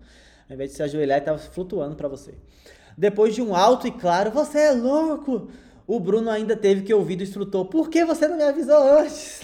Ao 0.49 0.55
invés 0.55 0.71
de 0.71 0.77
se 0.77 0.83
ajoelhar, 0.83 1.19
ele 1.19 1.27
tava 1.27 1.39
flutuando 1.39 1.95
para 1.95 2.09
você. 2.09 2.35
Depois 3.01 3.35
de 3.35 3.41
um 3.41 3.57
alto 3.57 3.87
e 3.87 3.91
claro, 3.91 4.31
você 4.31 4.59
é 4.59 4.73
louco! 4.73 5.49
O 5.87 5.99
Bruno 5.99 6.29
ainda 6.29 6.55
teve 6.55 6.83
que 6.83 6.93
ouvir 6.93 7.17
do 7.17 7.23
instrutor, 7.23 7.65
por 7.65 7.89
que 7.89 8.05
você 8.05 8.29
não 8.29 8.37
me 8.37 8.43
avisou 8.43 8.77
antes? 8.99 9.41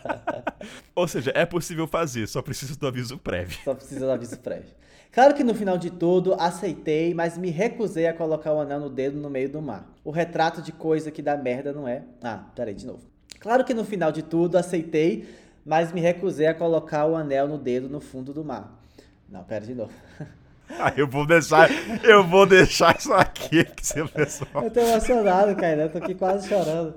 Ou 0.96 1.06
seja, 1.06 1.30
é 1.34 1.44
possível 1.44 1.86
fazer, 1.86 2.26
só 2.26 2.40
precisa 2.40 2.74
do 2.74 2.86
aviso 2.86 3.18
prévio. 3.18 3.58
Só 3.62 3.74
precisa 3.74 4.00
do 4.00 4.10
aviso 4.10 4.38
prévio. 4.38 4.70
Claro 5.12 5.34
que 5.34 5.44
no 5.44 5.54
final 5.54 5.76
de 5.76 5.90
tudo, 5.90 6.32
aceitei, 6.38 7.12
mas 7.12 7.36
me 7.36 7.50
recusei 7.50 8.06
a 8.06 8.14
colocar 8.14 8.54
o 8.54 8.60
anel 8.60 8.80
no 8.80 8.88
dedo 8.88 9.18
no 9.18 9.28
meio 9.28 9.50
do 9.50 9.60
mar. 9.60 9.86
O 10.02 10.10
retrato 10.10 10.62
de 10.62 10.72
coisa 10.72 11.10
que 11.10 11.20
dá 11.20 11.36
merda, 11.36 11.74
não 11.74 11.86
é? 11.86 12.04
Ah, 12.22 12.42
peraí, 12.56 12.72
de 12.72 12.86
novo. 12.86 13.02
Claro 13.38 13.66
que 13.66 13.74
no 13.74 13.84
final 13.84 14.10
de 14.10 14.22
tudo, 14.22 14.56
aceitei, 14.56 15.28
mas 15.62 15.92
me 15.92 16.00
recusei 16.00 16.46
a 16.46 16.54
colocar 16.54 17.04
o 17.04 17.16
anel 17.16 17.46
no 17.46 17.58
dedo 17.58 17.90
no 17.90 18.00
fundo 18.00 18.32
do 18.32 18.42
mar. 18.42 18.80
Não, 19.28 19.44
pera 19.44 19.66
de 19.66 19.74
novo. 19.74 19.92
Ah, 20.78 20.92
eu 20.96 21.06
vou 21.06 21.26
deixar, 21.26 21.68
eu 22.02 22.24
vou 22.24 22.46
deixar 22.46 22.96
isso 22.98 23.12
aqui, 23.12 23.64
que 23.64 23.86
você 23.86 24.04
pessoal. 24.04 24.64
Eu 24.64 24.70
tô 24.70 24.80
emocionado, 24.80 25.54
cara, 25.56 25.82
eu 25.82 25.88
tô 25.90 25.98
aqui 25.98 26.14
quase 26.14 26.48
chorando. 26.48 26.94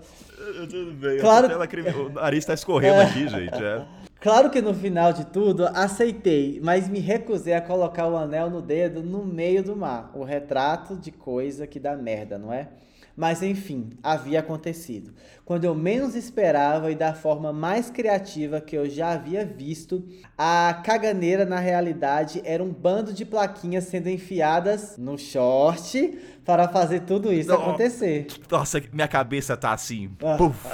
Tudo 0.69 0.91
bem, 0.93 1.17
Claro- 1.19 1.47
tela 1.47 1.67
o 1.97 2.09
nariz 2.09 2.45
tá 2.45 2.53
escorrendo 2.53 3.01
aqui, 3.01 3.27
gente. 3.27 3.63
É. 3.63 3.83
Claro 4.19 4.49
que 4.49 4.61
no 4.61 4.73
final 4.73 5.13
de 5.13 5.25
tudo, 5.25 5.67
aceitei, 5.67 6.59
mas 6.63 6.87
me 6.89 6.99
recusei 6.99 7.53
a 7.53 7.61
colocar 7.61 8.07
o 8.07 8.17
anel 8.17 8.49
no 8.49 8.61
dedo 8.61 9.03
no 9.03 9.23
meio 9.23 9.61
do 9.63 9.75
mar. 9.75 10.11
O 10.15 10.23
retrato 10.23 10.95
de 10.95 11.11
coisa 11.11 11.67
que 11.67 11.79
dá 11.79 11.95
merda, 11.95 12.37
não 12.37 12.51
é? 12.51 12.69
Mas 13.15 13.41
enfim, 13.41 13.91
havia 14.03 14.39
acontecido. 14.41 15.13
Quando 15.45 15.63
eu 15.63 15.73
menos 15.73 16.15
esperava 16.15 16.91
e 16.91 16.95
da 16.95 17.13
forma 17.13 17.53
mais 17.53 17.89
criativa 17.89 18.59
que 18.59 18.75
eu 18.75 18.89
já 18.89 19.11
havia 19.11 19.45
visto, 19.45 20.03
a 20.37 20.81
caganeira 20.83 21.45
na 21.45 21.59
realidade 21.59 22.41
era 22.43 22.61
um 22.61 22.73
bando 22.73 23.13
de 23.13 23.23
plaquinhas 23.23 23.85
sendo 23.85 24.09
enfiadas 24.09 24.97
no 24.97 25.17
short 25.17 26.19
para 26.43 26.67
fazer 26.67 27.01
tudo 27.01 27.31
isso 27.31 27.49
Não. 27.49 27.55
acontecer. 27.61 28.27
Nossa, 28.51 28.81
minha 28.91 29.07
cabeça 29.07 29.55
tá 29.55 29.71
assim. 29.71 30.11
Ah. 30.21 30.35
Puf. 30.37 30.67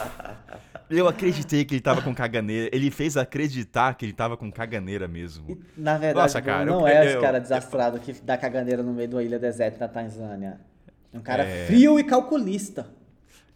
Eu 0.89 1.07
acreditei 1.07 1.63
que 1.63 1.75
ele 1.75 1.81
tava 1.81 2.01
com 2.01 2.13
caganeira. 2.13 2.69
Ele 2.73 2.91
fez 2.91 3.15
acreditar 3.15 3.93
que 3.95 4.03
ele 4.05 4.11
tava 4.13 4.35
com 4.35 4.51
caganeira 4.51 5.07
mesmo. 5.07 5.57
Na 5.77 5.93
verdade, 5.97 6.25
Nossa, 6.25 6.41
cara, 6.41 6.65
não 6.65 6.81
eu- 6.81 6.87
é 6.87 7.05
esse 7.05 7.15
eu- 7.15 7.21
cara 7.21 7.39
desastrado 7.39 7.99
que 7.99 8.11
dá 8.13 8.35
caganeira 8.37 8.83
no 8.83 8.91
meio 8.93 9.07
de 9.07 9.15
uma 9.15 9.23
ilha 9.23 9.39
deserta 9.39 9.77
na 9.79 9.87
Tanzânia. 9.87 10.59
É 11.13 11.17
um 11.17 11.21
cara 11.21 11.43
É. 11.43 11.65
frio 11.65 11.99
e 11.99 12.03
calculista. 12.03 12.87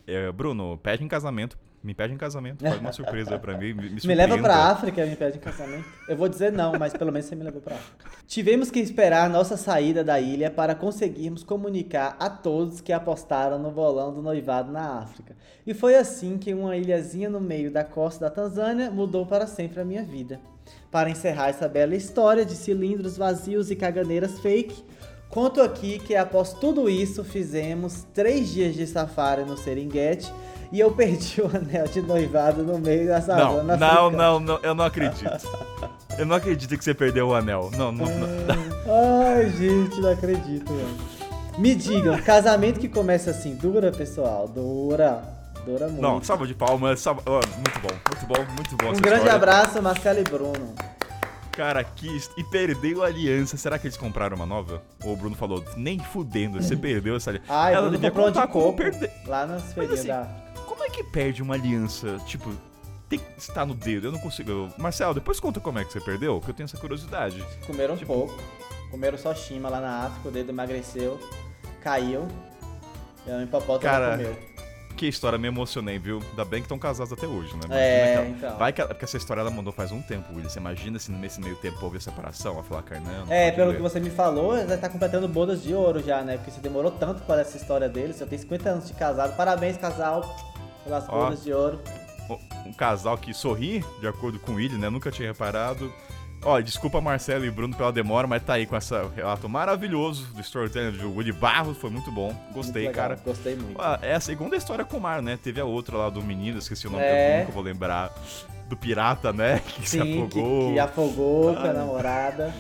É, 0.08 0.32
Bruno, 0.32 0.78
pede 0.78 1.04
em 1.04 1.08
casamento. 1.08 1.58
Me 1.82 1.94
pede 1.94 2.16
em 2.16 2.18
casamento. 2.18 2.64
Faz 2.68 2.80
uma 2.80 2.92
surpresa 2.92 3.38
pra 3.38 3.56
mim. 3.56 3.74
Me, 3.74 3.90
me 3.92 4.00
leva 4.16 4.36
pra 4.40 4.56
África 4.72 5.06
e 5.06 5.10
me 5.12 5.16
pede 5.16 5.38
em 5.38 5.40
casamento. 5.40 5.86
Eu 6.10 6.18
vou 6.18 6.28
dizer 6.28 6.52
não, 6.52 6.74
mas 6.80 6.94
pelo 6.94 7.12
menos 7.12 7.28
você 7.28 7.36
me 7.36 7.44
levou 7.44 7.62
pra 7.62 7.76
África. 7.76 8.10
Tivemos 8.26 8.72
que 8.72 8.80
esperar 8.80 9.26
a 9.26 9.30
nossa 9.30 9.56
saída 9.56 10.04
da 10.04 10.20
ilha 10.20 10.50
para 10.50 10.74
conseguirmos 10.74 11.44
comunicar 11.44 12.16
a 12.20 12.28
todos 12.28 12.82
que 12.82 12.92
apostaram 12.92 13.60
no 13.60 13.70
bolão 13.70 14.12
do 14.12 14.20
noivado 14.24 14.72
na 14.72 14.98
África. 14.98 15.36
E 15.66 15.76
foi 15.76 15.96
assim 15.96 16.40
que 16.40 16.56
uma 16.56 16.76
ilhazinha 16.76 17.30
no 17.30 17.40
meio 17.40 17.70
da 17.70 17.84
costa 17.84 18.26
da 18.26 18.32
Tanzânia 18.32 18.90
mudou 18.90 19.28
para 19.28 19.46
sempre 19.46 19.80
a 19.80 19.86
minha 19.86 20.02
vida. 20.04 20.40
Para 20.90 21.12
encerrar 21.12 21.50
essa 21.50 21.68
bela 21.70 21.96
história 21.96 22.44
de 22.44 22.56
cilindros 22.56 23.16
vazios 23.16 23.70
e 23.70 23.76
caganeiras 23.76 24.40
fake, 24.40 24.84
conto 25.30 25.62
aqui 25.62 26.00
que 26.00 26.16
após 26.16 26.54
tudo 26.54 26.90
isso 26.90 27.24
fizemos 27.24 28.06
três 28.14 28.50
dias 28.50 28.74
de 28.76 28.86
safari 28.88 29.44
no 29.44 29.58
Serengeti 29.58 30.32
e 30.72 30.80
eu 30.80 30.92
perdi 30.96 31.42
o 31.42 31.48
anel 31.56 31.88
de 31.88 32.02
noivado 32.02 32.64
no 32.64 32.80
meio 32.80 33.08
da 33.08 33.20
Não, 33.20 33.26
savana 33.26 33.78
não, 33.78 33.88
africana. 33.88 34.18
não, 34.18 34.40
não, 34.40 34.60
eu 34.64 34.76
não 34.76 34.86
acredito. 34.86 35.48
Eu 36.18 36.26
não 36.26 36.36
acredito 36.36 36.78
que 36.78 36.84
você 36.84 36.94
perdeu 36.94 37.28
o 37.30 37.34
anel. 37.36 37.70
Não, 37.78 37.92
não, 37.92 38.06
não. 38.06 38.28
Ai, 39.36 39.50
gente, 39.52 40.00
não 40.00 40.12
acredito, 40.12 40.72
mano. 40.72 40.98
Me 41.58 41.74
digam, 41.76 42.18
casamento 42.22 42.80
que 42.80 42.88
começa 42.90 43.32
assim, 43.32 43.56
dura, 43.56 43.92
pessoal? 43.92 44.48
Dura. 44.48 45.24
Dura 45.66 45.88
muito. 45.88 46.02
Não, 46.02 46.22
salva 46.24 46.46
de 46.46 46.54
palmas. 46.54 47.00
Salva... 47.00 47.22
muito 47.26 47.80
bom, 47.82 47.96
muito 48.08 48.26
bom, 48.28 48.54
muito 48.56 48.78
bom. 48.78 48.90
um 48.90 49.02
grande 49.02 49.26
história. 49.26 49.34
abraço, 49.34 49.82
Marcelo 49.82 50.20
e 50.20 50.24
Bruno. 50.24 50.76
Cara, 51.56 51.84
quis 51.84 52.30
e 52.38 52.44
perdeu 52.44 53.02
a 53.04 53.08
aliança. 53.08 53.56
Será 53.58 53.80
que 53.80 53.88
eles 53.88 53.96
compraram 53.98 54.36
uma 54.36 54.46
nova? 54.46 54.82
Ou 55.04 55.14
o 55.14 55.16
Bruno 55.18 55.36
falou, 55.36 55.64
nem 55.78 55.98
fudendo, 56.00 56.62
você 56.62 56.76
perdeu 56.78 57.16
essa 57.16 57.30
aliança. 57.30 57.48
Ai, 57.54 57.74
Ela 57.74 57.90
devia 57.90 58.10
comprou 58.12 58.28
um 58.28 58.32
de 58.32 58.48
como 58.48 58.74
perder. 58.76 59.12
lá 59.26 59.46
nas 59.46 59.72
feirinhas 59.74 60.00
assim, 60.00 60.08
da... 60.10 60.26
Como 60.68 60.84
é 60.84 60.90
que 60.90 61.04
perde 61.04 61.42
uma 61.42 61.54
aliança? 61.54 62.18
Tipo, 62.26 62.52
tem 63.08 63.20
que 63.20 63.26
estar 63.40 63.66
no 63.66 63.74
dedo. 63.74 64.08
Eu 64.08 64.12
não 64.12 64.20
consigo. 64.20 64.52
eu- 64.52 64.70
Marcelo, 64.78 65.14
depois 65.14 65.40
conta 65.40 65.60
como 65.62 65.80
é 65.80 65.86
que 65.86 65.94
você 65.94 66.02
perdeu, 66.02 66.42
que 66.42 66.50
eu 66.50 66.54
tenho 66.54 66.66
essa 66.66 66.78
curiosidade. 66.78 67.42
Comeram 67.66 67.94
um 67.94 67.98
Tipo- 67.98 68.14
pouco. 68.14 68.38
Comeram 68.92 69.18
só 69.18 69.34
chima 69.34 69.70
lá 69.70 69.80
na 69.82 70.06
África, 70.08 70.28
o 70.30 70.32
dedo 70.32 70.50
emagreceu, 70.52 71.20
caiu. 71.82 72.28
E 73.28 73.32
o 73.32 73.42
hipopótamo 73.42 73.80
Cara, 73.82 74.12
comeu. 74.18 74.38
Que 74.96 75.08
história, 75.08 75.38
me 75.38 75.48
emocionei, 75.50 76.00
viu? 76.00 76.22
Ainda 76.30 76.46
bem 76.46 76.62
que 76.62 76.66
estão 76.66 76.80
casados 76.80 77.12
até 77.12 77.28
hoje, 77.28 77.54
né? 77.56 77.62
Imagina 77.66 77.76
É, 77.82 78.14
ela- 78.14 78.26
então. 78.28 78.58
Vai 78.58 78.72
que 78.72 78.80
ela... 78.80 78.88
Porque 78.90 79.04
essa 79.04 79.18
história 79.18 79.42
ela 79.42 79.52
mandou 79.52 79.74
faz 79.74 79.92
um 79.92 80.02
tempo, 80.02 80.30
William. 80.34 80.48
Você 80.50 80.58
imagina 80.60 80.98
se 81.00 81.12
nesse 81.12 81.42
meio 81.42 81.58
tempo 81.58 81.78
houve 81.84 81.98
a 81.98 82.00
separação? 82.00 82.54
Ela 82.54 82.64
falar, 82.64 82.84
cara, 82.84 83.02
não, 83.02 83.26
não 83.26 83.34
É, 83.34 83.52
pelo 83.52 83.72
ver." 83.72 83.76
que 83.78 83.82
você 83.82 84.00
me 84.00 84.10
falou, 84.10 84.56
já 84.66 84.78
tá 84.78 84.88
completando 84.88 85.28
bodas 85.28 85.62
de 85.62 85.74
ouro 85.74 86.02
já, 86.02 86.22
né? 86.24 86.38
Porque 86.38 86.52
você 86.52 86.62
demorou 86.62 86.92
tanto 86.92 87.24
para 87.24 87.42
essa 87.42 87.58
história 87.58 87.90
deles. 87.90 88.22
Eu 88.22 88.28
tenho 88.28 88.42
50 88.42 88.70
anos 88.70 88.88
de 88.88 88.94
casado. 88.94 89.36
Parabéns, 89.36 89.76
casal, 89.76 90.24
pelas 90.86 91.04
Ó. 91.10 91.12
bodas 91.26 91.44
de 91.44 91.52
ouro. 91.52 91.82
Um 92.66 92.74
casal 92.74 93.18
que 93.18 93.34
sorri, 93.34 93.84
de 94.00 94.08
acordo 94.08 94.40
com 94.40 94.54
o 94.54 94.56
William, 94.56 94.78
né? 94.80 94.90
Nunca 94.90 95.12
tinha 95.12 95.28
reparado. 95.28 95.94
Ó, 96.48 96.60
desculpa 96.60 97.02
Marcelo 97.02 97.44
e 97.44 97.50
Bruno 97.50 97.76
pela 97.76 97.92
demora, 97.92 98.28
mas 98.28 98.44
tá 98.44 98.54
aí 98.54 98.68
com 98.68 98.78
esse 98.78 98.94
relato 99.16 99.50
maravilhoso 99.50 100.28
do 100.28 100.42
storytelling 100.42 100.92
de 100.96 101.04
Willy 101.04 101.32
Barros, 101.32 101.76
foi 101.76 101.90
muito 101.90 102.12
bom. 102.12 102.28
Gostei, 102.54 102.84
Muito 102.84 102.94
legal, 102.94 102.94
cara. 102.94 103.20
Gostei 103.26 103.56
muito. 103.56 103.82
Ah, 103.82 103.98
é 104.02 104.14
a 104.14 104.20
segunda 104.20 104.56
história 104.56 104.86
com 104.86 104.98
o 104.98 105.02
mar, 105.02 105.24
né? 105.24 105.40
Teve 105.42 105.60
a 105.60 105.66
outra 105.66 105.98
lá 105.98 106.10
do 106.12 106.22
menino, 106.22 106.60
esqueci 106.60 106.86
o 106.86 106.92
nome 106.92 107.04
É. 107.04 107.12
dele, 107.30 107.40
nunca 107.42 107.52
vou 107.52 107.64
lembrar. 107.64 108.12
Do 108.70 108.78
pirata, 108.78 109.34
né? 109.34 109.60
Que 109.76 109.90
se 109.90 110.00
Sim, 110.00 110.28
que, 110.28 110.40
afogou. 110.40 110.74
que 110.74 110.80
afogou 110.80 111.56
com 111.56 111.62
a 111.68 111.74
namorada. 111.74 112.54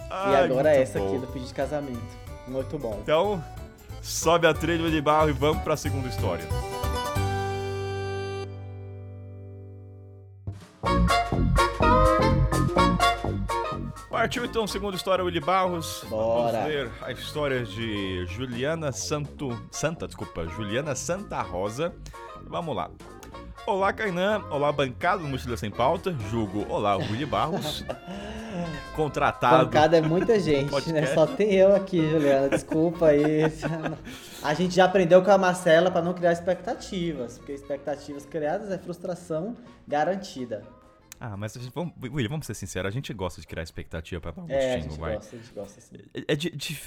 e 0.00 0.02
Ai, 0.10 0.44
agora 0.44 0.70
essa 0.74 0.98
bom. 0.98 1.06
aqui 1.08 1.18
do 1.18 1.26
pedido 1.28 1.46
de 1.48 1.54
casamento. 1.54 2.18
Muito 2.48 2.76
bom. 2.76 2.98
Então, 3.02 3.42
sobe 4.02 4.48
a 4.48 4.54
trilha 4.54 4.82
Willy 4.84 5.00
Barro 5.00 5.28
e 5.28 5.32
vamos 5.32 5.62
pra 5.62 5.76
segunda 5.76 6.08
história. 6.08 6.44
Partiu 14.18 14.44
então 14.44 14.66
segunda 14.66 14.96
história 14.96 15.24
Willy 15.24 15.38
Barros. 15.38 16.04
Bora. 16.10 16.50
Vamos 16.50 16.66
ver 16.66 16.90
a 17.02 17.12
história 17.12 17.64
de 17.64 18.26
Juliana 18.26 18.90
Santo, 18.90 19.56
Santa, 19.70 20.08
desculpa, 20.08 20.44
Juliana 20.44 20.96
Santa 20.96 21.40
Rosa. 21.40 21.94
Vamos 22.48 22.74
lá. 22.74 22.90
Olá, 23.64 23.92
Kainan. 23.92 24.42
Olá, 24.50 24.72
bancada 24.72 25.22
do 25.22 25.28
Mochila 25.28 25.56
Sem 25.56 25.70
Pauta. 25.70 26.16
Julgo. 26.32 26.66
Olá, 26.68 26.96
Willy 26.96 27.26
Barros. 27.26 27.84
Contratado. 28.96 29.66
Bancada 29.66 29.98
é 29.98 30.00
muita 30.00 30.36
gente, 30.40 30.92
né? 30.92 31.06
Só 31.14 31.24
tem 31.24 31.54
eu 31.54 31.76
aqui, 31.76 32.10
Juliana. 32.10 32.48
Desculpa 32.48 33.06
aí. 33.06 33.42
A 34.42 34.52
gente 34.52 34.74
já 34.74 34.86
aprendeu 34.86 35.22
com 35.22 35.30
a 35.30 35.38
Marcela 35.38 35.92
pra 35.92 36.02
não 36.02 36.12
criar 36.12 36.32
expectativas. 36.32 37.38
Porque 37.38 37.52
expectativas 37.52 38.26
criadas 38.26 38.72
é 38.72 38.78
frustração 38.78 39.54
garantida. 39.86 40.64
Ah, 41.20 41.36
mas 41.36 41.56
a 41.56 41.60
gente, 41.60 41.72
vamos, 41.74 41.92
William, 42.02 42.28
vamos 42.28 42.46
ser 42.46 42.54
sinceros, 42.54 42.88
a 42.88 42.92
gente 42.92 43.12
gosta 43.12 43.40
de 43.40 43.46
criar 43.46 43.62
expectativa 43.62 44.20
pra 44.20 44.30
dar 44.30 44.42
um 44.42 44.48
É, 44.48 44.74
a 44.74 44.78
gente 44.78 44.98
vai. 44.98 45.14
gosta, 45.14 45.34
a 45.34 45.38
gente 45.38 45.52
gosta 45.52 45.80
sim. 45.80 45.96
É- 46.14 46.32
É 46.32 46.36
de, 46.36 46.50
de- 46.50 46.80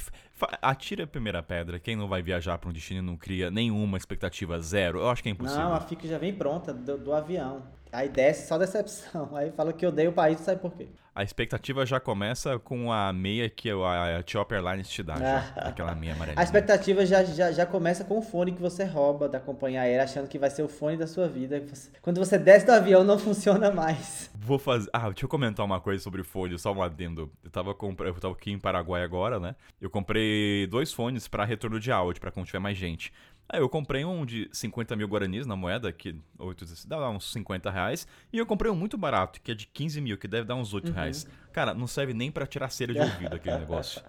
atira 0.61 1.03
a 1.03 1.07
primeira 1.07 1.41
pedra. 1.41 1.79
Quem 1.79 1.95
não 1.95 2.07
vai 2.07 2.21
viajar 2.21 2.57
pra 2.57 2.69
um 2.69 2.73
destino 2.73 2.99
e 2.99 3.01
não 3.01 3.17
cria 3.17 3.51
nenhuma 3.51 3.97
expectativa 3.97 4.59
zero, 4.59 4.99
eu 4.99 5.09
acho 5.09 5.21
que 5.21 5.29
é 5.29 5.31
impossível. 5.31 5.63
Não, 5.63 5.73
a 5.73 5.81
FIC 5.81 6.07
já 6.07 6.17
vem 6.17 6.33
pronta 6.33 6.73
do, 6.73 6.97
do 6.97 7.13
avião. 7.13 7.63
Aí 7.91 8.07
desce 8.07 8.47
só 8.47 8.57
decepção. 8.57 9.29
Aí 9.35 9.51
fala 9.51 9.73
que 9.73 9.85
odeia 9.85 10.09
o 10.09 10.13
país, 10.13 10.39
sabe 10.39 10.61
por 10.61 10.71
quê? 10.73 10.87
A 11.13 11.23
expectativa 11.23 11.85
já 11.85 11.99
começa 11.99 12.57
com 12.57 12.89
a 12.89 13.11
meia 13.11 13.49
que 13.49 13.69
a 13.69 14.19
Ethiopian 14.21 14.59
Airlines 14.59 14.87
te 14.87 15.03
dá, 15.03 15.17
já. 15.17 15.39
Aquela 15.67 15.93
meia 15.93 16.13
amarelinha. 16.13 16.39
A 16.39 16.43
expectativa 16.43 17.05
já, 17.05 17.21
já, 17.25 17.51
já 17.51 17.65
começa 17.65 18.05
com 18.05 18.19
o 18.19 18.21
fone 18.21 18.53
que 18.53 18.61
você 18.61 18.85
rouba 18.85 19.27
da 19.27 19.37
companhia 19.37 19.81
aérea, 19.81 20.05
achando 20.05 20.29
que 20.29 20.39
vai 20.39 20.49
ser 20.49 20.63
o 20.63 20.69
fone 20.69 20.95
da 20.95 21.05
sua 21.05 21.27
vida. 21.27 21.61
Quando 22.01 22.17
você 22.17 22.37
desce 22.37 22.65
do 22.65 22.71
avião, 22.71 23.03
não 23.03 23.19
funciona 23.19 23.69
mais. 23.69 24.31
Vou 24.39 24.57
fazer. 24.57 24.89
Ah, 24.93 25.09
deixa 25.09 25.25
eu 25.25 25.29
comentar 25.29 25.65
uma 25.65 25.81
coisa 25.81 26.01
sobre 26.01 26.23
fone, 26.23 26.57
só 26.57 26.71
um 26.71 26.81
adendo. 26.81 27.29
Eu 27.43 27.51
tava, 27.51 27.75
compra... 27.75 28.07
eu 28.07 28.13
tava 28.13 28.33
aqui 28.33 28.51
em 28.51 28.57
Paraguai 28.57 29.03
agora, 29.03 29.37
né? 29.37 29.53
Eu 29.81 29.89
comprei 29.89 30.30
dois 30.69 30.93
fones 30.93 31.27
pra 31.27 31.45
retorno 31.45 31.79
de 31.79 31.91
áudio, 31.91 32.21
pra 32.21 32.31
quando 32.31 32.45
tiver 32.45 32.59
mais 32.59 32.77
gente. 32.77 33.11
Aí 33.53 33.59
eu 33.59 33.67
comprei 33.67 34.05
um 34.05 34.25
de 34.25 34.49
50 34.53 34.95
mil 34.95 35.07
guaranis 35.09 35.45
na 35.45 35.57
moeda, 35.57 35.91
que 35.91 36.15
8, 36.39 36.65
dá 36.87 37.09
uns 37.09 37.33
50 37.33 37.69
reais. 37.69 38.07
E 38.31 38.37
eu 38.37 38.45
comprei 38.45 38.71
um 38.71 38.75
muito 38.75 38.97
barato, 38.97 39.41
que 39.41 39.51
é 39.51 39.55
de 39.55 39.67
15 39.67 39.99
mil, 39.99 40.17
que 40.17 40.25
deve 40.25 40.47
dar 40.47 40.55
uns 40.55 40.73
8 40.73 40.87
uhum. 40.87 40.93
reais. 40.93 41.27
Cara, 41.51 41.73
não 41.73 41.85
serve 41.85 42.13
nem 42.13 42.31
para 42.31 42.47
tirar 42.47 42.69
cera 42.69 42.93
de 42.93 42.99
ouvido 42.99 43.35
aquele 43.35 43.57
negócio. 43.59 44.01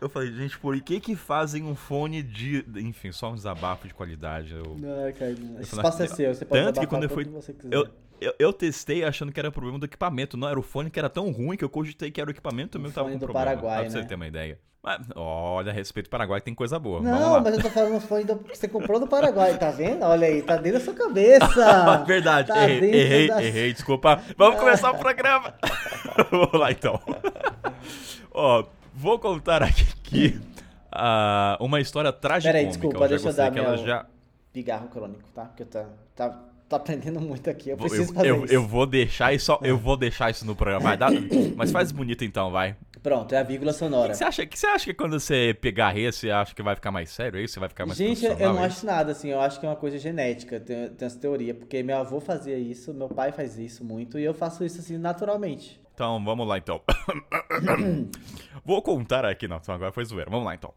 Eu 0.00 0.08
falei, 0.08 0.32
gente, 0.32 0.58
por 0.58 0.80
que 0.80 1.00
que 1.00 1.14
fazem 1.14 1.64
um 1.64 1.74
fone 1.74 2.22
de. 2.22 2.64
Enfim, 2.76 3.12
só 3.12 3.30
um 3.30 3.34
desabafo 3.34 3.86
de 3.86 3.92
qualidade. 3.92 4.54
Eu... 4.54 4.74
Não, 4.78 5.12
cara, 5.12 5.32
esse 5.60 5.74
espaço 5.74 6.02
é 6.02 6.06
seu, 6.06 6.34
você 6.34 6.46
pode 6.46 6.64
Tanto 6.64 6.80
que 6.80 6.86
quando 6.86 7.02
eu 7.02 7.10
fui. 7.10 7.26
Eu, 7.70 7.86
eu, 8.20 8.34
eu, 8.38 8.52
testei 8.52 9.04
achando 9.04 9.32
que 9.32 9.40
era 9.40 9.50
problema 9.50 9.78
do 9.78 9.84
equipamento, 9.84 10.36
não 10.36 10.48
era 10.48 10.58
o 10.58 10.62
fone 10.62 10.90
que 10.90 10.98
era 10.98 11.08
tão 11.08 11.30
ruim 11.30 11.56
que 11.56 11.64
eu 11.64 11.68
cogitei 11.68 12.10
que 12.10 12.20
era 12.20 12.28
o 12.28 12.32
equipamento 12.32 12.78
o 12.78 12.80
meu 12.80 12.92
tava 12.92 13.08
com 13.08 13.16
do 13.16 13.20
problema. 13.20 13.46
Paraguai, 13.46 13.84
pra 13.84 13.84
né? 13.84 13.90
você 13.90 14.04
ter 14.06 14.14
uma 14.14 14.26
ideia. 14.26 14.58
Mas, 14.86 15.00
olha, 15.16 15.72
respeito 15.72 16.08
Paraguai 16.08 16.40
tem 16.40 16.54
coisa 16.54 16.78
boa. 16.78 17.00
Não, 17.00 17.40
mas 17.40 17.56
eu 17.56 17.62
tô 17.62 17.70
falando 17.70 18.00
fone 18.00 18.22
do, 18.22 18.36
que 18.36 18.56
você 18.56 18.68
comprou 18.68 19.00
do 19.00 19.08
Paraguai, 19.08 19.58
tá 19.58 19.68
vendo? 19.70 20.04
Olha 20.04 20.28
aí, 20.28 20.42
tá 20.42 20.56
dentro 20.56 20.78
da 20.78 20.84
sua 20.84 20.94
cabeça. 20.94 22.04
Verdade, 22.06 22.46
tá 22.46 22.70
errei, 22.70 22.94
errei, 22.94 23.26
da... 23.26 23.42
errei, 23.42 23.72
desculpa. 23.72 24.22
Vamos 24.36 24.60
começar 24.60 24.92
o 24.92 24.98
programa. 24.98 25.54
Vamos 26.30 26.52
lá 26.52 26.70
então. 26.70 27.00
Ó, 28.30 28.64
vou 28.94 29.18
contar 29.18 29.60
aqui 29.64 30.40
uh, 30.92 31.64
uma 31.64 31.80
história 31.80 32.12
trágica. 32.12 32.52
Peraí, 32.52 32.68
desculpa, 32.68 33.08
deixa 33.08 33.28
eu 33.28 33.34
dar 33.34 33.50
meu 33.50 33.76
já... 33.78 34.06
pigarro 34.52 34.86
crônico, 34.86 35.28
tá? 35.34 35.46
Porque 35.46 35.64
tá, 35.64 35.86
tá 36.14 36.38
tô 36.68 36.76
aprendendo 36.76 37.20
muito 37.20 37.48
aqui. 37.48 37.70
Eu 37.70 37.76
preciso 37.76 38.10
eu, 38.10 38.14
fazer 38.14 38.28
eu, 38.28 38.44
isso. 38.44 38.54
Eu 38.54 38.66
vou 38.66 38.86
deixar 38.86 39.32
isso, 39.32 39.58
eu 39.62 39.78
vou 39.78 39.96
deixar 39.96 40.30
isso 40.30 40.44
no 40.44 40.54
programa. 40.54 40.84
Vai, 40.84 40.96
dá, 40.96 41.08
mas 41.56 41.70
faz 41.70 41.92
bonito 41.92 42.24
então, 42.24 42.50
vai. 42.50 42.76
Pronto, 43.02 43.32
é 43.34 43.38
a 43.38 43.42
vírgula 43.42 43.72
sonora. 43.72 44.08
O 44.08 44.10
que 44.10 44.16
você 44.16 44.24
acha, 44.24 44.46
que 44.46 44.58
você 44.58 44.66
acha 44.66 44.84
que 44.86 44.94
quando 44.94 45.18
você 45.18 45.56
pegar 45.60 45.96
esse, 45.96 46.20
você 46.20 46.30
acha 46.30 46.54
que 46.54 46.62
vai 46.62 46.74
ficar 46.74 46.90
mais 46.90 47.10
sério? 47.10 47.46
Você 47.46 47.60
vai 47.60 47.68
ficar 47.68 47.86
mais 47.86 47.96
Gente, 47.96 48.24
eu 48.24 48.52
não 48.52 48.62
acho 48.62 48.84
nada 48.84 49.12
assim. 49.12 49.28
Eu 49.28 49.40
acho 49.40 49.60
que 49.60 49.66
é 49.66 49.68
uma 49.68 49.76
coisa 49.76 49.96
genética. 49.98 50.58
Tem, 50.58 50.88
tem 50.88 51.06
essa 51.06 51.18
teoria, 51.18 51.54
porque 51.54 51.82
meu 51.82 51.98
avô 51.98 52.20
fazia 52.20 52.58
isso, 52.58 52.92
meu 52.92 53.08
pai 53.08 53.30
faz 53.30 53.58
isso 53.58 53.84
muito 53.84 54.18
e 54.18 54.24
eu 54.24 54.34
faço 54.34 54.64
isso 54.64 54.80
assim 54.80 54.98
naturalmente. 54.98 55.80
Então, 55.94 56.22
vamos 56.22 56.46
lá 56.46 56.58
então. 56.58 56.82
Vou 58.64 58.82
contar 58.82 59.24
aqui, 59.24 59.48
não, 59.48 59.56
então 59.56 59.74
agora 59.74 59.92
foi 59.92 60.04
zoeira. 60.04 60.30
Vamos 60.30 60.44
lá 60.44 60.54
então. 60.54 60.74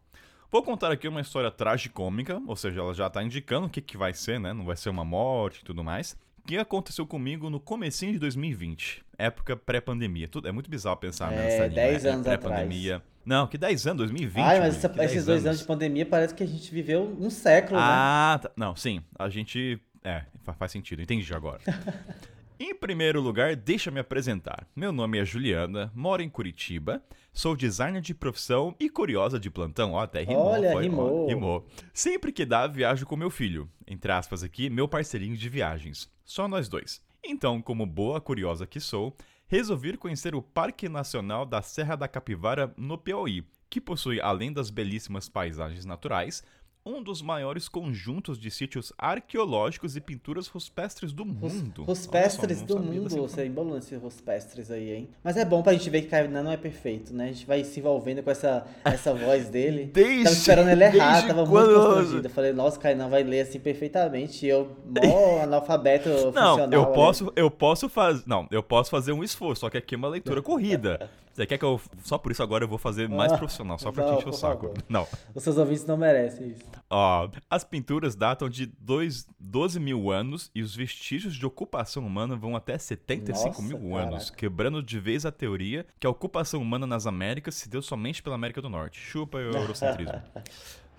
Vou 0.52 0.64
contar 0.64 0.92
aqui 0.92 1.08
uma 1.08 1.22
história 1.22 1.52
tragicômica, 1.52 2.42
ou 2.48 2.56
seja, 2.56 2.80
ela 2.80 2.92
já 2.92 3.08
tá 3.08 3.22
indicando 3.22 3.68
o 3.68 3.70
que, 3.70 3.82
que 3.82 3.96
vai 3.96 4.14
ser, 4.14 4.40
né? 4.40 4.52
Não 4.52 4.66
vai 4.66 4.76
ser 4.76 4.90
uma 4.90 5.06
morte 5.06 5.62
e 5.62 5.64
tudo 5.64 5.84
mais. 5.84 6.18
Que 6.48 6.58
aconteceu 6.58 7.06
comigo 7.06 7.52
no 7.52 7.60
comecinho 7.60 8.14
de 8.14 8.20
2020, 8.20 9.06
época 9.16 9.56
pré-pandemia. 9.56 10.28
Tudo 10.28 10.48
É 10.48 10.52
muito 10.52 10.68
bizarro 10.68 10.98
pensar 10.98 11.32
é, 11.32 11.36
nessa 11.36 11.68
linha. 11.68 11.92
10 11.92 12.04
né? 12.04 12.10
anos 12.10 12.24
pré-pandemia. 12.26 12.96
atrás. 12.96 13.14
Não, 13.24 13.46
que 13.46 13.60
10 13.60 13.86
anos, 13.86 13.98
2020. 14.00 14.44
Ai, 14.44 14.60
mas 14.60 14.84
essa, 14.84 15.04
esses 15.04 15.26
dois 15.26 15.38
anos. 15.42 15.46
anos 15.46 15.60
de 15.60 15.66
pandemia 15.66 16.06
parece 16.06 16.34
que 16.34 16.42
a 16.42 16.48
gente 16.48 16.72
viveu 16.72 17.16
um 17.20 17.30
século, 17.30 17.80
ah, 17.80 18.40
né? 18.42 18.48
Tá. 18.48 18.52
Não, 18.58 18.76
sim. 18.76 19.04
A 19.20 19.30
gente. 19.30 19.80
É, 20.04 20.24
faz 20.58 20.72
sentido. 20.72 21.04
Entendi 21.04 21.32
agora. 21.32 21.62
Em 22.60 22.74
primeiro 22.74 23.22
lugar, 23.22 23.56
deixa 23.56 23.92
me 23.92 24.00
apresentar. 24.00 24.68
Meu 24.76 24.92
nome 24.92 25.20
é 25.20 25.24
Juliana, 25.24 25.90
moro 25.96 26.22
em 26.22 26.30
Curitiba, 26.30 27.02
sou 27.34 27.56
designer 27.56 28.02
de 28.02 28.14
profissão 28.14 28.76
e 28.80 28.90
curiosa 28.90 29.40
de 29.40 29.50
plantão. 29.50 29.94
Ó, 29.94 30.02
até 30.02 30.24
rimou. 30.24 30.46
Olha, 30.48 30.72
foi, 30.72 30.84
rimou. 30.84 31.24
Ó, 31.24 31.28
rimou. 31.28 31.68
Sempre 31.94 32.32
que 32.32 32.46
dá, 32.46 32.68
viajo 32.68 33.06
com 33.06 33.16
meu 33.16 33.30
filho. 33.30 33.70
Entre 33.88 34.12
aspas 34.12 34.44
aqui, 34.44 34.70
meu 34.70 34.88
parceirinho 34.88 35.38
de 35.38 35.50
viagens. 35.50 36.10
Só 36.26 36.48
nós 36.48 36.70
dois. 36.70 37.02
Então, 37.24 37.62
como 37.62 37.86
boa 37.86 38.22
curiosa 38.22 38.66
que 38.66 38.80
sou, 38.80 39.16
resolvi 39.48 39.98
conhecer 39.98 40.36
o 40.36 40.42
Parque 40.42 40.88
Nacional 40.88 41.46
da 41.46 41.62
Serra 41.62 41.96
da 41.96 42.08
Capivara, 42.08 42.74
no 42.78 42.98
Piauí, 42.98 43.44
que 43.70 43.82
possui, 43.82 44.22
além 44.22 44.54
das 44.54 44.70
belíssimas 44.70 45.28
paisagens 45.28 45.86
naturais, 45.86 46.44
um 46.90 47.04
dos 47.04 47.22
maiores 47.22 47.70
conjuntos 47.70 48.40
de 48.40 48.50
sítios 48.50 48.92
arqueológicos 48.98 49.96
e 49.96 50.02
pinturas 50.02 50.48
rupestres 50.48 51.14
do 51.14 51.24
mundo. 51.24 51.84
Rupestres 51.84 52.64
do 52.64 52.80
mundo, 52.80 53.10
você 53.10 53.46
embolou 53.46 53.78
esses 53.78 54.02
rupestres 54.02 54.72
aí, 54.72 54.94
hein? 54.94 55.10
Mas 55.24 55.38
é 55.38 55.46
bom 55.46 55.62
pra 55.62 55.74
gente 55.74 55.90
ver 55.90 56.02
que 56.02 56.08
Kainan 56.08 56.44
não 56.44 56.52
é 56.52 56.58
perfeito, 56.58 57.14
né? 57.14 57.26
A 57.26 57.32
gente 57.32 57.46
vai 57.46 57.64
se 57.64 57.80
envolvendo 57.80 58.24
com 58.24 58.32
essa, 58.32 58.66
essa 58.84 59.14
voz 59.14 59.50
dele. 59.50 59.92
Desde, 59.94 60.24
tava 60.24 60.36
esperando 60.36 60.70
ele 60.70 60.84
errar, 60.84 61.28
tava 61.28 61.46
quando... 61.46 61.68
muito 61.68 61.86
constrangido. 61.86 62.28
Eu 62.28 62.32
falei, 62.32 62.54
nossa, 62.54 62.80
Kainan 62.80 63.10
vai 63.10 63.24
ler 63.24 63.42
assim 63.42 63.60
perfeitamente. 63.60 64.46
E 64.46 64.50
eu, 64.50 64.76
mó 64.86 65.42
analfabeto 65.44 66.10
não, 66.10 66.18
funcional. 66.18 66.70
eu 66.72 66.86
posso, 66.88 67.34
eu 67.36 67.52
posso 67.52 67.88
fazer. 67.88 68.24
Não, 68.26 68.48
eu 68.50 68.64
posso 68.64 68.90
fazer 68.90 69.12
um 69.12 69.24
esforço, 69.24 69.62
só 69.62 69.70
que 69.70 69.78
aqui 69.78 69.94
é 69.94 69.98
uma 69.98 70.08
leitura 70.08 70.42
corrida. 70.42 71.10
Você 71.34 71.46
quer 71.46 71.58
que 71.58 71.66
eu. 71.66 71.80
Só 72.04 72.18
por 72.18 72.32
isso 72.32 72.44
agora 72.44 72.64
eu 72.64 72.68
vou 72.68 72.78
fazer 72.78 73.08
mais 73.08 73.32
ah, 73.32 73.38
profissional, 73.38 73.80
só 73.80 73.92
pra 73.92 74.06
não, 74.06 74.16
te 74.16 74.20
encher 74.20 74.30
o 74.30 74.34
saco. 74.34 74.68
Favor. 74.68 74.84
Não. 74.90 75.08
Os 75.34 75.44
seus 75.44 75.58
ouvintes 75.58 75.86
não 75.86 75.96
merecem 75.96 76.50
isso. 76.50 76.64
Ó, 76.90 77.30
as 77.50 77.64
pinturas 77.64 78.16
datam 78.16 78.50
de 78.50 78.66
dois, 78.66 79.28
12 79.40 79.80
mil 79.80 80.12
anos 80.12 80.52
e 80.54 80.62
os 80.62 80.76
vestígios 80.76 81.36
de 81.36 81.46
ocupação 81.46 82.06
humana 82.06 82.36
vão 82.36 82.56
até 82.56 82.78
75 82.78 83.48
Nossa, 83.48 83.62
mil 83.62 83.92
caraca. 83.92 84.10
anos, 84.10 84.30
quebrando 84.30 84.82
de 84.84 85.00
vez 85.00 85.26
a 85.26 85.32
teoria 85.32 85.86
que 86.00 86.08
a 86.08 86.10
ocupação 86.10 86.62
humana 86.62 86.88
nas 86.88 87.06
Américas 87.06 87.56
se 87.56 87.70
deu 87.70 87.82
somente 87.82 88.22
pela 88.22 88.36
América 88.36 88.62
do 88.62 88.70
Norte. 88.70 89.00
Chupa 89.00 89.38
o 89.38 89.42
eurocentrismo. 89.56 90.22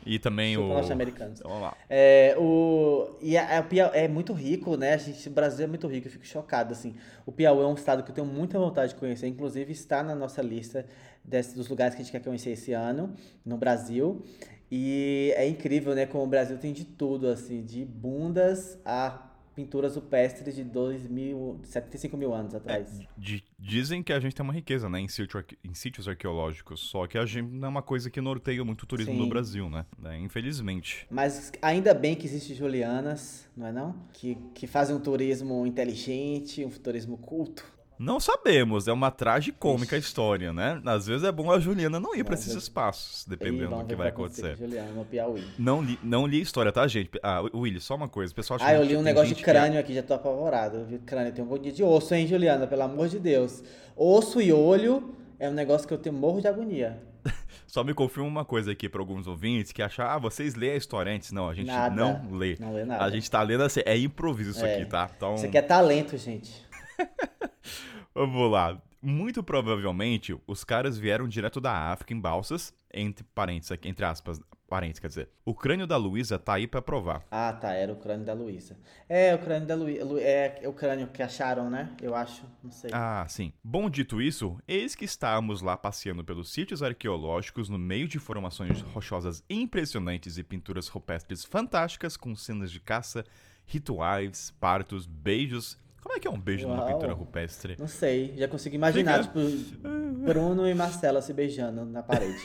E 0.04 0.18
também 0.18 0.56
o. 0.56 0.66
norte-americanos. 0.66 1.40
Vamos 1.40 1.60
lá. 1.62 1.76
É, 1.88 2.34
o... 2.38 3.16
E 3.20 3.36
a, 3.36 3.58
a 3.58 3.62
Piauí 3.62 3.90
é 3.94 4.08
muito 4.08 4.32
rico, 4.32 4.76
né? 4.76 4.94
A 4.94 4.96
gente, 4.96 5.28
o 5.28 5.32
Brasil 5.32 5.64
é 5.64 5.68
muito 5.68 5.86
rico, 5.86 6.08
eu 6.08 6.12
fico 6.12 6.26
chocado, 6.26 6.72
assim. 6.72 6.94
O 7.26 7.32
Piauí 7.32 7.62
é 7.62 7.66
um 7.66 7.74
estado 7.74 8.02
que 8.02 8.10
eu 8.10 8.14
tenho 8.14 8.26
muita 8.26 8.58
vontade 8.58 8.94
de 8.94 8.98
conhecer, 8.98 9.26
inclusive 9.26 9.72
está 9.72 10.02
na 10.02 10.14
nossa 10.14 10.42
lista 10.42 10.86
desse, 11.24 11.54
dos 11.54 11.68
lugares 11.68 11.94
que 11.94 12.00
a 12.00 12.04
gente 12.04 12.12
quer 12.12 12.22
conhecer 12.22 12.50
esse 12.50 12.72
ano, 12.72 13.14
no 13.44 13.56
Brasil. 13.56 14.22
E 14.70 15.32
é 15.36 15.48
incrível, 15.48 15.94
né? 15.94 16.06
Como 16.06 16.24
o 16.24 16.28
Brasil 16.28 16.56
tem 16.56 16.72
de 16.72 16.84
tudo, 16.84 17.28
assim, 17.28 17.62
de 17.62 17.84
bundas 17.84 18.78
a 18.84 19.29
pinturas 19.54 19.96
rupestres 19.96 20.54
de 20.54 20.64
2 20.64 21.06
mil, 21.08 21.60
75 21.64 22.16
mil 22.16 22.32
anos 22.32 22.54
atrás. 22.54 23.00
É, 23.00 23.40
dizem 23.58 24.02
que 24.02 24.12
a 24.12 24.20
gente 24.20 24.34
tem 24.34 24.42
uma 24.42 24.52
riqueza, 24.52 24.88
né, 24.88 25.00
em, 25.00 25.08
sítio, 25.08 25.44
em 25.62 25.74
sítios 25.74 26.08
arqueológicos, 26.08 26.80
só 26.80 27.06
que 27.06 27.18
a 27.18 27.26
gente 27.26 27.50
não 27.50 27.66
é 27.66 27.70
uma 27.70 27.82
coisa 27.82 28.10
que 28.10 28.20
norteia 28.20 28.64
muito 28.64 28.82
o 28.82 28.86
turismo 28.86 29.14
Sim. 29.14 29.18
no 29.20 29.28
Brasil, 29.28 29.68
né? 29.68 29.84
É, 30.04 30.18
infelizmente. 30.18 31.06
Mas 31.10 31.52
ainda 31.60 31.92
bem 31.92 32.14
que 32.14 32.26
existem 32.26 32.56
Julianas, 32.56 33.48
não 33.56 33.66
é 33.66 33.72
não? 33.72 33.94
Que, 34.12 34.36
que 34.54 34.66
fazem 34.66 34.94
um 34.94 35.00
turismo 35.00 35.66
inteligente, 35.66 36.64
um 36.64 36.70
turismo 36.70 37.18
culto. 37.18 37.79
Não 38.00 38.18
sabemos, 38.18 38.88
é 38.88 38.92
uma 38.94 39.10
tragicômica 39.10 39.94
história, 39.94 40.54
né? 40.54 40.80
Às 40.86 41.06
vezes 41.06 41.22
é 41.22 41.30
bom 41.30 41.52
a 41.52 41.60
Juliana 41.60 42.00
não 42.00 42.16
ir 42.16 42.24
para 42.24 42.32
esses 42.32 42.54
espaços, 42.54 43.26
dependendo 43.28 43.76
do 43.76 43.84
que 43.84 43.94
vai 43.94 44.08
acontecer. 44.08 44.56
Juliana, 44.56 45.04
Piauí. 45.04 45.44
Não 45.58 45.82
li, 45.82 45.98
não 46.02 46.26
li 46.26 46.38
a 46.38 46.42
história, 46.42 46.72
tá, 46.72 46.88
gente? 46.88 47.10
Ah, 47.22 47.42
Willy, 47.52 47.78
só 47.78 47.96
uma 47.96 48.08
coisa, 48.08 48.32
o 48.32 48.34
pessoal 48.34 48.58
Ah, 48.62 48.72
eu 48.72 48.82
li 48.82 48.96
um 48.96 49.02
negócio 49.02 49.34
de 49.34 49.42
crânio 49.42 49.72
que... 49.72 49.78
aqui, 49.78 49.94
já 49.94 50.02
tô 50.02 50.14
apavorado. 50.14 50.78
Eu 50.78 50.86
vi 50.86 50.98
crânio, 50.98 51.30
tem 51.30 51.44
um 51.44 51.46
monte 51.46 51.70
de 51.70 51.84
osso, 51.84 52.14
hein, 52.14 52.26
Juliana? 52.26 52.66
Pelo 52.66 52.84
amor 52.84 53.06
de 53.06 53.18
Deus. 53.18 53.62
Osso 53.94 54.40
e 54.40 54.50
olho 54.50 55.14
é 55.38 55.46
um 55.50 55.52
negócio 55.52 55.86
que 55.86 55.92
eu 55.92 55.98
tenho 55.98 56.14
morro 56.14 56.40
de 56.40 56.48
agonia. 56.48 56.98
Só 57.66 57.84
me 57.84 57.92
confirma 57.92 58.26
uma 58.26 58.46
coisa 58.46 58.72
aqui 58.72 58.88
para 58.88 59.02
alguns 59.02 59.26
ouvintes 59.26 59.72
que 59.72 59.82
acham, 59.82 60.06
ah, 60.06 60.16
vocês 60.16 60.54
lêem 60.54 60.72
a 60.72 60.76
história 60.76 61.12
antes. 61.12 61.32
Não, 61.32 61.50
a 61.50 61.54
gente 61.54 61.66
nada, 61.66 61.94
não 61.94 62.30
lê. 62.30 62.56
Não 62.58 62.72
lê 62.72 62.82
nada. 62.86 63.04
A 63.04 63.10
gente 63.10 63.30
tá 63.30 63.42
lendo 63.42 63.62
assim, 63.62 63.80
é 63.84 63.98
improviso 63.98 64.52
isso 64.52 64.64
é. 64.64 64.76
aqui, 64.76 64.86
tá? 64.86 65.10
Então... 65.14 65.34
Isso 65.34 65.44
aqui 65.44 65.58
é 65.58 65.62
talento, 65.62 66.16
gente. 66.16 66.69
Vamos 68.14 68.50
lá. 68.50 68.80
Muito 69.02 69.42
provavelmente, 69.42 70.38
os 70.46 70.62
caras 70.62 70.98
vieram 70.98 71.26
direto 71.26 71.58
da 71.58 71.72
África 71.72 72.12
em 72.12 72.20
balsas, 72.20 72.74
entre 72.92 73.24
parênteses, 73.34 73.78
entre 73.82 74.04
aspas, 74.04 74.38
parênteses, 74.68 75.00
quer 75.00 75.08
dizer. 75.08 75.28
O 75.42 75.54
crânio 75.54 75.86
da 75.86 75.96
Luísa 75.96 76.38
tá 76.38 76.54
aí 76.54 76.66
para 76.66 76.82
provar. 76.82 77.24
Ah, 77.30 77.52
tá, 77.52 77.72
era 77.72 77.92
o 77.92 77.96
crânio 77.96 78.26
da 78.26 78.34
Luísa. 78.34 78.78
É, 79.08 79.34
o 79.34 79.38
crânio 79.38 79.66
da 79.66 79.74
Luísa, 79.74 80.20
é, 80.20 80.60
é 80.62 80.68
o 80.68 80.72
crânio 80.74 81.08
que 81.08 81.22
acharam, 81.22 81.70
né? 81.70 81.90
Eu 82.00 82.14
acho, 82.14 82.44
não 82.62 82.70
sei. 82.70 82.90
Ah, 82.92 83.26
sim. 83.26 83.54
Bom, 83.64 83.88
dito 83.88 84.20
isso, 84.20 84.58
eis 84.68 84.94
que 84.94 85.06
estávamos 85.06 85.62
lá 85.62 85.78
passeando 85.78 86.22
pelos 86.22 86.52
sítios 86.52 86.82
arqueológicos 86.82 87.70
no 87.70 87.78
meio 87.78 88.06
de 88.06 88.18
formações 88.18 88.82
rochosas 88.82 89.42
impressionantes 89.48 90.36
e 90.36 90.44
pinturas 90.44 90.88
rupestres 90.88 91.42
fantásticas 91.42 92.18
com 92.18 92.36
cenas 92.36 92.70
de 92.70 92.80
caça, 92.80 93.24
rituais, 93.66 94.52
partos, 94.60 95.06
beijos 95.06 95.78
como 96.10 96.16
é 96.16 96.20
que 96.20 96.26
é 96.26 96.30
um 96.30 96.40
beijo 96.40 96.66
Uau. 96.66 96.76
numa 96.76 96.86
pintura 96.86 97.12
rupestre? 97.12 97.76
Não 97.78 97.86
sei, 97.86 98.34
já 98.36 98.48
consigo 98.48 98.74
imaginar, 98.74 99.22
Fica... 99.24 99.40
tipo, 99.40 99.84
Bruno 100.24 100.68
e 100.68 100.74
Marcela 100.74 101.22
se 101.22 101.32
beijando 101.32 101.84
na 101.84 102.02
parede. 102.02 102.40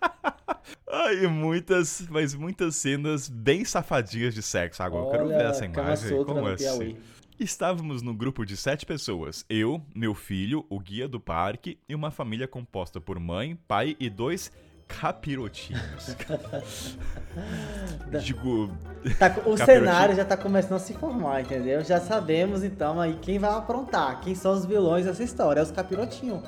Ai, 0.90 1.26
muitas, 1.26 2.06
mas 2.08 2.34
muitas 2.34 2.76
cenas 2.76 3.28
bem 3.28 3.64
safadinhas 3.66 4.34
de 4.34 4.42
sexo. 4.42 4.82
Agora 4.82 5.02
Olha, 5.02 5.08
eu 5.08 5.12
quero 5.12 5.28
ver 5.28 5.44
essa 5.44 5.64
imagem. 5.66 6.24
Como 6.24 6.46
assim? 6.46 6.96
Estávamos 7.38 8.00
no 8.00 8.14
grupo 8.14 8.46
de 8.46 8.56
sete 8.56 8.86
pessoas. 8.86 9.44
Eu, 9.46 9.82
meu 9.94 10.14
filho, 10.14 10.64
o 10.70 10.80
guia 10.80 11.06
do 11.06 11.20
parque 11.20 11.78
e 11.86 11.94
uma 11.94 12.10
família 12.10 12.48
composta 12.48 12.98
por 12.98 13.20
mãe, 13.20 13.56
pai 13.68 13.94
e 14.00 14.08
dois 14.08 14.50
capirotinhos. 14.88 16.16
Digo. 18.22 18.70
Tá, 19.18 19.34
o 19.44 19.56
cenário 19.56 20.14
já 20.14 20.24
tá 20.24 20.36
começando 20.36 20.76
a 20.76 20.78
se 20.78 20.94
formar, 20.94 21.42
entendeu? 21.42 21.82
Já 21.84 22.00
sabemos 22.00 22.62
então 22.64 23.00
aí 23.00 23.18
quem 23.20 23.38
vai 23.38 23.50
aprontar, 23.50 24.20
quem 24.20 24.34
são 24.34 24.52
os 24.52 24.64
vilões 24.64 25.04
dessa 25.04 25.22
história, 25.22 25.60
é 25.60 25.62
os 25.62 25.70
capirotinhos. 25.70 26.42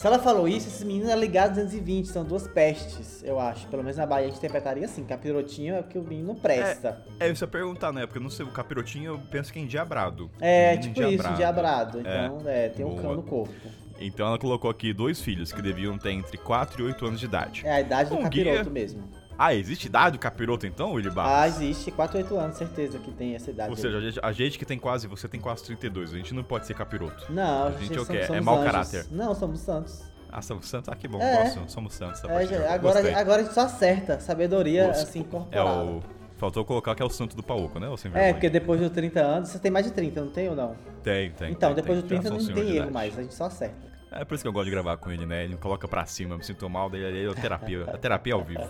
Se 0.00 0.06
ela 0.06 0.18
falou 0.18 0.48
isso, 0.48 0.66
esses 0.66 0.82
meninos 0.82 1.10
é 1.10 1.14
ligado 1.14 1.56
220, 1.56 2.06
são 2.08 2.24
duas 2.24 2.48
pestes, 2.48 3.22
eu 3.22 3.38
acho. 3.38 3.66
Pelo 3.68 3.82
menos 3.82 3.98
na 3.98 4.06
Bahia 4.06 4.28
a 4.28 4.28
gente 4.30 4.38
interpretaria 4.38 4.86
assim, 4.86 5.04
capirotinho 5.04 5.74
é 5.74 5.82
porque 5.82 5.98
o 5.98 6.02
menino 6.02 6.34
presta. 6.34 7.04
É, 7.20 7.28
isso 7.28 7.44
eu 7.44 7.46
ia 7.46 7.52
perguntar, 7.52 7.92
né? 7.92 8.06
Porque 8.06 8.16
eu 8.16 8.22
não 8.22 8.30
sei, 8.30 8.46
o 8.46 8.50
capirotinho 8.50 9.12
eu 9.12 9.20
penso 9.30 9.52
que 9.52 9.58
é 9.58 9.62
endiabrado. 9.62 10.30
É, 10.40 10.78
tipo 10.78 11.02
isso, 11.02 11.28
endiabrado. 11.28 12.00
Então, 12.00 12.40
é, 12.46 12.64
é 12.64 12.68
tem 12.70 12.82
um 12.82 12.96
cão 12.96 13.14
no 13.14 13.22
corpo. 13.22 13.52
Então 14.00 14.26
ela 14.26 14.38
colocou 14.38 14.70
aqui 14.70 14.92
dois 14.92 15.20
filhos 15.20 15.52
que 15.52 15.60
deviam 15.60 15.98
ter 15.98 16.12
entre 16.12 16.38
4 16.38 16.82
e 16.82 16.86
8 16.86 17.06
anos 17.06 17.20
de 17.20 17.26
idade. 17.26 17.62
É 17.66 17.72
a 17.72 17.80
idade 17.80 18.10
do 18.10 18.16
um 18.16 18.22
capiroto 18.22 18.64
guia... 18.64 18.70
mesmo. 18.70 19.02
Ah, 19.38 19.54
existe 19.54 19.86
idade 19.86 20.18
do 20.18 20.20
capiroto 20.20 20.66
então, 20.66 20.92
Willy 20.92 21.08
Barros? 21.08 21.32
Ah, 21.32 21.48
existe. 21.48 21.90
4 21.90 22.18
8 22.18 22.36
anos, 22.36 22.56
certeza 22.58 22.98
que 22.98 23.10
tem 23.10 23.34
essa 23.34 23.50
idade. 23.50 23.70
Ou 23.70 23.76
seja, 23.76 23.96
a 23.96 24.00
gente, 24.00 24.20
a 24.22 24.32
gente, 24.32 24.58
que 24.58 24.66
tem 24.66 24.78
quase, 24.78 25.06
você 25.06 25.26
tem 25.28 25.40
quase 25.40 25.64
32, 25.64 26.12
a 26.12 26.16
gente 26.18 26.34
não 26.34 26.44
pode 26.44 26.66
ser 26.66 26.74
capiroto. 26.74 27.32
Não, 27.32 27.68
a 27.68 27.70
gente, 27.70 27.96
é 27.96 28.00
o 28.00 28.04
quê? 28.04 28.18
É 28.18 28.40
mau 28.40 28.56
anjos. 28.56 28.70
caráter. 28.70 29.06
Não, 29.10 29.34
somos 29.34 29.60
santos. 29.60 30.02
Ah, 30.30 30.42
somos 30.42 30.68
santos? 30.68 30.90
Ah, 30.90 30.94
que 30.94 31.08
bom, 31.08 31.20
é. 31.20 31.44
Gosto, 31.44 31.72
somos 31.72 31.94
santos. 31.94 32.22
É, 32.24 32.68
agora, 32.68 33.18
agora 33.18 33.40
a 33.40 33.44
gente 33.44 33.54
só 33.54 33.62
acerta, 33.62 34.20
sabedoria 34.20 34.88
Gosto. 34.88 35.02
assim 35.04 35.20
incorporada. 35.20 35.56
É 35.56 35.82
o... 35.84 36.02
Faltou 36.36 36.64
colocar 36.64 36.94
que 36.94 37.02
é 37.02 37.04
o 37.04 37.10
santo 37.10 37.36
do 37.36 37.42
Pauco, 37.42 37.78
né? 37.78 37.88
É, 38.14 38.32
porque 38.32 38.48
depois 38.48 38.80
dos 38.80 38.90
30 38.90 39.20
anos, 39.20 39.48
você 39.50 39.58
tem 39.58 39.70
mais 39.70 39.84
de 39.84 39.92
30, 39.92 40.22
não 40.22 40.30
tem 40.30 40.48
ou 40.48 40.56
não? 40.56 40.74
Tem, 41.02 41.30
tem. 41.32 41.52
Então, 41.52 41.74
tem, 41.74 41.82
depois 41.82 41.98
dos 42.00 42.08
30 42.08 42.30
não 42.30 42.38
tem 42.38 42.76
erro 42.76 42.90
mais, 42.90 43.18
a 43.18 43.22
gente 43.22 43.34
só 43.34 43.44
acerta. 43.44 43.89
É 44.10 44.24
por 44.24 44.34
isso 44.34 44.42
que 44.42 44.48
eu 44.48 44.52
gosto 44.52 44.64
de 44.64 44.70
gravar 44.72 44.96
com 44.96 45.10
ele, 45.10 45.24
né? 45.24 45.44
Ele 45.44 45.54
me 45.54 45.60
coloca 45.60 45.86
pra 45.86 46.04
cima, 46.04 46.34
eu 46.34 46.38
me 46.38 46.44
sinto 46.44 46.68
mal, 46.68 46.90
daí 46.90 47.02
ele 47.02 47.30
é 47.30 47.34
terapia, 47.34 47.84
a 47.84 47.96
terapia 47.96 48.34
ao 48.34 48.44
vivo. 48.44 48.68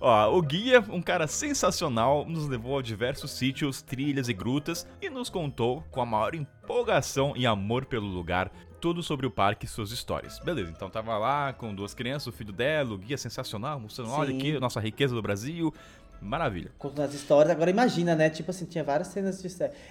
Ó, 0.00 0.36
o 0.36 0.40
guia, 0.40 0.80
um 0.88 1.02
cara 1.02 1.26
sensacional, 1.26 2.24
nos 2.24 2.46
levou 2.46 2.78
a 2.78 2.82
diversos 2.82 3.32
sítios, 3.32 3.82
trilhas 3.82 4.28
e 4.28 4.32
grutas 4.32 4.86
e 5.02 5.10
nos 5.10 5.28
contou 5.28 5.82
com 5.90 6.00
a 6.00 6.06
maior 6.06 6.34
empolgação 6.34 7.32
e 7.36 7.46
amor 7.46 7.84
pelo 7.84 8.06
lugar 8.06 8.50
tudo 8.80 9.02
sobre 9.02 9.26
o 9.26 9.30
parque 9.30 9.66
e 9.66 9.68
suas 9.68 9.90
histórias. 9.90 10.38
Beleza, 10.38 10.72
então 10.74 10.88
tava 10.88 11.18
lá 11.18 11.52
com 11.52 11.74
duas 11.74 11.92
crianças, 11.92 12.28
o 12.28 12.32
filho 12.32 12.52
dela, 12.52 12.94
o 12.94 12.98
guia 12.98 13.18
sensacional, 13.18 13.78
mostrando, 13.78 14.08
Sim. 14.08 14.16
olha 14.16 14.34
aqui, 14.34 14.58
nossa 14.58 14.80
riqueza 14.80 15.14
do 15.14 15.20
Brasil, 15.20 15.74
Maravilha. 16.20 16.70
Contando 16.78 17.06
as 17.06 17.14
histórias. 17.14 17.50
Agora 17.50 17.70
imagina, 17.70 18.14
né? 18.14 18.28
Tipo 18.28 18.50
assim, 18.50 18.66
tinha 18.66 18.84
várias 18.84 19.08
cenas 19.08 19.40
de. 19.42 19.48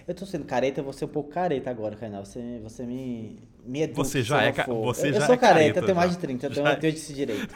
Eu 0.08 0.14
tô 0.14 0.26
sendo 0.26 0.46
careta, 0.46 0.80
eu 0.80 0.84
vou 0.84 0.94
ser 0.94 1.06
um 1.06 1.10
pouco 1.10 1.30
careta 1.30 1.70
agora, 1.70 1.96
Kainá. 1.96 2.20
Você, 2.20 2.60
você 2.62 2.86
me. 2.86 3.40
Me 3.70 3.84
educa, 3.84 4.04
você 4.04 4.24
já 4.24 4.44
é. 4.44 4.52
Você 4.52 5.10
eu, 5.10 5.14
já 5.14 5.20
eu 5.20 5.26
sou 5.26 5.36
é 5.36 5.38
careta, 5.38 5.80
eu 5.80 5.86
tenho 5.86 5.96
mais 5.96 6.12
de 6.12 6.18
30, 6.18 6.48
eu 6.48 6.50
tenho, 6.54 6.68
eu 6.68 6.80
tenho 6.80 6.94
esse 6.94 7.14
direito. 7.14 7.56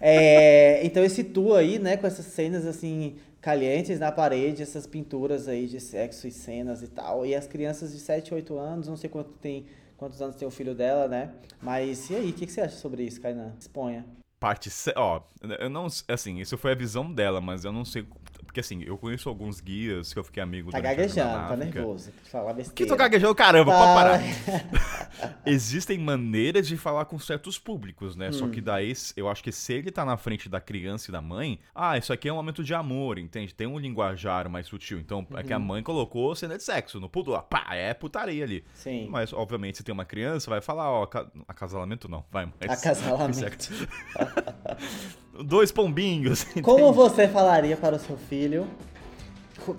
é, 0.00 0.80
então 0.86 1.04
esse 1.04 1.22
tour 1.22 1.56
aí, 1.56 1.78
né, 1.78 1.96
com 1.96 2.06
essas 2.06 2.24
cenas 2.26 2.66
assim, 2.66 3.16
calientes 3.40 4.00
na 4.00 4.10
parede, 4.10 4.62
essas 4.62 4.86
pinturas 4.86 5.48
aí 5.48 5.66
de 5.66 5.78
sexo 5.78 6.26
e 6.26 6.32
cenas 6.32 6.82
e 6.82 6.88
tal. 6.88 7.26
E 7.26 7.34
as 7.34 7.46
crianças 7.46 7.92
de 7.92 7.98
7, 7.98 8.32
8 8.32 8.58
anos, 8.58 8.88
não 8.88 8.96
sei 8.96 9.10
quanto 9.10 9.30
tem, 9.32 9.66
quantos 9.98 10.22
anos 10.22 10.36
tem 10.36 10.48
o 10.48 10.50
filho 10.50 10.74
dela, 10.74 11.06
né? 11.06 11.30
Mas 11.60 12.08
e 12.08 12.14
aí, 12.14 12.30
o 12.30 12.32
que, 12.32 12.46
que 12.46 12.52
você 12.52 12.62
acha 12.62 12.76
sobre 12.76 13.02
isso, 13.02 13.20
Kainan? 13.20 13.52
Exponha 13.60 14.04
parte. 14.42 14.68
Ó, 14.96 15.20
eu 15.60 15.70
não. 15.70 15.86
Assim, 16.08 16.40
isso 16.40 16.58
foi 16.58 16.72
a 16.72 16.74
visão 16.74 17.12
dela, 17.12 17.40
mas 17.40 17.64
eu 17.64 17.70
não 17.70 17.84
sei 17.84 18.04
porque 18.52 18.60
assim, 18.60 18.82
eu 18.84 18.98
conheço 18.98 19.30
alguns 19.30 19.62
guias 19.62 20.12
que 20.12 20.18
eu 20.18 20.24
fiquei 20.24 20.42
amigo 20.42 20.70
Tá 20.70 20.78
gaguejando, 20.78 21.48
tá 21.48 21.56
nervoso. 21.56 22.12
Falar 22.24 22.52
besteira. 22.52 22.76
Que 22.76 22.84
tô 22.84 22.94
gaguejando, 22.94 23.34
caramba, 23.34 23.72
tá. 23.72 23.78
pode 23.78 23.94
parar. 23.94 25.40
Existem 25.46 25.98
maneiras 25.98 26.68
de 26.68 26.76
falar 26.76 27.06
com 27.06 27.18
certos 27.18 27.58
públicos, 27.58 28.14
né? 28.14 28.28
Hum. 28.28 28.32
Só 28.34 28.48
que 28.48 28.60
hum. 28.60 28.64
daí, 28.64 28.92
eu 29.16 29.26
acho 29.26 29.42
que 29.42 29.50
se 29.50 29.72
ele 29.72 29.90
tá 29.90 30.04
na 30.04 30.18
frente 30.18 30.50
da 30.50 30.60
criança 30.60 31.10
e 31.10 31.12
da 31.12 31.22
mãe, 31.22 31.58
ah, 31.74 31.96
isso 31.96 32.12
aqui 32.12 32.28
é 32.28 32.32
um 32.32 32.36
momento 32.36 32.62
de 32.62 32.74
amor, 32.74 33.18
entende? 33.18 33.54
Tem 33.54 33.66
um 33.66 33.78
linguajar 33.78 34.50
mais 34.50 34.66
sutil. 34.66 34.98
Então, 34.98 35.26
uhum. 35.30 35.38
é 35.38 35.42
que 35.42 35.52
a 35.54 35.56
uhum. 35.56 35.64
mãe 35.64 35.82
colocou 35.82 36.34
cena 36.34 36.58
de 36.58 36.62
sexo 36.62 37.00
no 37.00 37.08
pulo, 37.08 37.40
pá, 37.44 37.68
é 37.70 37.94
putaria 37.94 38.44
ali. 38.44 38.62
Sim. 38.74 39.08
Mas, 39.08 39.32
obviamente, 39.32 39.78
se 39.78 39.84
tem 39.84 39.94
uma 39.94 40.04
criança, 40.04 40.50
vai 40.50 40.60
falar, 40.60 40.90
ó, 40.90 41.08
acasalamento 41.48 42.06
não, 42.06 42.22
vai. 42.30 42.52
Mas, 42.60 42.84
acasalamento. 42.84 43.70
Dois 45.44 45.72
pombinhos. 45.72 46.44
Como 46.62 46.92
você 46.92 47.26
falaria 47.26 47.76
para 47.76 47.96
o 47.96 47.98
seu 47.98 48.16
filho 48.16 48.66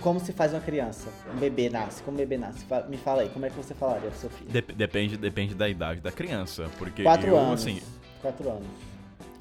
como 0.02 0.20
se 0.20 0.32
faz 0.32 0.54
uma 0.54 0.62
criança? 0.62 1.10
Um 1.34 1.38
bebê 1.38 1.70
nasce, 1.70 2.02
como 2.04 2.16
um 2.16 2.18
bebê 2.18 2.38
nasce? 2.38 2.66
Me 2.88 2.98
fala 2.98 3.24
aí, 3.24 3.30
como 3.30 3.46
é 3.46 3.50
que 3.50 3.58
você 3.58 3.74
falaria 3.74 4.10
pro 4.10 4.20
seu 4.20 4.30
filho? 4.30 4.50
Dep 4.50 4.72
depende, 4.72 5.18
depende 5.18 5.54
da 5.54 5.68
idade 5.68 6.00
da 6.00 6.12
criança, 6.12 6.70
porque 6.78 7.04
Quatro 7.04 7.28
eu, 7.28 7.38
anos. 7.38 7.62
assim... 7.62 7.82
Quatro 8.22 8.50
anos. 8.50 8.68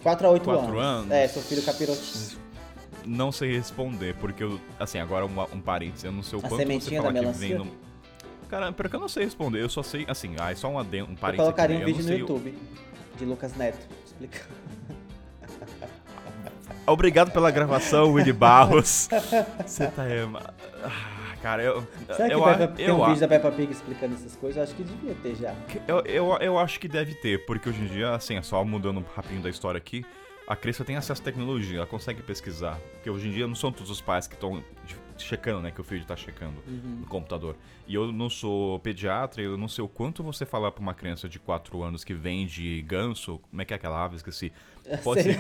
Quatro 0.03 0.27
a 0.27 0.31
oito 0.31 0.45
Quatro 0.45 0.79
anos. 0.79 1.03
anos. 1.03 1.13
É, 1.13 1.29
seu 1.29 1.43
filho 1.43 1.63
capirotinho. 1.63 2.43
Não 3.05 3.31
sei 3.31 3.57
responder, 3.57 4.15
porque 4.17 4.43
eu, 4.43 4.61
assim, 4.79 4.99
agora 4.99 5.25
um, 5.25 5.41
um 5.53 5.61
parênteses, 5.61 6.05
eu 6.05 6.13
não 6.13 6.23
sei 6.23 6.39
o 6.39 6.45
a 6.45 6.49
quanto 6.49 6.67
você 6.67 6.97
fala 6.97 7.13
que 7.13 7.39
vem 7.39 7.55
no... 7.55 7.67
Cara, 8.49 8.73
porque 8.73 8.95
eu 8.95 9.01
não 9.01 9.09
sei 9.09 9.25
responder, 9.25 9.63
eu 9.63 9.69
só 9.69 9.83
sei, 9.83 10.05
assim, 10.09 10.35
ah, 10.39 10.51
é 10.51 10.55
só 10.55 10.69
um, 10.69 10.79
adendo, 10.79 11.11
um 11.11 11.15
parênteses. 11.15 11.49
Eu 11.49 11.55
colocaria 11.55 11.79
um 11.79 11.85
vídeo 11.85 12.05
no 12.05 12.19
YouTube 12.19 12.55
de 13.17 13.25
Lucas 13.25 13.57
Neto 13.57 13.87
explicando. 14.05 14.63
Obrigado 16.87 17.31
pela 17.31 17.51
gravação, 17.51 18.13
Willy 18.13 18.33
Barros. 18.33 19.09
Você 19.67 19.87
tá. 19.89 20.05
É, 20.05 20.27
cara, 21.41 21.63
eu. 21.63 21.87
Será 22.15 22.29
que 22.29 22.35
eu, 22.35 22.43
Peppa, 22.43 22.69
tem 22.69 22.87
eu, 22.87 23.01
um 23.01 23.07
vídeo 23.07 23.21
da 23.21 23.29
Peppa 23.29 23.53
Pig 23.53 23.73
explicando 23.73 24.15
essas 24.15 24.37
coisas? 24.37 24.57
Eu 24.57 24.63
acho 24.65 24.75
que 24.75 24.83
devia 24.83 25.15
ter 25.23 25.35
já. 25.37 25.55
Eu, 25.87 26.01
eu, 26.01 26.39
eu 26.41 26.59
acho 26.59 26.81
que 26.81 26.89
deve 26.89 27.15
ter, 27.15 27.45
porque 27.47 27.69
hoje 27.69 27.81
em 27.81 27.87
dia, 27.87 28.15
assim, 28.15 28.37
é 28.37 28.43
só 28.43 28.65
mudando 28.65 29.05
rapidinho 29.15 29.43
da 29.43 29.51
história 29.51 29.79
aqui. 29.79 30.05
A 30.47 30.57
criança 30.57 30.85
tem 30.85 30.97
acesso 30.97 31.23
à 31.23 31.25
tecnologia, 31.25 31.79
ela 31.79 31.87
consegue 31.87 32.21
pesquisar. 32.21 32.77
Porque 32.95 33.09
hoje 33.09 33.29
em 33.29 33.33
dia 33.33 33.47
não 33.47 33.55
são 33.55 33.71
todos 33.71 33.91
os 33.91 34.01
pais 34.01 34.27
que 34.27 34.35
estão 34.35 34.63
checando, 35.17 35.61
né? 35.61 35.71
Que 35.71 35.81
o 35.81 35.85
filho 35.85 36.05
tá 36.05 36.17
checando 36.17 36.57
uhum. 36.67 36.99
no 37.01 37.07
computador. 37.07 37.57
E 37.87 37.95
eu 37.95 38.13
não 38.13 38.29
sou 38.29 38.79
pediatra, 38.81 39.41
eu 39.41 39.57
não 39.57 39.69
sei 39.69 39.85
o 39.85 39.89
quanto 39.89 40.23
você 40.23 40.45
falar 40.45 40.73
pra 40.73 40.83
uma 40.83 40.95
criança 40.95 41.29
de 41.29 41.39
4 41.39 41.81
anos 41.83 42.03
que 42.03 42.13
vende 42.13 42.83
ganso, 42.83 43.41
como 43.51 43.63
é 43.63 43.65
que 43.65 43.73
é 43.73 43.77
aquela 43.77 44.05
ave? 44.05 44.17
Esqueci. 44.17 44.53
Pode 45.05 45.23
ser 45.23 45.39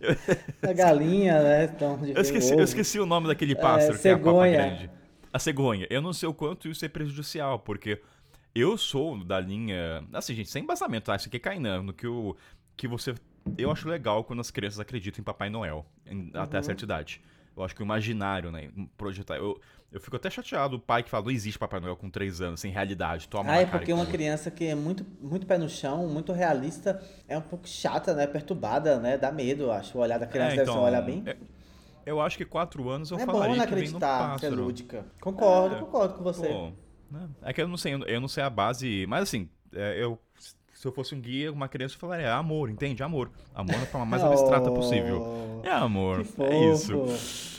A 0.62 0.72
galinha, 0.72 1.42
né? 1.42 1.64
Então, 1.64 1.98
eu, 2.04 2.20
esqueci, 2.20 2.52
eu 2.52 2.62
esqueci 2.62 3.00
o 3.00 3.06
nome 3.06 3.26
daquele 3.26 3.54
pássaro 3.54 3.94
é, 3.94 3.96
que 3.96 4.02
cegonha. 4.02 4.56
é 4.56 4.60
a 4.60 4.62
papa 4.62 4.76
grande. 4.76 4.90
A 5.32 5.38
cegonha. 5.38 5.86
Eu 5.90 6.00
não 6.00 6.12
sei 6.12 6.28
o 6.28 6.34
quanto 6.34 6.68
isso 6.68 6.84
é 6.84 6.88
prejudicial, 6.88 7.58
porque 7.58 8.00
eu 8.54 8.76
sou 8.76 9.22
da 9.24 9.40
linha. 9.40 10.04
Assim, 10.12 10.34
gente, 10.34 10.50
sem 10.50 10.62
embasamento, 10.62 11.06
tá? 11.06 11.16
Isso 11.16 11.28
aqui 11.28 11.38
cai 11.38 11.58
no 11.58 11.92
que, 11.92 12.06
o, 12.06 12.36
que 12.76 12.88
você. 12.88 13.14
Eu 13.56 13.70
acho 13.70 13.88
legal 13.88 14.24
quando 14.24 14.40
as 14.40 14.50
crianças 14.50 14.80
acreditam 14.80 15.20
em 15.20 15.24
Papai 15.24 15.48
Noel, 15.48 15.86
em, 16.06 16.22
uhum. 16.22 16.30
até 16.34 16.60
certa 16.62 16.84
idade. 16.84 17.20
Eu 17.56 17.64
acho 17.64 17.74
que 17.74 17.82
o 17.82 17.84
imaginário, 17.84 18.50
né? 18.50 18.70
Projetar. 18.96 19.36
Eu, 19.36 19.60
eu 19.90 20.00
fico 20.00 20.16
até 20.16 20.28
chateado 20.28 20.76
o 20.76 20.78
pai 20.78 21.02
que 21.02 21.08
fala, 21.08 21.24
não 21.24 21.30
existe 21.30 21.58
Papai 21.58 21.80
Noel 21.80 21.96
com 21.96 22.10
3 22.10 22.42
anos, 22.42 22.60
sem 22.60 22.70
realidade. 22.70 23.26
Toma 23.28 23.52
ah, 23.52 23.56
é 23.56 23.66
porque 23.66 23.92
uma 23.92 24.04
criança 24.04 24.50
que 24.50 24.66
é 24.66 24.74
muito, 24.74 25.04
muito 25.20 25.46
pé 25.46 25.56
no 25.56 25.68
chão, 25.68 26.06
muito 26.06 26.32
realista, 26.32 27.02
é 27.26 27.38
um 27.38 27.42
pouco 27.42 27.66
chata, 27.66 28.14
né? 28.14 28.26
Perturbada, 28.26 28.98
né? 28.98 29.16
Dá 29.16 29.32
medo, 29.32 29.64
eu 29.64 29.72
acho. 29.72 29.96
O 29.96 30.00
olhar 30.02 30.18
da 30.18 30.26
criança 30.26 30.52
é, 30.52 30.56
deve 30.56 30.66
ser 30.66 30.70
um 30.70 30.74
então, 30.74 30.84
olhar 30.84 31.00
bem. 31.00 31.22
É, 31.24 31.36
eu 32.04 32.20
acho 32.20 32.36
que 32.36 32.44
4 32.44 32.88
anos 32.88 33.10
eu 33.10 33.18
é 33.18 33.24
falaria 33.24 33.56
bom 33.56 33.66
que 33.66 33.74
vem 33.74 33.88
no 33.88 34.00
pássaro. 34.00 34.54
É 34.54 34.56
lúdica. 34.56 35.06
Concordo, 35.20 35.76
é, 35.76 35.78
concordo 35.78 36.14
com 36.14 36.22
você. 36.22 36.48
Pô, 36.48 36.72
né? 37.10 37.28
É 37.42 37.52
que 37.54 37.62
eu 37.62 37.68
não 37.68 37.78
sei, 37.78 37.94
eu 37.94 38.20
não 38.20 38.28
sei 38.28 38.42
a 38.42 38.50
base. 38.50 39.06
Mas 39.06 39.22
assim, 39.22 39.48
é, 39.72 40.02
eu 40.02 40.18
se 40.78 40.86
eu 40.86 40.92
fosse 40.92 41.12
um 41.12 41.20
guia, 41.20 41.50
uma 41.50 41.66
criança, 41.66 41.96
eu 41.96 41.98
falaria, 41.98 42.26
é 42.26 42.30
amor, 42.30 42.70
entende? 42.70 43.02
Amor. 43.02 43.32
Amor 43.52 43.76
da 43.80 43.86
forma 43.86 44.06
mais 44.06 44.22
abstrata 44.22 44.70
possível. 44.70 45.60
É 45.64 45.70
amor. 45.72 46.24
É 46.38 46.72
isso. 46.72 46.92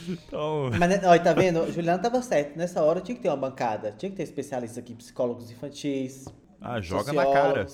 Então... 0.08 0.70
Mas, 0.78 1.04
ó, 1.04 1.18
tá 1.18 1.34
vendo? 1.34 1.70
Juliana 1.70 1.98
tava 1.98 2.22
certo. 2.22 2.56
Nessa 2.56 2.82
hora 2.82 2.98
tinha 3.02 3.14
que 3.14 3.20
ter 3.20 3.28
uma 3.28 3.36
bancada. 3.36 3.92
Tinha 3.98 4.08
que 4.08 4.16
ter 4.16 4.22
especialistas 4.22 4.78
aqui, 4.78 4.94
psicólogos 4.94 5.50
infantis. 5.50 6.24
Ah, 6.62 6.80
joga 6.80 7.12
na 7.12 7.26
cara. 7.26 7.66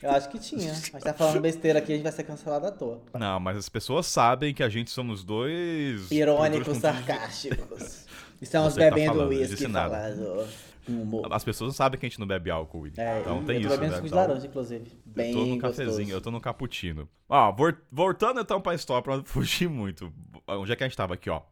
Eu 0.00 0.10
acho 0.12 0.28
que 0.28 0.38
tinha. 0.38 0.70
A 0.70 0.74
gente 0.74 1.00
tá 1.00 1.12
falando 1.12 1.40
besteira 1.40 1.80
aqui, 1.80 1.90
a 1.90 1.96
gente 1.96 2.04
vai 2.04 2.12
ser 2.12 2.22
cancelado 2.22 2.68
à 2.68 2.70
toa. 2.70 3.00
Não, 3.18 3.40
mas 3.40 3.56
as 3.56 3.68
pessoas 3.68 4.06
sabem 4.06 4.54
que 4.54 4.62
a 4.62 4.68
gente 4.68 4.92
somos 4.92 5.24
dois. 5.24 6.12
Irônicos, 6.12 6.78
sarcásticos. 6.78 8.06
Estamos 8.40 8.74
Você 8.74 8.80
bebendo 8.88 9.18
tá 9.18 9.26
uísque 9.26 9.66
falando. 9.66 9.90
falando 9.90 10.48
humor. 10.88 11.32
As 11.32 11.44
pessoas 11.44 11.68
não 11.68 11.74
sabem 11.74 11.98
que 11.98 12.06
a 12.06 12.08
gente 12.08 12.20
não 12.20 12.26
bebe 12.26 12.50
álcool, 12.50 12.80
William. 12.80 13.02
É, 13.02 13.20
então 13.20 13.44
tem 13.44 13.62
eu 13.62 13.68
tô 13.68 13.68
bebendo 13.70 13.90
né? 13.90 13.96
suco 13.96 14.08
de 14.08 14.14
laranja, 14.14 14.46
inclusive. 14.46 14.92
Bem 15.04 15.32
eu 15.32 15.34
tô 15.34 15.46
no 15.46 15.58
gostoso. 15.58 15.76
cafezinho, 15.76 16.10
eu 16.10 16.20
tô 16.20 16.30
no 16.30 16.40
cappuccino. 16.40 17.08
Ó, 17.28 17.54
voltando 17.90 18.40
então 18.40 18.60
pra 18.60 18.74
história, 18.74 19.02
pra 19.02 19.16
não 19.16 19.24
fugir 19.26 19.68
muito. 19.68 20.12
Onde 20.46 20.72
é 20.72 20.76
que 20.76 20.84
a 20.84 20.88
gente 20.88 20.96
tava 20.96 21.14
aqui, 21.14 21.28
ó? 21.30 21.42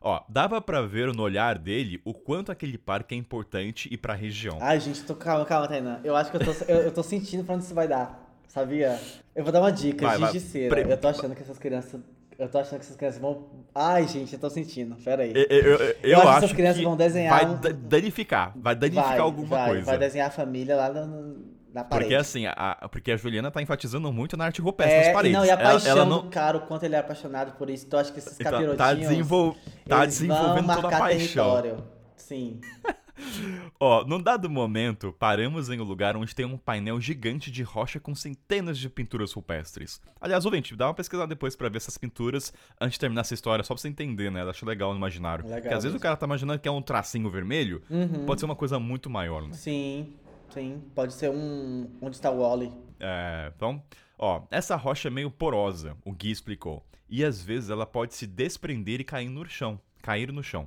Ó, 0.00 0.22
dava 0.28 0.60
para 0.60 0.82
ver 0.82 1.14
no 1.14 1.22
olhar 1.22 1.58
dele 1.58 1.98
o 2.04 2.12
quanto 2.12 2.52
aquele 2.52 2.76
parque 2.76 3.14
é 3.14 3.18
importante 3.18 3.88
e 3.90 3.96
pra 3.96 4.12
região. 4.12 4.58
Ai, 4.60 4.78
gente, 4.78 5.02
tô, 5.02 5.14
calma, 5.14 5.46
calma, 5.46 5.66
Tainá. 5.66 5.98
Eu 6.04 6.14
acho 6.14 6.30
que 6.30 6.36
eu 6.36 6.44
tô, 6.44 6.52
eu, 6.68 6.76
eu 6.82 6.92
tô 6.92 7.02
sentindo 7.02 7.42
pra 7.42 7.54
onde 7.54 7.64
isso 7.64 7.74
vai 7.74 7.88
dar. 7.88 8.22
Sabia? 8.46 9.00
Eu 9.34 9.42
vou 9.42 9.52
dar 9.52 9.60
uma 9.60 9.72
dica, 9.72 10.06
vai, 10.06 10.18
giz 10.18 10.32
de 10.32 10.40
cera. 10.40 10.68
Pre... 10.68 10.92
Eu 10.92 10.96
tô 10.96 11.08
achando 11.08 11.34
que 11.34 11.42
essas 11.42 11.58
crianças 11.58 12.00
eu 12.38 12.48
tô 12.48 12.58
achando 12.58 12.78
que 12.78 12.84
essas 12.84 12.96
crianças 12.96 13.20
vão. 13.20 13.46
Ai, 13.74 14.06
gente, 14.08 14.32
eu 14.32 14.38
tô 14.38 14.50
sentindo. 14.50 14.96
Pera 14.96 15.22
aí. 15.22 15.32
Eu, 15.34 15.44
eu, 15.44 15.78
eu, 15.78 15.96
eu 16.02 16.18
acho, 16.18 16.28
acho 16.28 16.38
que 16.38 16.44
essas 16.44 16.52
crianças 16.52 16.82
vão 16.82 16.96
desenhar. 16.96 17.38
Vai 17.38 17.72
um... 17.72 17.78
danificar. 17.88 18.52
Vai 18.56 18.74
danificar 18.74 19.08
vai, 19.10 19.18
alguma 19.18 19.48
vai, 19.48 19.68
coisa. 19.68 19.86
Vai 19.86 19.98
desenhar 19.98 20.28
a 20.28 20.30
família 20.30 20.76
lá 20.76 20.90
no, 20.90 21.36
na 21.72 21.84
parede. 21.84 22.08
Porque 22.08 22.14
assim, 22.14 22.46
a, 22.46 22.88
porque 22.90 23.12
a 23.12 23.16
Juliana 23.16 23.50
tá 23.50 23.60
enfatizando 23.62 24.12
muito 24.12 24.36
na 24.36 24.46
arte 24.46 24.60
rupestre 24.60 24.94
é, 24.94 25.04
nas 25.04 25.12
paredes. 25.12 25.38
Não, 25.38 25.44
e 25.44 25.50
a 25.50 25.56
paixão 25.56 25.90
ela, 25.90 26.00
ela 26.00 26.10
não... 26.10 26.22
do 26.22 26.28
cara, 26.30 26.56
o 26.58 26.60
quanto 26.62 26.84
ele 26.84 26.94
é 26.94 26.98
apaixonado 26.98 27.52
por 27.56 27.70
isso. 27.70 27.86
Então 27.86 27.98
acho 27.98 28.12
que 28.12 28.18
esses 28.18 28.38
então, 28.38 28.52
capirotinhos. 28.52 28.78
Tá, 28.78 28.94
desenvol... 28.94 29.56
tá 29.88 30.06
desenvolvendo 30.06 30.74
toda 30.74 30.88
a 30.88 30.98
paixão. 30.98 31.18
Território. 31.18 31.84
Sim. 32.16 32.60
Ó, 33.78 34.04
num 34.04 34.20
dado 34.20 34.48
momento, 34.50 35.12
paramos 35.18 35.68
em 35.70 35.80
um 35.80 35.84
lugar 35.84 36.16
onde 36.16 36.34
tem 36.34 36.44
um 36.44 36.56
painel 36.58 37.00
gigante 37.00 37.50
de 37.50 37.62
rocha 37.62 38.00
com 38.00 38.14
centenas 38.14 38.78
de 38.78 38.88
pinturas 38.88 39.32
rupestres. 39.32 40.00
Aliás, 40.20 40.44
ouvinte, 40.44 40.74
dá 40.76 40.88
uma 40.88 40.94
pesquisada 40.94 41.28
depois 41.28 41.54
pra 41.56 41.68
ver 41.68 41.76
essas 41.78 41.96
pinturas 41.98 42.52
antes 42.80 42.94
de 42.94 43.00
terminar 43.00 43.22
essa 43.22 43.34
história, 43.34 43.64
só 43.64 43.74
pra 43.74 43.80
você 43.80 43.88
entender, 43.88 44.30
né? 44.30 44.42
Eu 44.42 44.50
acho 44.50 44.66
legal 44.66 44.90
no 44.92 44.96
imaginário. 44.98 45.44
Legal 45.44 45.60
Porque 45.60 45.74
às 45.74 45.82
vezes 45.84 45.96
o 45.96 46.00
cara 46.00 46.16
tá 46.16 46.26
imaginando 46.26 46.58
que 46.58 46.68
é 46.68 46.72
um 46.72 46.82
tracinho 46.82 47.28
vermelho, 47.30 47.82
Uhum. 47.90 48.26
pode 48.26 48.40
ser 48.40 48.46
uma 48.46 48.56
coisa 48.56 48.78
muito 48.78 49.08
maior, 49.10 49.42
né? 49.42 49.52
Sim, 49.52 50.14
sim. 50.50 50.82
Pode 50.94 51.12
ser 51.14 51.30
um. 51.30 51.88
Onde 52.00 52.16
está 52.16 52.30
o 52.30 52.40
Wally? 52.40 52.72
É, 53.00 53.52
então, 53.54 53.82
ó, 54.18 54.42
essa 54.50 54.76
rocha 54.76 55.08
é 55.08 55.10
meio 55.10 55.30
porosa, 55.30 55.96
o 56.04 56.12
Gui 56.12 56.30
explicou. 56.30 56.84
E 57.08 57.24
às 57.24 57.42
vezes 57.42 57.70
ela 57.70 57.86
pode 57.86 58.14
se 58.14 58.26
desprender 58.26 59.00
e 59.00 59.04
cair 59.04 59.28
no 59.28 59.44
chão. 59.46 59.78
Cair 60.02 60.32
no 60.32 60.42
chão. 60.42 60.66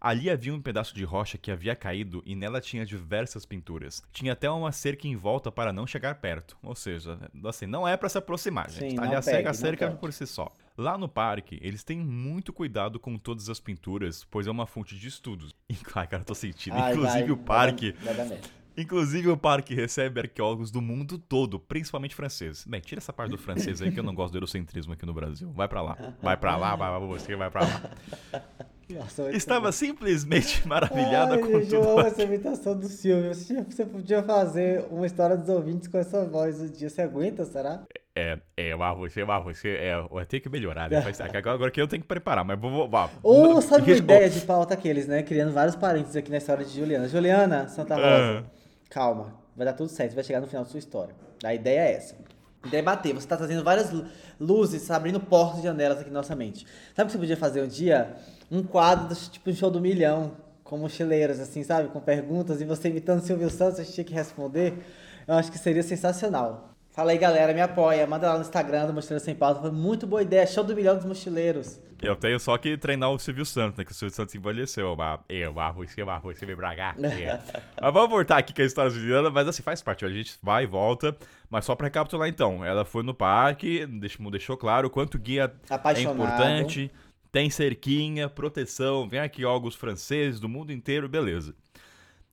Ali 0.00 0.28
havia 0.28 0.54
um 0.54 0.60
pedaço 0.60 0.94
de 0.94 1.04
rocha 1.04 1.38
que 1.38 1.50
havia 1.50 1.74
caído 1.74 2.22
e 2.26 2.34
nela 2.34 2.60
tinha 2.60 2.84
diversas 2.84 3.44
pinturas. 3.44 4.02
Tinha 4.12 4.32
até 4.32 4.50
uma 4.50 4.72
cerca 4.72 5.08
em 5.08 5.16
volta 5.16 5.50
para 5.50 5.72
não 5.72 5.86
chegar 5.86 6.14
perto. 6.16 6.56
Ou 6.62 6.74
seja, 6.74 7.18
assim, 7.44 7.66
não 7.66 7.86
é 7.86 7.96
para 7.96 8.08
se 8.08 8.18
aproximar, 8.18 8.70
gente. 8.70 8.90
Sim, 8.90 8.96
tá? 8.96 9.02
Ali 9.02 9.14
a 9.14 9.22
cerca, 9.22 9.50
a 9.50 9.54
cerca 9.54 9.90
por 9.92 10.12
si 10.12 10.26
só. 10.26 10.50
Lá 10.76 10.98
no 10.98 11.08
parque, 11.08 11.58
eles 11.62 11.84
têm 11.84 11.98
muito 12.00 12.52
cuidado 12.52 12.98
com 12.98 13.16
todas 13.16 13.48
as 13.48 13.60
pinturas, 13.60 14.24
pois 14.24 14.46
é 14.46 14.50
uma 14.50 14.66
fonte 14.66 14.98
de 14.98 15.08
estudos. 15.08 15.54
E, 15.68 15.76
ai, 15.94 16.06
cara, 16.06 16.22
eu 16.22 16.26
tô 16.26 16.34
sentindo. 16.34 16.76
Ai, 16.76 16.92
Inclusive 16.92 17.22
vai, 17.22 17.30
o 17.30 17.36
parque. 17.36 17.92
Vai 18.02 18.14
vai. 18.14 18.40
Inclusive, 18.76 19.28
o 19.28 19.36
parque 19.36 19.72
recebe 19.74 20.20
arqueólogos 20.20 20.70
do 20.70 20.82
mundo 20.82 21.16
todo, 21.16 21.60
principalmente 21.60 22.14
franceses. 22.14 22.64
Bem, 22.66 22.80
tira 22.80 22.98
essa 22.98 23.12
parte 23.12 23.30
do 23.30 23.38
francês 23.38 23.80
aí 23.80 23.92
que 23.92 24.00
eu 24.00 24.02
não 24.02 24.14
gosto 24.14 24.32
do 24.32 24.38
eurocentrismo 24.38 24.92
aqui 24.92 25.06
no 25.06 25.14
Brasil. 25.14 25.50
Vai 25.52 25.68
pra 25.68 25.80
lá. 25.80 25.96
Vai 26.20 26.36
pra 26.36 26.56
lá, 26.56 26.74
vai, 26.74 26.90
vai 26.90 27.00
você 27.08 27.36
vai 27.36 27.50
pra 27.50 27.62
lá. 27.62 27.90
Nossa, 28.90 29.30
Estava 29.32 29.72
simplesmente 29.72 30.64
maravilhada 30.68 31.34
Ai, 31.34 31.40
com 31.40 31.46
gente, 31.60 31.74
eu 31.74 31.80
tudo. 31.80 31.90
amo 31.98 32.00
essa 32.06 32.22
imitação 32.22 32.76
do 32.78 32.86
Silvio. 32.86 33.34
Você, 33.34 33.84
podia 33.86 34.22
fazer 34.22 34.84
uma 34.90 35.06
história 35.06 35.36
dos 35.36 35.48
ouvintes 35.48 35.88
com 35.88 35.98
essa 35.98 36.24
voz 36.24 36.60
um 36.60 36.68
dia. 36.68 36.88
Você 36.90 37.02
aguenta, 37.02 37.44
será? 37.44 37.82
É, 38.16 38.38
é, 38.56 38.74
mas 38.76 38.96
você, 38.96 39.24
mas 39.24 39.42
você, 39.42 39.68
é, 39.70 39.94
eu 39.94 40.26
tenho 40.26 40.42
que 40.42 40.48
melhorar, 40.48 40.88
né? 40.88 41.02
Agora, 41.48 41.70
que 41.70 41.80
eu 41.80 41.88
tenho 41.88 42.02
que 42.02 42.08
preparar, 42.08 42.44
mas 42.44 42.58
vou, 42.60 42.88
vá. 42.88 43.10
Ou 43.22 43.60
sabe 43.60 43.90
uma 43.90 43.96
ideia 43.98 44.30
de 44.30 44.40
pauta 44.42 44.74
aqueles, 44.74 45.06
né? 45.08 45.22
Criando 45.22 45.52
vários 45.52 45.74
parênteses 45.74 46.16
aqui 46.16 46.30
na 46.30 46.36
história 46.38 46.64
de 46.64 46.76
Juliana. 46.78 47.08
Juliana, 47.08 47.68
Santa 47.68 47.94
Rosa, 47.96 48.44
Ah. 48.46 48.50
calma. 48.90 49.34
Vai 49.56 49.64
dar 49.66 49.72
tudo 49.72 49.88
certo, 49.88 50.14
vai 50.14 50.24
chegar 50.24 50.40
no 50.40 50.46
final 50.46 50.64
da 50.64 50.70
sua 50.70 50.78
história. 50.78 51.14
A 51.42 51.54
ideia 51.54 51.80
é 51.80 51.92
essa. 51.94 52.16
Debater, 52.70 53.14
você 53.14 53.26
tá 53.26 53.36
trazendo 53.36 53.62
várias 53.62 53.90
lu- 53.90 54.04
luzes, 54.40 54.90
abrindo 54.90 55.20
portas 55.20 55.60
e 55.60 55.62
janelas 55.62 55.98
aqui 56.00 56.10
na 56.10 56.18
nossa 56.20 56.34
mente. 56.34 56.66
Sabe 56.94 57.04
o 57.04 57.06
que 57.06 57.12
você 57.12 57.18
podia 57.18 57.36
fazer 57.36 57.62
um 57.62 57.66
dia? 57.68 58.16
Um 58.50 58.62
quadro, 58.62 59.08
do- 59.08 59.14
tipo 59.14 59.50
um 59.50 59.54
show 59.54 59.70
do 59.70 59.80
milhão, 59.80 60.32
com 60.62 60.78
mochileiros, 60.78 61.40
assim, 61.40 61.62
sabe? 61.62 61.88
Com 61.88 62.00
perguntas 62.00 62.60
e 62.60 62.64
você 62.64 62.88
imitando 62.88 63.20
Silvio 63.20 63.50
Santos, 63.50 63.76
você 63.78 63.92
tinha 63.92 64.04
que 64.04 64.14
responder. 64.14 64.74
Eu 65.26 65.34
acho 65.34 65.52
que 65.52 65.58
seria 65.58 65.82
sensacional. 65.82 66.70
Fala 66.90 67.10
aí, 67.10 67.18
galera, 67.18 67.52
me 67.52 67.60
apoia. 67.60 68.06
Manda 68.06 68.28
lá 68.28 68.34
no 68.36 68.42
Instagram 68.42 68.86
do 68.86 68.92
Mochileiro 68.94 69.24
Sem 69.24 69.34
Pauta. 69.34 69.60
Foi 69.60 69.70
muito 69.70 70.06
boa 70.06 70.22
ideia. 70.22 70.46
Show 70.46 70.62
do 70.62 70.74
milhão 70.76 70.94
dos 70.96 71.04
mochileiros. 71.04 71.80
Eu 72.04 72.16
tenho 72.16 72.38
só 72.38 72.56
que 72.58 72.76
treinar 72.76 73.10
o 73.10 73.18
Silvio 73.18 73.44
Santos, 73.44 73.78
né? 73.78 73.84
Que 73.84 73.92
o 73.92 73.94
Silvio 73.94 74.14
Santos 74.14 74.34
envelheceu. 74.34 74.94
Mas 74.96 75.20
eu, 75.28 75.52
mas 75.52 75.74
você, 75.74 76.04
mas 76.04 76.22
você 76.22 76.46
me 76.46 76.54
bragar. 76.54 76.94
É. 77.04 77.40
mas 77.80 77.92
vamos 77.92 78.10
voltar 78.10 78.38
aqui 78.38 78.52
com 78.52 78.62
a 78.62 78.64
história 78.64 78.90
Juliana, 78.90 79.30
mas 79.30 79.46
assim, 79.46 79.62
faz 79.62 79.82
parte. 79.82 80.04
A 80.04 80.08
gente 80.10 80.36
vai 80.42 80.64
e 80.64 80.66
volta. 80.66 81.16
Mas 81.48 81.64
só 81.64 81.74
pra 81.74 81.86
recapitular 81.86 82.28
então. 82.28 82.64
Ela 82.64 82.84
foi 82.84 83.02
no 83.02 83.14
parque, 83.14 83.86
deixou, 83.86 84.30
deixou 84.30 84.56
claro 84.56 84.88
o 84.88 84.90
quanto 84.90 85.18
guia 85.18 85.52
é 85.70 85.74
Apaixonado. 85.74 86.14
importante. 86.14 86.90
Tem 87.30 87.50
cerquinha, 87.50 88.28
proteção, 88.28 89.08
vem 89.08 89.18
arqueólogos 89.20 89.74
franceses 89.74 90.38
do 90.38 90.48
mundo 90.48 90.72
inteiro, 90.72 91.08
beleza. 91.08 91.54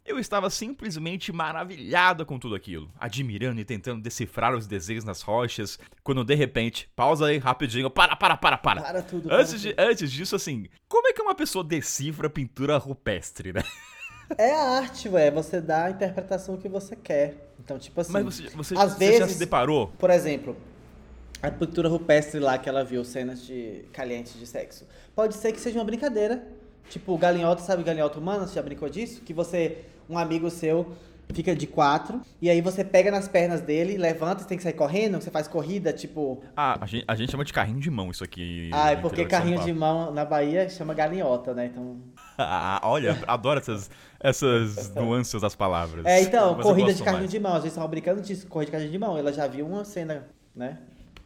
Eu 0.06 0.18
estava 0.18 0.50
simplesmente 0.50 1.32
maravilhado 1.32 2.26
com 2.26 2.40
tudo 2.40 2.56
aquilo, 2.56 2.90
admirando 3.00 3.62
e 3.62 3.66
tentando 3.66 4.02
decifrar 4.02 4.54
os 4.56 4.66
desenhos 4.66 5.04
nas 5.04 5.22
rochas, 5.22 5.78
quando 6.04 6.24
de 6.24 6.34
repente, 6.34 6.90
pausa 6.96 7.28
aí 7.28 7.38
rapidinho, 7.38 7.90
para, 7.90 8.16
para, 8.16 8.36
para, 8.36 8.58
para. 8.58 8.82
Para 8.82 9.02
tudo. 9.04 9.30
para 9.30 9.38
Antes, 9.40 9.62
de- 9.62 9.76
antes 9.78 10.12
disso, 10.12 10.36
assim, 10.36 10.66
como 10.90 11.08
é 11.08 11.14
que 11.14 11.22
uma 11.22 11.36
pessoa 11.36 11.64
decifra 11.64 12.30
pintura 12.30 12.78
rupestre, 12.78 13.54
né? 13.54 13.64
É 14.38 14.52
a 14.56 14.70
arte, 14.78 15.08
ué. 15.08 15.30
Você 15.30 15.62
dá 15.62 15.86
a 15.86 15.92
interpretação 15.92 16.58
que 16.58 16.68
você 16.68 16.96
quer. 16.96 17.52
Então, 17.60 17.78
tipo 17.78 18.02
assim. 18.02 18.12
Mas 18.14 18.24
você, 18.26 18.44
você, 18.50 18.74
às 18.76 18.94
você 18.94 19.12
já 19.14 19.20
vezes- 19.20 19.34
se 19.34 19.40
deparou? 19.40 19.90
Por 20.00 20.10
exemplo, 20.10 20.58
a 21.44 21.52
pintura 21.52 21.88
rupestre 21.90 22.40
lá 22.40 22.58
que 22.58 22.68
ela 22.68 22.84
viu, 22.84 23.04
cenas 23.04 23.46
de 23.46 23.86
calientes 23.94 24.34
de 24.40 24.48
sexo. 24.48 24.88
Pode 25.14 25.36
ser 25.36 25.52
que 25.52 25.60
seja 25.60 25.78
uma 25.78 25.86
brincadeira. 25.86 26.48
Tipo, 26.92 27.18
galinhoto, 27.18 27.62
sabe 27.62 27.84
galinhoto 27.84 28.20
humano? 28.20 28.46
Você 28.46 28.56
já 28.56 28.62
brincou 28.62 28.90
disso? 28.90 29.22
Que 29.22 29.34
você, 29.34 29.86
um 30.10 30.18
amigo 30.18 30.50
seu, 30.50 30.92
fica 31.34 31.56
de 31.56 31.66
quatro, 31.66 32.20
e 32.42 32.50
aí 32.50 32.60
você 32.60 32.84
pega 32.84 33.10
nas 33.10 33.30
pernas 33.30 33.62
dele, 33.62 33.98
levanta 33.98 34.44
e 34.44 34.46
tem 34.46 34.58
que 34.58 34.64
sair 34.64 34.74
correndo, 34.74 35.22
você 35.22 35.32
faz 35.32 35.48
corrida, 35.48 35.94
tipo. 35.94 36.44
Ah, 36.54 36.78
a 36.82 36.86
gente, 36.86 37.06
a 37.08 37.16
gente 37.16 37.32
chama 37.32 37.46
de 37.46 37.54
carrinho 37.54 37.80
de 37.80 37.90
mão 37.90 38.12
isso 38.12 38.26
aqui. 38.26 38.70
Ah, 38.74 38.92
é 38.92 38.98
porque 38.98 39.22
São 39.22 39.30
carrinho 39.30 39.60
de 39.64 39.72
mão 39.72 40.12
na 40.12 40.26
Bahia 40.26 40.68
chama 40.70 40.94
galinhota, 40.94 41.54
né? 41.54 41.68
Então. 41.68 41.98
Ah, 42.44 42.82
olha, 42.84 43.20
adoro 43.28 43.60
essas, 43.60 43.90
essas 44.20 44.90
nuances 44.96 45.40
das 45.42 45.54
palavras. 45.56 46.04
É, 46.08 46.22
então, 46.22 46.56
Mas 46.56 46.66
corrida 46.66 46.92
de 46.92 47.04
carrinho 47.04 47.20
mais. 47.22 47.32
de 47.32 47.40
mão. 47.40 47.52
Às 47.52 47.58
vezes 47.60 47.74
estavam 47.74 47.90
brincando 47.90 48.20
disso, 48.20 48.48
corrida 48.48 48.66
de 48.68 48.72
carrinho 48.72 48.92
de 48.92 48.98
mão. 48.98 49.16
Ela 49.16 49.32
já 49.32 49.46
viu 49.46 49.68
uma 49.68 49.86
cena, 49.86 50.26
né? 50.56 50.80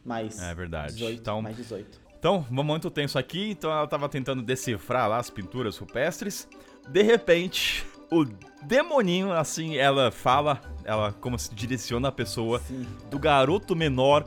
Mais. 0.04 0.38
É 0.42 0.54
verdade. 0.54 0.92
18, 0.92 1.18
Então- 1.20 1.40
mais 1.40 1.56
18. 1.56 1.98
Então, 2.26 2.44
um 2.50 2.54
momento 2.56 2.90
tenso 2.90 3.16
aqui, 3.20 3.52
então 3.52 3.70
ela 3.70 3.86
tava 3.86 4.08
tentando 4.08 4.42
decifrar 4.42 5.08
lá 5.08 5.18
as 5.18 5.30
pinturas 5.30 5.78
rupestres. 5.78 6.48
De 6.88 7.00
repente, 7.00 7.86
o 8.10 8.24
demoninho, 8.64 9.30
assim, 9.32 9.76
ela 9.76 10.10
fala, 10.10 10.60
ela 10.84 11.12
como 11.20 11.38
se 11.38 11.54
direciona 11.54 12.08
a 12.08 12.10
pessoa 12.10 12.58
Sim. 12.66 12.84
do 13.08 13.16
garoto 13.16 13.76
menor, 13.76 14.24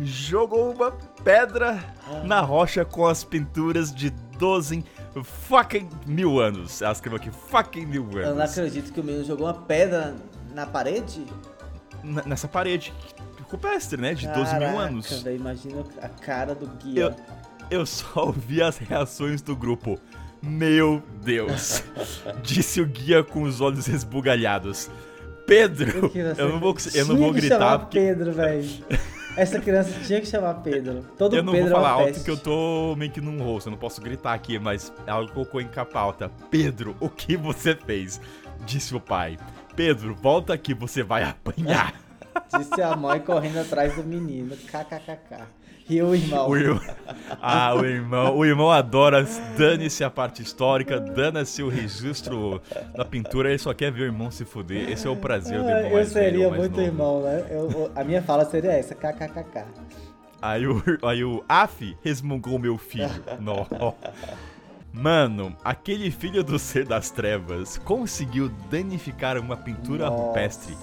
jogou 0.00 0.72
uma 0.72 0.90
pedra 1.22 1.78
na 2.24 2.40
rocha 2.40 2.82
com 2.82 3.06
as 3.06 3.22
pinturas 3.24 3.94
de 3.94 4.08
12 4.38 4.82
fucking 5.22 5.86
mil 6.06 6.40
anos. 6.40 6.80
Ela 6.80 6.92
escreveu 6.92 7.18
aqui, 7.18 7.30
fucking 7.30 7.84
mil 7.84 8.08
Eu 8.12 8.34
não 8.34 8.40
anos. 8.40 8.52
acredito 8.56 8.90
que 8.90 9.00
o 9.00 9.04
menino 9.04 9.22
jogou 9.22 9.46
uma 9.48 9.52
pedra 9.52 10.16
na 10.54 10.64
parede. 10.64 11.22
N- 12.02 12.22
Nessa 12.24 12.48
parede 12.48 12.90
rupestre, 13.54 14.00
né? 14.00 14.14
De 14.14 14.26
12 14.26 14.38
mil 14.38 14.46
Caraca, 14.60 14.78
anos. 14.78 15.22
velho, 15.22 15.36
imagina 15.36 15.84
a 16.02 16.08
cara 16.08 16.54
do 16.54 16.66
guia. 16.66 17.14
Eu, 17.70 17.78
eu 17.80 17.86
só 17.86 18.26
ouvi 18.26 18.62
as 18.62 18.78
reações 18.78 19.40
do 19.40 19.56
grupo. 19.56 19.98
Meu 20.42 21.02
Deus! 21.22 21.82
Disse 22.42 22.80
o 22.80 22.86
guia 22.86 23.22
com 23.22 23.42
os 23.42 23.60
olhos 23.60 23.88
esbugalhados. 23.88 24.90
Pedro! 25.46 26.10
Eu 26.36 26.48
não 26.50 26.60
vou, 26.60 26.74
eu 26.94 27.06
não 27.06 27.16
vou 27.16 27.32
que 27.32 27.40
gritar 27.40 27.78
porque 27.78 27.98
Pedro, 27.98 28.32
velho. 28.32 28.68
Essa 29.36 29.58
criança 29.58 29.90
tinha 30.04 30.20
que 30.20 30.26
chamar 30.26 30.54
Pedro. 30.54 31.04
Todo 31.18 31.34
eu 31.34 31.42
não 31.42 31.52
Pedro 31.52 31.70
vou 31.70 31.76
falar 31.76 31.88
é 31.88 31.92
uma 31.92 32.00
alto 32.02 32.12
peste. 32.12 32.24
que 32.24 32.30
eu 32.30 32.36
tô 32.36 32.94
meio 32.96 33.10
que 33.10 33.20
num 33.20 33.42
rosto. 33.42 33.66
Eu 33.66 33.72
não 33.72 33.78
posso 33.78 34.00
gritar 34.00 34.32
aqui, 34.32 34.60
mas 34.60 34.92
ela 35.06 35.26
colocou 35.28 35.60
em 35.60 35.66
capa 35.66 35.98
alta. 35.98 36.30
Pedro, 36.50 36.96
o 37.00 37.08
que 37.08 37.36
você 37.36 37.74
fez? 37.74 38.20
Disse 38.64 38.94
o 38.94 39.00
pai. 39.00 39.36
Pedro, 39.74 40.14
volta 40.14 40.54
aqui, 40.54 40.72
você 40.72 41.02
vai 41.02 41.24
apanhar. 41.24 42.03
Disse 42.58 42.80
a 42.82 42.96
mãe 42.96 43.20
correndo 43.20 43.58
atrás 43.60 43.94
do 43.94 44.02
menino. 44.04 44.56
KKKK. 44.56 45.44
E 45.88 46.00
o 46.00 46.14
irmão. 46.14 46.48
O 46.48 46.56
irmão, 46.56 46.80
ah, 47.42 47.74
o 47.74 47.84
irmão, 47.84 48.36
o 48.38 48.44
irmão 48.44 48.70
adora, 48.70 49.22
dane-se 49.58 50.02
a 50.02 50.08
parte 50.08 50.40
histórica, 50.42 50.98
dane-se 50.98 51.62
o 51.62 51.68
registro 51.68 52.62
da 52.96 53.04
pintura, 53.04 53.50
ele 53.50 53.58
só 53.58 53.74
quer 53.74 53.92
ver 53.92 54.02
o 54.02 54.04
irmão 54.06 54.30
se 54.30 54.46
fuder. 54.46 54.88
Esse 54.88 55.06
é 55.06 55.10
o 55.10 55.16
prazer 55.16 55.58
do 55.62 55.68
Ah, 55.68 55.72
irmão 55.72 55.90
eu 55.90 55.96
velho, 55.96 56.06
seria 56.08 56.48
mais 56.48 56.60
muito 56.62 56.80
irmão, 56.80 57.22
né? 57.22 57.46
Eu- 57.50 57.90
a 57.94 58.02
minha 58.02 58.22
fala 58.22 58.46
seria 58.46 58.72
essa, 58.72 58.94
kkkk. 58.94 59.64
Aí 60.40 60.66
o, 60.66 60.82
aí 61.02 61.22
o 61.22 61.44
Af 61.46 61.94
resmungou 62.02 62.58
meu 62.58 62.78
filho. 62.78 63.10
Nó. 63.38 63.66
Mano, 64.92 65.54
aquele 65.64 66.10
filho 66.10 66.42
do 66.44 66.58
ser 66.58 66.86
das 66.86 67.10
trevas 67.10 67.76
conseguiu 67.78 68.48
danificar 68.70 69.36
uma 69.38 69.56
pintura 69.56 70.08
Nossa. 70.08 70.22
rupestre 70.22 70.76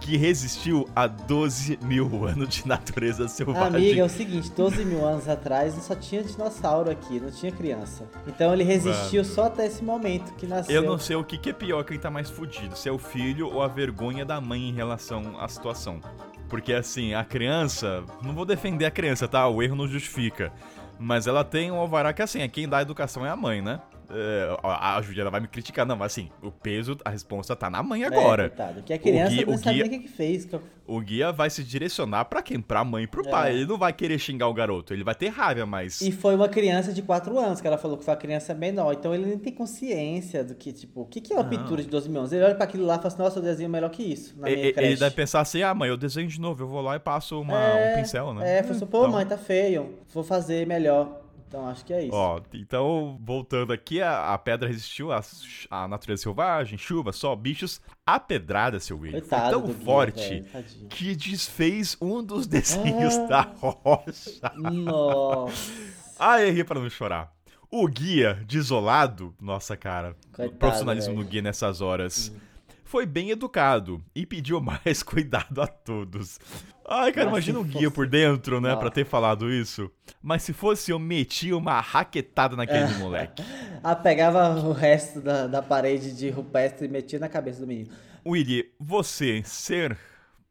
que 0.00 0.16
resistiu 0.16 0.88
a 0.94 1.06
12 1.06 1.78
mil 1.82 2.24
anos 2.26 2.48
de 2.48 2.66
natureza 2.66 3.28
selvagem. 3.28 3.66
Amiga, 3.66 4.00
é 4.00 4.04
o 4.04 4.08
seguinte, 4.08 4.50
12 4.50 4.84
mil 4.84 5.04
anos 5.04 5.28
atrás 5.28 5.74
só 5.74 5.94
tinha 5.94 6.22
dinossauro 6.22 6.90
aqui, 6.90 7.20
não 7.20 7.30
tinha 7.30 7.52
criança. 7.52 8.08
Então 8.26 8.52
ele 8.52 8.64
resistiu 8.64 9.24
só 9.24 9.44
até 9.44 9.66
esse 9.66 9.82
momento 9.82 10.32
que 10.34 10.46
nasceu. 10.46 10.74
Eu 10.74 10.82
não 10.82 10.98
sei 10.98 11.16
o 11.16 11.24
que, 11.24 11.38
que 11.38 11.50
é 11.50 11.52
pior, 11.52 11.84
quem 11.84 11.98
tá 11.98 12.10
mais 12.10 12.30
fudido, 12.30 12.76
se 12.76 12.88
é 12.88 12.92
o 12.92 12.98
filho 12.98 13.52
ou 13.52 13.62
a 13.62 13.68
vergonha 13.68 14.24
da 14.24 14.40
mãe 14.40 14.68
em 14.68 14.72
relação 14.72 15.38
à 15.40 15.48
situação. 15.48 16.00
Porque 16.48 16.72
assim, 16.72 17.14
a 17.14 17.24
criança, 17.24 18.02
não 18.22 18.32
vou 18.32 18.44
defender 18.44 18.86
a 18.86 18.90
criança, 18.90 19.28
tá? 19.28 19.46
O 19.48 19.62
erro 19.62 19.76
não 19.76 19.86
justifica. 19.86 20.52
Mas 20.98 21.26
ela 21.26 21.44
tem 21.44 21.70
um 21.70 21.76
alvará 21.76 22.12
que 22.12 22.22
assim, 22.22 22.40
é 22.40 22.48
quem 22.48 22.68
dá 22.68 22.78
a 22.78 22.82
educação 22.82 23.24
é 23.24 23.30
a 23.30 23.36
mãe, 23.36 23.62
né? 23.62 23.80
É, 24.10 24.56
a 24.62 25.00
Juliana 25.02 25.30
vai 25.30 25.40
me 25.40 25.48
criticar, 25.48 25.84
não, 25.84 25.94
mas 25.94 26.12
assim, 26.12 26.30
o 26.42 26.50
peso, 26.50 26.96
a 27.04 27.10
resposta 27.10 27.54
tá 27.54 27.68
na 27.68 27.82
mãe 27.82 28.04
agora. 28.04 28.44
É, 28.44 28.48
coitado, 28.48 28.82
que 28.82 28.92
a 28.92 28.98
criança 28.98 29.30
guia, 29.30 29.46
não 29.46 29.56
nem 29.56 29.82
o 29.82 29.90
que, 29.90 29.98
que 29.98 30.08
fez. 30.08 30.48
O 30.86 31.00
guia 31.00 31.30
vai 31.30 31.50
se 31.50 31.62
direcionar 31.62 32.24
para 32.24 32.40
quem? 32.40 32.58
Pra 32.58 32.82
mãe 32.82 33.04
e 33.04 33.06
pro 33.06 33.26
é. 33.26 33.30
pai. 33.30 33.54
Ele 33.54 33.66
não 33.66 33.76
vai 33.76 33.92
querer 33.92 34.18
xingar 34.18 34.48
o 34.48 34.54
garoto, 34.54 34.94
ele 34.94 35.04
vai 35.04 35.14
ter 35.14 35.28
raiva, 35.28 35.66
mas. 35.66 36.00
E 36.00 36.10
foi 36.10 36.34
uma 36.34 36.48
criança 36.48 36.92
de 36.92 37.02
4 37.02 37.38
anos, 37.38 37.60
que 37.60 37.66
ela 37.66 37.76
falou 37.76 37.98
que 37.98 38.04
foi 38.04 38.14
a 38.14 38.16
criança 38.16 38.54
menor. 38.54 38.94
Então 38.94 39.14
ele 39.14 39.26
nem 39.26 39.38
tem 39.38 39.52
consciência 39.52 40.42
do 40.42 40.54
que, 40.54 40.72
tipo, 40.72 41.02
o 41.02 41.04
que, 41.04 41.20
que 41.20 41.34
é 41.34 41.36
uma 41.36 41.42
não. 41.42 41.50
pintura 41.50 41.82
de 41.82 41.88
12 41.88 42.08
mil 42.08 42.20
anos? 42.20 42.32
Ele 42.32 42.44
olha 42.44 42.54
pra 42.54 42.64
aquilo 42.64 42.86
lá 42.86 42.94
e 42.94 42.96
fala 42.96 43.08
assim, 43.08 43.18
nossa, 43.18 43.38
eu 43.38 43.42
desenho 43.42 43.68
melhor 43.68 43.90
que 43.90 44.02
isso. 44.02 44.34
Na 44.38 44.48
minha 44.48 44.58
ele, 44.58 44.74
ele 44.78 44.96
deve 44.96 45.14
pensar 45.14 45.40
assim, 45.40 45.62
ah, 45.62 45.74
mãe, 45.74 45.90
eu 45.90 45.98
desenho 45.98 46.28
de 46.28 46.40
novo, 46.40 46.62
eu 46.62 46.68
vou 46.68 46.80
lá 46.80 46.96
e 46.96 46.98
passo 46.98 47.38
uma, 47.38 47.58
é, 47.58 47.92
um 47.92 48.00
pincel, 48.00 48.32
né? 48.32 48.58
É, 48.58 48.62
falou 48.62 48.76
assim, 48.76 48.86
pô, 48.86 48.98
então... 49.00 49.10
mãe, 49.10 49.26
tá 49.26 49.36
feio, 49.36 49.98
vou 50.14 50.24
fazer 50.24 50.66
melhor. 50.66 51.27
Então 51.48 51.66
acho 51.66 51.82
que 51.82 51.94
é 51.94 52.04
isso. 52.04 52.14
Ó, 52.14 52.40
então, 52.52 53.18
voltando 53.22 53.72
aqui, 53.72 54.02
a, 54.02 54.34
a 54.34 54.38
pedra 54.38 54.68
resistiu 54.68 55.08
à, 55.10 55.88
natureza 55.88 56.22
selvagem, 56.22 56.76
chuva, 56.76 57.10
sol, 57.10 57.34
bichos. 57.34 57.80
A 58.06 58.20
pedrada, 58.20 58.78
seu 58.78 58.98
William, 58.98 59.22
foi 59.22 59.38
tão 59.38 59.66
forte 59.68 60.44
que 60.90 61.16
desfez 61.16 61.96
um 62.00 62.22
dos 62.22 62.46
desenhos 62.46 63.16
ah, 63.16 63.26
da 63.26 63.40
rocha. 63.40 64.52
Nossa. 64.54 65.72
ah, 66.18 66.42
errei 66.42 66.64
pra 66.64 66.78
não 66.78 66.90
chorar. 66.90 67.32
O 67.70 67.86
guia, 67.88 68.34
desolado, 68.46 69.34
nossa 69.40 69.76
cara, 69.76 70.14
Coitado, 70.32 70.58
profissionalismo 70.58 71.14
véio. 71.14 71.24
no 71.24 71.30
guia 71.30 71.42
nessas 71.42 71.80
horas. 71.80 72.28
Hum 72.28 72.48
foi 72.88 73.04
bem 73.04 73.28
educado 73.28 74.02
e 74.14 74.24
pediu 74.24 74.60
mais 74.64 75.02
cuidado 75.02 75.60
a 75.60 75.66
todos. 75.66 76.40
Ai, 76.90 77.12
cara, 77.12 77.28
imagina 77.28 77.58
um 77.58 77.64
guia 77.64 77.90
por 77.90 78.08
dentro, 78.08 78.60
né, 78.60 78.72
ah. 78.72 78.76
pra 78.76 78.90
ter 78.90 79.04
falado 79.04 79.52
isso. 79.52 79.90
Mas 80.22 80.42
se 80.42 80.54
fosse 80.54 80.90
eu, 80.90 80.98
metia 80.98 81.56
uma 81.56 81.80
raquetada 81.80 82.56
naquele 82.56 82.86
moleque. 82.96 83.42
ah, 83.84 83.94
pegava 83.94 84.58
o 84.60 84.72
resto 84.72 85.20
da, 85.20 85.46
da 85.46 85.60
parede 85.60 86.16
de 86.16 86.30
rupestre 86.30 86.86
e 86.86 86.88
metia 86.88 87.18
na 87.18 87.28
cabeça 87.28 87.60
do 87.60 87.66
menino. 87.66 87.90
Willy, 88.26 88.72
você 88.80 89.42
ser 89.44 89.98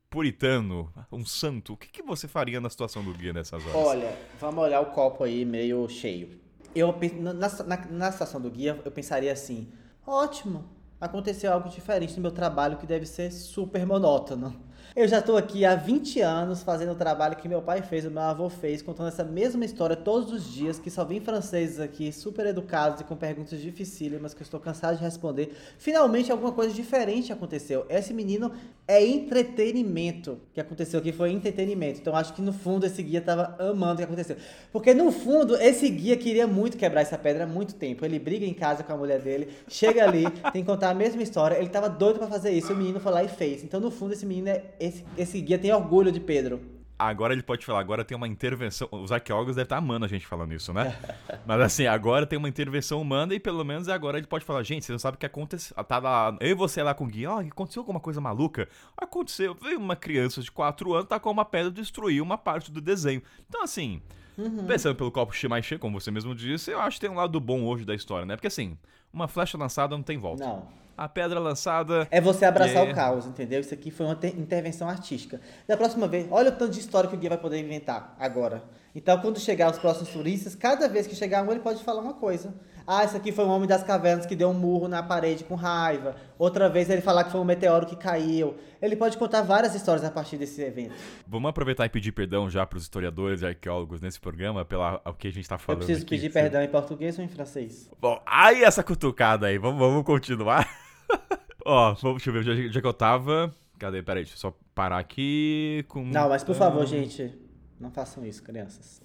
puritano, 0.10 0.94
um 1.12 1.26
santo, 1.26 1.74
o 1.74 1.78
que, 1.78 1.88
que 1.88 2.04
você 2.04 2.28
faria 2.28 2.62
na 2.62 2.70
situação 2.70 3.04
do 3.04 3.14
guia 3.14 3.34
nessas 3.34 3.62
horas? 3.66 3.76
Olha, 3.76 4.18
vamos 4.40 4.64
olhar 4.64 4.80
o 4.80 4.88
copo 4.88 5.24
aí 5.24 5.44
meio 5.44 5.88
cheio. 5.90 6.40
Eu, 6.76 6.96
na, 7.20 7.34
na, 7.34 7.78
na 7.90 8.12
situação 8.12 8.40
do 8.40 8.50
guia, 8.50 8.80
eu 8.86 8.92
pensaria 8.92 9.32
assim, 9.32 9.68
ótimo, 10.06 10.66
aconteceu 11.02 11.52
algo 11.52 11.68
diferente 11.68 12.16
no 12.16 12.22
meu 12.22 12.32
trabalho 12.32 12.78
que 12.78 12.86
deve 12.86 13.06
ser 13.06 13.32
super 13.32 13.86
monótono. 13.86 14.67
Eu 14.98 15.08
já 15.08 15.20
estou 15.20 15.38
aqui 15.38 15.64
há 15.64 15.76
20 15.76 16.22
anos 16.22 16.64
fazendo 16.64 16.94
o 16.94 16.96
trabalho 16.96 17.36
que 17.36 17.48
meu 17.48 17.62
pai 17.62 17.84
fez, 17.84 18.04
o 18.04 18.10
meu 18.10 18.24
avô 18.24 18.50
fez, 18.50 18.82
contando 18.82 19.10
essa 19.10 19.24
mesma 19.24 19.64
história 19.64 19.96
todos 19.96 20.34
os 20.34 20.52
dias, 20.52 20.80
que 20.80 20.90
só 20.90 21.06
vem 21.06 21.20
franceses 21.20 21.80
aqui, 21.80 22.12
super 22.12 22.48
educados 22.48 23.02
e 23.02 23.04
com 23.04 23.16
perguntas 23.16 23.62
dificílimas 23.62 24.34
que 24.34 24.42
eu 24.42 24.44
estou 24.44 24.60
cansado 24.60 24.98
de 24.98 25.04
responder. 25.04 25.56
Finalmente 25.78 26.32
alguma 26.32 26.52
coisa 26.52 26.74
diferente 26.74 27.32
aconteceu. 27.32 27.86
Esse 27.90 28.12
menino 28.12 28.52
é 28.88 29.06
entretenimento. 29.06 30.32
O 30.32 30.40
que 30.56 30.60
aconteceu 30.60 31.00
aqui 31.00 31.12
foi 31.12 31.32
entretenimento. 31.32 32.00
Então 32.00 32.16
acho 32.16 32.34
que 32.34 32.42
no 32.42 32.52
fundo 32.52 32.88
esse 32.88 33.04
guia 33.04 33.20
estava 33.20 33.56
amando 33.60 33.94
o 33.94 33.98
que 33.98 34.04
aconteceu. 34.04 34.38
Porque 34.72 34.96
no 34.96 35.12
fundo 35.12 35.56
esse 35.58 35.88
guia 35.90 36.18
queria 36.18 36.48
muito 36.48 36.76
quebrar 36.76 37.02
essa 37.02 37.20
pedra 37.20 37.44
há 37.44 37.48
muito 37.48 37.76
tempo. 37.76 38.04
Ele 38.04 38.18
briga 38.18 38.48
em 38.48 38.54
casa 38.54 38.82
com 38.82 38.94
a 38.94 38.98
mulher 38.98 39.22
dele, 39.22 39.50
chega 39.68 40.04
ali, 40.04 40.24
tem 40.52 40.64
que 40.64 40.68
contar 40.68 40.90
a 40.90 40.96
mesma 40.96 41.22
história. 41.22 41.56
Ele 41.56 41.68
estava 41.68 41.88
doido 41.88 42.18
para 42.18 42.28
fazer 42.28 42.50
isso, 42.50 42.74
o 42.74 42.76
menino 42.76 43.00
foi 43.00 43.12
lá 43.12 43.24
e 43.24 43.28
fez. 43.28 43.64
Então 43.64 43.80
no 43.80 43.92
fundo 43.92 44.14
esse 44.14 44.26
menino 44.26 44.48
é 44.48 44.87
esse, 44.88 45.06
esse 45.18 45.42
guia 45.42 45.58
tem 45.58 45.72
orgulho 45.72 46.12
de 46.12 46.20
Pedro. 46.20 46.78
Agora 47.00 47.32
ele 47.32 47.44
pode 47.44 47.64
falar, 47.64 47.80
agora 47.80 48.04
tem 48.04 48.18
uma 48.18 48.28
intervenção. 48.28 48.88
Os 48.92 49.12
arqueólogos 49.12 49.56
devem 49.56 49.66
estar 49.66 49.78
amando 49.78 50.06
a 50.06 50.08
gente 50.08 50.26
falando 50.26 50.52
isso, 50.52 50.74
né? 50.74 50.98
Mas 51.46 51.62
assim, 51.62 51.86
agora 51.86 52.26
tem 52.26 52.40
uma 52.40 52.50
intervenção 52.50 53.00
humana 53.00 53.36
e 53.36 53.40
pelo 53.40 53.64
menos 53.64 53.88
agora 53.88 54.18
ele 54.18 54.26
pode 54.26 54.44
falar, 54.44 54.64
gente, 54.64 54.84
você 54.84 54.92
não 54.92 54.98
sabe 54.98 55.16
o 55.16 55.20
que 55.20 55.26
aconteceu. 55.26 55.76
Tá 55.84 56.00
lá, 56.00 56.36
eu 56.40 56.50
e 56.50 56.54
você 56.56 56.82
lá 56.82 56.96
com 56.96 57.04
o 57.04 57.08
guia, 57.08 57.30
ó, 57.30 57.36
oh, 57.36 57.40
aconteceu 57.40 57.82
alguma 57.82 58.00
coisa 58.00 58.20
maluca? 58.20 58.68
Aconteceu, 58.98 59.54
veio 59.54 59.78
uma 59.78 59.96
criança 59.96 60.42
de 60.42 60.52
4 60.52 60.92
anos, 60.92 61.08
tá 61.08 61.20
com 61.20 61.30
uma 61.30 61.46
pedra 61.46 61.70
destruiu 61.70 62.24
uma 62.24 62.38
parte 62.38 62.72
do 62.72 62.82
desenho. 62.82 63.22
Então, 63.48 63.62
assim, 63.62 64.02
uhum. 64.36 64.66
pensando 64.66 64.96
pelo 64.96 65.12
copo 65.12 65.34
mais 65.48 65.66
cheio, 65.66 65.80
como 65.80 66.00
você 66.02 66.10
mesmo 66.10 66.34
disse, 66.34 66.72
eu 66.72 66.80
acho 66.80 66.98
que 66.98 67.02
tem 67.02 67.12
um 67.12 67.18
lado 67.18 67.40
bom 67.40 67.64
hoje 67.64 67.86
da 67.86 67.94
história, 67.94 68.26
né? 68.26 68.36
Porque 68.36 68.48
assim, 68.48 68.76
uma 69.14 69.28
flecha 69.28 69.56
lançada 69.56 69.96
não 69.96 70.02
tem 70.02 70.18
volta. 70.18 70.44
Não 70.44 70.87
a 70.98 71.08
pedra 71.08 71.40
lançada. 71.40 72.08
É 72.10 72.20
você 72.20 72.44
abraçar 72.44 72.84
o 72.84 72.94
caos, 72.94 73.28
entendeu? 73.28 73.62
Isso 73.62 73.74
aqui 73.74 73.92
foi 73.92 74.08
uma 74.08 74.18
intervenção 74.36 74.90
artística. 74.90 75.40
Da 75.68 75.78
próxima 75.78 76.08
vez, 76.08 76.28
olha 76.32 76.50
o 76.50 76.54
tanto 76.54 76.72
de 76.72 76.80
história 76.80 77.08
que 77.08 77.16
o 77.16 77.20
guia 77.20 77.30
vai 77.30 77.38
poder 77.38 77.60
inventar 77.60 78.16
agora. 78.20 78.64
Então, 78.96 79.16
quando 79.20 79.40
chegar 79.40 79.70
os 79.70 79.78
próximos 79.78 80.10
turistas, 80.10 80.56
cada 80.56 80.90
vez 80.90 81.06
que 81.06 81.14
chegar 81.14 81.44
um, 81.44 81.52
ele 81.52 81.60
pode 81.60 81.84
falar 81.84 82.02
uma 82.02 82.16
coisa. 82.16 82.52
Ah, 82.88 83.04
esse 83.04 83.16
aqui 83.16 83.32
foi 83.32 83.46
um 83.46 83.50
homem 83.50 83.68
das 83.68 83.84
cavernas 83.84 84.26
que 84.26 84.36
deu 84.36 84.50
um 84.50 84.54
murro 84.54 84.88
na 84.88 85.04
parede 85.04 85.44
com 85.44 85.54
raiva. 85.54 86.16
Outra 86.40 86.68
vez 86.68 86.90
ele 86.90 87.02
falar 87.02 87.26
que 87.26 87.32
foi 87.32 87.40
um 87.40 87.44
meteoro 87.44 87.86
que 87.86 87.96
caiu. 87.96 88.56
Ele 88.82 88.96
pode 88.96 89.18
contar 89.18 89.42
várias 89.42 89.76
histórias 89.76 90.04
a 90.04 90.10
partir 90.10 90.38
desse 90.38 90.62
evento. 90.64 90.96
Vamos 91.28 91.50
aproveitar 91.50 91.86
e 91.86 91.90
pedir 91.90 92.12
perdão 92.12 92.50
já 92.50 92.66
para 92.66 92.78
os 92.78 92.84
historiadores 92.84 93.42
e 93.42 93.46
arqueólogos 93.46 94.02
nesse 94.02 94.20
programa 94.20 94.66
pela 94.66 95.02
o 95.06 95.14
que 95.14 95.28
a 95.28 95.32
gente 95.32 95.44
está 95.44 95.58
falando. 95.58 95.82
Eu 95.82 95.86
preciso 95.86 96.06
aqui. 96.06 96.16
pedir 96.16 96.32
perdão 96.32 96.64
em 96.64 96.70
português 96.70 97.20
ou 97.20 97.26
em 97.26 97.28
francês? 97.28 97.92
Bom, 98.00 98.20
aí 98.26 98.64
essa 98.64 98.82
cutucada 98.82 99.48
aí. 99.48 99.58
Vamos, 99.58 99.80
vamos 99.80 100.04
continuar. 100.04 100.68
Ó, 101.66 101.96
oh, 102.02 102.12
deixa 102.12 102.30
eu 102.30 102.34
ver, 102.34 102.44
já, 102.44 102.56
já 102.72 102.82
que 102.82 102.88
eu 102.88 102.94
tava. 102.94 103.54
Cadê? 103.78 104.02
Peraí, 104.02 104.24
deixa 104.24 104.36
eu 104.36 104.40
só 104.40 104.58
parar 104.74 104.98
aqui 104.98 105.86
com. 105.88 106.04
Não, 106.04 106.30
mas 106.30 106.44
por 106.44 106.56
favor, 106.56 106.86
gente, 106.86 107.34
não 107.80 107.92
façam 107.92 108.26
isso, 108.26 108.42
crianças. 108.42 109.02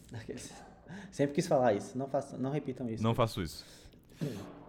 Sempre 1.11 1.35
quis 1.35 1.47
falar 1.47 1.75
isso. 1.75 1.97
Não, 1.97 2.09
façam, 2.09 2.39
não 2.39 2.51
repitam 2.51 2.89
isso. 2.89 3.03
Não 3.03 3.15
faço 3.15 3.43
isso. 3.43 3.65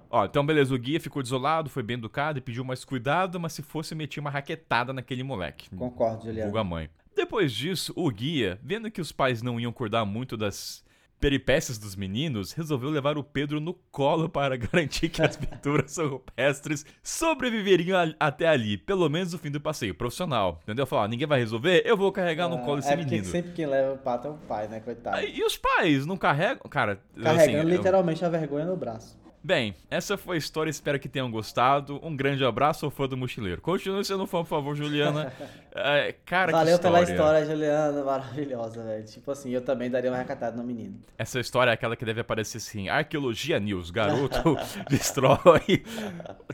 Ó, 0.10 0.26
então 0.26 0.46
beleza, 0.46 0.74
o 0.74 0.78
guia 0.78 1.00
ficou 1.00 1.24
desolado, 1.24 1.70
foi 1.70 1.82
bem 1.82 1.98
educado 1.98 2.38
e 2.38 2.42
pediu 2.42 2.64
mais 2.64 2.86
cuidado, 2.86 3.40
mas 3.40 3.54
se 3.54 3.62
fosse 3.62 3.96
metia 3.96 4.22
uma 4.22 4.30
raquetada 4.30 4.94
naquele 4.94 5.24
moleque. 5.24 5.70
Concordo, 5.76 6.26
Juliano. 6.26 6.52
Vulga 6.52 6.64
mãe. 6.64 6.90
Depois 7.16 7.52
disso, 7.52 7.94
o 7.96 8.10
guia, 8.10 8.60
vendo 8.64 8.92
que 8.92 9.02
os 9.02 9.12
pais 9.12 9.42
não 9.42 9.60
iam 9.60 9.72
acordar 9.72 10.06
muito 10.06 10.36
das 10.36 10.84
peripécias 11.24 11.78
dos 11.78 11.96
meninos, 11.96 12.52
resolveu 12.52 12.90
levar 12.90 13.18
o 13.18 13.24
Pedro 13.24 13.62
no 13.62 13.74
colo 13.74 14.28
para 14.28 14.58
garantir 14.58 15.08
que 15.08 15.22
as 15.22 15.38
pinturas 15.40 15.96
rupestres 15.96 16.86
sobreviveriam 17.02 17.98
a, 17.98 18.14
até 18.28 18.46
ali, 18.46 18.78
pelo 18.78 19.08
menos 19.08 19.34
o 19.34 19.38
fim 19.38 19.50
do 19.50 19.62
passeio 19.62 19.96
profissional. 19.96 20.60
Entendeu? 20.64 20.86
Falar, 20.86 21.08
ninguém 21.08 21.26
vai 21.26 21.40
resolver, 21.40 21.82
eu 21.86 21.96
vou 21.96 22.12
carregar 22.12 22.50
no 22.50 22.58
ah, 22.58 22.60
colo 22.60 22.80
esse 22.80 22.92
é 22.92 22.98
menino. 22.98 23.24
Sempre 23.24 23.54
quem 23.54 23.66
leva 23.66 23.94
o 23.94 23.98
pato 23.98 24.28
é 24.28 24.32
o 24.32 24.34
pai, 24.34 24.68
né, 24.68 24.82
coitado. 24.82 25.22
E 25.22 25.42
os 25.46 25.56
pais 25.56 26.06
não 26.06 26.18
carregam? 26.18 26.70
Cara, 26.70 27.00
carregando 27.16 27.68
assim, 27.70 27.78
literalmente 27.78 28.22
eu... 28.22 28.28
a 28.28 28.30
vergonha 28.30 28.66
no 28.66 28.76
braço. 28.76 29.23
Bem, 29.46 29.76
essa 29.91 30.18
foi 30.18 30.38
a 30.38 30.39
história, 30.39 30.70
espero 30.70 30.98
que 30.98 31.10
tenham 31.10 31.30
gostado. 31.30 32.00
Um 32.02 32.16
grande 32.16 32.46
abraço 32.46 32.86
ao 32.86 32.91
fã 32.91 33.10
do 33.10 33.18
Mochileiro. 33.18 33.62
Continue 33.62 34.06
sendo 34.06 34.26
fã, 34.26 34.38
por 34.39 34.48
favor, 34.48 34.76
Juliana. 34.76 35.34
É, 35.76 36.14
cara, 36.24 36.52
Valeu 36.52 36.78
pela 36.78 37.02
história, 37.02 37.44
Juliana, 37.48 38.04
maravilhosa, 38.04 38.84
velho. 38.84 39.04
Tipo 39.06 39.32
assim, 39.32 39.50
eu 39.50 39.60
também 39.60 39.89
daria 39.89 40.12
uma 40.12 40.18
recatada 40.20 40.56
no 40.56 40.64
menino. 40.64 41.02
Essa 41.18 41.39
história 41.39 41.72
é 41.72 41.74
aquela 41.74 41.96
que 41.96 42.06
deve 42.06 42.22
aparecer 42.22 42.58
assim, 42.58 42.89
Arqueologia 42.89 43.60
News, 43.60 43.89
garoto 43.89 44.56
destrói. 44.88 45.84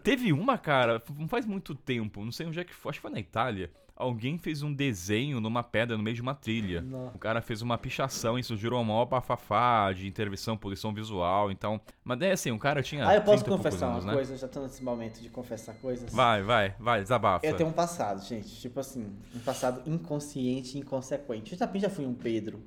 Teve 0.02 0.32
uma, 0.32 0.58
cara, 0.58 1.04
não 1.18 1.28
faz 1.28 1.46
muito 1.46 1.76
tempo, 1.76 2.24
não 2.24 2.32
sei 2.32 2.46
onde 2.48 2.62
é 2.62 2.64
que 2.64 2.74
foi, 2.74 2.92
acho 2.92 3.00
que 3.00 3.02
foi 3.02 3.12
na 3.12 3.20
Itália, 3.20 3.70
alguém 4.00 4.38
fez 4.38 4.64
um 4.64 4.74
desenho 4.74 5.42
numa 5.42 5.62
pedra 5.62 5.98
no 5.98 6.02
meio 6.02 6.16
de 6.16 6.22
uma 6.22 6.34
trilha. 6.34 6.82
Não. 6.82 7.08
O 7.08 7.20
cara 7.20 7.42
fez 7.42 7.62
uma 7.62 7.78
pichação, 7.78 8.40
isso 8.40 8.56
gerou 8.56 8.80
uma 8.80 8.94
maior 8.94 9.06
bafafá 9.06 9.92
de 9.92 10.08
intervenção, 10.08 10.56
poluição 10.56 10.94
visual, 10.94 11.52
então... 11.52 11.82
Mas 12.02 12.22
é 12.22 12.32
assim, 12.32 12.50
o 12.50 12.58
cara 12.58 12.82
tinha 12.82 13.06
Ah, 13.06 13.16
eu 13.16 13.22
posso 13.22 13.44
confessar 13.44 13.88
anos, 13.88 14.06
uma 14.06 14.12
né? 14.12 14.18
coisa, 14.18 14.38
já 14.38 14.48
tô 14.48 14.62
nesse 14.62 14.82
momento 14.82 15.22
de 15.22 15.30
confessar 15.30 15.74
coisas. 15.76 16.14
Vai, 16.14 16.42
vai, 16.42 16.74
vai, 16.80 17.02
desabafa. 17.02 17.46
Eu 17.46 17.58
tenho 17.58 17.70
um 17.70 17.74
passado, 17.74 18.26
gente, 18.26 18.48
tipo 18.62 18.80
assim, 18.80 19.06
um 19.36 19.40
passado 19.40 19.82
inconsciente 19.86 20.78
e 20.78 20.80
inconsequente. 20.80 21.52
Eu 21.52 21.60
também 21.60 21.82
já 21.82 21.90
fui 21.90 22.06
um 22.06 22.14
Pedro. 22.14 22.64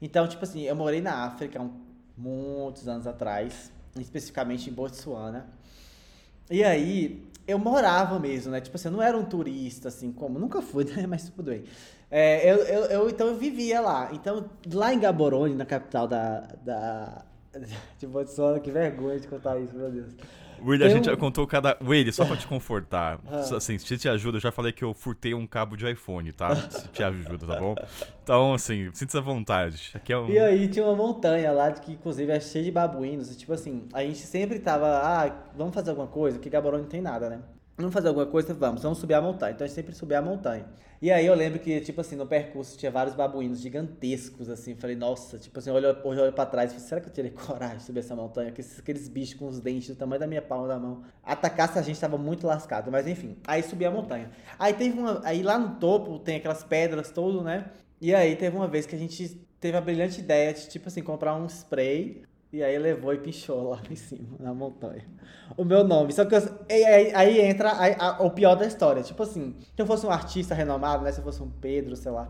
Então, 0.00 0.26
tipo 0.26 0.42
assim, 0.42 0.62
eu 0.62 0.74
morei 0.74 1.02
na 1.02 1.26
África 1.26 1.60
há 1.60 1.68
muitos 2.16 2.88
anos 2.88 3.06
atrás, 3.06 3.70
especificamente 4.00 4.70
em 4.70 4.72
Botsuana. 4.72 5.46
E 6.50 6.64
aí, 6.64 7.22
eu 7.46 7.58
morava 7.58 8.18
mesmo, 8.18 8.52
né? 8.52 8.60
Tipo 8.60 8.76
assim, 8.76 8.88
eu 8.88 8.92
não 8.92 9.02
era 9.02 9.16
um 9.16 9.24
turista, 9.24 9.88
assim, 9.88 10.12
como. 10.12 10.38
Nunca 10.38 10.62
fui, 10.62 10.84
né? 10.96 11.06
Mas 11.06 11.28
tudo 11.28 11.50
bem. 11.50 11.64
É, 12.10 12.50
eu, 12.50 12.56
eu, 12.56 12.84
eu, 12.84 13.10
então 13.10 13.28
eu 13.28 13.36
vivia 13.36 13.80
lá. 13.80 14.10
Então, 14.12 14.48
lá 14.72 14.92
em 14.92 15.00
Gaborone, 15.00 15.54
na 15.54 15.66
capital 15.66 16.06
da. 16.06 16.40
da 16.64 17.24
de 17.98 18.06
Botsuana, 18.06 18.60
que 18.60 18.70
vergonha 18.70 19.20
de 19.20 19.28
contar 19.28 19.58
isso, 19.58 19.74
meu 19.74 19.90
Deus. 19.90 20.14
William, 20.64 20.86
a 20.86 20.90
gente 20.90 21.06
já 21.06 21.16
contou 21.16 21.46
cada. 21.46 21.76
William, 21.82 22.12
só 22.12 22.24
pra 22.24 22.36
te 22.36 22.46
confortar. 22.48 23.18
Ah. 23.26 23.56
Assim, 23.56 23.78
se 23.78 23.98
te 23.98 24.08
ajuda, 24.08 24.36
eu 24.36 24.40
já 24.40 24.52
falei 24.52 24.72
que 24.72 24.84
eu 24.84 24.94
furtei 24.94 25.34
um 25.34 25.46
cabo 25.46 25.76
de 25.76 25.90
iPhone, 25.90 26.32
tá? 26.32 26.54
Se 26.54 26.88
te 26.88 27.02
ajuda, 27.02 27.46
tá 27.46 27.60
bom? 27.60 27.74
Então, 28.22 28.54
assim, 28.54 28.90
sinta-se 28.92 29.18
à 29.18 29.20
vontade. 29.20 29.90
Aqui 29.94 30.12
é 30.12 30.18
um... 30.18 30.28
E 30.28 30.38
aí 30.38 30.68
tinha 30.68 30.84
uma 30.84 30.94
montanha 30.94 31.50
lá, 31.52 31.70
que 31.72 31.92
inclusive 31.92 32.30
é 32.30 32.40
cheia 32.40 32.64
de 32.64 32.70
babuínos. 32.70 33.30
E, 33.30 33.36
tipo 33.36 33.52
assim, 33.52 33.88
a 33.92 34.02
gente 34.02 34.18
sempre 34.18 34.58
tava, 34.58 34.86
ah, 34.86 35.30
vamos 35.56 35.74
fazer 35.74 35.90
alguma 35.90 36.08
coisa, 36.08 36.38
que 36.38 36.48
Gaborone 36.48 36.82
não 36.82 36.88
tem 36.88 37.00
nada, 37.00 37.28
né? 37.28 37.40
Vamos 37.76 37.94
fazer 37.94 38.08
alguma 38.08 38.26
coisa? 38.26 38.52
Vamos, 38.52 38.82
vamos 38.82 38.98
subir 38.98 39.14
a 39.14 39.20
montanha. 39.20 39.52
Então 39.52 39.64
a 39.64 39.68
gente 39.68 39.74
sempre 39.74 39.94
subia 39.94 40.18
a 40.18 40.22
montanha. 40.22 40.66
E 41.00 41.10
aí 41.10 41.26
eu 41.26 41.34
lembro 41.34 41.58
que, 41.58 41.80
tipo 41.80 42.00
assim, 42.00 42.14
no 42.14 42.26
percurso 42.26 42.78
tinha 42.78 42.90
vários 42.90 43.14
babuínos 43.16 43.60
gigantescos, 43.60 44.48
assim. 44.48 44.74
Falei, 44.76 44.94
nossa, 44.94 45.38
tipo 45.38 45.58
assim, 45.58 45.70
olho, 45.70 45.96
hoje 46.04 46.20
olho 46.20 46.32
pra 46.32 46.46
trás 46.46 46.70
e 46.70 46.74
falei, 46.74 46.88
será 46.88 47.00
que 47.00 47.08
eu 47.08 47.12
tirei 47.12 47.30
coragem 47.34 47.78
de 47.78 47.82
subir 47.82 48.00
essa 48.00 48.14
montanha? 48.14 48.50
Aqueles, 48.50 48.78
aqueles 48.78 49.08
bichos 49.08 49.34
com 49.34 49.48
os 49.48 49.58
dentes 49.58 49.88
do 49.88 49.96
tamanho 49.96 50.20
da 50.20 50.26
minha 50.26 50.42
palma 50.42 50.68
da 50.68 50.78
mão. 50.78 51.02
Atacasse 51.24 51.78
a 51.78 51.82
gente 51.82 51.98
tava 51.98 52.18
muito 52.18 52.46
lascado, 52.46 52.92
mas 52.92 53.06
enfim. 53.06 53.36
Aí 53.46 53.62
subi 53.62 53.84
a 53.84 53.90
montanha. 53.90 54.30
Aí 54.58 54.74
teve 54.74 54.98
uma. 54.98 55.20
Aí 55.24 55.42
lá 55.42 55.58
no 55.58 55.76
topo 55.76 56.18
tem 56.18 56.36
aquelas 56.36 56.62
pedras 56.62 57.10
todo, 57.10 57.42
né? 57.42 57.70
E 58.00 58.14
aí 58.14 58.36
teve 58.36 58.54
uma 58.54 58.68
vez 58.68 58.84
que 58.84 58.94
a 58.94 58.98
gente 58.98 59.28
teve 59.58 59.76
a 59.76 59.80
brilhante 59.80 60.20
ideia 60.20 60.52
de, 60.52 60.68
tipo 60.68 60.88
assim, 60.88 61.02
comprar 61.02 61.34
um 61.34 61.46
spray 61.46 62.22
e 62.52 62.62
aí 62.62 62.78
levou 62.78 63.14
e 63.14 63.18
pichou 63.18 63.70
lá 63.70 63.80
em 63.90 63.96
cima, 63.96 64.36
na 64.38 64.52
montanha. 64.52 65.04
O 65.56 65.64
meu 65.64 65.82
nome. 65.82 66.12
Só 66.12 66.24
que 66.24 66.34
eu, 66.34 66.42
aí, 66.68 67.14
aí, 67.14 67.40
entra 67.40 67.70
a, 67.70 68.08
a, 68.08 68.22
o 68.22 68.30
pior 68.30 68.54
da 68.54 68.66
história. 68.66 69.02
Tipo 69.02 69.22
assim, 69.22 69.54
se 69.60 69.80
eu 69.80 69.86
fosse 69.86 70.04
um 70.04 70.10
artista 70.10 70.54
renomado, 70.54 71.02
né? 71.02 71.10
Se 71.12 71.20
eu 71.20 71.24
fosse 71.24 71.42
um 71.42 71.48
Pedro, 71.48 71.96
sei 71.96 72.12
lá, 72.12 72.28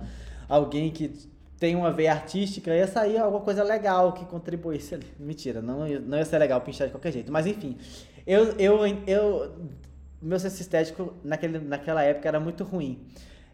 alguém 0.49 0.91
que 0.91 1.13
tem 1.59 1.75
uma 1.75 1.91
veia 1.91 2.13
artística, 2.13 2.75
ia 2.75 2.87
sair 2.87 3.19
alguma 3.19 3.43
coisa 3.43 3.65
legal 3.65 4.13
que 4.13 4.25
contribuísse 4.25 4.95
ali. 4.95 5.07
Mentira, 5.19 5.61
não, 5.61 5.89
não 5.89 6.19
ia 6.19 6.25
ser 6.25 6.39
legal 6.39 6.61
pinchar 6.61 6.87
de 6.87 6.93
qualquer 6.93 7.13
jeito. 7.13 7.33
Mas 7.33 7.47
enfim, 7.47 7.77
eu, 8.25 8.53
eu, 8.59 8.85
eu 9.07 9.53
meu 10.21 10.39
senso 10.39 10.61
estético 10.61 11.15
naquele, 11.25 11.59
naquela 11.59 12.03
época 12.03 12.29
era 12.29 12.39
muito 12.39 12.63
ruim. 12.63 13.05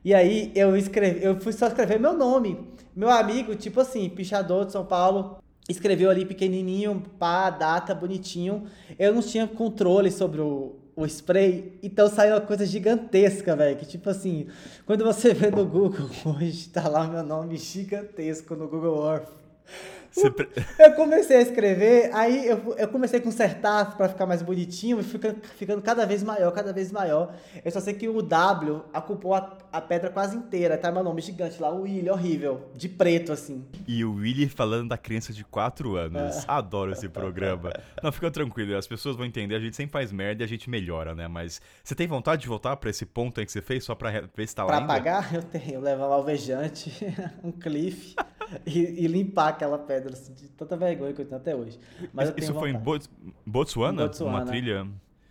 E 0.05 0.15
aí 0.15 0.53
eu 0.55 0.77
escrevi, 0.77 1.25
eu 1.25 1.41
fui 1.41 1.53
só 1.53 1.67
escrever 1.67 1.99
meu 1.99 2.13
nome. 2.13 2.69
Meu 2.95 3.11
amigo, 3.11 3.55
tipo 3.55 3.81
assim, 3.81 4.09
pichador 4.11 4.67
de 4.67 4.73
São 4.73 4.85
Paulo, 4.85 5.39
escreveu 5.69 6.11
ali 6.11 6.25
pequenininho, 6.25 7.03
pá, 7.19 7.51
data, 7.51 7.95
bonitinho. 7.95 8.67
Eu 8.99 9.15
não 9.15 9.21
tinha 9.21 9.47
controle 9.47 10.11
sobre 10.11 10.41
o, 10.41 10.77
o 10.97 11.05
spray, 11.07 11.79
então 11.83 12.09
saiu 12.09 12.35
uma 12.35 12.41
coisa 12.41 12.65
gigantesca, 12.65 13.55
velho. 13.55 13.77
Que 13.77 13.87
tipo 13.87 14.09
assim, 14.09 14.49
quando 14.87 15.05
você 15.05 15.35
vê 15.35 15.51
no 15.51 15.67
Google 15.67 16.09
hoje, 16.25 16.69
tá 16.71 16.89
lá 16.89 17.07
meu 17.07 17.23
nome 17.23 17.57
gigantesco 17.57 18.55
no 18.55 18.67
Google 18.67 19.07
Earth. 19.07 19.29
Pre... 20.35 20.49
Eu 20.79 20.93
comecei 20.95 21.37
a 21.37 21.41
escrever, 21.41 22.11
aí 22.13 22.47
eu, 22.47 22.75
eu 22.77 22.89
comecei 22.89 23.19
a 23.19 23.23
consertar 23.23 23.97
para 23.97 24.09
ficar 24.09 24.27
mais 24.27 24.43
bonitinho, 24.43 25.01
e 25.01 25.03
ficando, 25.03 25.41
ficando 25.57 25.83
cada 25.83 26.07
vez 26.07 26.23
maior, 26.23 26.51
cada 26.53 26.73
vez 26.73 26.91
maior. 26.93 27.35
Eu 27.65 27.71
só 27.71 27.81
sei 27.81 27.95
que 27.95 28.09
o 28.09 28.23
W 28.23 28.83
ocupou 28.95 29.35
a, 29.35 29.59
a 29.73 29.81
pedra 29.81 30.11
quase 30.11 30.37
inteira, 30.37 30.77
tá 30.77 30.91
meu 30.91 31.03
nome 31.03 31.21
gigante 31.21 31.61
lá, 31.61 31.73
o 31.73 31.83
Willy, 31.83 32.11
horrível, 32.11 32.69
de 32.75 32.89
preto 32.89 33.33
assim. 33.33 33.65
E 33.87 34.05
o 34.05 34.15
Willy 34.15 34.49
falando 34.49 34.89
da 34.89 34.99
criança 34.99 35.33
de 35.33 35.45
4 35.45 35.97
anos. 35.97 36.37
É. 36.37 36.45
Adoro 36.49 36.93
esse 36.93 37.09
programa. 37.09 37.73
Não, 38.03 38.13
fica 38.13 38.31
tranquilo, 38.31 38.77
as 38.77 38.87
pessoas 38.87 39.17
vão 39.17 39.27
entender, 39.27 39.55
a 39.55 39.61
gente 39.61 39.77
sempre 39.77 39.93
faz 39.93 40.13
merda 40.13 40.43
e 40.43 40.45
a 40.45 40.49
gente 40.49 40.69
melhora, 40.71 41.15
né? 41.15 41.29
Mas 41.29 41.61
você 41.83 41.95
tem 41.95 42.07
vontade 42.07 42.43
de 42.43 42.49
voltar 42.49 42.77
para 42.77 42.91
esse 42.91 43.05
ponto 43.07 43.41
aí 43.41 43.47
que 43.47 43.53
você 43.53 43.63
fez 43.63 43.85
só 43.85 43.95
pra 43.95 44.11
ver 44.35 44.49
se 44.49 44.55
tá 44.55 44.65
lá 44.65 44.79
Pra 44.79 44.87
pagar, 44.87 45.35
eu 45.35 45.43
tenho. 45.43 45.81
Levar 45.81 46.09
um 46.09 46.13
alvejante, 46.13 46.93
um 47.43 47.53
cliff 47.53 48.15
e, 48.67 49.05
e 49.05 49.07
limpar 49.07 49.49
aquela 49.49 49.79
pedra 49.79 50.08
pedra, 50.09 50.13
assim, 50.13 50.35
de 50.35 50.49
tanta 50.49 50.77
vergonha 50.77 51.13
que 51.13 51.21
eu 51.21 51.27
tenho 51.27 51.41
até 51.41 51.55
hoje. 51.55 51.79
Mas 52.13 52.33
Isso 52.37 52.55
foi 52.55 52.71
em 52.71 52.79
Botswana? 53.47 54.03
Botswana? 54.03 54.37
Uma 54.39 54.45
trilha? 54.47 54.87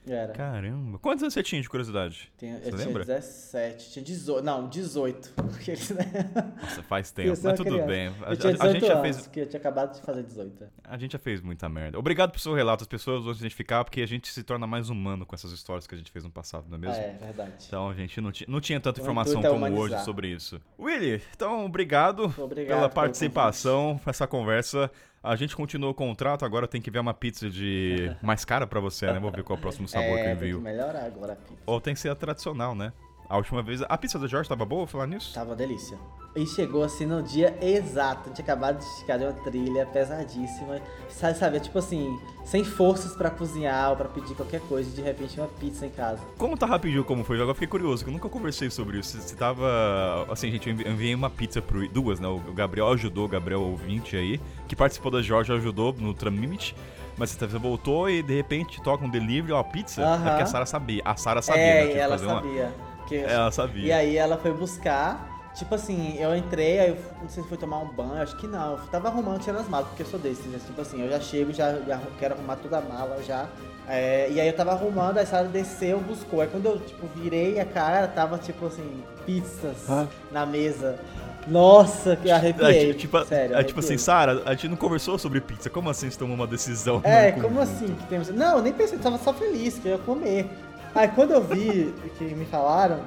Era. 0.10 0.34
Caramba. 0.34 1.00
Quantos 1.00 1.24
anos 1.24 1.34
você 1.34 1.44
tinha 1.44 1.62
de 1.62 1.70
curiosidade? 1.70 2.32
Tinha, 2.38 2.60
você 2.60 2.70
eu 2.70 2.76
lembra? 2.76 3.04
tinha 3.04 3.18
17, 3.18 3.92
tinha 3.92 4.06
18. 4.06 4.46
Não, 4.46 4.70
18. 4.70 5.34
Nossa, 6.62 6.84
faz 6.84 7.12
tempo, 7.12 7.30
mas 7.30 7.58
tudo 7.58 7.64
criança. 7.66 7.88
bem. 7.88 8.08
A, 8.08 8.32
eu 8.32 8.38
tinha 8.38 8.54
18 8.54 8.62
a, 8.62 8.66
a 8.66 8.74
gente 8.74 8.88
já 8.88 9.02
fez. 9.02 9.28
Que 9.28 9.40
eu 9.40 9.46
tinha 9.48 9.60
acabado 9.60 9.96
de 9.96 10.02
fazer 10.02 10.24
18. 10.24 10.68
A 10.84 10.98
gente 10.98 11.12
já 11.14 11.20
fez 11.20 11.42
muita 11.42 11.68
merda. 11.68 11.98
Obrigado 11.98 12.32
pelo 12.32 12.42
seu 12.42 12.54
relato. 12.54 12.84
As 12.84 12.88
pessoas 12.88 13.24
vão 13.24 13.34
se 13.34 13.40
identificar 13.40 13.84
porque 13.84 14.02
a 14.02 14.08
gente 14.08 14.32
se 14.32 14.44
torna 14.44 14.68
mais 14.68 14.90
humano 14.90 15.26
com 15.26 15.36
essas 15.36 15.52
histórias 15.52 15.88
que 15.88 15.96
a 15.96 15.98
gente 15.98 16.12
fez 16.12 16.24
no 16.24 16.32
passado, 16.32 16.66
não 16.70 16.78
é 16.78 16.80
mesmo? 16.80 16.96
é, 16.96 17.18
verdade. 17.20 17.66
Então 17.68 17.90
a 17.90 17.94
gente 17.94 18.20
não, 18.22 18.32
não 18.48 18.62
tinha 18.62 18.80
tanta 18.80 19.02
informação 19.02 19.42
como 19.42 19.56
humanizar. 19.56 19.84
hoje 19.84 20.06
sobre 20.06 20.28
isso. 20.30 20.62
Willy, 20.80 21.22
então 21.36 21.66
obrigado, 21.66 22.34
obrigado 22.38 22.78
pela 22.78 22.90
participação, 22.90 24.00
essa 24.06 24.28
conversa. 24.28 24.92
A 25.24 25.36
gente 25.36 25.56
continuou 25.56 25.92
o 25.92 25.96
contrato, 25.96 26.46
agora 26.46 26.68
tem 26.68 26.82
que 26.82 26.92
ver 26.92 27.00
uma 27.00 27.14
pizza 27.14 27.50
de 27.50 28.16
mais 28.22 28.46
cara 28.46 28.68
para 28.68 28.80
você, 28.80 29.08
né? 29.08 29.20
Vou 29.20 29.32
ver 29.32 29.44
qual 29.44 29.58
é 29.58 29.60
o 29.60 29.62
próximo 29.62 29.88
sabor 29.88 30.18
é, 30.18 30.24
que 30.24 30.28
eu 30.28 30.32
envio. 30.32 30.62
Tem 30.62 30.66
que 30.66 30.78
melhorar 30.78 31.06
agora 31.06 31.34
a 31.34 31.36
pizza. 31.36 31.62
Ou 31.66 31.82
tem 31.82 31.94
que 31.94 32.00
ser 32.00 32.10
a 32.10 32.16
tradicional, 32.16 32.76
né? 32.76 32.94
A 33.30 33.38
última 33.38 33.62
vez. 33.62 33.82
A 33.82 33.98
pizza 33.98 34.18
do 34.18 34.28
Jorge 34.28 34.48
tava 34.48 34.66
boa, 34.66 34.80
vou 34.80 34.88
falar 34.88 35.08
nisso? 35.08 35.34
Tava 35.34 35.56
delícia. 35.56 35.98
E 36.36 36.46
chegou 36.46 36.84
assim 36.84 37.06
no 37.06 37.22
dia 37.22 37.58
exato. 37.62 38.30
Tinha 38.30 38.44
acabado 38.44 38.78
de 38.78 38.86
esticar 38.86 39.18
de 39.18 39.26
uma 39.26 39.34
trilha 39.34 39.86
pesadíssima. 39.88 40.80
Sabe, 41.10 41.38
sabe? 41.38 41.60
Tipo 41.60 41.80
assim, 41.80 42.18
sem 42.46 42.64
forças 42.64 43.16
para 43.16 43.30
cozinhar 43.30 43.90
ou 43.90 43.98
pra 43.98 44.08
pedir 44.08 44.36
qualquer 44.36 44.62
coisa. 44.62 44.90
De 44.90 45.02
repente, 45.02 45.40
uma 45.40 45.48
pizza 45.48 45.86
em 45.86 45.90
casa. 45.90 46.22
Como 46.38 46.56
tá 46.56 46.66
rapidinho 46.66 47.04
como 47.04 47.24
foi? 47.24 47.38
Agora 47.38 47.54
fiquei 47.56 47.68
curioso, 47.68 48.04
que 48.04 48.10
eu 48.10 48.14
nunca 48.14 48.30
conversei 48.30 48.70
sobre 48.70 49.00
isso. 49.00 49.20
Você 49.20 49.36
tava. 49.36 50.28
Assim, 50.30 50.52
gente, 50.52 50.70
eu 50.70 50.92
enviei 50.92 51.16
uma 51.16 51.30
pizza 51.30 51.62
pro. 51.62 51.88
Duas, 51.90 52.20
né? 52.20 52.28
O 52.28 52.54
Gabriel 52.54 52.90
ajudou, 52.90 53.26
o 53.26 53.30
Gabriel 53.30 53.62
ouvinte 53.62 54.16
aí, 54.16 54.40
que 54.68 54.76
participou 54.76 55.12
da 55.12 55.22
Jorge 55.22 55.52
ajudou 55.52 55.94
no 55.94 56.14
Tramimit. 56.14 56.76
Mas 57.18 57.32
você 57.32 57.48
voltou 57.58 58.08
e 58.08 58.22
de 58.22 58.36
repente 58.36 58.80
toca 58.84 59.04
um 59.04 59.10
delivery, 59.10 59.52
ó, 59.52 59.64
pizza. 59.64 60.02
Uh 60.02 60.06
-huh. 60.06 60.28
É 60.28 60.30
porque 60.30 60.44
a 60.44 60.46
Sara 60.46 60.66
sabia. 60.68 61.02
A 61.04 61.16
Sara 61.16 61.42
sabia, 61.42 61.64
é, 61.64 61.86
né? 61.86 62.00
ela 62.00 62.18
sabia. 62.20 62.66
Uma... 62.66 62.87
Que... 63.08 63.18
Ela 63.18 63.52
sabia. 63.52 63.86
E 63.86 63.92
aí 63.92 64.18
ela 64.18 64.38
foi 64.38 64.52
buscar. 64.52 65.36
Tipo 65.56 65.74
assim, 65.74 66.16
eu 66.20 66.36
entrei, 66.36 66.80
aí 66.80 66.90
eu 66.90 66.98
não 67.20 67.28
sei 67.30 67.42
se 67.42 67.50
foi 67.50 67.58
tomar 67.58 67.80
um 67.80 67.88
banho, 67.88 68.22
acho 68.22 68.38
que 68.38 68.46
não. 68.46 68.74
Eu 68.74 68.88
tava 68.92 69.08
arrumando, 69.08 69.40
tirando 69.40 69.62
as 69.62 69.68
malas, 69.68 69.88
porque 69.88 70.04
eu 70.04 70.06
sou 70.06 70.20
desse, 70.20 70.48
né? 70.50 70.60
Tipo 70.64 70.80
assim, 70.80 71.02
eu 71.02 71.10
já 71.10 71.20
chego, 71.20 71.52
já, 71.52 71.74
já 71.80 72.00
quero 72.20 72.36
arrumar 72.36 72.58
toda 72.58 72.78
a 72.78 72.82
mala 72.82 73.24
já. 73.24 73.48
É, 73.88 74.30
e 74.30 74.40
aí 74.40 74.48
eu 74.48 74.56
tava 74.56 74.74
arrumando, 74.74 75.18
aí 75.18 75.24
a 75.24 75.26
Sara 75.26 75.48
desceu, 75.48 76.00
buscou. 76.00 76.42
Aí 76.42 76.48
quando 76.48 76.68
eu, 76.68 76.80
tipo, 76.80 77.08
virei 77.16 77.60
a 77.60 77.66
cara, 77.66 78.08
tava, 78.08 78.38
tipo 78.38 78.68
assim, 78.68 79.02
pizzas 79.26 79.88
na 80.32 80.46
mesa. 80.46 81.00
Nossa, 81.48 82.16
que 82.16 82.30
arrepiei. 82.30 82.92
É, 82.92 82.94
tipo, 82.94 83.26
Sério, 83.26 83.56
é, 83.56 83.64
tipo 83.64 83.80
assim, 83.80 83.98
Sara, 83.98 84.44
a 84.46 84.52
gente 84.52 84.68
não 84.68 84.78
conversou 84.78 85.18
sobre 85.18 85.40
pizza. 85.40 85.70
Como 85.70 85.90
assim 85.90 86.10
você 86.10 86.20
tomou 86.20 86.36
uma 86.36 86.46
decisão? 86.46 87.02
É, 87.04 87.32
como 87.42 87.60
assim 87.60 87.88
que 87.96 88.06
temos. 88.08 88.30
Não, 88.30 88.62
nem 88.62 88.74
pensei, 88.74 88.98
eu 88.98 89.02
tava 89.02 89.18
só 89.18 89.34
feliz 89.34 89.80
que 89.80 89.88
eu 89.88 89.94
ia 89.94 89.98
comer. 89.98 90.50
Aí 90.98 91.08
quando 91.10 91.32
eu 91.32 91.42
vi 91.42 91.94
que 92.18 92.24
me 92.24 92.46
falaram, 92.46 93.02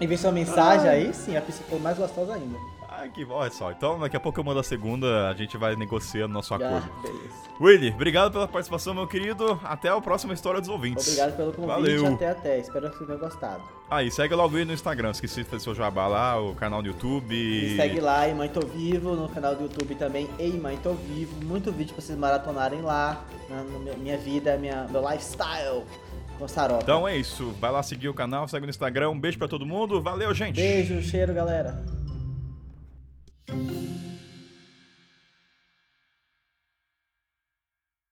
e 0.00 0.06
vi 0.06 0.16
sua 0.16 0.30
mensagem, 0.30 0.88
aí 0.88 1.12
sim, 1.12 1.36
a 1.36 1.40
pizza 1.40 1.62
ficou 1.62 1.80
mais 1.80 1.98
gostosa 1.98 2.34
ainda. 2.34 2.58
Ah, 2.88 3.06
que 3.06 3.24
olha 3.24 3.50
só. 3.50 3.70
Então 3.70 3.98
daqui 3.98 4.16
a 4.16 4.20
pouco 4.20 4.40
eu 4.40 4.44
mando 4.44 4.58
a 4.58 4.62
segunda, 4.62 5.28
a 5.28 5.34
gente 5.34 5.56
vai 5.56 5.76
negociando 5.76 6.34
nosso 6.34 6.52
acordo. 6.52 6.88
Ah, 6.98 7.02
beleza. 7.02 7.48
Willy, 7.60 7.90
obrigado 7.90 8.32
pela 8.32 8.46
participação, 8.46 8.94
meu 8.94 9.06
querido. 9.06 9.58
Até 9.64 9.88
a 9.88 10.00
próxima 10.00 10.34
história 10.34 10.60
dos 10.60 10.68
ouvintes. 10.68 11.06
Obrigado 11.06 11.36
pelo 11.36 11.52
convite. 11.52 11.68
Valeu. 11.68 12.06
Até 12.14 12.28
até. 12.30 12.58
Espero 12.58 12.90
que 12.90 12.96
vocês 12.96 13.06
tenham 13.06 13.20
gostado. 13.20 13.62
Aí, 13.90 14.08
ah, 14.08 14.10
segue 14.10 14.34
logo 14.34 14.56
aí 14.56 14.64
no 14.64 14.72
Instagram. 14.72 15.10
Esqueci 15.10 15.42
de 15.42 15.48
fazer 15.48 15.62
seu 15.62 15.74
jabá 15.74 16.06
lá, 16.06 16.40
o 16.40 16.54
canal 16.54 16.82
do 16.82 16.88
YouTube. 16.88 17.34
Me 17.34 17.76
segue 17.76 18.00
lá, 18.00 18.28
em 18.28 18.34
Mãe 18.34 18.48
Tô 18.48 18.60
Vivo, 18.60 19.14
no 19.14 19.28
canal 19.28 19.54
do 19.54 19.62
YouTube 19.62 19.94
também, 19.94 20.28
Ei 20.38 20.52
Mãe 20.58 20.76
Tô 20.76 20.92
Vivo. 20.92 21.44
Muito 21.44 21.72
vídeo 21.72 21.94
pra 21.94 22.02
vocês 22.02 22.18
maratonarem 22.18 22.82
lá, 22.82 23.24
na, 23.48 23.62
na 23.62 23.96
minha 23.96 24.18
vida, 24.18 24.56
minha, 24.56 24.86
meu 24.90 25.00
lifestyle. 25.08 25.84
Então 26.82 27.06
é 27.06 27.16
isso. 27.16 27.50
Vai 27.60 27.70
lá 27.70 27.82
seguir 27.82 28.08
o 28.08 28.14
canal, 28.14 28.46
segue 28.46 28.66
no 28.66 28.70
Instagram. 28.70 29.10
Um 29.10 29.18
beijo 29.18 29.38
para 29.38 29.48
todo 29.48 29.66
mundo. 29.66 30.00
Valeu, 30.02 30.32
gente. 30.34 30.56
Beijo, 30.56 31.02
cheiro, 31.02 31.34
galera. 31.34 31.82